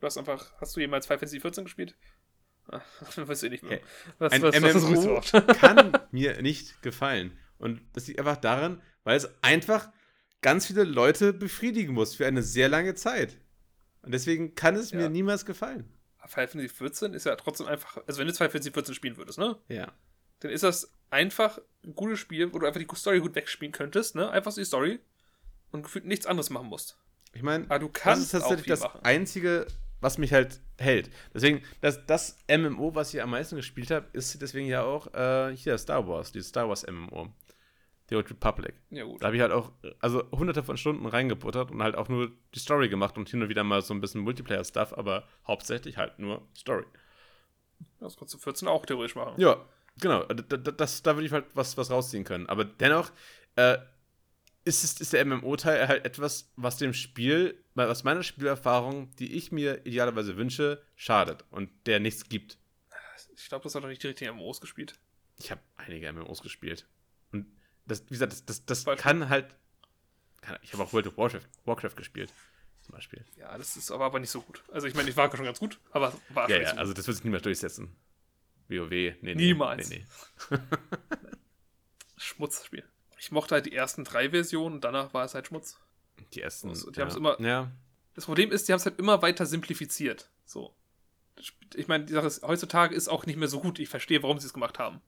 Du 0.00 0.06
hast 0.06 0.18
einfach. 0.18 0.52
Hast 0.60 0.76
du 0.76 0.80
jemals 0.80 1.06
Final 1.06 1.18
Fantasy 1.20 1.40
14 1.40 1.64
gespielt? 1.64 1.96
Ach, 2.70 2.82
weiß 3.16 3.42
ich 3.44 3.50
nicht 3.50 3.62
mehr. 3.64 3.80
Was, 4.18 4.32
ein 4.32 4.42
was, 4.42 4.60
was 4.60 4.74
MMO 4.82 4.94
du 4.94 5.02
überhaupt? 5.02 5.58
kann 5.58 5.92
mir 6.10 6.40
nicht 6.42 6.82
gefallen. 6.82 7.36
Und 7.58 7.80
das 7.94 8.06
liegt 8.06 8.18
einfach 8.20 8.36
daran, 8.36 8.82
weil 9.04 9.16
es 9.16 9.28
einfach 9.42 9.90
ganz 10.42 10.66
viele 10.66 10.84
Leute 10.84 11.32
befriedigen 11.32 11.92
muss 11.94 12.14
für 12.14 12.26
eine 12.26 12.42
sehr 12.42 12.68
lange 12.68 12.94
Zeit. 12.94 13.38
Und 14.02 14.12
deswegen 14.12 14.54
kann 14.54 14.76
es 14.76 14.90
Ja. 14.92 14.98
mir 14.98 15.08
niemals 15.08 15.44
gefallen. 15.44 15.92
Final 16.26 16.48
Fantasy 16.48 16.68
14 16.68 17.14
ist 17.14 17.24
ja 17.24 17.36
trotzdem 17.36 17.66
einfach. 17.66 17.98
Also, 18.06 18.20
wenn 18.20 18.26
du 18.26 18.34
Final 18.34 18.50
Fantasy 18.50 18.70
14 18.70 18.94
spielen 18.94 19.16
würdest, 19.16 19.38
ne? 19.38 19.56
Ja. 19.68 19.92
Dann 20.40 20.50
ist 20.50 20.62
das 20.62 20.92
einfach 21.10 21.58
ein 21.84 21.94
gutes 21.94 22.18
Spiel, 22.18 22.52
wo 22.52 22.58
du 22.58 22.66
einfach 22.66 22.80
die 22.80 22.96
Story 22.96 23.20
gut 23.20 23.34
wegspielen 23.34 23.72
könntest, 23.72 24.14
ne? 24.14 24.30
Einfach 24.30 24.52
so 24.52 24.60
die 24.60 24.66
Story 24.66 25.00
und 25.72 25.82
gefühlt 25.82 26.04
nichts 26.04 26.26
anderes 26.26 26.50
machen 26.50 26.68
musst. 26.68 26.98
Ich 27.32 27.42
meine, 27.42 27.66
das 27.66 27.80
kannst 27.92 28.22
ist 28.24 28.30
tatsächlich 28.32 28.66
das 28.66 28.80
machen. 28.80 29.00
einzige 29.02 29.66
was 30.00 30.18
mich 30.18 30.32
halt 30.32 30.60
hält. 30.78 31.10
Deswegen, 31.34 31.62
das, 31.80 32.04
das 32.06 32.36
MMO, 32.48 32.94
was 32.94 33.12
ich 33.12 33.22
am 33.22 33.30
meisten 33.30 33.56
gespielt 33.56 33.90
habe, 33.90 34.06
ist 34.12 34.40
deswegen 34.40 34.68
ja 34.68 34.82
auch 34.82 35.12
äh, 35.14 35.56
hier 35.56 35.76
Star 35.78 36.06
Wars, 36.06 36.32
die 36.32 36.40
Star 36.42 36.68
Wars 36.68 36.86
MMO. 36.86 37.28
The 38.08 38.16
Old 38.16 38.30
Republic. 38.30 38.74
Ja, 38.90 39.04
gut. 39.04 39.22
Da 39.22 39.26
habe 39.26 39.36
ich 39.36 39.42
halt 39.42 39.52
auch, 39.52 39.72
also 40.00 40.30
hunderte 40.30 40.62
von 40.62 40.76
Stunden 40.76 41.06
reingebuttert 41.06 41.70
und 41.70 41.82
halt 41.82 41.94
auch 41.94 42.08
nur 42.08 42.32
die 42.54 42.58
Story 42.58 42.88
gemacht 42.88 43.18
und 43.18 43.28
hin 43.28 43.42
und 43.42 43.48
wieder 43.48 43.64
mal 43.64 43.82
so 43.82 43.92
ein 43.92 44.00
bisschen 44.00 44.22
Multiplayer-Stuff, 44.22 44.94
aber 44.96 45.28
hauptsächlich 45.46 45.98
halt 45.98 46.18
nur 46.18 46.46
Story. 46.56 46.84
Das 48.00 48.16
kannst 48.16 48.34
du 48.34 48.38
14 48.38 48.66
auch 48.68 48.86
theoretisch 48.86 49.14
machen. 49.14 49.40
Ja, 49.40 49.64
genau. 50.00 50.24
Da, 50.24 50.56
da, 50.56 50.70
das, 50.70 51.02
da 51.02 51.16
würde 51.16 51.26
ich 51.26 51.32
halt 51.32 51.44
was, 51.54 51.76
was 51.76 51.90
rausziehen 51.90 52.24
können. 52.24 52.46
Aber 52.48 52.64
dennoch 52.64 53.12
äh, 53.56 53.78
ist, 54.64 54.84
es, 54.84 55.00
ist 55.00 55.12
der 55.12 55.24
MMO-Teil 55.24 55.88
halt 55.88 56.04
etwas, 56.04 56.50
was 56.56 56.76
dem 56.76 56.94
Spiel, 56.94 57.62
was 57.74 58.04
meiner 58.04 58.22
Spielerfahrung, 58.22 59.14
die 59.16 59.34
ich 59.34 59.52
mir 59.52 59.86
idealerweise 59.86 60.36
wünsche, 60.36 60.82
schadet 60.96 61.44
und 61.50 61.70
der 61.86 62.00
nichts 62.00 62.28
gibt. 62.28 62.58
Ich 63.36 63.48
glaube, 63.48 63.64
das 63.64 63.74
hat 63.74 63.82
doch 63.82 63.88
nicht 63.88 64.02
die 64.02 64.08
richtigen 64.08 64.36
MMOs 64.36 64.60
gespielt. 64.60 64.98
Ich 65.38 65.50
habe 65.50 65.60
einige 65.76 66.12
MMOs 66.12 66.42
gespielt. 66.42 66.86
Das, 67.88 68.04
wie 68.06 68.10
gesagt, 68.10 68.32
das, 68.32 68.44
das, 68.64 68.64
das 68.84 68.84
kann 68.98 69.28
halt. 69.28 69.54
Kann, 70.40 70.58
ich 70.62 70.72
habe 70.72 70.82
auch 70.84 70.92
World 70.92 71.06
of 71.08 71.16
Warcraft, 71.16 71.48
Warcraft 71.64 71.96
gespielt, 71.96 72.32
zum 72.82 72.92
Beispiel. 72.92 73.24
Ja, 73.36 73.56
das 73.58 73.76
ist 73.76 73.90
aber, 73.90 74.04
aber 74.04 74.20
nicht 74.20 74.30
so 74.30 74.40
gut. 74.42 74.62
Also 74.72 74.86
ich 74.86 74.94
meine, 74.94 75.10
ich 75.10 75.16
war 75.16 75.34
schon 75.34 75.44
ganz 75.44 75.58
gut, 75.58 75.80
aber 75.90 76.12
war 76.28 76.48
Ja, 76.48 76.58
ja, 76.58 76.70
so 76.70 76.76
also 76.76 76.92
das 76.92 77.06
wird 77.06 77.16
sich 77.16 77.24
niemals 77.24 77.42
durchsetzen. 77.42 77.96
WoW, 78.68 78.90
nee, 78.90 79.16
nee. 79.22 79.34
Niemals. 79.34 79.88
Nee, 79.88 80.04
nee. 80.50 80.58
Schmutzspiel. 82.16 82.84
Ich 83.18 83.30
mochte 83.32 83.54
halt 83.54 83.66
die 83.66 83.72
ersten 83.74 84.04
drei 84.04 84.30
Versionen 84.30 84.80
danach 84.80 85.12
war 85.14 85.24
es 85.24 85.34
halt 85.34 85.48
Schmutz. 85.48 85.78
Die 86.34 86.42
ersten. 86.42 86.68
Also, 86.68 86.90
die 86.90 86.98
ja. 86.98 87.04
haben's 87.04 87.16
immer- 87.16 87.40
Ja, 87.40 87.70
Das 88.14 88.26
Problem 88.26 88.52
ist, 88.52 88.68
die 88.68 88.72
haben 88.72 88.78
es 88.78 88.86
halt 88.86 88.98
immer 88.98 89.22
weiter 89.22 89.46
simplifiziert. 89.46 90.30
So. 90.44 90.74
Ich 91.74 91.86
meine, 91.86 92.04
die 92.04 92.12
Sache 92.12 92.26
ist, 92.26 92.42
heutzutage 92.42 92.94
ist 92.94 93.08
auch 93.08 93.24
nicht 93.26 93.36
mehr 93.36 93.48
so 93.48 93.60
gut. 93.60 93.78
Ich 93.78 93.88
verstehe, 93.88 94.22
warum 94.22 94.38
sie 94.38 94.46
es 94.46 94.52
gemacht 94.52 94.78
haben. 94.78 95.00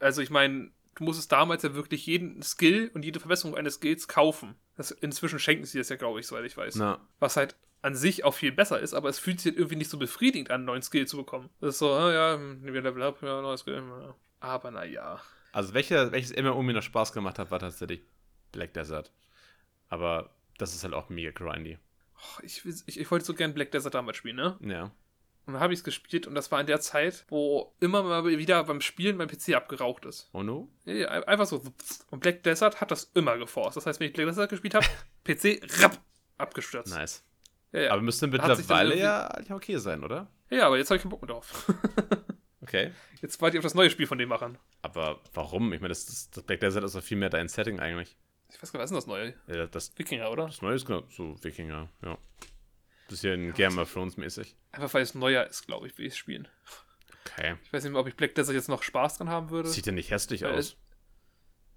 Also 0.00 0.20
ich 0.20 0.30
meine, 0.30 0.72
du 0.94 1.04
musstest 1.04 1.32
damals 1.32 1.62
ja 1.62 1.74
wirklich 1.74 2.06
jeden 2.06 2.42
Skill 2.42 2.90
und 2.94 3.04
jede 3.04 3.20
Verbesserung 3.20 3.56
eines 3.56 3.74
Skills 3.74 4.08
kaufen. 4.08 4.54
Das, 4.76 4.90
inzwischen 4.90 5.38
schenken 5.38 5.64
sie 5.64 5.78
das 5.78 5.88
ja, 5.88 5.96
glaube 5.96 6.20
ich, 6.20 6.26
soweit 6.26 6.44
ich 6.44 6.56
weiß. 6.56 6.76
na. 6.76 7.00
Was 7.18 7.36
halt 7.36 7.56
an 7.82 7.96
sich 7.96 8.24
auch 8.24 8.34
viel 8.34 8.52
besser 8.52 8.78
ist, 8.78 8.94
aber 8.94 9.08
es 9.08 9.18
fühlt 9.18 9.40
sich 9.40 9.52
halt 9.52 9.58
irgendwie 9.58 9.76
nicht 9.76 9.90
so 9.90 9.98
befriedigend 9.98 10.50
an, 10.50 10.56
einen 10.56 10.64
neuen 10.66 10.82
Skill 10.82 11.06
zu 11.06 11.16
bekommen. 11.16 11.50
Das 11.60 11.70
ist 11.70 11.78
so, 11.80 11.92
ah, 11.92 12.12
ja, 12.12 12.38
wir 12.40 12.80
Level 12.80 13.02
up, 13.02 13.20
ja, 13.22 13.42
neues 13.42 13.60
Skill. 13.60 13.82
Ja. 13.82 14.14
Aber 14.40 14.70
naja. 14.70 15.20
Also 15.52 15.74
welcher, 15.74 16.12
welches 16.12 16.34
MMO 16.36 16.62
mir 16.62 16.74
noch 16.74 16.82
Spaß 16.82 17.12
gemacht 17.12 17.38
hat, 17.38 17.50
war 17.50 17.58
tatsächlich 17.58 18.02
Black 18.52 18.72
Desert. 18.74 19.12
Aber 19.88 20.30
das 20.58 20.74
ist 20.74 20.84
halt 20.84 20.94
auch 20.94 21.08
mega 21.08 21.32
grindy. 21.32 21.78
Ich, 22.42 22.64
ich, 22.64 23.00
ich 23.00 23.10
wollte 23.10 23.24
so 23.24 23.34
gern 23.34 23.52
Black 23.52 23.72
Desert 23.72 23.94
damals 23.94 24.16
spielen, 24.16 24.36
ne? 24.36 24.56
Ja. 24.60 24.92
Und 25.52 25.56
dann 25.56 25.64
habe 25.64 25.74
ich 25.74 25.80
es 25.80 25.84
gespielt 25.84 26.26
und 26.26 26.34
das 26.34 26.50
war 26.50 26.62
in 26.62 26.66
der 26.66 26.80
Zeit, 26.80 27.26
wo 27.28 27.74
immer 27.78 28.02
mal 28.02 28.24
wieder 28.24 28.64
beim 28.64 28.80
Spielen 28.80 29.18
mein 29.18 29.28
PC 29.28 29.54
abgeraucht 29.54 30.06
ist. 30.06 30.30
Oh 30.32 30.42
no? 30.42 30.70
Ja, 30.86 31.08
einfach 31.08 31.44
so. 31.44 31.62
Und 32.10 32.20
Black 32.20 32.42
Desert 32.42 32.80
hat 32.80 32.90
das 32.90 33.10
immer 33.12 33.36
geforst. 33.36 33.76
Das 33.76 33.84
heißt, 33.84 34.00
wenn 34.00 34.06
ich 34.06 34.14
Black 34.14 34.28
Desert 34.28 34.48
gespielt 34.48 34.74
habe, 34.74 34.86
PC 35.24 35.60
rapp 35.82 35.98
abgestürzt. 36.38 36.94
Nice. 36.94 37.22
Ja, 37.72 37.80
ja. 37.82 37.90
Aber 37.90 38.00
müsste 38.00 38.28
mittlerweile 38.28 38.98
ja 38.98 39.30
okay 39.50 39.76
sein, 39.76 40.02
oder? 40.02 40.30
ja, 40.48 40.66
aber 40.66 40.78
jetzt 40.78 40.88
habe 40.88 40.96
ich 40.96 41.02
keinen 41.02 41.10
Bock 41.10 41.20
mehr 41.20 41.32
drauf. 41.34 41.70
Okay. 42.62 42.92
Jetzt 43.20 43.42
warte 43.42 43.56
ich 43.56 43.58
auf 43.58 43.64
das 43.64 43.74
neue 43.74 43.90
Spiel 43.90 44.06
von 44.06 44.18
den 44.18 44.28
Machern. 44.28 44.56
Aber 44.82 45.20
warum? 45.34 45.72
Ich 45.72 45.80
meine, 45.80 45.88
das, 45.88 46.06
das, 46.06 46.30
das 46.30 46.44
Black 46.44 46.60
Desert 46.60 46.84
ist 46.84 46.94
doch 46.94 47.02
viel 47.02 47.16
mehr 47.16 47.28
dein 47.28 47.48
Setting 47.48 47.80
eigentlich. 47.80 48.16
Ich 48.48 48.62
weiß 48.62 48.72
gar 48.72 48.78
nicht, 48.78 48.84
was 48.92 48.98
ist 48.98 49.06
denn 49.06 49.14
das 49.14 49.36
neue? 49.48 49.58
Ja, 49.58 49.66
das, 49.66 49.98
Wikinger, 49.98 50.30
oder? 50.30 50.46
das 50.46 50.62
Neue 50.62 50.76
ist 50.76 50.86
genau 50.86 51.02
so 51.10 51.36
Wikinger, 51.42 51.88
ja. 52.02 52.16
Bisschen 53.12 53.52
Game 53.54 53.78
of 53.78 53.92
Thrones 53.92 54.16
mäßig. 54.16 54.56
Einfach 54.72 54.92
weil 54.94 55.02
es 55.02 55.14
neuer 55.14 55.44
ist, 55.46 55.66
glaube 55.66 55.86
ich, 55.86 55.96
will 55.98 56.06
ich 56.06 56.12
es 56.12 56.18
spielen. 56.18 56.48
Okay. 57.26 57.54
Ich 57.64 57.72
weiß 57.72 57.84
nicht 57.84 57.92
mehr, 57.92 58.00
ob 58.00 58.08
ich 58.08 58.16
Black 58.16 58.34
Desert 58.34 58.54
jetzt 58.54 58.68
noch 58.68 58.82
Spaß 58.82 59.18
dran 59.18 59.28
haben 59.28 59.50
würde. 59.50 59.68
Sieht 59.68 59.86
ja 59.86 59.92
nicht 59.92 60.10
hässlich 60.10 60.42
Weil 60.42 60.54
aus. 60.58 60.76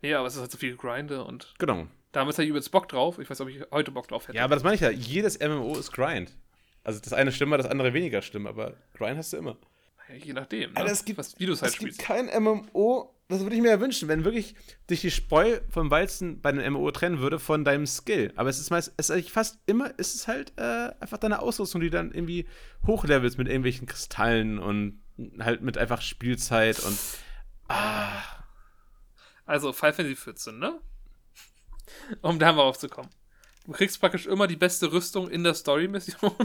Ja, 0.01 0.19
aber 0.19 0.27
es 0.27 0.36
ist 0.36 0.41
halt 0.41 0.51
so 0.51 0.57
viel 0.57 0.75
Grinde 0.75 1.23
und 1.23 1.53
Genau. 1.57 1.88
damals 2.11 2.36
hatte 2.38 2.43
ich 2.43 2.49
übelst 2.49 2.71
Bock 2.71 2.88
drauf. 2.89 3.19
Ich 3.19 3.29
weiß, 3.29 3.41
ob 3.41 3.49
ich 3.49 3.61
heute 3.71 3.91
Bock 3.91 4.07
drauf 4.07 4.27
hätte. 4.27 4.38
Ja, 4.38 4.43
aber 4.43 4.55
das 4.55 4.63
meine 4.63 4.75
ich 4.75 4.81
ja. 4.81 4.89
Jedes 4.89 5.39
MMO 5.39 5.77
ist 5.77 5.91
Grind. 5.91 6.36
Also 6.83 6.99
das 6.99 7.13
eine 7.13 7.31
schlimmer, 7.31 7.57
das 7.57 7.65
andere 7.67 7.93
weniger 7.93 8.21
schlimm, 8.21 8.45
aber 8.47 8.75
Grind 8.93 9.17
hast 9.17 9.33
du 9.33 9.38
immer. 9.38 9.57
Ja, 10.09 10.15
je 10.15 10.33
nachdem, 10.33 10.71
ne? 10.73 10.77
Alter, 10.77 10.91
es 10.91 11.03
gibt- 11.05 11.17
was, 11.17 11.39
wie 11.39 11.45
du 11.47 11.53
es 11.53 11.61
halt 11.63 11.73
es 11.73 11.79
gibt 11.79 11.97
kein 11.97 12.27
MMO, 12.27 13.14
das 13.28 13.41
würde 13.41 13.55
ich 13.55 13.61
mir 13.61 13.69
ja 13.69 13.80
wünschen, 13.80 14.07
wenn 14.07 14.23
wirklich 14.23 14.55
dich 14.89 15.01
die 15.01 15.09
Spreu 15.09 15.59
vom 15.69 15.89
Weizen 15.89 16.41
bei 16.41 16.49
einem 16.49 16.73
MMO 16.73 16.91
trennen 16.91 17.19
würde 17.19 17.39
von 17.39 17.63
deinem 17.63 17.88
Skill. 17.88 18.32
Aber 18.36 18.49
es 18.49 18.59
ist 18.59 18.69
meist, 18.69 18.93
es 18.97 19.09
ist 19.09 19.30
fast 19.32 19.57
immer, 19.65 19.97
ist 19.97 20.13
es 20.15 20.28
halt 20.28 20.53
äh, 20.57 20.91
einfach 20.99 21.17
deine 21.17 21.39
Ausrüstung, 21.39 21.82
die 21.82 21.89
dann 21.89 22.11
irgendwie 22.11 22.45
hochlevelst 22.86 23.38
mit 23.38 23.47
irgendwelchen 23.47 23.88
Kristallen 23.88 24.59
und 24.59 25.01
halt 25.39 25.61
mit 25.61 25.78
einfach 25.78 26.01
Spielzeit 26.01 26.80
und 26.84 26.97
Also 29.45 29.73
Final 29.73 29.93
Fantasy 29.93 30.15
14, 30.15 30.59
ne? 30.59 30.80
Um 32.21 32.39
da 32.39 32.53
mal 32.53 32.63
aufzukommen. 32.63 33.09
Du 33.65 33.71
kriegst 33.71 33.99
praktisch 33.99 34.28
immer 34.28 34.47
die 34.47 34.55
beste 34.55 34.91
Rüstung 34.91 35.30
in 35.30 35.43
der 35.43 35.55
Story-Mission. 35.55 36.36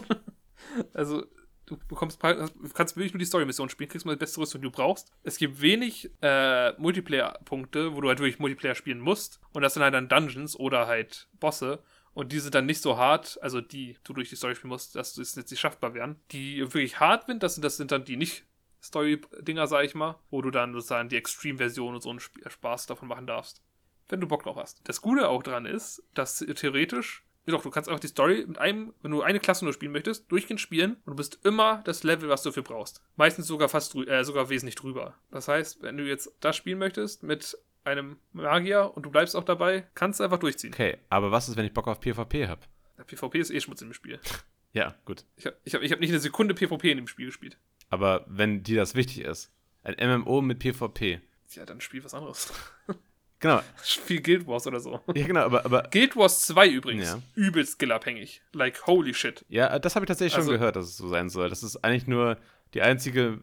also 0.94 1.26
du 1.70 1.78
bekommst 1.88 2.20
kannst 2.20 2.96
wirklich 2.96 3.12
nur 3.12 3.18
die 3.18 3.24
Story-Mission 3.24 3.68
spielen, 3.68 3.88
kriegst 3.88 4.04
mal 4.04 4.12
die 4.12 4.18
beste 4.18 4.40
Rüstung, 4.40 4.60
die 4.60 4.66
du 4.66 4.72
brauchst. 4.72 5.12
Es 5.22 5.38
gibt 5.38 5.60
wenig 5.60 6.10
äh, 6.20 6.72
Multiplayer-Punkte, 6.72 7.94
wo 7.94 8.00
du 8.00 8.08
halt 8.08 8.18
wirklich 8.18 8.38
Multiplayer 8.38 8.74
spielen 8.74 9.00
musst. 9.00 9.40
Und 9.52 9.62
das 9.62 9.74
sind 9.74 9.82
halt 9.82 9.94
dann 9.94 10.08
Dungeons 10.08 10.58
oder 10.58 10.86
halt 10.86 11.28
Bosse. 11.38 11.82
Und 12.12 12.32
die 12.32 12.40
sind 12.40 12.54
dann 12.54 12.66
nicht 12.66 12.82
so 12.82 12.98
hart, 12.98 13.38
also 13.40 13.60
die 13.60 13.96
du 14.02 14.12
durch 14.12 14.28
die 14.28 14.36
Story 14.36 14.56
spielen 14.56 14.70
musst, 14.70 14.96
dass 14.96 15.16
es 15.16 15.36
jetzt 15.36 15.50
nicht 15.50 15.60
schaffbar 15.60 15.94
wären. 15.94 16.20
Die 16.32 16.58
wirklich 16.58 16.98
hart 16.98 17.26
sind, 17.26 17.42
das 17.42 17.54
sind, 17.54 17.64
das 17.64 17.76
sind 17.76 17.92
dann 17.92 18.04
die 18.04 18.16
nicht 18.16 18.44
Story-Dinger, 18.82 19.66
sag 19.66 19.84
ich 19.84 19.94
mal, 19.94 20.18
wo 20.30 20.42
du 20.42 20.50
dann 20.50 20.72
sozusagen 20.72 21.08
die 21.08 21.16
Extreme-Version 21.16 21.94
und 21.94 22.00
so 22.00 22.10
einen 22.10 22.18
Sp 22.18 22.42
Spaß 22.48 22.86
davon 22.86 23.08
machen 23.08 23.26
darfst. 23.26 23.62
Wenn 24.08 24.20
du 24.20 24.26
Bock 24.26 24.42
drauf 24.42 24.56
hast. 24.56 24.80
Das 24.84 25.02
Gute 25.02 25.28
auch 25.28 25.44
dran 25.44 25.66
ist, 25.66 26.02
dass 26.14 26.38
theoretisch, 26.38 27.24
doch, 27.46 27.62
du 27.62 27.70
kannst 27.70 27.88
einfach 27.88 28.00
die 28.00 28.08
Story 28.08 28.44
mit 28.46 28.58
einem, 28.58 28.92
wenn 29.02 29.10
du 29.10 29.22
eine 29.22 29.40
Klasse 29.40 29.64
nur 29.64 29.72
spielen 29.72 29.92
möchtest, 29.92 30.30
durchgehend 30.30 30.60
spielen 30.60 30.96
und 31.04 31.12
du 31.12 31.16
bist 31.16 31.40
immer 31.44 31.82
das 31.84 32.02
Level, 32.02 32.28
was 32.28 32.42
du 32.42 32.50
dafür 32.50 32.62
brauchst. 32.62 33.02
Meistens 33.16 33.46
sogar 33.46 33.68
fast 33.68 33.94
äh, 33.96 34.24
sogar 34.24 34.50
wesentlich 34.50 34.76
drüber. 34.76 35.14
Das 35.30 35.48
heißt, 35.48 35.82
wenn 35.82 35.96
du 35.96 36.06
jetzt 36.06 36.32
das 36.40 36.56
spielen 36.56 36.78
möchtest 36.78 37.22
mit 37.22 37.56
einem 37.84 38.18
Magier 38.32 38.92
und 38.94 39.04
du 39.04 39.10
bleibst 39.10 39.34
auch 39.34 39.44
dabei, 39.44 39.88
kannst 39.94 40.20
du 40.20 40.24
einfach 40.24 40.38
durchziehen. 40.38 40.72
okay. 40.72 40.98
Aber 41.08 41.32
was 41.32 41.48
ist, 41.48 41.56
wenn 41.56 41.64
ich 41.64 41.72
Bock 41.72 41.88
auf 41.88 42.00
PvP 42.00 42.46
habe? 42.46 42.60
PvP 43.06 43.38
ist 43.38 43.50
eh 43.50 43.60
Schmutz 43.60 43.82
im 43.82 43.92
Spiel. 43.92 44.20
Ja, 44.72 44.94
gut. 45.04 45.24
Ich 45.34 45.46
habe 45.46 45.56
ich 45.64 45.74
hab, 45.74 45.82
ich 45.82 45.90
hab 45.90 45.98
nicht 45.98 46.10
eine 46.10 46.20
Sekunde 46.20 46.54
PvP 46.54 46.92
in 46.92 46.98
dem 46.98 47.08
Spiel 47.08 47.26
gespielt. 47.26 47.58
Aber 47.88 48.24
wenn 48.28 48.62
dir 48.62 48.76
das 48.76 48.94
wichtig 48.94 49.22
ist, 49.22 49.52
ein 49.82 49.96
MMO 49.98 50.42
mit 50.42 50.60
PvP. 50.60 51.20
Ja, 51.50 51.66
dann 51.66 51.80
spiel 51.80 52.04
was 52.04 52.14
anderes. 52.14 52.52
Genau. 53.40 53.62
Spiel 53.82 54.20
Guild 54.20 54.46
Wars 54.46 54.66
oder 54.66 54.80
so. 54.80 55.00
Ja, 55.14 55.26
genau, 55.26 55.40
aber, 55.40 55.64
aber 55.64 55.82
Guild 55.90 56.14
Wars 56.16 56.46
2 56.46 56.68
übrigens. 56.68 57.06
Ja. 57.08 57.22
Übelst 57.34 57.72
skillabhängig. 57.74 58.42
Like, 58.52 58.86
holy 58.86 59.14
shit. 59.14 59.44
Ja, 59.48 59.78
das 59.78 59.96
habe 59.96 60.04
ich 60.04 60.08
tatsächlich 60.08 60.36
Also- 60.36 60.50
schon 60.50 60.58
gehört, 60.58 60.76
dass 60.76 60.86
es 60.86 60.96
so 60.98 61.08
sein 61.08 61.28
soll. 61.30 61.48
Das 61.48 61.62
ist 61.62 61.82
eigentlich 61.82 62.06
nur 62.06 62.36
die 62.74 62.82
einzige 62.82 63.40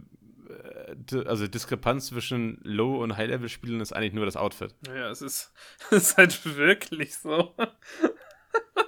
äh, 0.49 1.23
also 1.25 1.47
Diskrepanz 1.47 2.07
zwischen 2.07 2.59
Low- 2.63 3.01
und 3.03 3.17
High-Level-Spielen 3.17 3.81
ist 3.81 3.91
eigentlich 3.91 4.13
nur 4.13 4.25
das 4.25 4.37
Outfit. 4.37 4.73
Naja, 4.87 5.09
es 5.09 5.21
ist, 5.21 5.51
es 5.91 6.09
ist 6.09 6.17
halt 6.17 6.45
wirklich 6.57 7.15
so. 7.17 7.55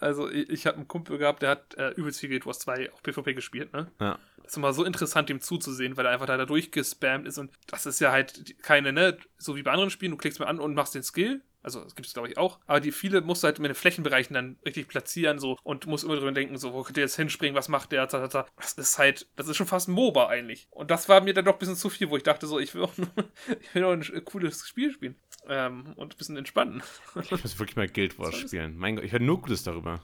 Also, 0.00 0.30
ich, 0.30 0.48
ich 0.48 0.66
habe 0.66 0.76
einen 0.76 0.88
Kumpel 0.88 1.18
gehabt, 1.18 1.42
der 1.42 1.50
hat 1.50 1.74
äh, 1.74 1.90
übelst 1.90 2.20
viel 2.20 2.30
Guild 2.30 2.46
Wars 2.46 2.58
2 2.60 2.92
auch 2.92 3.02
PvP 3.02 3.34
gespielt, 3.34 3.72
ne? 3.72 3.90
Ja. 4.00 4.18
Das 4.42 4.52
ist 4.52 4.56
immer 4.56 4.72
so 4.72 4.84
interessant, 4.84 5.30
ihm 5.30 5.40
zuzusehen, 5.40 5.96
weil 5.96 6.06
er 6.06 6.12
einfach 6.12 6.26
da, 6.26 6.36
da 6.36 6.46
durchgespammt 6.46 7.28
ist 7.28 7.38
und 7.38 7.52
das 7.66 7.86
ist 7.86 8.00
ja 8.00 8.10
halt 8.10 8.56
keine, 8.62 8.92
ne, 8.92 9.16
so 9.38 9.54
wie 9.56 9.62
bei 9.62 9.70
anderen 9.70 9.90
Spielen, 9.90 10.10
du 10.12 10.16
klickst 10.16 10.40
mal 10.40 10.46
an 10.46 10.58
und 10.58 10.74
machst 10.74 10.94
den 10.94 11.02
Skill. 11.02 11.42
Also, 11.62 11.84
das 11.84 11.94
gibt 11.94 12.06
es, 12.06 12.14
glaube 12.14 12.28
ich, 12.28 12.38
auch. 12.38 12.58
Aber 12.66 12.80
die 12.80 12.90
viele 12.90 13.20
musst 13.20 13.42
du 13.42 13.46
halt 13.46 13.58
mit 13.58 13.68
den 13.68 13.74
Flächenbereichen 13.74 14.32
dann 14.32 14.58
richtig 14.64 14.88
platzieren, 14.88 15.38
so, 15.38 15.58
und 15.62 15.86
musst 15.86 16.04
immer 16.04 16.16
drüber 16.16 16.32
denken, 16.32 16.56
so, 16.56 16.72
wo 16.72 16.82
könnte 16.82 16.94
der 16.94 17.04
jetzt 17.04 17.16
hinspringen, 17.16 17.54
was 17.54 17.68
macht 17.68 17.92
der, 17.92 18.08
ta, 18.08 18.26
ta, 18.26 18.28
ta. 18.28 18.46
Das 18.56 18.72
ist 18.72 18.98
halt, 18.98 19.28
das 19.36 19.46
ist 19.48 19.56
schon 19.56 19.66
fast 19.66 19.88
ein 19.88 19.92
MOBA 19.92 20.28
eigentlich. 20.28 20.68
Und 20.70 20.90
das 20.90 21.08
war 21.08 21.20
mir 21.20 21.34
dann 21.34 21.44
doch 21.44 21.52
ein 21.52 21.58
bisschen 21.58 21.76
zu 21.76 21.90
viel, 21.90 22.08
wo 22.08 22.16
ich 22.16 22.22
dachte, 22.22 22.46
so, 22.46 22.58
ich 22.58 22.74
will 22.74 22.82
auch 22.82 22.96
nur, 22.96 23.08
ich 23.60 23.74
will 23.74 23.84
auch 23.84 23.92
ein 23.92 24.24
cooles 24.24 24.66
Spiel 24.66 24.90
spielen. 24.90 25.16
Ähm, 25.48 25.94
und 25.96 26.14
ein 26.14 26.18
bisschen 26.18 26.36
entspannen. 26.36 26.82
Ich 27.20 27.30
muss 27.30 27.58
wirklich 27.58 27.76
mal 27.76 27.88
Guild 27.88 28.18
Wars 28.18 28.36
spielen. 28.36 28.76
Mein 28.76 28.96
Gott, 28.96 29.04
ich 29.04 29.12
höre 29.12 29.20
nur 29.20 29.40
Gutes 29.40 29.62
darüber. 29.64 30.02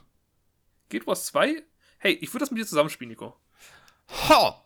Guild 0.89 1.05
Wars 1.07 1.25
2? 1.27 1.63
Hey, 1.99 2.13
ich 2.13 2.29
würde 2.33 2.39
das 2.39 2.51
mit 2.51 2.59
dir 2.59 2.65
zusammenspielen, 2.65 3.09
Nico. 3.09 3.35
Ha! 4.29 4.61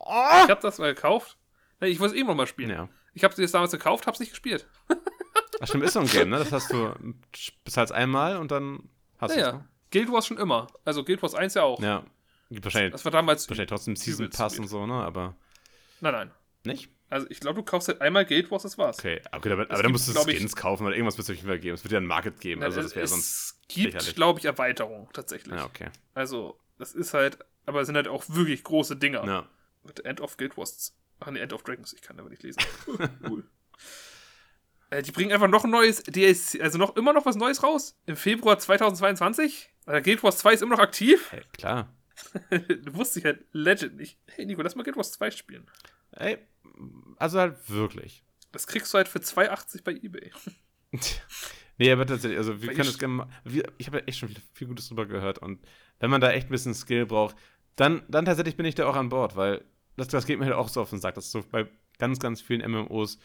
Ich 0.46 0.50
habe 0.50 0.62
das 0.62 0.78
mal 0.78 0.94
gekauft. 0.94 1.38
Nee, 1.80 1.88
Ich 1.88 2.00
wollte 2.00 2.14
es 2.16 2.20
eben 2.20 2.28
noch 2.28 2.36
mal 2.36 2.48
spielen. 2.48 2.70
Ja. 2.70 2.90
Ich 3.14 3.24
habe 3.24 3.40
es 3.42 3.52
damals 3.52 3.72
gekauft, 3.72 4.08
habe 4.08 4.16
es 4.16 4.20
nicht 4.20 4.30
gespielt. 4.32 4.68
Ach 5.60 5.68
stimmt, 5.68 5.84
ist 5.84 5.94
so 5.94 6.00
ein 6.00 6.08
Game, 6.08 6.30
ne? 6.30 6.38
Das 6.40 6.52
hast 6.52 6.72
du 6.72 6.94
bezahlst 7.64 7.92
einmal 7.94 8.38
und 8.38 8.52
dann 8.52 8.90
hast 9.20 9.36
Ja, 9.36 9.52
du 9.52 9.58
ja. 9.58 9.66
Guild 9.92 10.12
Wars 10.12 10.26
schon 10.28 10.38
immer. 10.38 10.68
Also 10.86 11.04
Guild 11.04 11.22
Wars 11.22 11.36
1 11.36 11.54
ja 11.56 11.64
auch. 11.64 11.80
ne? 11.80 11.88
Ja. 11.88 12.04
Wahrscheinlich, 12.64 12.92
Das 12.92 13.04
war 13.06 13.12
damals. 13.12 13.48
wahrscheinlich 13.50 13.70
trotzdem 13.70 13.96
Season 13.96 14.30
Pass 14.30 14.58
und 14.60 14.68
so, 14.68 14.86
ne? 14.86 14.94
Aber 14.94 15.36
Nein, 16.02 16.14
nein. 16.14 16.32
nicht? 16.66 16.90
Also 17.12 17.28
ich 17.30 17.40
glaube, 17.40 17.58
du 17.60 17.64
kaufst 17.64 17.88
halt 17.88 18.02
einmal 18.02 18.26
Guild 18.26 18.50
Wars, 18.50 18.64
das 18.64 18.78
war's. 18.80 18.98
Okay, 18.98 19.22
okay 19.32 19.52
aber, 19.52 19.64
aber 19.64 19.66
gibt, 19.68 19.84
dann 19.86 19.92
musst 19.92 20.08
du 20.08 20.14
glaub 20.14 20.28
ich- 20.28 20.38
Skins 20.38 20.56
kaufen 20.56 20.86
oder 20.88 20.96
irgendwas 20.96 21.18
wird 21.18 21.26
es 21.26 21.30
auf 21.30 21.36
jeden 21.36 21.48
Fall 21.48 21.60
geben. 21.60 21.76
Es 21.76 21.84
wird 21.84 21.92
ja 21.92 22.00
ein 22.00 22.06
Market 22.08 22.40
geben, 22.40 22.64
also 22.64 22.82
das 22.82 22.96
wäre 22.96 23.06
es 23.06 23.12
sonst 23.12 23.60
gibt, 23.68 23.94
lächerlich. 23.94 24.16
glaube 24.16 24.40
ich, 24.40 24.46
Erweiterungen 24.46 25.08
tatsächlich. 25.14 25.54
Ja, 25.54 25.66
okay. 25.66 25.90
Also, 26.16 26.60
das 26.80 26.94
ist 26.94 27.14
halt 27.14 27.38
aber 27.66 27.82
es 27.82 27.88
sind 27.88 27.96
halt 27.96 28.08
auch 28.08 28.24
wirklich 28.28 28.64
große 28.64 28.96
Dinger. 28.96 29.26
Ja. 29.26 29.48
The 29.96 30.06
End 30.06 30.22
of 30.22 30.38
Guild 30.38 30.58
Wars. 30.58 30.96
Ach 31.20 31.30
nee, 31.32 31.40
End 31.40 31.54
of 31.54 31.64
Dragons, 31.64 31.94
ich 31.94 32.02
kann 32.02 32.20
aber 32.20 32.30
nicht 32.30 32.44
lesen. 32.44 32.62
cool. 33.30 33.44
Äh, 34.90 35.04
die 35.04 35.12
bringen 35.12 35.32
einfach 35.32 35.48
noch 35.48 35.64
ein 35.64 35.70
neues 35.70 36.04
DLC, 36.04 36.62
also 36.62 36.78
noch 36.78 36.96
immer 36.96 37.14
noch 37.14 37.26
was 37.26 37.36
Neues 37.36 37.64
raus. 37.64 37.98
Im 38.08 38.16
Februar 38.16 38.58
2022. 38.60 39.70
Äh, 39.86 40.02
Guild 40.02 40.24
Wars 40.24 40.40
2 40.40 40.54
ist 40.54 40.62
immer 40.64 40.76
noch 40.76 40.84
aktiv. 40.84 41.32
Hey, 41.32 41.44
klar. 41.54 41.94
du 42.50 42.94
wusste 42.96 43.20
ich 43.20 43.26
halt 43.26 43.46
legend 43.52 43.98
nicht. 43.98 44.18
Hey 44.28 44.46
Nico, 44.46 44.62
lass 44.62 44.76
mal 44.76 44.84
Guild 44.84 44.98
Wars 44.98 45.12
2 45.12 45.32
spielen. 45.32 45.68
Ey, 46.12 46.38
also 47.18 47.40
halt 47.40 47.70
wirklich. 47.70 48.24
Das 48.52 48.68
kriegst 48.68 48.94
du 48.94 48.98
halt 48.98 49.08
für 49.08 49.20
2,80 49.20 49.84
bei 49.84 49.94
Ebay. 49.94 50.32
nee, 51.78 51.92
aber 51.92 52.06
tatsächlich, 52.06 52.38
also 52.38 52.62
wir 52.62 52.70
Weil 52.70 52.76
können 52.76 52.88
das 52.88 53.00
gerne 53.00 53.14
mal. 53.14 53.30
Wir, 53.44 53.72
ich 53.78 53.88
habe 53.88 54.00
ja 54.00 54.04
echt 54.06 54.20
schon 54.20 54.30
viel, 54.30 54.42
viel 54.54 54.68
Gutes 54.68 54.90
drüber 54.90 55.06
gehört 55.06 55.40
und 55.40 55.60
wenn 56.00 56.10
man 56.10 56.22
da 56.22 56.32
echt 56.32 56.48
ein 56.48 56.52
bisschen 56.52 56.74
Skill 56.74 57.06
braucht, 57.06 57.36
dann, 57.76 58.04
dann 58.10 58.26
tatsächlich 58.26 58.58
bin 58.58 58.66
ich 58.66 58.76
da 58.76 58.88
auch 58.88 58.96
an 58.96 59.10
Bord, 59.10 59.36
weil 59.36 59.64
das, 59.96 60.10
das 60.10 60.26
geht 60.26 60.40
mir 60.40 60.46
halt 60.46 60.56
auch 60.56 60.68
so 60.70 60.82
auf 60.82 60.90
den 60.90 61.00
Sack, 61.00 61.16
dass 61.16 61.32
so 61.32 61.44
bei 61.50 61.68
ganz, 61.98 62.20
ganz 62.20 62.42
vielen 62.42 62.70
MMOs 62.70 63.20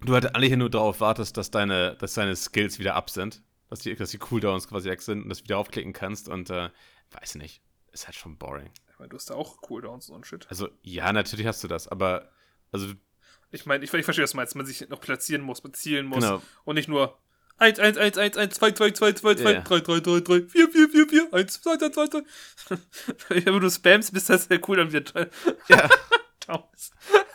du 0.00 0.14
halt 0.14 0.34
eigentlich 0.34 0.56
nur 0.56 0.70
darauf 0.70 1.00
wartest, 1.00 1.36
dass 1.36 1.50
deine, 1.50 1.96
dass 1.96 2.14
deine 2.14 2.36
Skills 2.36 2.78
wieder 2.78 2.94
ab 2.94 3.10
sind, 3.10 3.42
dass 3.68 3.80
die, 3.80 3.94
dass 3.94 4.10
die 4.10 4.18
Cooldowns 4.18 4.68
quasi 4.68 4.88
weg 4.88 5.02
sind 5.02 5.22
und 5.22 5.28
dass 5.28 5.38
du 5.38 5.44
wieder 5.44 5.58
aufklicken 5.58 5.92
kannst 5.92 6.28
und 6.28 6.50
äh, 6.50 6.70
weiß 7.10 7.36
nicht, 7.36 7.62
ist 7.92 8.06
halt 8.06 8.16
schon 8.16 8.36
boring. 8.36 8.70
Ich 8.94 8.98
meine, 9.00 9.08
du 9.08 9.16
hast 9.16 9.28
da 9.28 9.34
auch 9.34 9.56
Cooldowns 9.56 10.08
und 10.08 10.24
Shit. 10.24 10.46
Also 10.48 10.68
ja, 10.82 11.12
natürlich 11.12 11.46
hast 11.48 11.64
du 11.64 11.68
das, 11.68 11.88
aber 11.88 12.30
also 12.70 12.86
Ich 13.50 13.66
meine, 13.66 13.82
ich, 13.82 13.92
ich 13.92 14.04
verstehe, 14.04 14.22
was 14.22 14.30
du 14.30 14.36
meinst, 14.36 14.54
man 14.54 14.66
sich 14.66 14.88
noch 14.88 15.00
platzieren 15.00 15.42
muss, 15.42 15.60
bezielen 15.60 16.06
muss 16.06 16.22
genau, 16.22 16.40
und 16.64 16.76
nicht 16.76 16.88
nur 16.88 17.18
1, 17.58 17.80
1, 17.80 17.98
1, 17.98 18.18
1, 18.18 18.36
1, 18.36 18.54
2, 18.54 18.70
2, 18.70 18.90
2, 18.92 19.12
2, 19.14 19.34
2, 19.34 19.52
Ja. 19.52 19.60
3, 19.62 19.80
3, 19.80 20.00
3, 20.00 20.20
3, 20.20 20.42
4, 20.42 20.68
4, 20.70 20.88
4, 20.90 21.08
4, 21.08 21.28
1, 21.34 21.60
2, 21.60 21.76
2, 21.76 21.88
2, 21.88 22.06
2. 22.06 22.22
Wenn 23.28 23.60
du 23.60 23.70
spamst, 23.70 24.12
bis 24.12 24.26
das 24.26 24.46
der 24.46 24.60
Cooldown 24.60 24.92
wieder 24.92 25.28
ja, 25.68 25.88
down 26.46 26.62
ist. 26.72 26.92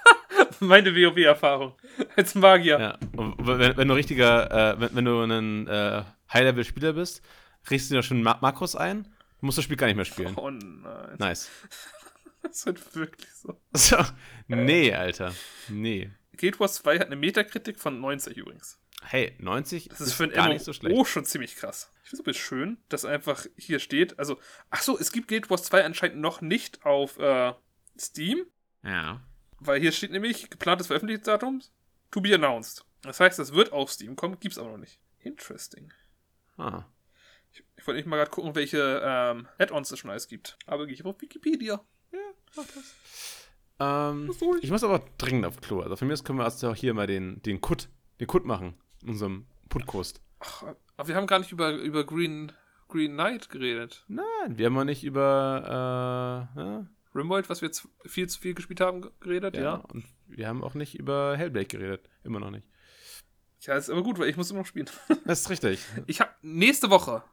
Meine 0.62 0.96
WoW-Erfahrung. 0.96 1.74
Als 2.16 2.36
Magier. 2.36 2.80
Ja, 2.80 2.98
und 3.18 3.36
wenn, 3.46 3.76
wenn 3.76 3.88
du 3.88 3.94
richtiger, 3.94 4.74
äh, 4.76 4.80
wenn, 4.80 4.96
wenn 4.96 5.06
du 5.06 5.22
ein 5.24 5.68
äh, 5.68 6.04
High-Level-Spieler 6.34 6.94
bist, 6.94 7.22
riechst 7.70 7.92
du 7.92 7.96
dir 7.96 8.04
schon 8.04 8.24
Ma 8.24 8.38
Makros 8.42 8.76
ein, 8.78 9.08
musst 9.42 9.58
das 9.58 9.66
Spiel 9.66 9.78
gar 9.78 9.88
nicht 9.88 9.96
mehr 9.96 10.06
spielen. 10.06 10.34
Oh 10.36 10.50
nein. 10.50 11.16
Nice. 11.18 11.50
Das 12.42 12.56
ist 12.60 12.66
halt 12.68 12.96
wirklich 12.96 13.30
so. 13.34 13.60
So, 13.74 13.98
nee, 14.48 14.94
Alter. 14.94 15.36
Nee. 15.68 16.10
Guild 16.38 16.58
Wars 16.62 16.76
2 16.76 17.00
hat 17.00 17.08
eine 17.08 17.18
Metakritik 17.18 17.78
von 17.78 18.00
90 18.00 18.38
übrigens. 18.38 18.80
Hey, 19.04 19.36
90 19.40 19.90
Das 19.90 20.00
ist 20.00 20.14
für 20.14 20.24
ein 20.24 20.30
gar 20.30 20.46
MMO 20.46 20.54
nicht 20.54 20.64
so 20.64 20.72
schlecht. 20.72 21.08
schon 21.10 21.26
ziemlich 21.26 21.58
krass. 21.58 21.92
Ich 22.06 22.12
finde 22.12 22.32
es 22.32 22.38
schön, 22.38 22.78
dass 22.88 23.04
einfach 23.04 23.46
hier 23.58 23.80
steht, 23.80 24.18
also, 24.20 24.40
ach 24.70 24.82
so, 24.82 24.98
es 24.98 25.12
gibt 25.12 25.28
Guild 25.28 25.50
Wars 25.50 25.64
2 25.64 25.84
anscheinend 25.84 26.20
noch 26.20 26.40
nicht 26.40 26.86
auf 26.86 27.20
äh, 27.20 27.52
Steam, 28.00 28.46
Ja. 28.84 29.22
weil 29.60 29.82
hier 29.82 29.92
steht 29.92 30.12
nämlich 30.12 30.50
geplantes 30.50 30.88
Veröffentlichungsdatum 30.88 31.62
to 32.10 32.22
be 32.22 32.34
announced. 32.34 32.86
Das 33.02 33.20
heißt, 33.20 33.38
es 33.40 33.52
wird 33.54 33.74
auf 33.74 33.92
Steam 33.92 34.16
kommen, 34.16 34.40
gibt's 34.40 34.58
aber 34.58 34.70
noch 34.72 34.78
nicht. 34.78 34.98
Interesting. 35.20 35.92
Ah. 36.58 36.86
Ich, 37.90 37.96
ich 37.96 37.96
wollte 37.96 37.98
nicht 37.98 38.08
mal 38.08 38.18
gerade 38.18 38.32
gucken, 38.32 38.56
welche 38.56 39.02
ähm, 39.04 39.48
Add-ons 39.58 39.92
es 39.92 40.00
schon 40.00 40.10
alles 40.12 40.28
gibt. 40.28 40.58
Aber 40.66 40.86
gehe 40.86 40.94
ich 40.94 41.04
auf 41.06 41.20
Wikipedia. 41.22 41.82
Ähm, 43.80 44.28
Was 44.28 44.40
soll 44.40 44.58
ich? 44.58 44.64
ich 44.66 44.72
muss 44.72 44.84
aber 44.84 45.04
dringend 45.18 45.46
auf 45.46 45.62
Klo. 45.62 45.82
Also 45.82 45.96
von 45.96 46.08
mir 46.08 46.14
aus 46.14 46.24
können 46.24 46.38
wir 46.40 46.44
erst 46.44 46.64
auch 46.66 46.76
hier 46.76 46.94
mal 46.94 47.08
den, 47.08 47.42
den 47.44 47.62
Kut, 47.62 47.88
den 48.20 48.28
Kut 48.28 48.46
machen. 48.46 48.76
In 49.02 49.10
unserem 49.10 49.46
Puttkost. 49.70 50.22
Ach, 50.40 50.64
aber 50.98 51.08
wir 51.08 51.16
haben 51.16 51.28
gar 51.28 51.40
nicht 51.40 51.52
über, 51.54 51.72
über 51.72 52.06
Green, 52.06 52.52
Green 52.90 53.14
Knight 53.14 53.50
geredet. 53.50 54.04
Nein, 54.10 54.58
wir 54.58 54.66
haben 54.66 54.74
noch 54.74 54.84
nicht 54.84 55.04
über, 55.06 56.50
äh, 56.56 56.60
ja, 56.60 56.88
Rimworld, 57.16 57.50
was 57.50 57.62
wir 57.62 57.72
viel 58.06 58.28
zu 58.28 58.40
viel 58.40 58.54
gespielt 58.54 58.82
haben, 58.82 59.02
ge- 59.02 59.12
geredet, 59.22 59.56
ja. 59.56 59.62
ja. 59.64 59.74
Und 59.94 60.06
wir 60.28 60.48
haben 60.48 60.64
auch 60.64 60.74
nicht 60.74 60.96
über 61.00 61.36
Hellblade 61.38 61.66
geredet. 61.66 62.10
Immer 62.24 62.40
noch 62.40 62.52
nicht. 62.52 62.68
Ja, 63.62 63.76
ist 63.76 63.90
aber 63.90 64.04
gut, 64.04 64.20
weil 64.20 64.30
ich 64.30 64.38
muss 64.38 64.52
immer 64.52 64.60
noch 64.60 64.66
spielen. 64.68 64.90
Das 65.26 65.42
ist 65.42 65.50
richtig. 65.50 65.80
Ich 66.08 66.20
habe 66.22 66.32
nächste 66.42 66.90
Woche 66.90 67.24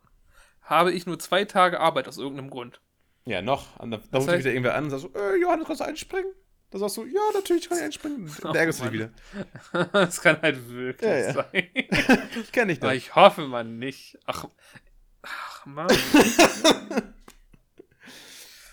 habe 0.67 0.93
ich 0.93 1.07
nur 1.07 1.19
zwei 1.19 1.45
Tage 1.47 1.81
Arbeit 1.81 2.07
aus 2.07 2.19
irgendeinem 2.19 2.51
Grund. 2.51 2.81
Ja, 3.25 3.43
noch. 3.43 3.77
Und 3.81 3.91
Da, 3.91 4.01
da 4.11 4.19
ruft 4.19 4.31
heißt- 4.31 4.39
wieder 4.41 4.51
irgendwer 4.51 4.75
an 4.77 4.85
und 4.85 4.91
sagt 4.91 5.03
so, 5.03 5.12
äh, 5.19 5.37
Johannes, 5.41 5.67
kannst 5.67 5.81
du 5.81 5.85
einspringen? 5.87 6.33
Da 6.71 6.79
sagst 6.79 6.97
du, 6.97 7.05
ja, 7.05 7.21
natürlich 7.33 7.69
kann 7.69 7.79
ich 7.79 7.85
einspringen. 7.85 8.31
Oh, 8.45 8.53
Da 8.53 8.59
ärgerst 8.59 8.81
du 8.81 8.85
dich 8.85 8.93
wieder. 8.93 9.11
das 9.93 10.21
kann 10.21 10.41
halt 10.43 10.69
wirklich 10.69 11.09
Ja, 11.11 11.17
ja. 11.17 11.33
sein. 11.33 11.69
Ich 12.41 12.53
kenn 12.53 12.69
dich 12.69 12.81
nicht. 12.81 12.93
ich 12.95 13.14
hoffe 13.17 13.47
mal 13.49 13.64
nicht. 13.64 14.19
Ach, 14.27 14.45
ach 15.23 15.67
Mann. 15.67 15.89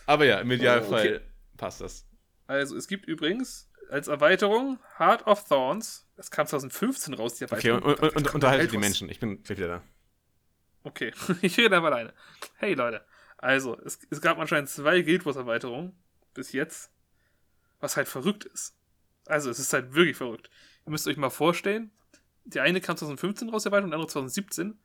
Aber 0.06 0.26
ja, 0.26 0.40
im 0.40 0.52
Idealfall 0.52 1.08
Okay. 1.16 1.20
passt 1.58 1.82
das. 1.82 2.06
Also, 2.48 2.76
es 2.76 2.88
gibt 2.88 3.06
übrigens 3.08 3.70
als 3.90 4.08
Erweiterung 4.08 4.80
Heart 5.00 5.28
of 5.28 5.48
Thorns. 5.48 6.08
Das 6.18 6.30
kam 6.30 6.46
2015 6.48 7.14
raus, 7.14 7.36
die 7.36 7.46
Okay, 7.46 7.70
Erweiterung. 7.70 7.84
und, 7.84 8.00
und, 8.02 8.16
und 8.18 8.36
unterhalte 8.36 8.68
die 8.68 8.78
Menschen. 8.78 9.10
Ich 9.10 9.20
bin 9.20 9.42
gleich 9.44 9.58
wieder 9.58 9.68
da. 9.68 9.82
Okay, 10.84 11.14
ich 11.42 11.58
rede 11.58 11.76
einfach 11.76 11.92
alleine. 11.92 12.14
Hey 12.56 12.74
Leute, 12.74 13.06
also, 13.44 13.78
es, 13.84 14.00
es 14.10 14.22
gab 14.22 14.40
anscheinend 14.40 14.70
zwei 14.70 15.02
Guild 15.02 15.26
Wars 15.26 15.36
Erweiterungen 15.36 15.94
bis 16.34 16.54
jetzt, 16.54 16.92
was 17.82 17.98
halt 17.98 18.08
verrückt 18.08 18.46
ist. 18.46 18.74
Also, 19.26 19.50
es 19.50 19.60
ist 19.60 19.74
halt 19.74 19.94
wirklich 19.94 20.16
verrückt. 20.16 20.50
Ihr 20.86 20.92
müsst 20.92 21.08
euch 21.08 21.18
mal 21.18 21.30
vorstellen, 21.30 21.92
die 22.46 22.62
eine 22.62 22.80
kam 22.80 22.96
2015 22.96 23.50
raus, 23.50 23.64
die 23.64 23.68
Erweiterung, 23.68 23.92
die 23.92 23.96
andere 23.96 24.10
2017. 24.10 24.78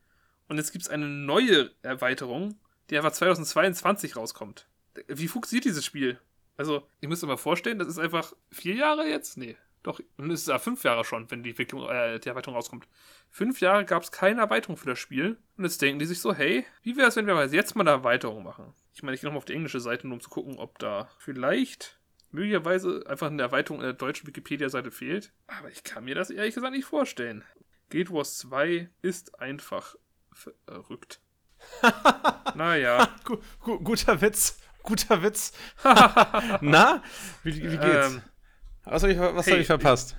Und 0.48 0.56
jetzt 0.56 0.72
gibt 0.72 0.82
es 0.82 0.88
eine 0.88 1.06
neue 1.06 1.70
Erweiterung, 1.82 2.58
die 2.90 2.96
einfach 2.96 3.12
2022 3.12 4.16
rauskommt. 4.16 4.66
Wie 5.06 5.28
funktioniert 5.28 5.64
dieses 5.64 5.84
Spiel? 5.84 6.18
Also, 6.56 6.88
ihr 7.00 7.08
müsst 7.08 7.22
euch 7.22 7.28
mal 7.28 7.36
vorstellen, 7.36 7.78
das 7.78 7.86
ist 7.86 7.98
einfach 7.98 8.32
vier 8.50 8.74
Jahre 8.74 9.08
jetzt? 9.08 9.36
Nee, 9.36 9.56
doch, 9.82 10.00
dann 10.16 10.30
ist 10.30 10.42
es 10.42 10.46
ja 10.46 10.58
fünf 10.58 10.82
Jahre 10.84 11.04
schon, 11.04 11.30
wenn 11.30 11.42
die, 11.42 11.50
Entwicklung, 11.50 11.88
äh, 11.88 12.18
die 12.18 12.28
Erweiterung 12.28 12.56
rauskommt. 12.56 12.88
Fünf 13.30 13.60
Jahre 13.60 13.84
gab 13.84 14.02
es 14.02 14.12
keine 14.12 14.40
Erweiterung 14.40 14.76
für 14.76 14.88
das 14.88 14.98
Spiel. 14.98 15.38
Und 15.56 15.64
jetzt 15.64 15.80
denken 15.80 15.98
die 15.98 16.06
sich 16.06 16.20
so, 16.20 16.34
hey, 16.34 16.64
wie 16.82 16.96
wäre 16.96 17.08
es, 17.08 17.16
wenn 17.16 17.26
wir 17.26 17.46
jetzt 17.46 17.76
mal 17.76 17.82
eine 17.82 17.90
Erweiterung 17.90 18.42
machen? 18.42 18.74
Ich 18.94 19.02
meine, 19.02 19.14
ich 19.14 19.20
gehe 19.20 19.28
nochmal 19.28 19.38
auf 19.38 19.44
die 19.44 19.54
englische 19.54 19.80
Seite, 19.80 20.06
nur 20.06 20.14
um 20.14 20.20
zu 20.20 20.30
gucken, 20.30 20.58
ob 20.58 20.78
da 20.78 21.08
vielleicht 21.18 21.98
möglicherweise 22.30 23.04
einfach 23.06 23.28
eine 23.28 23.42
Erweiterung 23.42 23.80
in 23.80 23.86
der 23.86 23.92
deutschen 23.94 24.26
Wikipedia-Seite 24.26 24.90
fehlt. 24.90 25.32
Aber 25.46 25.70
ich 25.70 25.84
kann 25.84 26.04
mir 26.04 26.14
das 26.14 26.30
ehrlich 26.30 26.54
gesagt 26.54 26.74
nicht 26.74 26.84
vorstellen. 26.84 27.44
Guild 27.90 28.12
Wars 28.12 28.38
2 28.38 28.90
ist 29.02 29.40
einfach 29.40 29.94
verrückt. 30.32 31.20
naja. 32.54 33.08
Gu 33.24 33.38
guter 33.78 34.20
Witz. 34.20 34.60
Guter 34.82 35.22
Witz. 35.22 35.52
Na? 36.60 37.02
Wie, 37.42 37.56
wie 37.56 37.76
geht's? 37.76 38.14
Ähm, 38.14 38.22
was 38.90 39.02
habe 39.02 39.12
ich, 39.12 39.18
was 39.18 39.46
hey, 39.46 39.52
hab 39.54 39.60
ich 39.60 39.66
verpasst? 39.66 40.16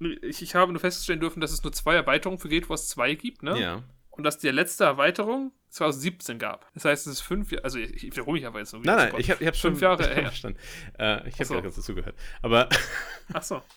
ich, 0.00 0.42
ich 0.42 0.54
habe 0.54 0.72
nur 0.72 0.80
feststellen 0.80 1.20
dürfen, 1.20 1.40
dass 1.40 1.52
es 1.52 1.62
nur 1.62 1.72
zwei 1.72 1.94
Erweiterungen 1.94 2.38
für 2.38 2.48
Guild 2.48 2.68
Wars 2.70 2.88
2 2.88 3.14
gibt, 3.14 3.42
ne? 3.42 3.60
Ja. 3.60 3.82
Und 4.10 4.24
dass 4.24 4.38
die 4.38 4.48
letzte 4.48 4.84
Erweiterung 4.84 5.52
2017 5.70 6.38
gab. 6.38 6.70
Das 6.74 6.84
heißt, 6.84 7.06
es 7.06 7.14
ist 7.14 7.20
fünf 7.20 7.52
Jahre, 7.52 7.64
also 7.64 7.78
ich, 7.78 7.94
ich 7.94 8.02
wiederhole 8.04 8.38
mich 8.38 8.46
aber 8.46 8.58
jetzt 8.58 8.70
so. 8.70 8.78
Nein, 8.78 8.96
nein, 8.96 9.14
ich 9.18 9.30
habe 9.30 9.44
hab 9.46 9.54
schon 9.56 9.72
Fünf 9.72 9.82
Jahre 9.82 10.06
her. 10.14 10.22
verstanden. 10.22 10.58
Äh, 10.98 11.28
ich 11.28 11.34
habe 11.34 11.44
so. 11.44 11.54
gerade 11.54 11.64
ganz 11.64 11.76
dazu 11.76 11.94
gehört. 11.94 12.16
Aber 12.42 12.68
Ach 13.32 13.42
so. 13.42 13.62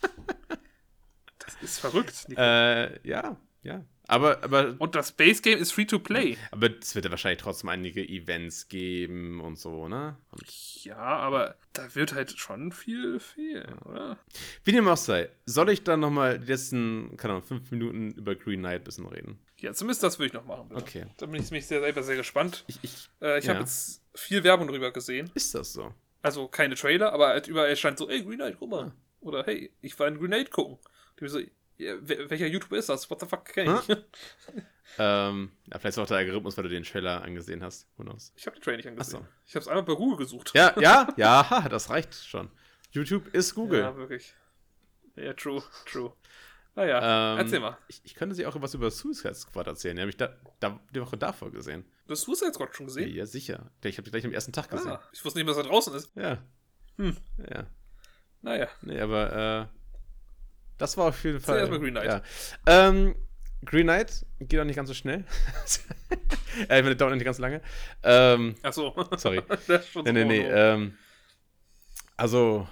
Das 1.40 1.56
ist 1.64 1.80
verrückt. 1.80 2.28
Äh, 2.38 3.08
ja, 3.08 3.36
ja. 3.64 3.84
Aber, 4.08 4.44
aber, 4.44 4.76
Und 4.80 4.96
das 4.96 5.12
Base 5.12 5.42
Game 5.42 5.58
ist 5.60 5.72
free 5.72 5.86
to 5.86 6.00
play. 6.00 6.38
aber 6.52 6.70
es 6.82 6.96
wird 6.96 7.06
ja 7.06 7.12
wahrscheinlich 7.12 7.42
trotzdem 7.42 7.70
einige 7.70 8.02
Events 8.08 8.68
geben 8.68 9.40
und 9.42 9.58
so, 9.58 9.88
ne? 9.88 10.18
Und 10.32 10.44
Ja, 10.84 10.98
aber 10.98 11.56
da 11.74 11.94
wird 11.96 12.14
halt 12.14 12.32
schon 12.38 12.72
viel 12.72 13.20
fehlen, 13.20 13.78
oder? 13.86 14.18
wie 14.66 14.72
dem 14.74 14.88
auch 14.88 14.98
sei, 14.98 15.30
soll 15.46 15.70
ich 15.70 15.84
dann 15.84 16.00
nochmal 16.02 16.40
die 16.40 16.48
letzten, 16.48 17.16
keine 17.16 17.36
Ahnung, 17.36 17.46
fünf 17.48 17.72
Minuten 17.72 18.12
über 18.12 18.36
Green 18.36 18.60
Knight 18.60 18.82
ein 18.82 18.84
bisschen 18.84 19.06
reden? 19.08 19.40
Ja, 19.60 19.72
zumindest 19.74 20.02
das 20.04 20.18
würde 20.18 20.28
ich 20.28 20.34
noch 20.34 20.46
machen. 20.46 20.70
Bitte. 20.70 20.82
Okay. 20.82 21.06
Da 21.18 21.28
bin 21.28 21.42
ich 21.42 21.52
mich 21.52 21.68
sehr, 21.68 21.80
selber 21.82 22.02
sehr 22.04 22.16
gespannt. 22.18 22.64
Ich, 22.68 22.80
ich, 22.82 23.10
Äh, 23.22 23.38
ich 23.40 23.46
Ja. 23.46 23.52
habe 23.54 23.62
jetzt 23.62 24.02
viel 24.16 24.44
Werbung 24.44 24.68
drüber 24.68 24.92
gesehen. 24.92 25.30
ist 25.36 25.54
das 25.56 25.72
so? 25.74 25.94
Also 26.24 26.48
keine 26.48 26.76
Trailer, 26.76 27.14
aber 27.14 27.28
halt 27.30 27.48
überall 27.48 27.76
stand 27.78 27.98
so, 28.00 28.10
ey, 28.10 28.24
Grenade, 28.24 28.56
guck 28.60 28.70
mal. 28.72 28.86
Ah. 28.88 28.96
Oder 29.22 29.44
hey, 29.46 29.72
ich 29.82 29.98
war 30.00 30.08
in 30.08 30.18
Grenade 30.20 30.50
gucken. 30.50 30.80
Die 31.20 31.28
so, 31.28 31.38
ja, 31.40 31.46
welcher 32.02 32.48
YouTuber 32.48 32.78
ist 32.78 32.90
das? 32.90 33.10
What 33.10 33.20
the 33.20 33.26
fuck 33.26 33.46
kenn 33.46 33.76
ich? 33.76 33.98
Ähm, 34.98 35.52
ja, 35.72 35.80
vielleicht 35.80 35.98
ist 35.98 36.00
auch 36.00 36.08
der 36.08 36.18
Algorithmus, 36.18 36.58
weil 36.58 36.64
du 36.66 36.70
den 36.70 36.84
Trailer 36.84 37.24
angesehen 37.24 37.64
hast. 37.64 37.88
Who 37.96 38.04
knows? 38.04 38.34
Ich 38.36 38.46
habe 38.46 38.58
den 38.58 38.62
Trailer 38.64 38.78
nicht 38.78 38.88
angesehen. 38.90 39.20
Ach 39.24 39.26
so. 39.26 39.34
Ich 39.46 39.56
habe 39.56 39.62
es 39.62 39.68
einmal 39.70 39.84
bei 39.84 39.94
Google 39.94 40.18
gesucht. 40.18 40.52
Ja, 40.54 40.74
ja, 40.82 41.08
ja, 41.16 41.68
das 41.70 41.90
reicht 41.90 42.14
schon. 42.14 42.50
YouTube 42.92 43.34
ist 43.34 43.56
Google. 43.56 43.80
Ja, 43.80 43.96
wirklich. 43.96 44.34
Ja, 45.16 45.34
true, 45.34 45.64
true. 45.86 46.12
Naja, 46.76 47.34
Ähm, 47.34 47.40
erzähl 47.40 47.60
mal. 47.60 47.78
Ich, 47.88 48.02
ich 48.04 48.16
könnte 48.16 48.36
sie 48.36 48.46
auch 48.46 48.62
was 48.62 48.74
über 48.74 48.92
Suicide 48.92 49.34
Squad 49.36 49.68
erzählen. 49.68 49.96
Die 49.96 50.02
habe 50.02 50.10
ich 50.10 50.18
da, 50.18 50.36
da, 50.60 50.80
die 50.94 51.02
Woche 51.02 51.18
davor 51.18 51.52
gesehen. 51.52 51.86
Du 52.08 52.12
hast 52.12 52.24
Suicide 52.24 52.54
Squad 52.54 52.76
schon 52.76 52.88
gesehen? 52.88 53.14
ja 53.14 53.26
sicher. 53.26 53.72
Ich 53.84 53.98
habe 53.98 54.04
die 54.04 54.12
gleich 54.12 54.26
am 54.26 54.34
ersten 54.34 54.52
Tag 54.52 54.70
gesehen. 54.70 54.92
Ah, 54.92 55.02
ich 55.12 55.24
wusste 55.24 55.40
nicht, 55.40 55.48
was 55.48 55.58
da 55.58 55.64
draußen 55.64 55.94
ist. 55.96 56.12
Ja. 56.16 56.38
Hm. 56.98 57.18
Ja. 57.50 57.68
Naja. 58.42 58.68
Nee, 58.82 59.00
aber 59.00 59.70
äh, 59.72 59.81
das 60.82 60.98
war 60.98 61.10
auf 61.10 61.24
jeden 61.24 61.40
Fall. 61.40 61.60
erst 61.60 61.72
mal 61.72 61.80
Green 61.80 61.94
Knight. 61.94 62.06
Ja. 62.06 62.22
Ähm, 62.66 63.16
Green 63.64 63.84
Knight 63.84 64.26
geht 64.40 64.60
auch 64.60 64.66
nicht 64.66 64.76
ganz 64.76 64.90
so 64.90 64.96
schnell. 64.96 65.24
äh, 66.70 66.80
ich 66.80 66.84
meine, 66.84 66.96
dauert 66.96 67.14
nicht 67.14 67.24
ganz 67.24 67.38
lange. 67.38 67.62
Ähm, 68.02 68.56
Achso. 68.64 68.96
Sorry. 69.16 69.42
das 69.48 69.70
ist 69.70 69.90
schon 69.90 70.04
nee, 70.06 70.10
so 70.10 70.14
nee, 70.14 70.26
nee. 70.26 70.48
Ähm, 70.48 70.98
also, 72.18 72.68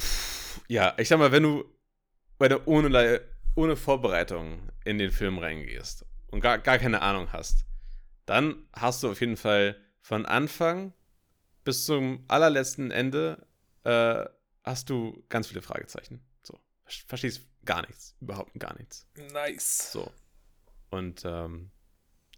pff, 0.00 0.62
ja, 0.68 0.94
ich 0.96 1.08
sag 1.08 1.18
mal, 1.18 1.32
wenn 1.32 1.42
du 1.42 1.64
bei 2.38 2.48
der 2.48 2.66
ohne, 2.66 3.20
ohne 3.54 3.76
Vorbereitung 3.76 4.70
in 4.84 4.98
den 4.98 5.10
Film 5.10 5.38
reingehst 5.38 6.06
und 6.30 6.40
gar, 6.40 6.58
gar 6.58 6.78
keine 6.78 7.02
Ahnung 7.02 7.32
hast, 7.32 7.66
dann 8.24 8.66
hast 8.72 9.02
du 9.02 9.10
auf 9.10 9.20
jeden 9.20 9.36
Fall 9.36 9.76
von 10.00 10.24
Anfang 10.24 10.94
bis 11.64 11.84
zum 11.84 12.24
allerletzten 12.28 12.90
Ende 12.90 13.46
äh, 13.84 14.24
hast 14.62 14.90
du 14.90 15.24
ganz 15.28 15.48
viele 15.48 15.62
Fragezeichen. 15.62 16.20
So, 16.42 16.58
ver- 16.84 17.04
verstehst 17.06 17.46
gar 17.64 17.82
nichts, 17.86 18.16
überhaupt 18.20 18.58
gar 18.58 18.76
nichts. 18.78 19.06
Nice. 19.32 19.92
So. 19.92 20.10
Und 20.90 21.22
ähm, 21.24 21.70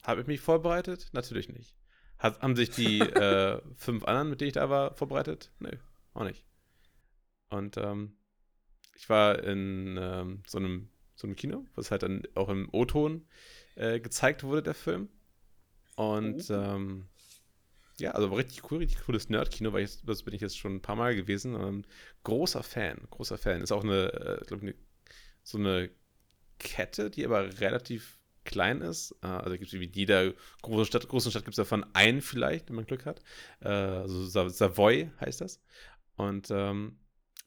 habe 0.03 0.21
ich 0.21 0.27
mich 0.27 0.41
vorbereitet? 0.41 1.09
Natürlich 1.13 1.49
nicht. 1.49 1.75
Hat, 2.19 2.41
haben 2.41 2.57
sich 2.57 2.71
die 2.71 3.01
äh, 3.01 3.61
fünf 3.77 4.05
anderen, 4.05 4.31
mit 4.31 4.41
denen 4.41 4.49
ich 4.49 4.55
da 4.55 4.71
war, 4.71 4.95
vorbereitet? 4.95 5.51
Nö, 5.59 5.71
auch 6.13 6.25
nicht. 6.25 6.45
Und 7.49 7.77
ähm, 7.77 8.17
ich 8.97 9.09
war 9.09 9.43
in 9.43 9.99
ähm, 10.01 10.43
so, 10.47 10.59
einem, 10.59 10.91
so 11.15 11.27
einem 11.27 11.37
Kino, 11.37 11.65
was 11.75 11.91
halt 11.91 12.03
dann 12.03 12.23
auch 12.35 12.49
im 12.49 12.69
O-Ton 12.73 13.27
äh, 13.75 14.01
gezeigt 14.01 14.45
wurde, 14.45 14.63
der 14.63 14.75
Film. 14.75 15.09
Und 15.97 16.49
ähm, 16.51 17.09
ja, 17.99 18.11
also 18.13 18.29
richtig 18.35 18.71
cool, 18.71 18.79
richtig 18.79 19.05
cooles 19.05 19.29
Nerd-Kino, 19.29 19.73
weil 19.73 19.85
ich, 19.85 20.03
das 20.05 20.23
bin 20.23 20.35
ich 20.35 20.41
jetzt 20.41 20.59
schon 20.59 20.77
ein 20.77 20.83
paar 20.83 20.97
Mal 20.97 21.15
gewesen. 21.15 21.55
Ähm, 21.55 21.83
großer 22.25 22.63
Fan, 22.63 22.99
großer 23.11 23.39
Fan. 23.39 23.61
Ist 23.63 23.73
auch 23.73 23.85
eine, 23.85 24.13
äh, 24.13 24.45
glaube 24.47 24.63
eine, 24.63 24.75
so 25.43 25.59
eine 25.59 25.91
Kette, 26.59 27.11
die 27.11 27.25
aber 27.25 27.61
relativ 27.61 28.19
klein 28.45 28.81
ist. 28.83 29.17
Äh, 29.23 29.29
also 29.29 29.53
gibt 29.59 29.73
es 29.73 29.81
wie 29.81 29.91
jeder 29.93 30.33
große 30.63 30.87
Stadt, 30.87 31.09
großen 31.09 31.31
Stadt 31.31 31.45
gibt 31.45 31.55
es 31.55 31.59
davon 31.59 31.85
einen 31.95 32.23
vielleicht, 32.23 32.69
wenn 32.69 32.77
man 32.77 32.87
Glück 32.87 33.07
hat. 33.07 33.21
Äh, 33.61 33.69
also 33.69 34.25
Sa- 34.27 34.51
Savoy 34.51 35.11
heißt 35.21 35.41
das. 35.43 35.63
Und 36.17 36.51
ähm, 36.51 36.99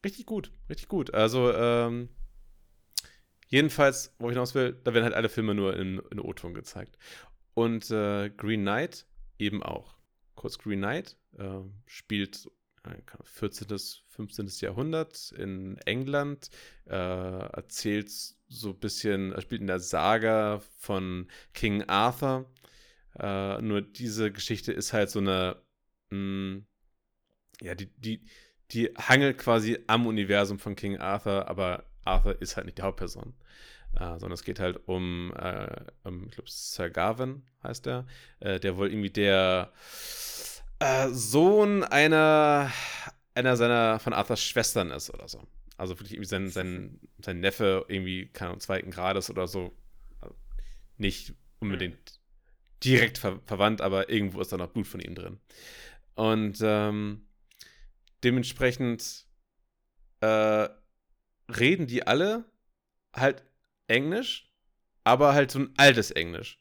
richtig 0.05 0.25
gut, 0.27 0.51
richtig 0.69 0.87
gut. 0.89 1.13
Also 1.13 1.53
ähm, 1.53 2.09
jedenfalls, 3.49 4.13
wo 4.19 4.27
ich 4.29 4.33
hinaus 4.33 4.55
will, 4.55 4.79
da 4.83 4.93
werden 4.93 5.03
halt 5.05 5.13
alle 5.15 5.29
Filme 5.29 5.53
nur 5.55 5.75
in, 5.77 5.99
in 6.11 6.19
O-Ton 6.19 6.53
gezeigt. 6.53 6.97
Und 7.55 7.91
äh, 7.91 8.31
Green 8.31 8.63
Knight 8.63 9.07
eben 9.39 9.63
auch. 9.63 9.96
Kurz 10.47 10.59
Green 10.59 10.79
Knight 10.79 11.17
äh, 11.37 11.59
spielt 11.87 12.49
äh, 12.85 12.95
14. 13.25 13.67
bis 13.67 14.03
15. 14.07 14.47
Jahrhundert 14.61 15.33
in 15.33 15.77
England, 15.79 16.51
äh, 16.85 16.93
erzählt 16.93 18.09
so 18.47 18.69
ein 18.69 18.79
bisschen, 18.79 19.35
spielt 19.41 19.59
in 19.59 19.67
der 19.67 19.81
Saga 19.81 20.61
von 20.77 21.27
King 21.53 21.83
Arthur. 21.89 22.49
Äh, 23.19 23.61
nur 23.61 23.81
diese 23.81 24.31
Geschichte 24.31 24.71
ist 24.71 24.93
halt 24.93 25.09
so 25.09 25.19
eine, 25.19 25.61
mh, 26.11 26.61
ja, 27.59 27.75
die, 27.75 27.87
die, 27.97 28.23
die 28.71 28.85
hangelt 28.97 29.39
quasi 29.39 29.79
am 29.87 30.07
Universum 30.07 30.59
von 30.59 30.77
King 30.77 30.97
Arthur, 30.97 31.49
aber 31.49 31.83
Arthur 32.05 32.41
ist 32.41 32.55
halt 32.55 32.67
nicht 32.67 32.77
die 32.77 32.83
Hauptperson. 32.83 33.33
Äh, 33.99 34.19
sondern 34.19 34.33
es 34.33 34.43
geht 34.43 34.59
halt 34.59 34.87
um, 34.87 35.33
äh, 35.37 35.75
um 36.03 36.25
ich 36.25 36.31
glaube, 36.31 36.49
Sir 36.49 36.89
Gawain 36.89 37.41
heißt 37.63 37.87
er, 37.87 38.05
äh, 38.39 38.59
der 38.59 38.77
wohl 38.77 38.89
irgendwie 38.91 39.09
der 39.09 39.71
äh, 40.79 41.09
Sohn 41.09 41.83
einer, 41.83 42.71
einer 43.33 43.57
seiner 43.57 43.99
von 43.99 44.13
Arthurs 44.13 44.43
Schwestern 44.43 44.91
ist 44.91 45.11
oder 45.11 45.27
so. 45.27 45.41
Also 45.77 45.95
wirklich 45.95 46.13
irgendwie 46.13 46.29
sein, 46.29 46.49
sein, 46.49 46.99
sein 47.23 47.39
Neffe 47.39 47.85
irgendwie, 47.87 48.27
keine 48.27 48.49
Ahnung, 48.49 48.59
zweiten 48.59 48.91
Grades 48.91 49.31
oder 49.31 49.47
so. 49.47 49.75
Also 50.21 50.35
Nicht 50.97 51.33
unbedingt 51.59 52.19
direkt 52.83 53.17
ver 53.17 53.39
verwandt, 53.45 53.81
aber 53.81 54.09
irgendwo 54.09 54.41
ist 54.41 54.51
da 54.51 54.57
noch 54.57 54.69
Blut 54.69 54.87
von 54.87 54.99
ihm 54.99 55.15
drin. 55.15 55.39
Und 56.13 56.59
ähm, 56.61 57.27
dementsprechend 58.23 59.25
äh, 60.21 60.69
reden 61.49 61.87
die 61.87 62.05
alle 62.05 62.45
halt 63.15 63.43
Englisch, 63.87 64.49
aber 65.03 65.33
halt 65.33 65.51
so 65.51 65.59
ein 65.59 65.73
altes 65.77 66.11
Englisch. 66.11 66.59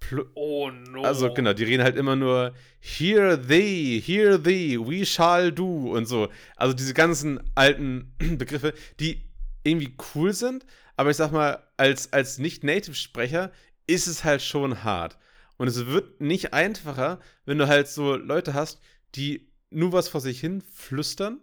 Pl 0.00 0.30
Oh 0.34 0.70
no. 0.70 1.02
also 1.02 1.32
genau, 1.32 1.52
die 1.52 1.64
reden 1.64 1.82
halt 1.82 1.96
immer 1.96 2.16
nur 2.16 2.54
Hear 2.80 3.40
thee, 3.40 4.00
hear 4.00 4.42
thee, 4.42 4.78
we 4.78 5.04
shall 5.04 5.50
do 5.52 5.92
und 5.96 6.06
so. 6.06 6.28
Also 6.56 6.74
diese 6.74 6.94
ganzen 6.94 7.40
alten 7.54 8.14
Begriffe, 8.38 8.74
die 9.00 9.28
irgendwie 9.64 9.96
cool 10.14 10.32
sind, 10.32 10.64
aber 10.96 11.10
ich 11.10 11.16
sag 11.16 11.32
mal, 11.32 11.62
als, 11.76 12.12
als 12.12 12.38
Nicht-Native-Sprecher 12.38 13.52
ist 13.86 14.06
es 14.06 14.24
halt 14.24 14.42
schon 14.42 14.84
hart. 14.84 15.18
Und 15.56 15.68
es 15.68 15.86
wird 15.86 16.20
nicht 16.20 16.52
einfacher, 16.52 17.20
wenn 17.44 17.58
du 17.58 17.66
halt 17.66 17.88
so 17.88 18.16
Leute 18.16 18.54
hast, 18.54 18.80
die 19.14 19.50
nur 19.70 19.92
was 19.92 20.08
vor 20.08 20.20
sich 20.20 20.40
hin 20.40 20.60
flüstern 20.60 21.40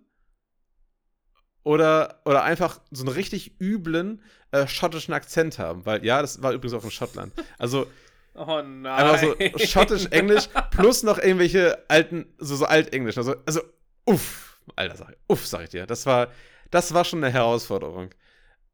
oder, 1.65 2.21
oder 2.23 2.43
einfach 2.43 2.79
so 2.91 3.03
einen 3.03 3.13
richtig 3.13 3.59
üblen 3.59 4.21
äh, 4.51 4.67
schottischen 4.67 5.13
Akzent 5.13 5.59
haben. 5.59 5.85
Weil, 5.85 6.05
ja, 6.05 6.21
das 6.21 6.41
war 6.41 6.53
übrigens 6.53 6.73
auch 6.79 6.83
in 6.85 6.91
Schottland. 6.91 7.33
Also, 7.57 7.87
Oh 8.35 8.61
nein. 8.61 8.85
Einfach 8.85 9.19
so 9.19 9.65
schottisch-englisch 9.65 10.49
plus 10.69 11.03
noch 11.03 11.17
irgendwelche 11.17 11.85
alten, 11.87 12.25
so, 12.37 12.57
so 12.57 12.65
altenglisch. 12.65 13.17
Also, 13.17 13.35
also, 13.45 13.61
uff, 14.05 14.59
alter 14.75 14.97
Sache. 14.97 15.17
Uff, 15.27 15.47
sag 15.47 15.63
ich 15.63 15.69
dir. 15.69 15.85
Das 15.85 16.05
war, 16.05 16.27
das 16.69 16.93
war 16.93 17.05
schon 17.05 17.23
eine 17.23 17.31
Herausforderung. 17.31 18.09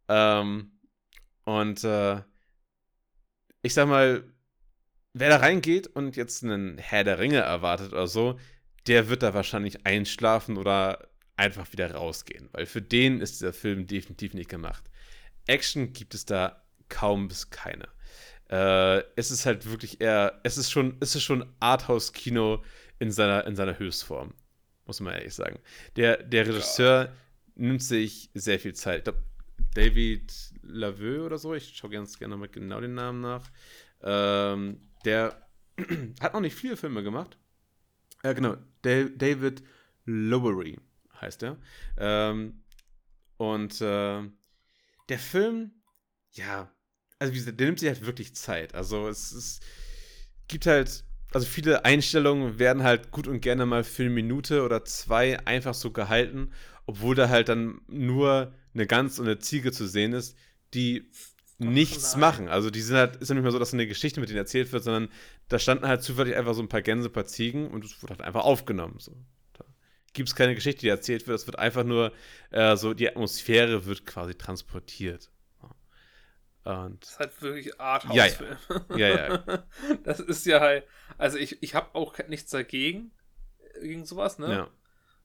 Ähm, 0.07 0.71
und 1.45 1.83
äh, 1.83 2.21
ich 3.61 3.75
sag 3.75 3.87
mal, 3.87 4.23
wer 5.13 5.29
da 5.29 5.37
reingeht 5.37 5.87
und 5.87 6.15
jetzt 6.15 6.43
einen 6.43 6.79
Herr 6.79 7.03
der 7.03 7.19
Ringe 7.19 7.37
erwartet 7.37 7.93
oder 7.93 8.07
so, 8.07 8.39
der 8.87 9.09
wird 9.09 9.21
da 9.21 9.35
wahrscheinlich 9.35 9.85
einschlafen 9.85 10.57
oder 10.57 11.07
einfach 11.41 11.71
wieder 11.71 11.91
rausgehen. 11.91 12.49
Weil 12.51 12.65
für 12.67 12.81
den 12.81 13.19
ist 13.19 13.41
dieser 13.41 13.51
Film 13.53 13.87
definitiv 13.87 14.33
nicht 14.33 14.49
gemacht. 14.49 14.83
Action 15.47 15.91
gibt 15.91 16.13
es 16.13 16.25
da 16.25 16.61
kaum 16.87 17.27
bis 17.27 17.49
keine. 17.49 17.87
Äh, 18.49 19.03
es 19.15 19.31
ist 19.31 19.45
halt 19.45 19.65
wirklich 19.69 20.01
eher, 20.01 20.39
es 20.43 20.57
ist 20.57 20.69
schon, 20.71 20.97
es 20.99 21.15
ist 21.15 21.23
schon 21.23 21.45
Arthouse-Kino 21.59 22.63
in 22.99 23.11
seiner, 23.11 23.47
in 23.47 23.55
seiner 23.55 23.79
Höchstform, 23.79 24.33
muss 24.85 24.99
man 24.99 25.13
ehrlich 25.15 25.33
sagen. 25.33 25.59
Der, 25.95 26.21
der 26.21 26.47
Regisseur 26.47 27.11
nimmt 27.55 27.81
sich 27.81 28.29
sehr 28.35 28.59
viel 28.59 28.73
Zeit. 28.73 28.99
Ich 28.99 29.03
glaube, 29.05 29.23
David 29.73 30.31
Laveux 30.61 31.25
oder 31.25 31.37
so, 31.37 31.55
ich 31.55 31.75
schaue 31.75 31.89
ganz 31.89 32.19
gerne 32.19 32.37
mal 32.37 32.49
genau 32.49 32.81
den 32.81 32.93
Namen 32.93 33.21
nach. 33.21 33.49
Ähm, 34.03 34.81
der 35.05 35.47
hat 36.19 36.33
noch 36.33 36.41
nicht 36.41 36.55
viele 36.55 36.77
Filme 36.77 37.01
gemacht. 37.03 37.37
Ja, 38.23 38.33
genau, 38.33 38.57
Da- 38.83 39.09
David 39.15 39.63
Lowery 40.05 40.77
heißt 41.21 41.43
er. 41.43 41.57
Ähm, 41.97 42.63
und 43.37 43.81
äh, 43.81 44.21
der 45.09 45.19
Film, 45.19 45.71
ja, 46.33 46.71
also 47.19 47.33
wie 47.33 47.37
gesagt, 47.37 47.59
der 47.59 47.67
nimmt 47.67 47.79
sich 47.79 47.89
halt 47.89 48.05
wirklich 48.05 48.35
Zeit. 48.35 48.73
Also 48.73 49.07
es, 49.07 49.31
es 49.31 49.59
gibt 50.47 50.65
halt, 50.65 51.03
also 51.33 51.45
viele 51.45 51.85
Einstellungen 51.85 52.59
werden 52.59 52.83
halt 52.83 53.11
gut 53.11 53.27
und 53.27 53.41
gerne 53.41 53.65
mal 53.65 53.83
für 53.83 54.03
eine 54.03 54.11
Minute 54.11 54.63
oder 54.63 54.85
zwei 54.85 55.39
einfach 55.45 55.73
so 55.73 55.91
gehalten, 55.91 56.51
obwohl 56.85 57.15
da 57.15 57.29
halt 57.29 57.49
dann 57.49 57.81
nur 57.87 58.53
eine 58.73 58.87
Gans 58.87 59.19
und 59.19 59.27
eine 59.27 59.39
Ziege 59.39 59.71
zu 59.71 59.87
sehen 59.87 60.13
ist, 60.13 60.37
die 60.73 61.09
nichts 61.59 62.15
machen. 62.15 62.47
Also 62.47 62.69
die 62.69 62.81
sind 62.81 62.97
halt, 62.97 63.17
ist 63.17 63.29
ja 63.29 63.35
nicht 63.35 63.43
mehr 63.43 63.51
so, 63.51 63.59
dass 63.59 63.73
eine 63.73 63.87
Geschichte 63.87 64.19
mit 64.19 64.29
denen 64.29 64.39
erzählt 64.39 64.71
wird, 64.71 64.83
sondern 64.83 65.09
da 65.47 65.59
standen 65.59 65.87
halt 65.87 66.01
zufällig 66.01 66.35
einfach 66.35 66.53
so 66.53 66.61
ein 66.61 66.69
paar 66.69 66.81
Gänse, 66.81 67.09
ein 67.09 67.13
paar 67.13 67.25
Ziegen 67.25 67.69
und 67.69 67.85
es 67.85 68.01
wurde 68.01 68.13
halt 68.13 68.21
einfach 68.21 68.43
aufgenommen. 68.43 68.95
So. 68.99 69.15
Gibt 70.13 70.29
es 70.29 70.35
keine 70.35 70.55
Geschichte, 70.55 70.81
die 70.81 70.89
erzählt 70.89 71.25
wird, 71.27 71.39
es 71.39 71.47
wird 71.47 71.57
einfach 71.57 71.83
nur 71.83 72.11
äh, 72.51 72.75
so, 72.75 72.93
die 72.93 73.07
Atmosphäre 73.07 73.85
wird 73.85 74.05
quasi 74.05 74.35
transportiert. 74.35 75.29
Und 76.63 77.01
Das 77.01 77.09
ist 77.11 77.19
halt 77.19 77.41
wirklich 77.41 77.65
Ja, 77.67 77.73
Arthouse-Film. 77.79 78.57
ja, 78.95 79.07
ja. 79.07 79.63
Das 80.03 80.19
ist 80.19 80.45
ja 80.45 80.59
halt. 80.59 80.85
Also 81.17 81.37
ich, 81.37 81.63
ich 81.63 81.73
habe 81.73 81.95
auch 81.95 82.15
nichts 82.27 82.51
dagegen, 82.51 83.11
gegen 83.81 84.05
sowas, 84.05 84.37
ne? 84.37 84.51
ja. 84.53 84.67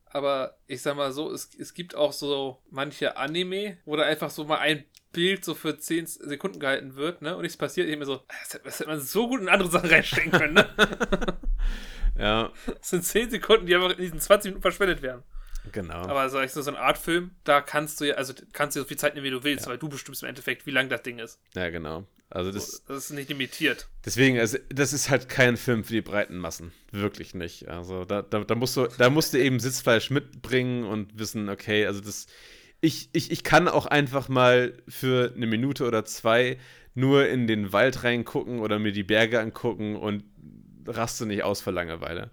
Aber 0.07 0.57
ich 0.67 0.81
sag 0.81 0.97
mal 0.97 1.13
so, 1.13 1.31
es, 1.31 1.51
es 1.59 1.75
gibt 1.75 1.95
auch 1.95 2.13
so 2.13 2.63
manche 2.71 3.17
Anime, 3.19 3.77
wo 3.85 3.97
da 3.97 4.05
einfach 4.05 4.31
so 4.31 4.45
mal 4.45 4.59
ein 4.59 4.85
Bild 5.13 5.45
so 5.45 5.55
für 5.55 5.79
10 5.79 6.07
Sekunden 6.07 6.61
gehalten 6.61 6.95
wird, 6.95 7.21
ne? 7.23 7.35
Und 7.37 7.43
nichts 7.43 7.59
passiert. 7.59 7.89
Ich 7.89 7.99
mir 7.99 8.07
so, 8.07 8.23
das 8.29 8.55
hätte, 8.55 8.65
das 8.65 8.79
hätte 8.81 8.89
man 8.89 9.01
so 9.01 9.29
gut 9.29 9.41
in 9.41 9.49
andere 9.49 9.69
Sachen 9.69 9.91
reinstecken 9.91 10.31
können, 10.31 10.55
ne? 10.55 10.69
Ja, 12.19 12.53
Das 12.67 12.91
sind 12.91 13.05
10 13.05 13.31
Sekunden, 13.31 13.67
die 13.67 13.75
einfach 13.75 13.91
in 13.91 13.99
diesen 13.99 14.21
20 14.21 14.51
Minuten 14.51 14.63
verschwendet 14.63 15.03
werden. 15.03 15.23
genau. 15.73 15.95
Aber 16.07 16.29
so, 16.31 16.39
so 16.47 16.71
ein 16.71 16.77
Artfilm, 16.77 17.33
da 17.45 17.61
kannst 17.61 18.01
du 18.01 18.05
ja, 18.07 18.15
also 18.15 18.33
kannst 18.53 18.77
du 18.77 18.81
so 18.81 18.87
viel 18.87 18.97
Zeit 18.97 19.15
nehmen, 19.15 19.25
wie 19.27 19.31
du 19.31 19.45
willst, 19.45 19.67
Ja. 19.67 19.73
weil 19.73 19.79
du 19.79 19.89
bestimmst 19.89 20.23
im 20.23 20.29
Endeffekt, 20.29 20.67
wie 20.67 20.71
lang 20.71 20.89
das 20.89 21.03
Ding 21.03 21.19
ist. 21.19 21.39
ja, 21.55 21.71
genau. 21.71 22.07
Also 22.29 22.51
das, 22.51 22.83
Das 22.87 23.05
ist 23.05 23.11
nicht 23.11 23.29
limitiert. 23.29 23.89
deswegen, 24.05 24.37
also, 24.41 24.59
das 24.71 24.93
ist 24.93 25.11
halt 25.11 25.29
kein 25.29 25.57
Film 25.57 25.85
für 25.85 25.93
die 25.93 26.01
breiten 26.01 26.37
Massen. 26.39 26.73
Wirklich 26.91 27.35
nicht. 27.35 27.69
Also 27.69 28.05
da, 28.05 28.23
da, 28.23 28.41
da, 28.41 28.55
musst 28.57 28.77
du, 28.77 28.89
da 28.99 29.11
musst 29.11 29.33
du 29.33 29.39
eben 29.39 29.61
Sitzfleisch 29.61 30.11
mitbringen 30.11 30.83
und 30.85 31.17
wissen, 31.21 31.49
okay, 31.49 31.87
also 31.87 32.01
das. 32.01 32.27
ich, 32.81 33.11
ich, 33.13 33.31
ich 33.31 33.45
kann 33.45 33.69
auch 33.69 33.87
einfach 33.87 34.29
mal 34.29 34.73
für 34.89 35.33
eine 35.37 35.47
Minute 35.47 35.87
oder 35.87 36.05
zwei 36.05 36.59
nur 36.95 37.29
in 37.29 37.47
den 37.47 37.73
Wald 37.73 38.03
reingucken 38.03 38.59
oder 38.59 38.81
mir 38.81 38.91
die 38.91 39.05
Berge 39.05 39.39
angucken 39.39 39.95
und 39.95 40.25
raste 40.89 41.27
nicht 41.27 41.43
aus 41.43 41.61
vor 41.61 41.73
Langeweile. 41.73 42.31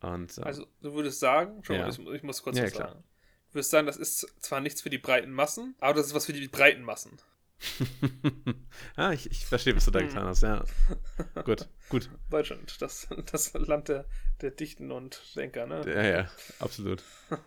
Und, 0.00 0.38
äh, 0.38 0.42
Also, 0.42 0.66
du 0.80 0.94
würdest 0.94 1.20
sagen, 1.20 1.62
schon, 1.64 1.76
Ja. 1.76 1.88
ich, 1.88 1.98
ich 1.98 2.22
muss 2.22 2.42
kurz 2.42 2.56
Ja, 2.56 2.64
was 2.64 2.72
sagen. 2.72 3.02
Du 3.50 3.54
würdest 3.54 3.70
sagen, 3.70 3.86
das 3.86 3.96
ist 3.96 4.26
zwar 4.40 4.60
nichts 4.60 4.80
für 4.80 4.90
die 4.90 4.98
breiten 4.98 5.32
Massen, 5.32 5.74
aber 5.80 5.94
das 5.94 6.06
ist 6.06 6.14
was 6.14 6.26
für 6.26 6.32
die 6.32 6.46
breiten 6.48 6.82
Massen. 6.82 7.18
ah, 8.96 9.12
ich, 9.12 9.30
ich 9.30 9.44
verstehe, 9.44 9.76
was 9.76 9.84
du 9.84 9.90
da 9.90 9.98
Hm. 10.00 10.08
getan 10.08 10.24
hast, 10.26 10.42
ja. 10.42 10.64
gut, 11.44 11.68
gut. 11.90 12.08
Deutschland, 12.30 12.80
das, 12.80 13.08
das 13.30 13.52
Land 13.52 13.88
der, 13.88 14.06
der 14.40 14.50
Dichten 14.52 14.90
und 14.90 15.20
Denker, 15.36 15.66
ne? 15.66 15.82
Ja, 15.86 16.02
ja, 16.02 16.30
absolut. 16.58 17.02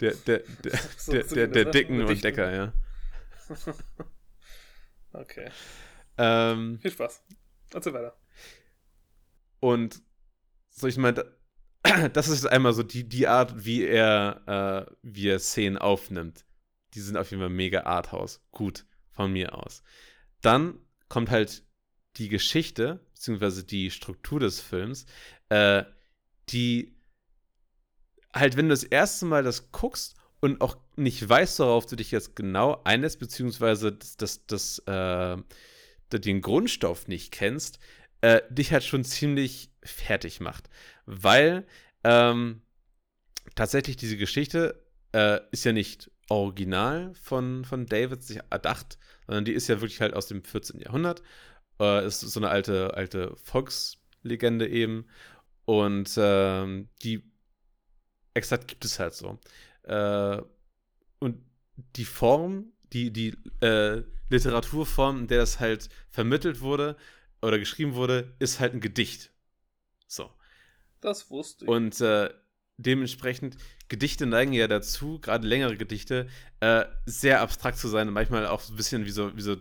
Der, 0.00 0.14
der, 0.14 0.38
der, 0.64 0.78
So- 0.96 1.12
der, 1.12 1.24
der, 1.24 1.46
der? 1.48 1.64
Dicken 1.66 2.00
und 2.00 2.08
Dichten. 2.08 2.22
Decker, 2.22 2.52
ja. 2.54 2.72
Okay, 5.12 5.50
Ähm, 6.18 6.78
viel 6.80 6.90
Spaß. 6.90 7.22
Erzähl 7.72 7.94
weiter. 7.94 8.16
Und 9.60 10.02
so, 10.70 10.86
ich 10.86 10.96
meine, 10.96 11.24
das 12.12 12.28
ist 12.28 12.46
einmal 12.46 12.72
so 12.72 12.82
die, 12.82 13.08
die 13.08 13.26
Art, 13.26 13.64
wie 13.64 13.84
er, 13.84 14.86
äh, 14.88 14.94
wie 15.02 15.28
er 15.28 15.38
Szenen 15.38 15.78
aufnimmt. 15.78 16.44
Die 16.94 17.00
sind 17.00 17.16
auf 17.16 17.30
jeden 17.30 17.42
Fall 17.42 17.50
mega 17.50 17.82
Arthouse. 17.82 18.40
Gut, 18.50 18.86
von 19.10 19.32
mir 19.32 19.54
aus. 19.54 19.82
Dann 20.40 20.78
kommt 21.08 21.30
halt 21.30 21.64
die 22.16 22.28
Geschichte, 22.28 23.00
beziehungsweise 23.14 23.64
die 23.64 23.90
Struktur 23.90 24.40
des 24.40 24.60
Films, 24.60 25.06
äh, 25.48 25.84
die 26.48 26.96
halt, 28.34 28.56
wenn 28.56 28.66
du 28.68 28.72
das 28.72 28.84
erste 28.84 29.26
Mal 29.26 29.42
das 29.42 29.70
guckst 29.72 30.16
und 30.40 30.60
auch 30.60 30.76
nicht 30.96 31.28
weißt, 31.28 31.58
worauf 31.60 31.86
du 31.86 31.96
dich 31.96 32.10
jetzt 32.10 32.36
genau 32.36 32.80
einlässt, 32.84 33.18
beziehungsweise 33.18 33.92
das, 33.92 34.16
das, 34.16 34.46
das, 34.46 34.78
äh, 34.86 35.36
den 36.12 36.40
Grundstoff 36.40 37.08
nicht 37.08 37.32
kennst, 37.32 37.78
äh, 38.20 38.42
dich 38.50 38.72
halt 38.72 38.84
schon 38.84 39.04
ziemlich 39.04 39.70
fertig 39.82 40.40
macht. 40.40 40.68
Weil 41.06 41.66
ähm, 42.04 42.62
tatsächlich 43.54 43.96
diese 43.96 44.16
Geschichte 44.16 44.84
äh, 45.12 45.40
ist 45.50 45.64
ja 45.64 45.72
nicht 45.72 46.10
original 46.28 47.14
von, 47.14 47.64
von 47.64 47.86
David 47.86 48.22
sich 48.22 48.40
erdacht, 48.50 48.98
sondern 49.26 49.44
die 49.44 49.52
ist 49.52 49.68
ja 49.68 49.80
wirklich 49.80 50.00
halt 50.00 50.14
aus 50.14 50.26
dem 50.26 50.44
14. 50.44 50.80
Jahrhundert. 50.80 51.22
Äh, 51.80 52.06
ist 52.06 52.20
so 52.20 52.40
eine 52.40 52.50
alte, 52.50 52.94
alte 52.94 53.34
Volkslegende 53.42 54.68
eben. 54.68 55.06
Und 55.64 56.12
ähm, 56.16 56.88
die 57.02 57.22
exakt 58.34 58.68
gibt 58.68 58.84
es 58.84 58.98
halt 58.98 59.14
so. 59.14 59.38
Äh, 59.84 60.40
und 61.18 61.42
die 61.96 62.04
Form, 62.04 62.72
die, 62.92 63.12
die 63.12 63.34
äh, 63.60 64.02
Literaturform, 64.30 65.20
in 65.20 65.26
der 65.28 65.38
das 65.38 65.60
halt 65.60 65.88
vermittelt 66.10 66.60
wurde 66.60 66.96
oder 67.42 67.58
geschrieben 67.58 67.94
wurde, 67.94 68.34
ist 68.38 68.60
halt 68.60 68.74
ein 68.74 68.80
Gedicht. 68.80 69.30
So. 70.06 70.30
Das 71.00 71.30
wusste 71.30 71.64
ich. 71.64 71.70
Und 71.70 72.00
äh, 72.00 72.30
dementsprechend, 72.76 73.56
Gedichte 73.88 74.26
neigen 74.26 74.52
ja 74.52 74.66
dazu, 74.66 75.18
gerade 75.20 75.46
längere 75.46 75.76
Gedichte, 75.76 76.28
äh, 76.60 76.84
sehr 77.06 77.40
abstrakt 77.40 77.78
zu 77.78 77.88
sein 77.88 78.08
und 78.08 78.14
manchmal 78.14 78.46
auch 78.46 78.60
so 78.60 78.72
ein 78.72 78.76
bisschen 78.76 79.04
wie 79.04 79.10
so, 79.10 79.36
wie 79.36 79.42
so 79.42 79.56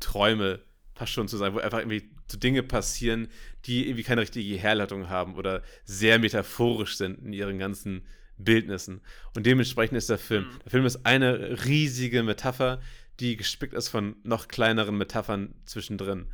Träume 0.00 0.60
fast 0.94 1.12
schon 1.12 1.28
zu 1.28 1.36
sein, 1.36 1.54
wo 1.54 1.58
einfach 1.58 1.78
irgendwie 1.78 2.10
so 2.30 2.38
Dinge 2.38 2.62
passieren, 2.62 3.28
die 3.64 3.86
irgendwie 3.86 4.02
keine 4.02 4.20
richtige 4.20 4.56
Herleitung 4.56 5.08
haben 5.08 5.34
oder 5.34 5.62
sehr 5.84 6.18
metaphorisch 6.18 6.96
sind 6.96 7.24
in 7.24 7.32
ihren 7.32 7.58
ganzen 7.58 8.06
Bildnissen. 8.36 9.00
Und 9.34 9.46
dementsprechend 9.46 9.96
ist 9.96 10.10
der 10.10 10.18
Film. 10.18 10.44
Mhm. 10.44 10.58
Der 10.64 10.70
Film 10.70 10.86
ist 10.86 11.06
eine 11.06 11.64
riesige 11.64 12.22
Metapher, 12.22 12.80
die 13.18 13.36
gespickt 13.36 13.74
ist 13.74 13.88
von 13.88 14.16
noch 14.22 14.48
kleineren 14.48 14.96
Metaphern 14.96 15.54
zwischendrin. 15.64 16.28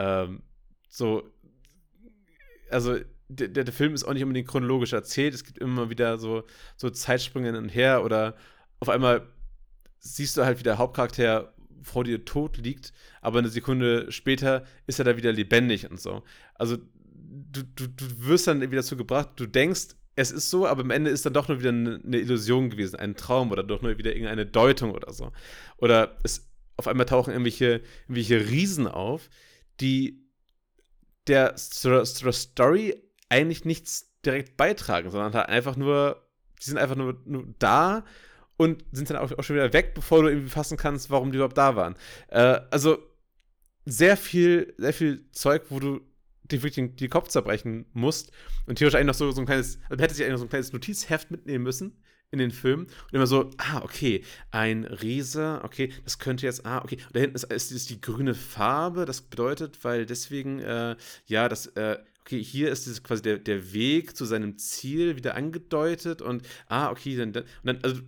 Ähm, 0.00 0.42
so, 0.88 1.22
also 2.70 2.96
der, 3.28 3.48
der, 3.48 3.72
Film 3.72 3.94
ist 3.94 4.04
auch 4.04 4.14
nicht 4.14 4.22
unbedingt 4.22 4.48
chronologisch 4.48 4.94
erzählt. 4.94 5.34
Es 5.34 5.44
gibt 5.44 5.58
immer 5.58 5.90
wieder 5.90 6.18
so, 6.18 6.44
so 6.76 6.88
Zeitsprünge 6.88 7.48
hin 7.48 7.56
und 7.56 7.68
her 7.68 8.02
oder 8.02 8.34
auf 8.80 8.88
einmal 8.88 9.26
siehst 9.98 10.36
du 10.36 10.44
halt, 10.44 10.58
wie 10.58 10.62
der 10.62 10.78
Hauptcharakter 10.78 11.52
vor 11.82 12.04
dir 12.04 12.24
tot 12.24 12.56
liegt, 12.56 12.92
aber 13.20 13.38
eine 13.38 13.48
Sekunde 13.48 14.10
später 14.10 14.64
ist 14.86 14.98
er 14.98 15.04
da 15.04 15.16
wieder 15.16 15.32
lebendig 15.32 15.90
und 15.90 16.00
so. 16.00 16.22
Also 16.54 16.78
du, 17.52 17.62
du, 17.62 17.86
du 17.86 18.26
wirst 18.26 18.46
dann 18.46 18.62
wieder 18.62 18.76
dazu 18.76 18.96
gebracht, 18.96 19.30
du 19.36 19.46
denkst, 19.46 19.88
es 20.16 20.30
ist 20.32 20.50
so, 20.50 20.66
aber 20.66 20.82
am 20.82 20.90
Ende 20.90 21.10
ist 21.10 21.24
dann 21.26 21.34
doch 21.34 21.48
nur 21.48 21.60
wieder 21.60 21.70
eine 21.70 22.18
Illusion 22.18 22.70
gewesen, 22.70 22.96
ein 22.96 23.16
Traum 23.16 23.50
oder 23.50 23.62
doch 23.62 23.82
nur 23.82 23.96
wieder 23.98 24.12
irgendeine 24.12 24.46
Deutung 24.46 24.92
oder 24.92 25.12
so. 25.12 25.30
Oder 25.76 26.18
es 26.22 26.50
auf 26.76 26.88
einmal 26.88 27.06
tauchen 27.06 27.30
irgendwelche, 27.30 27.82
irgendwelche 28.04 28.50
Riesen 28.50 28.88
auf, 28.88 29.28
die 29.80 30.20
der 31.26 31.56
Sto- 31.56 32.04
Sto- 32.04 32.32
Story 32.32 32.94
eigentlich 33.28 33.64
nichts 33.64 34.10
direkt 34.24 34.56
beitragen, 34.56 35.10
sondern 35.10 35.34
halt 35.34 35.48
einfach 35.48 35.76
nur, 35.76 36.26
die 36.60 36.64
sind 36.64 36.78
einfach 36.78 36.96
nur, 36.96 37.20
nur 37.24 37.46
da 37.58 38.04
und 38.56 38.84
sind 38.92 39.08
dann 39.10 39.16
auch, 39.18 39.30
schon 39.42 39.56
wieder 39.56 39.72
weg, 39.72 39.94
bevor 39.94 40.22
du 40.22 40.28
irgendwie 40.28 40.50
fassen 40.50 40.76
kannst, 40.76 41.10
warum 41.10 41.30
die 41.30 41.36
überhaupt 41.36 41.56
da 41.56 41.76
waren. 41.76 41.96
Äh, 42.28 42.60
also 42.70 42.98
sehr 43.86 44.16
viel, 44.16 44.74
sehr 44.76 44.92
viel 44.92 45.30
Zeug, 45.32 45.62
wo 45.70 45.80
du 45.80 46.00
dir 46.44 46.58
wirklich 46.58 46.74
den, 46.74 46.96
die 46.96 47.08
Kopf 47.08 47.28
zerbrechen 47.28 47.86
musst 47.92 48.32
und 48.66 48.76
theoretisch 48.76 48.96
eigentlich 48.96 49.06
noch 49.06 49.14
so, 49.14 49.30
so 49.30 49.40
ein 49.40 49.46
kleines, 49.46 49.78
also 49.84 49.96
du 49.96 50.02
hättest 50.02 50.20
ja 50.20 50.26
eigentlich 50.26 50.32
noch 50.32 50.38
so 50.40 50.46
ein 50.46 50.50
kleines 50.50 50.72
Notizheft 50.72 51.30
mitnehmen 51.30 51.64
müssen 51.64 51.96
in 52.32 52.38
den 52.38 52.50
Film 52.52 52.82
und 52.82 53.14
immer 53.14 53.26
so, 53.26 53.50
ah, 53.58 53.82
okay, 53.82 54.22
ein 54.50 54.84
Riese, 54.84 55.60
okay, 55.64 55.92
das 56.04 56.18
könnte 56.18 56.46
jetzt, 56.46 56.64
ah, 56.64 56.78
okay, 56.82 56.96
und 57.06 57.16
da 57.16 57.20
hinten 57.20 57.36
ist, 57.36 57.44
ist, 57.44 57.72
ist 57.72 57.90
die 57.90 58.00
grüne 58.00 58.34
Farbe, 58.34 59.04
das 59.04 59.20
bedeutet, 59.20 59.82
weil 59.82 60.06
deswegen, 60.06 60.60
äh, 60.60 60.96
ja, 61.26 61.48
das, 61.48 61.66
äh, 61.68 61.98
okay, 62.20 62.42
hier 62.42 62.70
ist 62.70 62.86
das 62.86 63.02
quasi 63.02 63.22
der, 63.22 63.38
der 63.38 63.72
Weg 63.72 64.16
zu 64.16 64.24
seinem 64.24 64.58
Ziel 64.58 65.16
wieder 65.16 65.34
angedeutet 65.34 66.22
und, 66.22 66.46
ah, 66.68 66.90
okay, 66.90 67.16
dann, 67.16 67.32
dann, 67.32 67.42
und 67.42 67.64
dann 67.64 67.78
also 67.82 68.00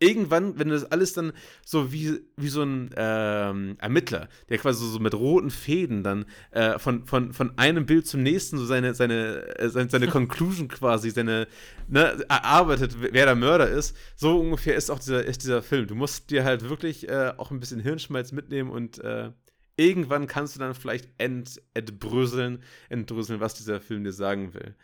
irgendwann, 0.00 0.58
wenn 0.58 0.68
du 0.68 0.74
das 0.74 0.90
alles 0.90 1.12
dann 1.12 1.32
so 1.64 1.92
wie, 1.92 2.20
wie 2.36 2.48
so 2.48 2.62
ein 2.62 2.90
ähm, 2.96 3.76
Ermittler, 3.78 4.28
der 4.48 4.58
quasi 4.58 4.84
so, 4.84 4.90
so 4.90 4.98
mit 5.00 5.14
roten 5.14 5.50
Fäden 5.50 6.02
dann 6.02 6.24
äh, 6.52 6.78
von, 6.78 7.04
von, 7.06 7.32
von 7.32 7.58
einem 7.58 7.86
Bild 7.86 8.06
zum 8.06 8.22
nächsten 8.22 8.58
so 8.58 8.64
seine, 8.64 8.94
seine, 8.94 9.58
äh, 9.58 9.68
seine, 9.70 9.90
seine 9.90 10.06
Conclusion 10.08 10.68
quasi, 10.68 11.10
seine, 11.10 11.48
ne, 11.88 12.24
erarbeitet, 12.28 12.96
wer 13.00 13.26
der 13.26 13.34
Mörder 13.34 13.68
ist, 13.68 13.96
so 14.14 14.38
ungefähr 14.38 14.76
ist 14.76 14.90
auch 14.90 15.00
dieser, 15.00 15.24
ist 15.24 15.42
dieser 15.42 15.62
Film. 15.62 15.86
Du 15.86 15.94
musst 15.94 16.30
dir 16.30 16.44
halt 16.44 16.68
wirklich 16.68 17.08
äh, 17.08 17.32
auch 17.36 17.50
ein 17.50 17.60
bisschen 17.60 17.80
Hirnschmalz 17.80 18.32
mitnehmen 18.32 18.70
und 18.70 18.98
äh, 19.02 19.32
irgendwann 19.76 20.26
kannst 20.26 20.54
du 20.54 20.60
dann 20.60 20.74
vielleicht 20.74 21.08
ent, 21.18 21.60
entbröseln, 21.74 22.62
entdröseln, 22.88 23.40
was 23.40 23.54
dieser 23.54 23.80
Film 23.80 24.04
dir 24.04 24.12
sagen 24.12 24.54
will. 24.54 24.74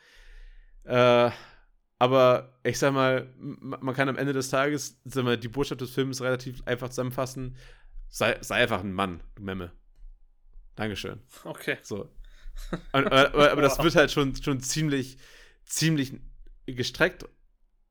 Äh, 0.85 1.31
aber 2.05 2.59
ich 2.63 2.79
sag 2.79 2.93
mal, 2.93 3.33
man 3.39 3.95
kann 3.95 4.09
am 4.09 4.17
Ende 4.17 4.33
des 4.33 4.51
Tages, 4.51 5.01
sag 5.05 5.25
mal, 5.25 5.39
die 5.39 5.49
Botschaft 5.49 5.81
des 5.81 5.91
Films 5.91 6.21
relativ 6.21 6.63
einfach 6.67 6.89
zusammenfassen. 6.91 7.57
Sei, 8.09 8.37
sei 8.43 8.57
einfach 8.57 8.81
ein 8.81 8.93
Mann, 8.93 9.21
du 9.35 9.43
Memme. 9.43 9.73
Dankeschön. 10.77 11.21
Okay. 11.45 11.79
So. 11.83 12.11
Und, 12.93 13.07
aber, 13.07 13.51
aber 13.53 13.63
das 13.63 13.79
wird 13.83 13.97
halt 13.97 14.11
schon, 14.13 14.37
schon 14.37 14.61
ziemlich, 14.61 15.17
ziemlich 15.65 16.13
gestreckt. 16.67 17.25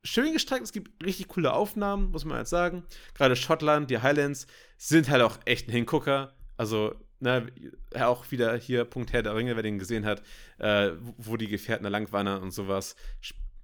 Schön 0.03 0.33
gestreckt, 0.33 0.63
es 0.63 0.73
gibt 0.73 1.03
richtig 1.03 1.27
coole 1.29 1.53
Aufnahmen, 1.53 2.11
muss 2.11 2.25
man 2.25 2.37
halt 2.37 2.47
sagen. 2.47 2.83
Gerade 3.13 3.35
Schottland, 3.35 3.89
die 3.89 3.99
Highlands 3.99 4.47
sind 4.77 5.09
halt 5.09 5.21
auch 5.21 5.39
echt 5.45 5.67
ein 5.67 5.71
Hingucker. 5.71 6.35
Also, 6.57 6.93
ne, 7.19 7.47
auch 7.99 8.29
wieder 8.31 8.55
hier 8.57 8.83
Punkt 8.85 9.13
Herr 9.13 9.23
der 9.23 9.35
Ringe, 9.35 9.55
wer 9.55 9.63
den 9.63 9.79
gesehen 9.79 10.05
hat, 10.05 10.21
äh, 10.59 10.91
wo- 10.99 11.15
wo 11.17 11.37
die 11.37 11.47
Gefährten 11.47 11.83
da 11.83 11.89
lang 11.89 12.11
wandern 12.11 12.41
und 12.41 12.51
sowas. 12.51 12.95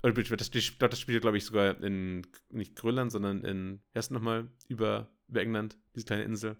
Das, 0.01 0.51
das, 0.51 0.99
spielt, 0.99 1.21
glaube 1.21 1.38
ich, 1.38 1.45
sogar 1.45 1.81
in, 1.84 2.26
nicht 2.49 2.76
Grönland, 2.76 3.11
sondern 3.11 3.43
in, 3.43 3.81
heißt 3.95 4.11
nochmal, 4.11 4.47
über, 4.67 5.09
über 5.27 5.41
England, 5.41 5.77
diese 5.93 6.05
kleine 6.05 6.23
Insel, 6.23 6.55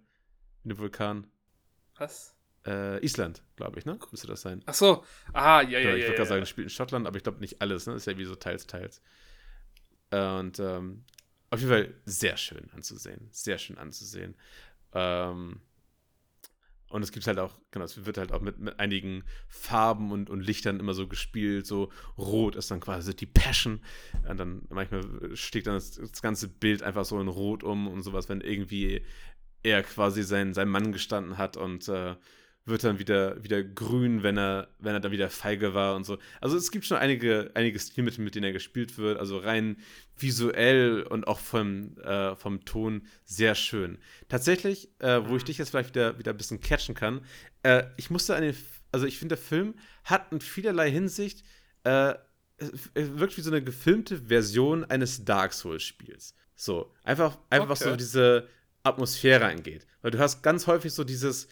mit 0.64 0.76
dem 0.76 0.80
Vulkan. 0.80 1.28
Was? 1.98 2.36
Äh, 2.66 3.04
Island, 3.04 3.42
glaube 3.56 3.80
ich, 3.80 3.86
ne? 3.86 3.98
Müsste 4.12 4.28
das 4.28 4.42
sein. 4.42 4.62
Ach 4.66 4.74
so. 4.74 5.06
Ah, 5.32 5.62
ja, 5.62 5.80
ja, 5.80 5.80
ich 5.80 5.86
würde 5.86 6.00
ja, 6.00 6.14
gerade 6.14 6.30
sagen, 6.30 6.42
das 6.42 6.50
spielt 6.50 6.66
in 6.66 6.70
Schottland, 6.70 7.08
aber 7.08 7.16
ich 7.16 7.24
glaube 7.24 7.40
nicht 7.40 7.62
alles, 7.62 7.88
ne? 7.88 7.94
Ist 7.94 8.08
ja 8.08 8.18
wie 8.18 8.26
so 8.26 8.36
teils, 8.36 8.68
teils. 8.68 9.02
Und 10.12 10.60
ähm, 10.60 11.06
auf 11.50 11.60
jeden 11.60 11.72
Fall 11.72 11.94
sehr 12.06 12.36
schön 12.36 12.70
anzusehen. 12.72 13.30
Sehr 13.32 13.58
schön 13.58 13.78
anzusehen. 13.78 14.36
Ähm, 14.94 15.62
und 16.90 17.04
es 17.04 17.12
gibt 17.12 17.28
halt 17.28 17.38
auch, 17.38 17.54
genau, 17.72 17.86
es 17.86 18.06
wird 18.06 18.18
halt 18.18 18.32
auch 18.32 18.42
mit, 18.42 18.60
mit 18.60 18.80
einigen 18.80 19.24
Farben 19.48 20.12
und, 20.12 20.30
und 20.30 20.42
Lichtern 20.42 20.80
immer 20.80 20.94
so 20.94 21.08
gespielt. 21.08 21.68
So 21.68 21.92
rot 22.18 22.56
ist 22.56 22.72
dann 22.72 22.80
quasi 22.80 23.16
die 23.16 23.28
Passion. 23.28 23.82
Und 24.28 24.38
dann 24.40 24.64
manchmal 24.70 25.04
steht 25.36 25.68
dann 25.68 25.76
das, 25.76 25.92
das 25.92 26.22
ganze 26.22 26.48
Bild 26.48 26.82
einfach 26.82 27.06
so 27.06 27.20
in 27.22 27.28
Rot 27.28 27.64
um 27.64 27.88
und 27.88 28.02
sowas, 28.02 28.28
wenn 28.28 28.42
irgendwie 28.42 29.04
er 29.62 29.84
quasi 29.84 30.24
sein, 30.24 30.54
sein 30.54 30.70
Mann 30.70 30.92
gestanden 30.92 31.38
hat 31.38 31.58
und 31.58 31.88
äh, 31.90 32.16
wird 32.70 32.84
dann 32.84 33.00
wieder, 33.00 33.44
wieder 33.44 33.64
grün, 33.64 34.24
wenn 34.24 34.38
er, 34.38 34.70
wenn 34.80 34.94
er 34.94 35.00
dann 35.00 35.12
wieder 35.12 35.30
feige 35.30 35.74
war 35.74 35.96
und 35.96 36.06
so. 36.06 36.18
Also 36.42 36.58
es 36.58 36.72
gibt 36.72 36.86
schon 36.86 36.98
einige, 36.98 37.52
einige 37.54 37.80
Stilmittel, 37.80 38.24
mit 38.24 38.36
denen 38.36 38.46
er 38.46 38.52
gespielt 38.54 38.98
wird. 38.98 39.20
Also 39.20 39.38
rein 39.38 39.78
visuell 40.18 41.04
und 41.04 41.28
auch 41.28 41.40
vom, 41.40 41.98
äh, 42.00 42.36
vom 42.36 42.66
Ton 42.66 43.04
sehr 43.26 43.56
schön. 43.56 43.98
Tatsächlich, 44.28 44.90
äh, 45.00 45.22
wo 45.28 45.36
ich 45.36 45.44
dich 45.44 45.58
jetzt 45.58 45.70
vielleicht 45.70 45.90
wieder, 45.90 46.18
wieder 46.20 46.32
ein 46.32 46.38
bisschen 46.38 46.62
catchen 46.62 46.96
kann, 46.96 47.22
äh, 47.64 47.84
ich 47.98 48.10
musste 48.10 48.36
an 48.36 48.44
den, 48.44 48.56
also 48.92 49.06
ich 49.06 49.18
finde, 49.18 49.36
der 49.36 49.44
Film 49.44 49.76
hat 50.04 50.32
in 50.32 50.42
vielerlei 50.42 50.92
Hinsicht 50.92 51.44
äh, 51.84 52.16
wirkt 52.94 53.38
wie 53.38 53.42
so 53.42 53.52
eine 53.52 53.64
gefilmte 53.64 54.24
Version 54.28 54.84
eines 54.86 55.24
Dark 55.24 55.54
Souls-Spiels. 55.54 56.36
So, 56.56 56.94
einfach, 57.04 57.38
einfach 57.50 57.80
Okay. 57.80 57.92
so 57.92 57.96
diese 57.96 58.48
Atmosphäre 58.84 59.46
angeht. 59.46 59.88
Weil 60.02 60.12
du 60.12 60.20
hast 60.20 60.42
ganz 60.42 60.68
häufig 60.68 60.94
so 60.94 61.04
dieses, 61.04 61.48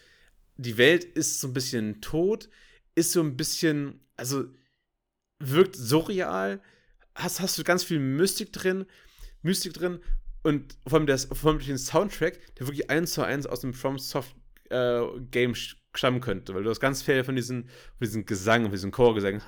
die 0.58 0.78
Welt 0.78 1.04
ist 1.04 1.40
so 1.40 1.48
ein 1.48 1.54
bisschen 1.54 2.02
tot, 2.02 2.50
ist 2.96 3.12
so 3.12 3.22
ein 3.22 3.38
bisschen, 3.38 4.00
also 4.18 4.46
wirkt 5.40 5.76
surreal, 5.76 6.62
hast, 7.16 7.40
hast 7.42 7.58
du 7.58 7.64
ganz 7.64 7.84
viel 7.84 8.00
Mystik 8.00 8.52
drin, 8.54 8.86
Mystik 9.44 9.74
drin 9.74 10.00
und 10.44 10.78
vor 10.88 11.00
allem, 11.00 11.08
das, 11.08 11.26
vor 11.26 11.50
allem 11.50 11.58
durch 11.60 11.68
den 11.68 11.78
Soundtrack, 11.78 12.56
der 12.56 12.68
wirklich 12.68 12.90
eins 12.90 13.14
zu 13.14 13.24
eins 13.24 13.46
aus 13.46 13.62
dem 13.62 13.74
From 13.74 14.00
Soft 14.00 14.36
äh, 14.70 15.02
Game 15.32 15.54
stammen 15.56 16.22
könnte, 16.22 16.54
weil 16.56 16.64
du 16.64 16.70
hast 16.70 16.80
ganz 16.80 17.02
viel 17.02 17.24
von 17.24 17.36
diesen, 17.36 17.64
von 17.66 17.72
diesen 18.02 18.26
Gesang, 18.26 18.64
von 18.64 18.72
diesen 18.72 18.92
Chorgesängen. 18.92 19.42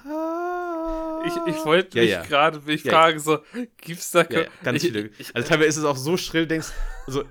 Ich, 1.25 1.35
ich 1.47 1.65
wollte 1.65 1.97
Ja, 1.97 2.03
mich 2.03 2.11
ja. 2.11 2.23
gerade, 2.23 2.59
mich 2.61 2.83
Ja, 2.83 2.91
fragen, 2.93 3.19
so, 3.19 3.39
gibt's 3.77 4.11
da 4.11 4.25
Ja, 4.29 4.45
ganz 4.63 4.83
ich, 4.83 4.91
viele. 4.91 5.09
Ich, 5.17 5.35
also 5.35 5.47
teilweise 5.47 5.69
ist 5.69 5.77
es 5.77 5.83
auch 5.83 5.97
so 5.97 6.15
schrill, 6.17 6.47
denkst, 6.47 6.69
also 7.07 7.25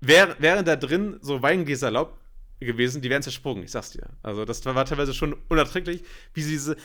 wär, 0.00 0.36
wären 0.40 0.64
da 0.64 0.76
drin 0.76 1.18
so 1.22 1.40
Weingläser 1.42 1.86
erlaubt 1.86 2.19
gewesen, 2.60 3.02
die 3.02 3.10
wären 3.10 3.22
zersprungen, 3.22 3.64
ich 3.64 3.70
sag's 3.70 3.90
dir. 3.90 4.08
Also 4.22 4.44
das 4.44 4.64
war 4.64 4.84
teilweise 4.84 5.14
schon 5.14 5.34
unerträglich, 5.48 6.04
wie 6.34 6.42
sie 6.42 6.52
diese 6.52 6.76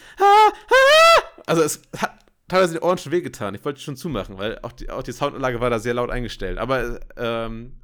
also 1.46 1.62
es 1.62 1.82
hat 1.98 2.26
teilweise 2.48 2.74
die 2.74 2.80
Ohren 2.80 2.98
schon 2.98 3.12
wehgetan. 3.12 3.56
Ich 3.56 3.66
wollte 3.66 3.80
schon 3.80 3.96
zumachen, 3.96 4.38
weil 4.38 4.60
auch 4.60 4.72
die, 4.72 4.90
auch 4.90 5.04
die 5.04 5.12
Soundanlage 5.12 5.60
war 5.60 5.70
da 5.70 5.80
sehr 5.80 5.94
laut 5.94 6.10
eingestellt. 6.10 6.58
Aber 6.58 7.00
ähm, 7.18 7.82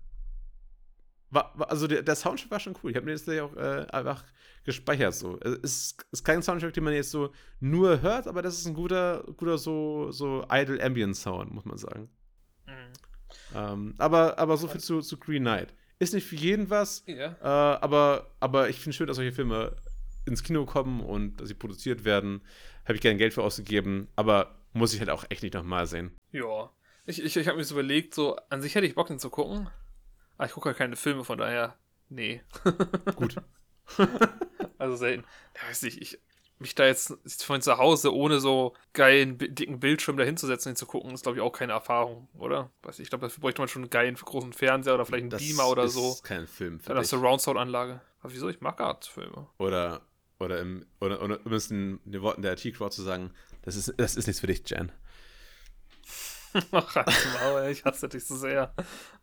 war, 1.30 1.54
war, 1.56 1.70
also 1.72 1.88
der, 1.88 2.04
der 2.04 2.16
Soundtrack 2.16 2.52
war 2.52 2.60
schon 2.60 2.76
cool. 2.84 2.92
Ich 2.92 2.98
habe 2.98 3.06
mir 3.06 3.14
das 3.14 3.28
auch 3.28 3.56
äh, 3.56 3.86
einfach 3.92 4.24
gespeichert. 4.64 5.16
So. 5.16 5.40
Es 5.42 5.56
ist, 5.58 6.06
ist 6.12 6.24
kein 6.24 6.44
Soundtrack, 6.44 6.74
den 6.74 6.84
man 6.84 6.94
jetzt 6.94 7.12
so 7.12 7.32
nur 7.60 8.02
hört, 8.02 8.28
aber 8.28 8.42
das 8.42 8.60
ist 8.60 8.68
ein 8.68 8.74
guter, 8.74 9.24
guter 9.38 9.58
so, 9.58 10.12
so 10.12 10.46
Idle 10.52 10.84
Ambient 10.84 11.16
Sound, 11.16 11.52
muss 11.52 11.66
man 11.66 11.78
sagen. 11.78 12.10
Mhm. 12.68 12.94
Ähm, 13.56 13.96
aber, 13.98 14.38
aber 14.38 14.58
so 14.58 14.68
viel 14.68 14.82
zu, 14.82 15.02
zu 15.02 15.18
Green 15.18 15.44
Knight. 15.44 15.74
Ist 16.02 16.14
nicht 16.14 16.26
für 16.28 16.36
jeden 16.36 16.70
was, 16.72 17.04
Ja. 17.06 17.36
äh, 17.42 17.46
aber, 17.80 18.32
aber 18.40 18.70
ich 18.70 18.80
finde 18.80 18.96
schön, 18.98 19.06
dass 19.08 19.18
solche 19.18 19.32
Filme 19.34 19.76
ins 20.26 20.42
Kino 20.44 20.66
kommen 20.66 21.02
und 21.02 21.38
dass 21.40 21.48
sie 21.48 21.54
produziert 21.54 22.04
werden. 22.06 22.42
Habe 22.86 22.96
ich 22.96 23.02
gerne 23.02 23.18
Geld 23.18 23.34
für 23.36 23.44
ausgegeben, 23.44 24.08
aber 24.16 24.56
muss 24.74 24.94
ich 24.94 25.00
halt 25.00 25.10
auch 25.12 25.26
echt 25.30 25.44
nicht 25.44 25.54
nochmal 25.54 25.86
sehen. 25.86 26.12
Ja. 26.32 26.72
Ich, 27.06 27.24
ich, 27.24 27.38
ich 27.38 27.48
habe 27.48 27.58
mir 27.58 27.64
so 27.64 27.76
überlegt, 27.76 28.16
so, 28.16 28.36
an 28.50 28.62
sich 28.62 28.74
hätte 28.76 28.88
ich 28.88 28.96
Bock, 28.96 29.08
den 29.08 29.20
zu 29.20 29.30
gucken. 29.30 29.70
Aber 30.38 30.48
ich 30.48 30.54
gucke 30.54 30.70
halt 30.70 30.78
keine 30.78 30.96
Filme, 30.96 31.24
von 31.24 31.38
daher, 31.38 31.78
nee. 32.10 32.42
Gut. 33.16 33.36
Also 34.78 34.96
selten. 34.96 35.26
Ja, 35.56 35.70
weiß 35.70 35.84
nicht, 35.84 36.02
ich, 36.02 36.20
mich 36.62 36.76
da 36.76 36.86
jetzt 36.86 37.18
von 37.44 37.62
zu 37.62 37.78
Hause 37.78 38.14
ohne 38.14 38.40
so 38.40 38.74
geilen, 38.94 39.38
dicken 39.38 39.80
Bildschirm 39.80 40.18
da 40.18 40.24
hinzusetzen 40.24 40.72
und 40.72 40.76
zu 40.78 40.86
gucken, 40.86 41.12
ist, 41.14 41.24
glaube 41.24 41.38
ich, 41.38 41.42
auch 41.44 41.52
keine 41.52 41.74
Erfahrung, 41.74 42.28
oder? 42.38 42.70
Weiß 42.84 43.00
ich, 43.00 43.04
ich 43.04 43.10
glaube, 43.10 43.26
dafür 43.28 43.42
bräuchte 43.42 43.62
man 43.62 43.68
schon 43.68 43.82
einen 43.84 43.90
geilen 43.90 44.16
großen 44.16 44.54
Fernseher 44.54 44.96
oder 44.96 45.06
vielleicht 45.06 45.24
einen 45.24 45.30
Das 45.32 45.42
Beamer 45.42 45.68
oder 45.68 45.84
ist 45.84 45.94
so. 45.94 46.18
kein 46.24 46.48
Film 46.48 46.80
für 46.80 46.92
eine 46.92 47.02
dich. 47.02 47.10
Surround-Sound-Anlage. 47.10 48.02
Aber 48.22 48.34
wieso? 48.34 48.50
Ich 48.50 48.62
mag 48.62 48.80
Artfilme. 48.80 49.48
Oder, 49.58 50.02
oder, 50.40 50.60
im, 50.60 50.86
oder, 51.00 51.22
oder 51.22 51.40
um 51.46 51.54
es 51.54 51.70
in 51.72 52.00
den 52.06 52.22
Worten 52.22 52.42
der 52.42 52.54
IT-Crowd 52.54 52.94
zu 52.96 53.02
sagen, 53.02 53.32
das 53.64 53.76
ist, 53.76 53.94
das 53.98 54.16
ist 54.16 54.28
nichts 54.28 54.40
für 54.40 54.48
dich, 54.48 54.62
Jan. 54.70 54.92
Ach, 56.72 56.96
halt's 56.96 57.28
Maul, 57.42 57.70
ich 57.72 57.86
hasse 57.86 58.10
dich 58.10 58.26
so 58.26 58.36
sehr. 58.36 58.74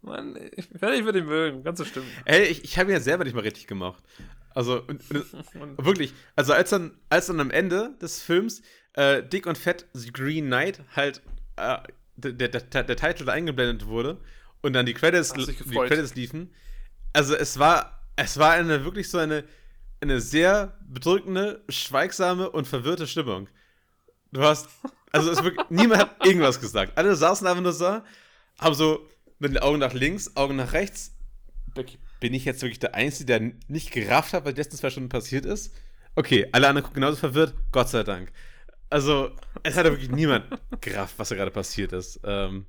Mann, 0.01 0.35
ich 0.57 0.69
werde 0.81 0.97
ich 0.97 1.05
würde 1.05 1.19
ihn 1.19 1.27
mögen, 1.27 1.63
ganz 1.63 1.79
so 1.79 1.85
stimmt. 1.85 2.07
Ey, 2.25 2.45
ich, 2.45 2.65
ich 2.65 2.79
habe 2.79 2.91
ihn 2.91 2.95
ja 2.95 3.01
selber 3.01 3.25
nicht 3.25 3.35
mal 3.35 3.43
richtig 3.43 3.67
gemacht. 3.67 4.03
Also, 4.59 4.83
und, 4.89 5.01
und, 5.55 5.87
Wirklich, 5.87 6.13
also 6.35 6.53
als 6.53 6.71
dann, 6.71 6.91
als 7.11 7.27
dann 7.29 7.39
am 7.39 7.53
Ende 7.53 7.93
des 8.03 8.21
Films 8.21 8.61
äh, 8.95 9.23
dick 9.23 9.47
und 9.47 9.57
fett 9.57 9.87
The 9.93 10.11
Green 10.11 10.47
Knight 10.47 10.81
halt 10.97 11.23
äh, 11.55 11.79
der, 12.17 12.33
der, 12.33 12.49
der, 12.63 12.83
der 12.83 12.97
Titel 12.97 13.31
eingeblendet 13.31 13.87
wurde 13.87 14.21
und 14.61 14.73
dann 14.73 14.85
die 14.85 14.95
Credits, 14.95 15.33
die. 15.33 15.47
Credits 15.55 16.17
liefen, 16.17 16.53
also 17.13 17.37
es 17.37 17.61
war, 17.61 18.03
es 18.17 18.37
war 18.37 18.55
eine 18.55 18.85
wirklich 18.85 19.09
so 19.09 19.19
eine, 19.19 19.45
eine 20.01 20.21
sehr 20.21 20.77
bedrückende, 20.89 21.63
schweigsame 21.69 22.51
und 22.51 22.67
verwirrte 22.67 23.07
Stimmung. 23.07 23.47
Du 24.33 24.43
hast, 24.43 24.69
also 25.13 25.31
es 25.31 25.45
wirklich, 25.45 25.71
niemand 25.71 26.01
hat 26.01 26.27
irgendwas 26.27 26.61
gesagt. 26.61 26.99
Alle 26.99 27.15
saßen 27.15 27.47
einfach 27.47 27.63
nur 27.63 27.73
so, 27.73 28.01
haben 28.59 28.75
so 28.75 29.09
mit 29.39 29.53
den 29.53 29.59
Augen 29.59 29.79
nach 29.79 29.93
links, 29.93 30.37
Augen 30.37 30.57
nach 30.57 30.73
rechts. 30.73 31.13
Okay, 31.77 31.99
Bin 32.21 32.35
ich 32.35 32.45
jetzt 32.45 32.63
wirklich 32.63 32.79
der 32.81 32.95
Einzige, 32.95 33.27
der 33.39 33.53
nicht 33.69 33.93
gerafft 33.93 34.33
hat, 34.33 34.45
was 34.45 34.57
letzten 34.57 34.77
zwei 34.77 34.91
Stunden 34.91 35.09
passiert 35.09 35.47
ist? 35.47 35.75
Okay, 36.17 36.49
alle 36.53 36.69
anderen 36.69 36.85
gucken 36.85 37.01
genauso 37.03 37.17
verwirrt, 37.19 37.55
Gott 37.71 37.89
sei 37.89 38.03
Dank. 38.03 38.33
Also, 38.91 39.31
es 39.63 39.77
hat 39.77 39.87
ja 39.87 39.93
wirklich 39.93 40.11
niemand 40.11 40.47
gerafft, 40.81 41.19
was 41.19 41.29
da 41.29 41.37
gerade 41.37 41.51
passiert 41.51 41.93
ist. 41.93 42.21
Ähm, 42.25 42.67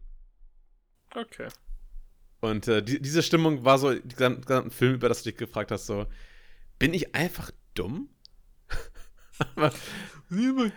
okay. 1.16 1.50
und 2.42 2.68
äh, 2.68 2.82
die, 2.84 3.02
diese 3.02 3.24
Stimmung 3.24 3.66
war 3.66 3.78
so, 3.78 3.92
den 3.94 4.08
gesamten, 4.08 4.42
gesamten 4.42 4.72
Film, 4.72 4.94
über 4.96 5.10
das 5.10 5.24
du 5.24 5.30
dich 5.30 5.38
gefragt 5.38 5.72
hast, 5.72 5.86
so, 5.88 6.06
bin 6.80 6.94
ich 6.94 7.16
einfach 7.16 7.52
dumm? 7.74 8.10
aber, 9.56 9.74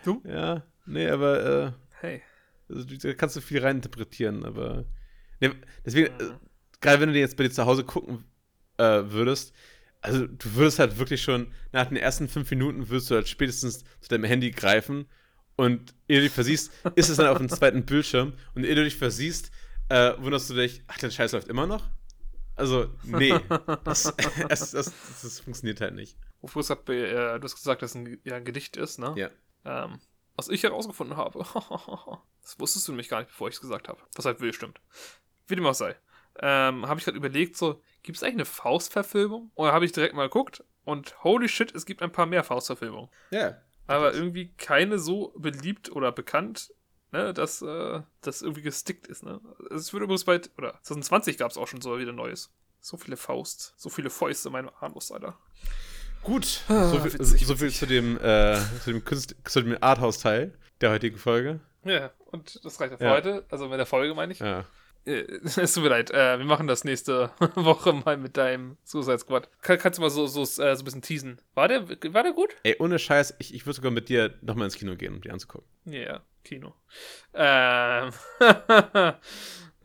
dumm. 0.05 0.23
ja, 0.25 0.65
nee, 0.87 1.09
aber, 1.09 1.45
äh, 1.67 1.73
Hey. 2.01 2.23
also, 2.69 2.85
da 2.85 3.15
kannst 3.15 3.37
du 3.37 3.41
viel 3.41 3.61
reininterpretieren, 3.61 4.45
aber, 4.45 4.85
nee, 5.41 5.51
deswegen, 5.85 6.09
äh, 6.21 6.25
Mhm. 6.25 6.41
gerade 6.81 7.01
wenn 7.01 7.09
du 7.09 7.13
den 7.15 7.21
jetzt 7.23 7.37
bei 7.37 7.45
dir 7.45 7.51
zu 7.51 7.67
Hause 7.67 7.85
gucken 7.85 8.25
äh, 8.83 9.13
würdest, 9.13 9.55
also 10.01 10.27
du 10.27 10.55
würdest 10.55 10.79
halt 10.79 10.99
wirklich 10.99 11.23
schon 11.23 11.53
nach 11.73 11.87
den 11.87 11.97
ersten 11.97 12.29
fünf 12.29 12.51
Minuten 12.51 12.89
würdest 12.89 13.11
du 13.11 13.15
halt 13.15 13.29
spätestens 13.29 13.85
zu 14.01 14.09
deinem 14.09 14.25
Handy 14.25 14.51
greifen 14.51 15.07
und 15.57 15.95
ehe 16.09 16.19
du 16.19 16.23
dich 16.25 16.33
versiehst, 16.33 16.73
ist 16.97 17.09
es 17.09 17.17
dann 17.17 17.29
auf 17.29 17.39
dem 17.39 17.49
zweiten 17.49 17.85
Bildschirm 17.85 18.33
und 18.55 18.65
ehe 18.65 18.75
du 18.75 18.85
dich 18.85 18.97
versiehst, 18.97 19.51
äh, 19.89 20.13
wunderst 20.19 20.51
du 20.51 20.55
dich, 20.55 20.83
ach, 20.89 20.99
der 20.99 21.11
Scheiß 21.11 21.33
läuft 21.33 21.49
immer 21.49 21.67
noch? 21.67 21.89
Also, 22.55 22.91
nee, 23.05 23.35
das, 23.85 24.15
das, 24.49 24.71
das, 24.73 24.93
das 25.23 25.41
funktioniert 25.41 25.81
halt 25.81 25.95
nicht. 25.95 26.17
Wofür 26.41 26.63
hat, 26.65 26.89
äh, 26.89 27.39
du 27.39 27.45
hast 27.45 27.55
gesagt, 27.55 27.83
dass 27.83 27.91
es 27.91 27.97
ein, 27.97 28.19
ja, 28.25 28.37
ein 28.37 28.45
Gedicht 28.45 28.77
ist, 28.77 28.99
ne? 28.99 29.15
Ja. 29.17 29.31
Ähm, 29.65 30.01
was 30.35 30.49
ich 30.49 30.63
herausgefunden 30.63 31.17
habe. 31.17 31.39
das 32.43 32.59
wusstest 32.59 32.89
du 32.89 32.93
nämlich 32.93 33.09
gar 33.09 33.21
nicht, 33.21 33.29
bevor 33.29 33.49
ich 33.49 33.55
es 33.55 33.61
gesagt 33.61 33.89
habe. 33.89 34.01
Was 34.15 34.25
halt 34.25 34.41
will, 34.41 34.53
stimmt. 34.53 34.81
Wie 35.47 35.57
dem 35.57 35.67
auch 35.67 35.75
sei. 35.75 35.97
Ähm, 36.41 36.87
habe 36.87 36.99
ich 36.99 37.05
gerade 37.05 37.17
überlegt, 37.17 37.57
so, 37.57 37.83
gibt 38.03 38.17
es 38.17 38.23
eigentlich 38.23 38.35
eine 38.37 38.45
Faust-Verfilmung? 38.45 39.51
Oder 39.55 39.73
habe 39.73 39.85
ich 39.85 39.93
direkt 39.93 40.15
mal 40.15 40.25
geguckt 40.29 40.65
und 40.85 41.23
holy 41.25 41.49
shit, 41.49 41.75
es 41.75 41.87
gibt 41.87 42.03
ein 42.03 42.13
paar 42.13 42.27
mehr 42.27 42.45
Faust-Verfilmungen. 42.45 43.09
Ja. 43.31 43.57
Aber 43.87 44.15
irgendwie 44.15 44.53
keine 44.57 44.99
so 44.99 45.33
beliebt 45.37 45.91
oder 45.93 46.13
bekannt, 46.13 46.73
ne, 47.11 47.35
dass 47.35 47.63
äh, 47.63 48.01
das 48.23 48.43
irgendwie 48.43 48.63
gestickt 48.63 49.07
ist, 49.07 49.23
ne? 49.23 49.41
Es 49.71 49.93
wird 49.93 50.03
übrigens 50.03 50.25
bald, 50.25 50.51
oder 50.57 50.79
2020 50.83 51.37
gab 51.39 51.51
es 51.51 51.57
auch 51.57 51.69
schon 51.69 51.81
so 51.81 51.99
wieder 51.99 52.13
Neues. 52.13 52.51
So 52.81 52.97
viele 52.97 53.17
Faust, 53.17 53.75
so 53.77 53.91
viele 53.91 54.11
Fäuste 54.11 54.49
in 54.49 54.53
meinem 54.53 54.71
Anus, 54.81 55.13
Alter. 55.13 55.37
Gut, 56.23 56.63
Ah, 56.69 56.89
so, 56.89 57.01
viel, 57.01 57.13
witzig, 57.15 57.47
so 57.47 57.57
viel 57.57 57.71
zu 57.71 57.87
dem, 57.87 58.17
äh, 58.19 58.59
zu 58.83 58.93
dem, 58.93 59.03
zu 59.45 59.61
dem 59.63 59.77
Arthouse-Teil 59.81 60.57
der 60.81 60.91
heutigen 60.91 61.19
Folge. 61.19 61.61
Ja, 61.85 62.11
und 62.27 62.65
das 62.65 62.81
reicht 62.81 62.93
ja 62.93 62.99
für 62.99 63.05
Ja. 63.05 63.11
heute. 63.11 63.45
Also 63.51 63.69
mit 63.69 63.79
der 63.79 63.87
Folge 63.87 64.15
meine 64.15 64.33
ich. 64.33 64.39
Ja. 64.39 64.65
Äh, 65.05 65.25
Es 65.45 65.75
tut 65.75 65.83
mir 65.83 65.91
leid, 65.91 66.11
äh, 66.11 66.39
wir 66.39 66.45
machen 66.45 66.67
das 66.67 66.85
nächste 66.85 67.31
Woche 67.55 67.93
mal 67.93 68.17
mit 68.17 68.37
deinem 68.37 68.77
Suicide 68.85 69.19
Squad. 69.19 69.49
Kann, 69.63 69.79
kannst 69.79 69.99
du 69.99 70.03
mal 70.03 70.11
so, 70.11 70.27
so, 70.27 70.43
äh, 70.43 70.47
so 70.47 70.63
ein 70.65 70.85
bisschen 70.85 71.03
teasen? 71.03 71.41
War 71.55 71.69
der, 71.69 71.89
war 71.89 72.23
der 72.23 72.33
gut? 72.33 72.57
Ey, 72.63 72.77
ohne 72.79 72.99
Scheiß, 72.99 73.37
ich, 73.39 73.55
ich 73.55 73.67
würde 73.67 73.77
sogar 73.77 73.91
mit 73.91 74.09
dir 74.09 74.35
nochmal 74.43 74.67
ins 74.67 74.77
Kino 74.77 74.97
gehen, 74.97 75.15
um 75.15 75.21
die 75.21 75.31
anzugucken. 75.31 75.69
Ja, 75.85 76.01
ja, 76.01 76.21
Kino. 76.45 76.75
Ähm. 77.35 78.11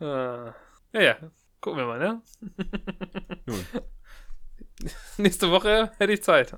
ja, 0.00 0.54
ja. 0.92 1.16
Gucken 1.60 1.78
wir 1.78 1.86
mal, 1.86 1.98
ne? 1.98 2.22
Nun. 3.46 3.66
Nächste 5.16 5.50
Woche 5.50 5.90
hätte 5.98 6.12
ich 6.12 6.22
Zeit. 6.22 6.56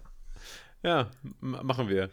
Ja, 0.82 1.10
machen 1.40 1.88
wir. 1.88 2.10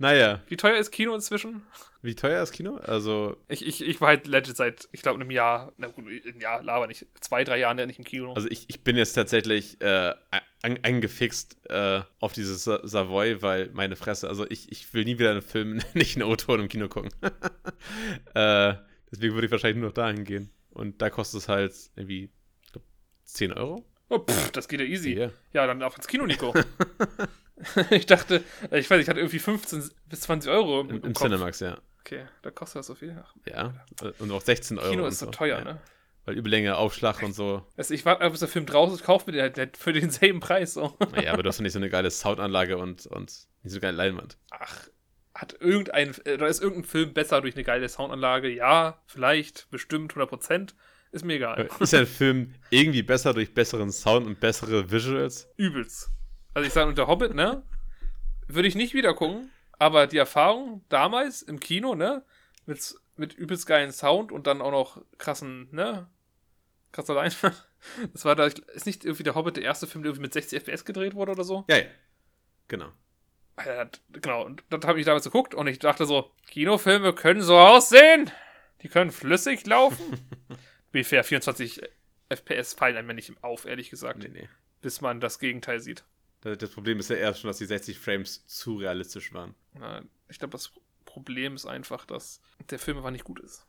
Naja, 0.00 0.40
Wie 0.48 0.56
teuer 0.56 0.78
ist 0.78 0.90
Kino 0.92 1.14
inzwischen? 1.14 1.62
wie 2.00 2.14
teuer 2.14 2.42
ist 2.42 2.52
Kino? 2.52 2.76
Also, 2.76 3.36
Ich, 3.48 3.66
ich, 3.66 3.86
ich 3.86 4.00
war 4.00 4.08
halt 4.08 4.26
legit 4.26 4.56
seit, 4.56 4.88
ich 4.92 5.02
glaube, 5.02 5.20
einem 5.20 5.30
Jahr, 5.30 5.74
na 5.76 5.88
gut, 5.88 6.06
ein 6.08 6.40
Jahr, 6.40 6.62
laber 6.62 6.86
nicht, 6.86 7.06
zwei, 7.20 7.44
drei 7.44 7.58
Jahren 7.58 7.78
ja 7.78 7.84
nicht 7.84 7.98
im 7.98 8.06
Kino. 8.06 8.32
also 8.32 8.48
ich, 8.48 8.64
ich 8.68 8.82
bin 8.82 8.96
jetzt 8.96 9.12
tatsächlich 9.12 9.78
äh, 9.82 10.14
an, 10.62 10.78
angefixt 10.82 11.58
äh, 11.68 12.00
auf 12.18 12.32
dieses 12.32 12.64
Sa 12.64 12.80
Savoy, 12.82 13.42
weil 13.42 13.68
meine 13.74 13.94
Fresse, 13.94 14.26
also 14.28 14.46
ich, 14.48 14.72
ich 14.72 14.92
will 14.94 15.04
nie 15.04 15.18
wieder 15.18 15.32
einen 15.32 15.42
Film 15.42 15.82
nicht 15.92 16.16
in 16.16 16.22
O-Ton 16.22 16.60
im 16.60 16.68
Kino 16.68 16.88
gucken. 16.88 17.10
äh, 18.34 18.74
deswegen 19.12 19.34
würde 19.34 19.48
ich 19.48 19.52
wahrscheinlich 19.52 19.80
nur 19.80 19.88
noch 19.90 19.94
dahin 19.94 20.24
gehen. 20.24 20.50
Und 20.70 21.02
da 21.02 21.10
kostet 21.10 21.42
es 21.42 21.48
halt 21.48 21.74
irgendwie, 21.94 22.30
ich 22.64 22.72
glaub, 22.72 22.84
10 23.24 23.52
Euro. 23.52 23.84
Oh, 24.08 24.18
pff, 24.18 24.50
das 24.52 24.66
geht 24.66 24.80
ja 24.80 24.86
easy. 24.86 25.12
Hier. 25.12 25.32
Ja, 25.52 25.66
dann 25.66 25.82
auf 25.82 25.94
ins 25.96 26.08
Kino, 26.08 26.24
Nico. 26.24 26.54
ich 27.90 28.06
dachte, 28.06 28.42
ich 28.70 28.90
weiß, 28.90 29.00
ich 29.00 29.08
hatte 29.08 29.20
irgendwie 29.20 29.38
15 29.38 29.90
bis 30.08 30.20
20 30.20 30.50
Euro 30.50 30.80
im, 30.80 30.90
Im, 30.90 31.04
im. 31.04 31.14
Cinemax, 31.14 31.60
ja. 31.60 31.78
Okay, 32.00 32.24
da 32.42 32.50
kostet 32.50 32.80
das 32.80 32.86
so 32.86 32.94
viel. 32.94 33.16
Ach, 33.22 33.34
Ja. 33.46 33.74
Und 34.18 34.30
auch 34.30 34.40
16 34.40 34.78
Euro. 34.78 34.90
Kino 34.90 35.06
ist 35.06 35.18
so 35.18 35.26
teuer, 35.26 35.62
ne? 35.62 35.80
Weil 36.24 36.36
Überlänge, 36.36 36.76
Aufschlag 36.76 37.22
und 37.22 37.32
so. 37.34 37.66
Also 37.76 37.94
ich 37.94 38.04
warte, 38.04 38.28
bis 38.30 38.40
der 38.40 38.48
Film 38.48 38.66
draußen 38.66 38.94
ist, 38.94 39.04
kauf 39.04 39.26
mir 39.26 39.32
den 39.32 39.42
halt 39.56 39.76
für 39.76 39.92
denselben 39.92 40.40
Preis. 40.40 40.74
So. 40.74 40.96
Naja, 41.12 41.32
aber 41.32 41.42
du 41.42 41.48
hast 41.48 41.58
ja 41.58 41.62
nicht 41.62 41.72
so 41.72 41.78
eine 41.78 41.90
geile 41.90 42.10
Soundanlage 42.10 42.76
und, 42.76 43.06
und 43.06 43.30
nicht 43.62 43.72
so 43.72 43.76
eine 43.76 43.80
geile 43.80 43.96
Leinwand. 43.96 44.36
Ach, 44.50 44.88
hat 45.34 45.56
irgendein, 45.60 46.14
äh, 46.24 46.34
oder 46.34 46.48
ist 46.48 46.62
irgendein 46.62 46.84
Film 46.84 47.14
besser 47.14 47.40
durch 47.40 47.54
eine 47.54 47.64
geile 47.64 47.88
Soundanlage? 47.88 48.48
Ja, 48.48 49.02
vielleicht, 49.06 49.70
bestimmt, 49.70 50.12
100%. 50.14 50.74
Ist 51.12 51.24
mir 51.24 51.34
egal. 51.34 51.68
Ist 51.80 51.92
ja 51.92 52.00
ein 52.00 52.06
Film 52.06 52.54
irgendwie 52.70 53.02
besser 53.02 53.34
durch 53.34 53.52
besseren 53.52 53.90
Sound 53.90 54.26
und 54.26 54.38
bessere 54.38 54.90
Visuals? 54.90 55.48
Übelst. 55.56 56.10
Also 56.54 56.66
ich 56.66 56.72
sage, 56.72 56.88
unter 56.88 57.06
Hobbit, 57.06 57.34
ne? 57.34 57.62
Würde 58.46 58.68
ich 58.68 58.74
nicht 58.74 58.94
wieder 58.94 59.14
gucken, 59.14 59.50
aber 59.78 60.06
die 60.06 60.16
Erfahrung 60.18 60.84
damals 60.88 61.42
im 61.42 61.60
Kino, 61.60 61.94
ne? 61.94 62.24
Mit, 62.66 62.94
mit 63.16 63.34
übelst 63.34 63.66
geilen 63.66 63.92
Sound 63.92 64.32
und 64.32 64.46
dann 64.46 64.60
auch 64.62 64.70
noch 64.72 65.02
krassen, 65.18 65.68
ne? 65.72 66.08
Krasser 66.92 67.14
Leinwand. 67.14 67.66
Das 68.12 68.26
war 68.26 68.36
da, 68.36 68.44
ist 68.44 68.84
nicht 68.84 69.06
irgendwie 69.06 69.22
der 69.22 69.34
Hobbit 69.34 69.56
der 69.56 69.64
erste 69.64 69.86
Film, 69.86 70.02
der 70.02 70.10
irgendwie 70.10 70.24
mit 70.24 70.34
60 70.34 70.60
FPS 70.60 70.84
gedreht 70.84 71.14
wurde 71.14 71.32
oder 71.32 71.44
so? 71.44 71.64
Ja, 71.70 71.78
ja. 71.78 71.84
Genau. 72.68 72.92
Das- 73.56 73.88
genau, 74.12 74.44
und 74.44 74.62
das 74.68 74.84
habe 74.84 75.00
ich 75.00 75.06
damals 75.06 75.24
geguckt 75.24 75.54
und 75.54 75.66
ich 75.66 75.78
dachte 75.78 76.04
so, 76.04 76.30
Kinofilme 76.48 77.14
können 77.14 77.40
so 77.40 77.56
aussehen. 77.56 78.30
Die 78.82 78.88
können 78.90 79.10
flüssig 79.10 79.66
laufen. 79.66 80.04
Wie 80.92 81.04
fair, 81.04 81.24
24 81.24 81.80
FPS 82.28 82.74
fallen 82.74 82.98
einem 82.98 83.08
ja 83.08 83.14
nicht 83.14 83.32
auf, 83.42 83.64
ehrlich 83.64 83.88
gesagt, 83.88 84.18
Nee, 84.18 84.28
nee. 84.28 84.48
bis 84.82 85.00
man 85.00 85.18
das 85.20 85.38
Gegenteil 85.38 85.80
sieht. 85.80 86.04
Das, 86.42 86.70
Problem 86.70 86.98
ist 86.98 87.10
ja 87.10 87.16
erst 87.16 87.40
schon, 87.40 87.48
dass 87.48 87.58
die 87.58 87.66
60 87.66 87.98
Frames 87.98 88.46
zu 88.46 88.76
realistisch 88.76 89.32
waren. 89.32 89.54
Na, 89.74 90.02
Ich 90.28 90.38
glaube, 90.38 90.52
das 90.52 90.72
Problem 91.04 91.54
ist 91.54 91.66
einfach, 91.66 92.06
dass 92.06 92.40
der 92.70 92.78
Film 92.78 92.96
einfach 92.96 93.10
nicht 93.10 93.24
gut 93.24 93.40
ist. 93.40 93.66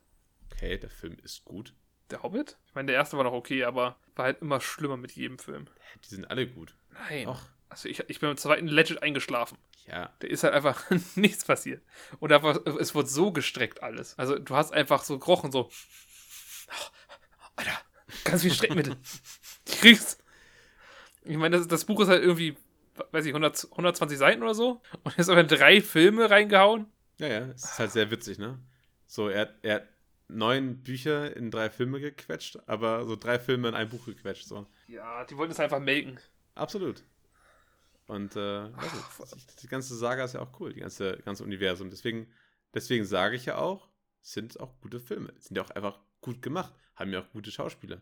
Okay, 0.53 0.77
der 0.77 0.89
Film 0.89 1.17
ist 1.23 1.43
gut. 1.43 1.73
Der 2.11 2.23
Hobbit? 2.23 2.57
Ich 2.67 2.75
meine, 2.75 2.87
der 2.87 2.95
erste 2.95 3.17
war 3.17 3.23
noch 3.23 3.33
okay, 3.33 3.63
aber 3.63 3.97
war 4.15 4.25
halt 4.25 4.41
immer 4.41 4.61
schlimmer 4.61 4.97
mit 4.97 5.13
jedem 5.13 5.39
Film. 5.39 5.67
Die 6.03 6.09
sind 6.09 6.29
alle 6.29 6.47
gut. 6.47 6.75
Nein. 6.91 7.27
Och. 7.27 7.41
Also 7.69 7.87
ich, 7.87 7.99
ich 8.07 8.19
bin 8.19 8.29
beim 8.29 8.37
zweiten 8.37 8.67
legit 8.67 9.01
eingeschlafen. 9.01 9.57
Ja. 9.87 10.13
Da 10.19 10.27
ist 10.27 10.43
halt 10.43 10.53
einfach 10.53 10.83
nichts 11.15 11.45
passiert. 11.45 11.81
Und 12.19 12.31
einfach, 12.31 12.59
es 12.79 12.93
wird 12.93 13.09
so 13.09 13.31
gestreckt 13.31 13.81
alles. 13.81 14.17
Also 14.19 14.37
du 14.37 14.55
hast 14.55 14.73
einfach 14.73 15.03
so 15.03 15.19
gerochen, 15.19 15.51
so. 15.51 15.69
Alter, 17.55 17.79
ganz 18.23 18.41
viel 18.41 18.53
Streckmittel. 18.53 18.97
Ich 19.67 19.79
krieg's. 19.79 20.17
Ich 21.23 21.37
meine, 21.37 21.57
das, 21.57 21.67
das 21.67 21.85
Buch 21.85 21.99
ist 22.01 22.07
halt 22.09 22.23
irgendwie, 22.23 22.55
weiß 23.11 23.25
ich, 23.25 23.31
100, 23.31 23.67
120 23.71 24.17
Seiten 24.17 24.41
oder 24.43 24.55
so. 24.55 24.81
Und 25.03 25.17
jetzt 25.17 25.29
aber 25.29 25.43
drei 25.43 25.81
Filme 25.81 26.29
reingehauen. 26.29 26.87
Ja, 27.19 27.27
ja. 27.27 27.39
Es 27.49 27.63
ist 27.63 27.79
halt 27.79 27.91
sehr 27.91 28.09
witzig, 28.11 28.39
ne? 28.39 28.59
So, 29.07 29.29
er, 29.29 29.41
hat- 29.41 29.55
er 29.61 29.75
hat 29.75 29.87
neun 30.27 30.81
Bücher 30.81 31.35
in 31.35 31.51
drei 31.51 31.69
Filme 31.69 31.99
gequetscht, 31.99 32.57
aber 32.65 33.05
so 33.05 33.15
drei 33.15 33.37
Filme 33.39 33.67
in 33.69 33.75
ein 33.75 33.89
Buch 33.89 34.05
gequetscht. 34.05 34.45
So. 34.47 34.65
Ja, 34.87 35.25
die 35.25 35.37
wollten 35.37 35.51
es 35.51 35.59
einfach 35.59 35.79
melken. 35.79 36.19
Absolut. 36.55 37.03
Und 38.07 38.35
äh, 38.35 38.63
gut, 38.69 39.29
die, 39.63 39.67
ganze 39.67 39.95
Saga 39.95 40.25
ist 40.25 40.33
ja 40.33 40.41
auch 40.41 40.59
cool, 40.59 40.73
die 40.73 40.81
ganze, 40.81 41.17
ganze 41.23 41.43
Universum. 41.43 41.89
Deswegen, 41.89 42.27
deswegen 42.73 43.05
sage 43.05 43.35
ich 43.35 43.45
ja 43.45 43.57
auch, 43.57 43.87
es 44.21 44.33
sind 44.33 44.59
auch 44.59 44.73
gute 44.81 44.99
Filme. 44.99 45.33
Sind 45.39 45.55
ja 45.55 45.63
auch 45.63 45.69
einfach 45.69 45.99
gut 46.19 46.41
gemacht, 46.41 46.73
haben 46.95 47.13
ja 47.13 47.21
auch 47.21 47.29
gute 47.31 47.51
Schauspieler. 47.51 48.01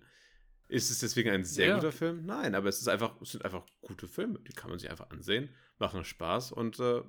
Ist 0.69 0.91
es 0.91 0.99
deswegen 0.99 1.29
ein 1.31 1.43
sehr 1.43 1.67
Ja. 1.69 1.75
guter 1.75 1.91
Film? 1.91 2.25
Nein, 2.25 2.55
aber 2.55 2.69
es 2.69 2.79
ist 2.79 2.87
einfach, 2.87 3.19
es 3.21 3.31
sind 3.31 3.43
einfach 3.43 3.63
gute 3.81 4.07
Filme. 4.07 4.39
Die 4.47 4.53
kann 4.53 4.69
man 4.69 4.79
sich 4.79 4.89
einfach 4.89 5.09
ansehen, 5.09 5.49
machen 5.79 6.05
Spaß 6.05 6.51
und 6.51 6.79
äh, 6.79 7.01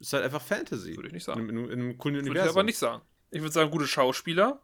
ist 0.00 0.12
halt 0.12 0.24
einfach 0.24 0.42
Fantasy. 0.42 0.96
Würde 0.96 1.08
ich 1.08 1.14
nicht 1.14 1.28
In, 1.28 1.34
sagen. 1.34 1.48
in, 1.48 1.56
einem- 1.56 1.70
in 1.70 1.80
einem 1.80 1.98
coolen 1.98 2.16
Würde 2.16 2.26
ich 2.26 2.30
Universum. 2.32 2.50
aber 2.56 2.62
nicht 2.64 2.78
sagen. 2.78 3.02
Ich 3.30 3.40
würde 3.40 3.52
sagen, 3.52 3.70
gute 3.70 3.86
Schauspieler, 3.86 4.60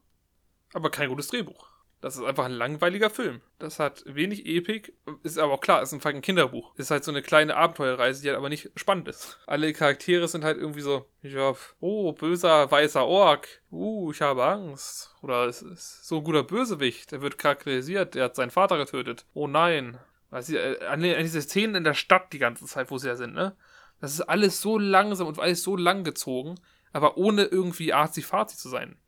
aber 0.73 0.91
kein 0.91 1.09
gutes 1.09 1.29
Drehbuch. 1.29 1.69
Das 2.05 2.17
ist 2.17 2.23
einfach 2.23 2.45
ein 2.45 2.53
langweiliger 2.53 3.09
Film. 3.09 3.41
Das 3.59 3.81
hat 3.81 4.03
wenig 4.07 4.45
Epik, 4.45 4.93
ist 5.23 5.39
aber 5.39 5.55
auch 5.55 5.61
klar, 5.63 5.81
ist 5.81 5.95
ein 5.95 6.03
fucking 6.03 6.21
Kinderbuch. 6.21 6.75
Ist 6.77 6.91
halt 6.91 7.03
so 7.03 7.11
eine 7.11 7.23
kleine 7.23 7.57
Abenteuerreise, 7.57 8.21
die 8.21 8.29
halt 8.29 8.37
aber 8.37 8.51
nicht 8.51 8.71
spannend 8.77 9.09
ist. 9.09 9.39
Alle 9.47 9.73
Charaktere 9.73 10.29
sind 10.29 10.45
halt 10.45 10.59
irgendwie 10.59 10.83
so, 10.83 11.07
ja, 11.23 11.55
oh, 11.81 12.13
böser 12.13 12.71
weißer 12.71 13.07
Ork. 13.07 13.49
Uh, 13.71 14.13
ich 14.13 14.21
habe 14.21 14.45
Angst. 14.45 15.15
Oder 15.23 15.47
es 15.47 15.63
ist 15.63 16.07
so 16.07 16.19
ein 16.19 16.25
guter 16.25 16.43
Bösewicht. 16.43 17.11
Der 17.11 17.23
wird 17.23 17.39
charakterisiert, 17.39 18.15
der 18.15 18.25
hat 18.25 18.37
seinen 18.37 18.51
Vater 18.51 18.77
getötet. 18.77 19.25
Oh 19.33 19.47
nein. 19.47 19.97
Du, 20.31 20.37
äh, 20.37 20.85
an, 20.85 21.03
an 21.03 21.23
diese 21.23 21.41
Szenen 21.41 21.77
in 21.77 21.85
der 21.85 21.95
Stadt 21.95 22.35
die 22.35 22.39
ganze 22.39 22.67
Zeit, 22.67 22.91
wo 22.91 22.99
sie 22.99 23.09
ja 23.09 23.17
sind, 23.17 23.33
ne? 23.33 23.57
Das 24.03 24.13
ist 24.13 24.21
alles 24.21 24.61
so 24.61 24.77
langsam 24.77 25.27
und 25.27 25.39
alles 25.39 25.63
so 25.63 25.75
lang 25.75 26.05
gezogen, 26.05 26.57
aber 26.93 27.17
ohne 27.17 27.45
irgendwie 27.45 27.95
arzi-fazi 27.95 28.59
zu 28.59 28.69
sein. 28.69 28.99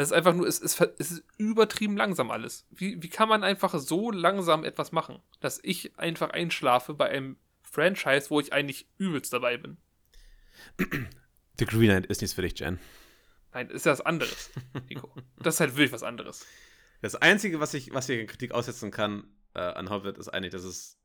Das 0.00 0.08
ist 0.08 0.12
einfach 0.14 0.32
nur, 0.32 0.46
es 0.46 0.60
ist, 0.60 0.80
es 0.80 1.10
ist 1.10 1.24
übertrieben 1.36 1.94
langsam 1.94 2.30
alles. 2.30 2.64
Wie, 2.70 3.02
wie 3.02 3.10
kann 3.10 3.28
man 3.28 3.44
einfach 3.44 3.78
so 3.78 4.10
langsam 4.10 4.64
etwas 4.64 4.92
machen, 4.92 5.20
dass 5.40 5.60
ich 5.62 5.98
einfach 5.98 6.30
einschlafe 6.30 6.94
bei 6.94 7.10
einem 7.10 7.36
Franchise, 7.60 8.30
wo 8.30 8.40
ich 8.40 8.50
eigentlich 8.54 8.88
übelst 8.96 9.30
dabei 9.34 9.58
bin? 9.58 9.76
The 11.58 11.66
Green 11.66 11.90
Knight 11.90 12.06
ist 12.06 12.22
nichts 12.22 12.32
für 12.32 12.40
dich, 12.40 12.58
Jen. 12.58 12.78
Nein, 13.52 13.68
ist 13.68 13.84
ja 13.84 13.92
was 13.92 14.00
anderes, 14.00 14.50
Nico. 14.88 15.14
Das 15.36 15.56
ist 15.56 15.60
halt 15.60 15.72
wirklich 15.76 15.92
was 15.92 16.02
anderes. 16.02 16.46
Das 17.02 17.14
Einzige, 17.16 17.60
was 17.60 17.74
ich, 17.74 17.92
was 17.92 18.08
ich 18.08 18.20
in 18.20 18.26
Kritik 18.26 18.52
aussetzen 18.52 18.90
kann 18.90 19.24
äh, 19.52 19.60
an 19.60 19.90
Hobbit, 19.90 20.16
ist 20.16 20.28
eigentlich, 20.28 20.52
dass 20.52 20.64
es, 20.64 20.98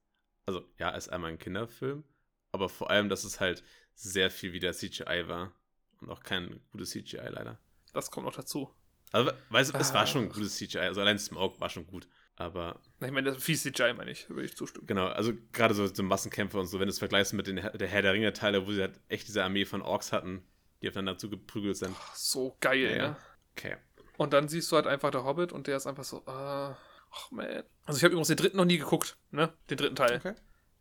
also 0.46 0.64
ja, 0.80 0.96
es 0.96 1.08
ist 1.08 1.12
einmal 1.12 1.32
ein 1.32 1.38
Kinderfilm, 1.38 2.06
aber 2.54 2.70
vor 2.70 2.90
allem, 2.90 3.10
dass 3.10 3.26
es 3.26 3.42
halt 3.42 3.62
sehr 3.94 4.32
viel 4.32 4.54
wieder 4.54 4.72
CGI 4.72 5.28
war. 5.28 5.52
Und 6.00 6.10
auch 6.10 6.24
kein 6.24 6.62
gutes 6.72 6.92
CGI 6.92 7.28
leider. 7.28 7.60
Das 7.92 8.10
kommt 8.10 8.26
noch 8.26 8.36
dazu. 8.36 8.74
Also, 9.16 9.32
weißt 9.50 9.74
du, 9.74 9.78
es 9.78 9.94
war 9.94 10.02
Ah. 10.02 10.08
schon 10.08 10.24
ein 10.24 10.30
gutes 10.30 10.56
CGI. 10.58 10.80
Also 10.80 11.02
allein 11.02 11.18
Smoke 11.20 11.60
war 11.62 11.70
schon 11.70 11.88
gut. 11.88 12.08
Aber 12.38 12.82
Ich 13.02 13.12
meine, 13.12 13.24
das 13.30 13.38
ist 13.38 13.44
fies 13.44 13.64
CGI, 13.64 13.94
meine 13.94 14.12
ich, 14.12 14.30
würde 14.30 14.44
ich 14.44 14.58
zustimmen. 14.58 14.86
genau, 14.88 15.08
also 15.08 15.32
gerade 15.54 15.74
so, 15.74 15.86
so 15.88 16.04
Massenkämpfe 16.04 16.60
und 16.60 16.68
so, 16.68 16.80
wenn 16.80 16.88
du 16.88 16.92
es 16.92 17.00
vergleichst 17.00 17.32
mit 17.34 17.48
den 17.48 17.58
Herr- 17.58 17.70
der 17.78 17.88
Herr 17.88 18.02
der 18.02 18.12
Ringe-Teile, 18.12 18.68
wo 18.68 18.74
sie 18.74 18.82
halt 18.82 19.00
echt 19.08 19.28
diese 19.30 19.42
Armee 19.44 19.64
von 19.64 19.82
Orks 19.82 20.12
hatten, 20.12 20.46
die 20.82 20.90
aufeinander 20.90 21.18
zugeprügelt 21.18 21.78
sind. 21.78 21.96
So 22.14 22.58
geil, 22.60 22.80
Ja, 22.82 22.90
ja. 22.92 23.08
ne? 23.12 23.16
Okay. 23.58 23.78
Und 24.18 24.34
dann 24.34 24.50
siehst 24.50 24.70
du 24.72 24.76
halt 24.76 24.86
einfach 24.86 25.12
der 25.12 25.24
Hobbit 25.24 25.54
und 25.54 25.68
der 25.68 25.78
ist 25.78 25.88
einfach 25.88 26.04
so, 26.04 26.18
äh, 26.18 26.22
ach 26.28 27.32
man. 27.32 27.64
Also 27.86 27.98
ich 27.98 28.04
habe 28.04 28.12
übrigens 28.12 28.28
den 28.28 28.38
dritten 28.38 28.58
noch 28.58 28.66
nie 28.66 28.78
geguckt, 28.80 29.18
ne? 29.32 29.54
Den 29.70 29.78
dritten 29.78 29.96
Teil. 29.96 30.18
Okay. 30.18 30.34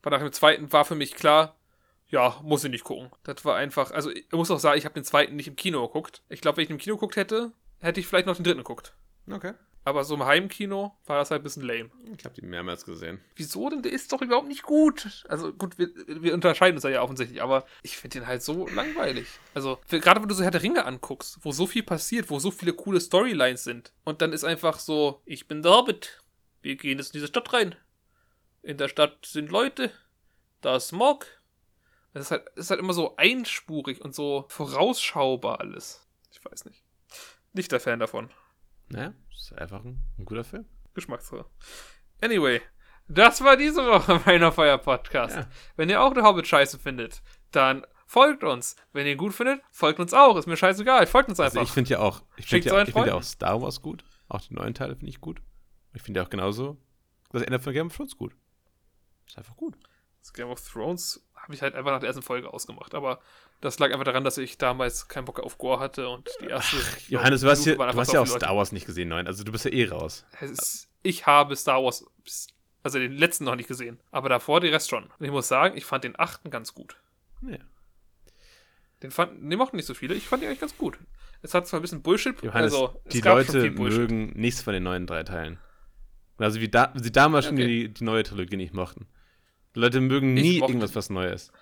Aber 0.03 0.11
nach 0.11 0.19
dem 0.21 0.33
zweiten 0.33 0.73
war 0.73 0.85
für 0.85 0.97
mich 0.97 1.15
klar, 1.15 1.57
ja, 2.09 2.41
muss 2.43 2.65
ich 2.65 2.71
nicht 2.73 2.83
gucken. 2.85 3.11
Das 3.23 3.45
war 3.45 3.55
einfach, 3.55 3.93
also 3.93 4.11
ich 4.11 4.31
muss 4.33 4.51
auch 4.51 4.59
sagen, 4.59 4.77
ich 4.79 4.85
habe 4.85 4.95
den 4.95 5.05
zweiten 5.05 5.37
nicht 5.37 5.47
im 5.49 5.55
Kino 5.57 5.87
geguckt. 5.87 6.23
Ich 6.29 6.41
glaube, 6.41 6.57
wenn 6.57 6.65
ich 6.65 6.71
ihn 6.71 6.75
im 6.75 6.79
Kino 6.79 6.97
geguckt 6.97 7.15
hätte, 7.17 7.53
hätte 7.85 8.01
ich 8.01 8.07
vielleicht 8.07 8.27
noch 8.27 8.37
den 8.37 8.45
dritten 8.45 8.59
geguckt. 8.59 8.95
Okay. 9.31 9.55
Aber 9.87 10.05
so 10.05 10.15
im 10.15 10.25
Heimkino 10.25 10.97
war 11.05 11.19
das 11.19 11.31
halt 11.31 11.43
ein 11.43 11.45
bisschen 11.45 11.63
lame. 11.63 11.91
Ich 12.17 12.25
habe 12.25 12.35
die 12.35 12.47
mehrmals 12.47 12.87
gesehen. 12.87 13.21
Wieso 13.37 13.69
denn? 13.69 13.83
Der 13.83 13.93
ist 13.93 14.11
doch 14.13 14.23
überhaupt 14.23 14.49
nicht 14.49 14.63
gut. 14.63 15.25
Also 15.29 15.53
gut, 15.53 15.79
wir, 15.79 15.91
wir 16.07 16.33
unterscheiden 16.33 16.77
uns 16.77 16.85
ja 16.85 17.03
offensichtlich, 17.03 17.43
aber 17.43 17.67
ich 17.83 17.99
finde 17.99 18.21
den 18.21 18.27
halt 18.27 18.43
so 18.43 18.67
langweilig. 18.69 19.27
Also 19.53 19.79
gerade 19.91 20.23
wenn 20.23 20.29
du 20.29 20.35
so 20.35 20.43
Herr 20.43 20.51
der 20.51 20.63
Ringe 20.63 20.87
anguckst, 20.87 21.39
wo 21.43 21.53
so 21.53 21.67
viel 21.67 21.83
passiert, 21.83 22.31
wo 22.31 22.39
so 22.39 22.51
viele 22.51 22.73
coole 22.73 22.99
Storylines 22.99 23.63
sind 23.63 23.93
und 24.05 24.23
dann 24.23 24.33
ist 24.33 24.45
einfach 24.45 24.79
so, 24.79 25.21
ich 25.27 25.49
bin 25.49 25.63
der 25.63 25.73
Hobbit. 25.73 26.23
Wir 26.63 26.77
gehen 26.77 26.97
jetzt 26.97 27.09
in 27.09 27.19
diese 27.19 27.27
Stadt 27.27 27.53
rein. 27.53 27.77
In 28.63 28.79
der 28.79 28.89
Stadt 28.89 29.27
sind 29.27 29.51
Leute. 29.51 29.93
Da 30.63 30.77
ist 30.77 30.89
Smog. 30.89 31.27
Das 32.15 32.27
ist 32.27 32.31
halt, 32.31 32.49
ist 32.57 32.71
halt 32.71 32.81
immer 32.81 32.95
so 32.95 33.17
einspurig 33.17 34.01
und 34.01 34.15
so 34.15 34.47
vorausschaubar 34.49 35.61
alles. 35.61 36.07
Ich 36.33 36.43
weiß 36.43 36.65
nicht. 36.65 36.84
Nicht 37.55 37.73
der 37.73 37.81
Fan 37.81 38.01
davon. 38.01 38.31
Naja, 38.89 39.15
ist 39.33 39.53
einfach 39.55 39.85
ein, 39.85 40.03
ein 40.19 40.25
guter 40.25 40.45
Film. 40.45 40.67
Geschmackssache. 40.93 41.47
Anyway, 42.21 42.61
das 43.09 43.43
war 43.43 43.57
diese 43.57 43.87
Woche 43.87 44.21
meiner 44.27 44.53
Feuer 44.53 44.77
Podcast. 44.77 45.37
Ja. 45.37 45.49
Wenn 45.77 45.89
ihr 45.89 46.03
auch 46.03 46.13
der 46.13 46.25
Hobbit 46.25 46.47
scheiße 46.47 46.79
findet, 46.79 47.23
dann 47.53 47.87
folgt 48.07 48.45
uns. 48.45 48.77
Wenn 48.93 49.07
ihr 49.07 49.13
ihn 49.13 49.19
gut 49.19 49.35
findet, 49.35 49.63
folgt 49.71 50.01
uns 50.01 50.13
auch. 50.13 50.37
Ist 50.37 50.47
mir 50.47 50.57
scheißegal. 50.57 51.07
Folgt 51.07 51.29
uns 51.29 51.41
einfach. 51.41 51.61
Also 51.61 51.69
ich 51.69 51.73
finde 51.73 51.91
ja 51.91 52.01
auch, 52.01 52.23
ich 52.37 52.47
finde 52.47 52.69
ja, 52.69 52.85
find 52.85 53.07
ja 53.07 53.15
auch 53.15 53.23
Star 53.23 53.63
Wars 53.63 53.81
gut. 53.81 54.05
Auch 54.29 54.41
die 54.41 54.55
neuen 54.55 54.75
Teile 54.75 54.97
finde 54.97 55.11
ich 55.11 55.21
gut. 55.21 55.41
Ich 55.93 56.03
finde 56.03 56.21
ja 56.21 56.27
auch 56.27 56.31
genauso 56.31 56.77
das 57.31 57.43
Ende 57.43 57.61
von 57.61 57.73
Game 57.73 57.87
of 57.87 57.97
Thrones 57.97 58.17
gut. 58.17 58.35
Ist 59.27 59.39
einfach 59.39 59.57
gut. 59.57 59.77
Das 60.21 60.33
Game 60.33 60.49
of 60.49 60.61
Thrones 60.61 61.25
habe 61.37 61.55
ich 61.55 61.63
halt 61.63 61.75
einfach 61.75 61.93
nach 61.93 62.01
der 62.01 62.09
ersten 62.09 62.23
Folge 62.23 62.53
ausgemacht. 62.53 62.95
Aber 62.95 63.21
das 63.61 63.79
lag 63.79 63.91
einfach 63.93 64.05
daran, 64.05 64.25
dass 64.25 64.37
ich 64.39 64.59
damals 64.59 65.09
keinen 65.09 65.25
Bock 65.25 65.41
auf 65.41 65.59
Gore 65.59 65.81
hatte 65.81 66.09
und 66.09 66.29
die 66.41 66.47
erste. 66.47 66.77
Johannes, 67.09 67.41
du 67.41 67.49
hast, 67.49 67.65
hier, 67.65 67.77
du 67.77 67.85
hast 67.85 68.13
ja 68.13 68.21
auch 68.21 68.27
Star 68.27 68.57
Wars 68.57 68.73
nicht 68.73 68.87
gesehen, 68.87 69.09
neun. 69.09 69.27
Also 69.27 69.43
du 69.45 69.53
bist 69.53 69.65
ja 69.65 69.71
eh 69.73 69.87
raus. 69.89 70.27
Ist, 70.41 70.89
ich 71.03 71.27
habe 71.27 71.57
Star 71.57 71.83
Wars, 71.83 72.05
also 72.83 72.99
den 72.99 73.13
letzten 73.13 73.45
noch 73.45 73.57
nicht 73.57 73.69
gesehen. 73.69 74.01
Aber 74.11 74.29
davor 74.29 74.61
den 74.61 74.73
Rest 74.73 74.91
schon. 74.91 75.05
Und 75.05 75.25
ich 75.25 75.31
muss 75.31 75.49
sagen, 75.49 75.77
ich 75.77 75.85
fand 75.85 76.05
den 76.05 76.19
achten 76.19 76.51
ganz 76.51 76.75
gut. 76.75 76.97
Ja. 77.43 77.59
Den 79.03 79.11
fanden, 79.11 79.49
den 79.49 79.59
mochten 79.59 79.77
nicht 79.77 79.87
so 79.87 79.95
viele. 79.95 80.15
Ich 80.15 80.27
fand 80.27 80.43
den 80.43 80.49
eigentlich 80.49 80.61
ganz 80.61 80.77
gut. 80.77 80.99
Es 81.43 81.53
hat 81.53 81.67
zwar 81.67 81.81
ein 81.81 81.83
bisschen 81.83 82.03
Bullshit, 82.03 82.43
Johannes, 82.43 82.73
also 82.73 83.01
es 83.05 83.13
die 83.13 83.21
gab 83.21 83.37
schon 83.45 83.47
Leute 83.47 83.61
viel 83.61 83.71
Bullshit. 83.73 83.99
mögen 83.99 84.33
nichts 84.35 84.63
von 84.63 84.73
den 84.73 84.83
neuen 84.83 85.07
drei 85.07 85.23
Teilen. 85.25 85.59
Also 86.39 86.61
wie, 86.61 86.69
da, 86.69 86.93
sie 86.97 87.13
damals 87.13 87.45
schon 87.47 87.55
Okay. 87.55 87.67
die, 87.67 87.89
die 87.93 88.05
neue 88.05 88.23
Trilogie 88.23 88.57
nicht 88.57 88.73
mochten. 88.75 89.07
Die 89.75 89.81
Leute 89.81 90.01
mögen 90.01 90.35
nie 90.35 90.59
mochte 90.59 90.73
irgendwas, 90.73 90.91
die. 90.91 90.97
was 90.97 91.11
neu 91.11 91.29
ist. 91.29 91.53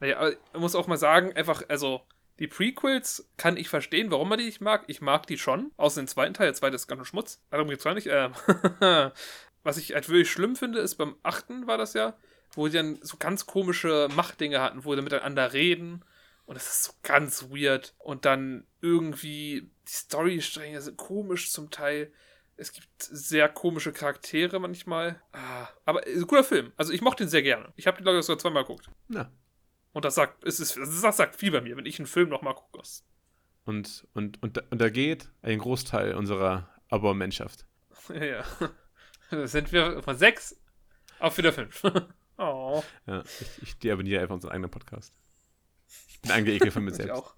Naja, 0.00 0.18
aber 0.18 0.32
man 0.52 0.62
muss 0.62 0.74
auch 0.74 0.86
mal 0.86 0.96
sagen, 0.96 1.32
einfach, 1.34 1.62
also, 1.68 2.02
die 2.38 2.46
Prequels 2.46 3.28
kann 3.36 3.56
ich 3.56 3.68
verstehen, 3.68 4.10
warum 4.10 4.28
man 4.28 4.38
die 4.38 4.44
nicht 4.44 4.60
mag. 4.60 4.84
Ich 4.86 5.00
mag 5.00 5.26
die 5.26 5.38
schon. 5.38 5.72
Außer 5.76 6.00
den 6.00 6.08
zweiten 6.08 6.34
Teil. 6.34 6.46
Der 6.46 6.54
zweite 6.54 6.76
ist 6.76 6.86
ganz 6.86 7.00
schön 7.00 7.04
Schmutz. 7.06 7.42
Darum 7.50 7.68
geht's 7.68 7.84
gar 7.84 7.94
nicht. 7.94 8.06
Ähm, 8.08 8.32
was 9.64 9.76
ich 9.76 9.94
halt 9.94 10.08
wirklich 10.08 10.30
schlimm 10.30 10.54
finde, 10.54 10.78
ist 10.78 10.94
beim 10.96 11.16
achten 11.22 11.66
war 11.66 11.78
das 11.78 11.94
ja, 11.94 12.16
wo 12.52 12.68
die 12.68 12.74
dann 12.74 12.98
so 13.02 13.16
ganz 13.16 13.46
komische 13.46 14.08
Machtdinge 14.14 14.60
hatten, 14.60 14.84
wo 14.84 14.94
die 14.94 15.02
miteinander 15.02 15.52
reden. 15.52 16.04
Und 16.46 16.54
das 16.54 16.66
ist 16.68 16.84
so 16.84 16.92
ganz 17.02 17.50
weird. 17.50 17.94
Und 17.98 18.24
dann 18.24 18.66
irgendwie, 18.80 19.70
die 19.88 19.92
Storystränge 19.92 20.80
sind 20.80 20.96
komisch 20.96 21.50
zum 21.50 21.70
Teil. 21.70 22.12
Es 22.56 22.72
gibt 22.72 22.88
sehr 22.98 23.48
komische 23.48 23.92
Charaktere 23.92 24.60
manchmal. 24.60 25.20
Ah, 25.32 25.68
aber 25.84 26.02
guter 26.26 26.44
Film. 26.44 26.72
Also 26.76 26.92
ich 26.92 27.02
mochte 27.02 27.24
ihn 27.24 27.28
sehr 27.28 27.42
gerne. 27.42 27.72
Ich 27.76 27.86
habe 27.86 27.98
den, 27.98 28.04
glaube 28.04 28.18
ich, 28.18 28.24
sogar 28.24 28.38
zweimal 28.38 28.62
geguckt. 28.62 28.88
Ja. 29.08 29.30
Und 29.92 30.04
das 30.04 30.14
sagt, 30.14 30.44
es 30.44 30.60
ist, 30.60 30.76
das 30.76 31.16
sagt 31.16 31.36
viel 31.36 31.50
bei 31.50 31.60
mir, 31.60 31.76
wenn 31.76 31.86
ich 31.86 31.98
einen 31.98 32.06
Film 32.06 32.28
nochmal 32.28 32.54
gucke. 32.54 32.80
Und, 33.64 34.06
und, 34.14 34.42
und, 34.42 34.56
da- 34.56 34.62
und 34.70 34.80
da 34.80 34.88
geht 34.90 35.30
ein 35.42 35.58
Großteil 35.58 36.14
unserer 36.14 36.68
Abonmentschaft. 36.88 37.66
Ja, 38.10 38.24
ja. 38.24 38.44
Da 39.30 39.46
sind 39.46 39.72
wir 39.72 40.02
von 40.02 40.16
sechs 40.16 40.56
auf 41.18 41.36
wieder 41.38 41.52
fünf. 41.52 41.82
Oh, 42.40 42.84
Ja, 43.06 43.22
ich, 43.40 43.62
ich 43.64 43.78
deabonniere 43.80 44.22
einfach 44.22 44.36
unseren 44.36 44.52
eigenen 44.52 44.70
Podcast. 44.70 45.12
Ich 46.08 46.20
bin 46.20 46.30
angeekelt 46.30 46.72
von 46.72 46.84
mir 46.84 46.90
ich 46.92 46.96
selbst. 46.96 47.12
auch. 47.12 47.34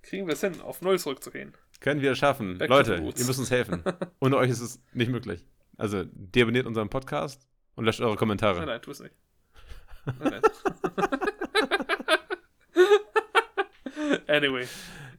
Kriegen 0.00 0.26
wir 0.26 0.32
es 0.32 0.40
hin, 0.40 0.60
auf 0.62 0.80
Null 0.80 0.98
zurückzugehen. 0.98 1.52
Können 1.80 2.00
wir 2.00 2.12
es 2.12 2.18
schaffen. 2.18 2.56
Back 2.58 2.70
Leute, 2.70 2.94
ihr 2.94 3.02
müsst 3.26 3.38
uns 3.38 3.50
helfen. 3.50 3.82
Ohne 4.20 4.36
euch 4.38 4.50
ist 4.50 4.60
es 4.60 4.80
nicht 4.94 5.10
möglich. 5.10 5.46
Also, 5.76 6.04
deabonniert 6.06 6.66
unseren 6.66 6.88
Podcast 6.88 7.46
und 7.74 7.84
löscht 7.84 8.00
eure 8.00 8.16
Kommentare. 8.16 8.58
Nein, 8.60 8.66
nein, 8.68 8.82
tu 8.82 8.90
es 8.90 9.00
nicht. 9.00 9.14
Nein. 10.18 10.42
anyway. 14.28 14.66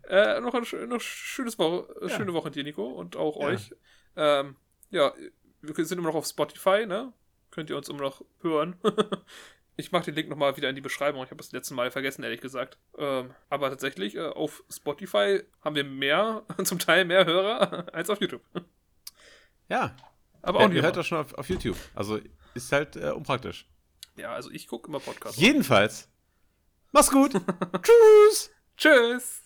Äh, 0.08 0.42
noch 0.42 0.54
ein 0.54 0.64
sch- 0.64 0.86
noch 0.86 1.02
schönes 1.02 1.58
Woche, 1.58 1.88
äh, 2.02 2.10
Ja. 2.10 2.18
schöne 2.18 2.34
Woche 2.34 2.52
dir, 2.52 2.64
Nico, 2.64 2.86
und 2.86 3.16
auch 3.16 3.40
Ja. 3.40 3.48
euch. 3.48 3.74
Ähm, 4.16 4.58
ja, 4.90 5.14
wir 5.62 5.86
sind 5.86 5.98
immer 5.98 6.10
noch 6.10 6.16
auf 6.16 6.26
Spotify, 6.28 6.86
ne? 6.86 7.14
Könnt 7.52 7.70
ihr 7.70 7.78
uns 7.78 7.90
immer 7.90 8.02
noch 8.02 8.22
hören. 8.42 8.76
ich 9.78 9.92
mache 9.92 10.06
den 10.06 10.16
Link 10.16 10.30
nochmal 10.30 10.56
wieder 10.58 10.70
in 10.70 10.76
die 10.76 10.82
Beschreibung. 10.82 11.24
Ich 11.24 11.30
habe 11.32 11.38
das 11.38 11.52
letzte 11.52 11.74
Mal 11.74 11.90
vergessen, 11.92 12.24
ehrlich 12.24 12.42
gesagt. 12.42 12.78
Ähm, 12.98 13.34
aber 13.50 13.70
tatsächlich, 13.70 14.16
äh, 14.16 14.28
auf 14.28 14.64
Spotify 14.70 15.42
haben 15.62 15.76
wir 15.76 15.84
mehr, 15.86 16.44
zum 16.64 16.80
Teil 16.80 17.06
mehr 17.06 17.26
Hörer 17.26 17.94
als 17.94 18.10
auf 18.10 18.20
YouTube. 18.20 18.42
Ja, 19.70 19.96
Aber 20.42 20.60
ja 20.60 20.66
auch 20.66 20.70
nicht. 20.70 20.78
ihr 20.78 20.84
hört 20.84 20.98
das 20.98 21.08
schon 21.08 21.20
auf, 21.20 21.34
auf 21.36 21.50
YouTube. 21.50 21.78
Also, 21.96 22.20
ist 22.54 22.72
halt 22.72 22.96
äh, 22.98 23.12
unpraktisch. 23.12 23.68
Ja, 24.16 24.34
also 24.34 24.50
ich 24.52 24.68
gucke 24.68 24.88
immer 24.88 25.00
Podcasts. 25.00 25.40
Jedenfalls, 25.40 26.08
mach's 26.92 27.12
gut. 27.12 27.34
Tschüss. 27.82 28.52
Tschüss! 28.78 29.43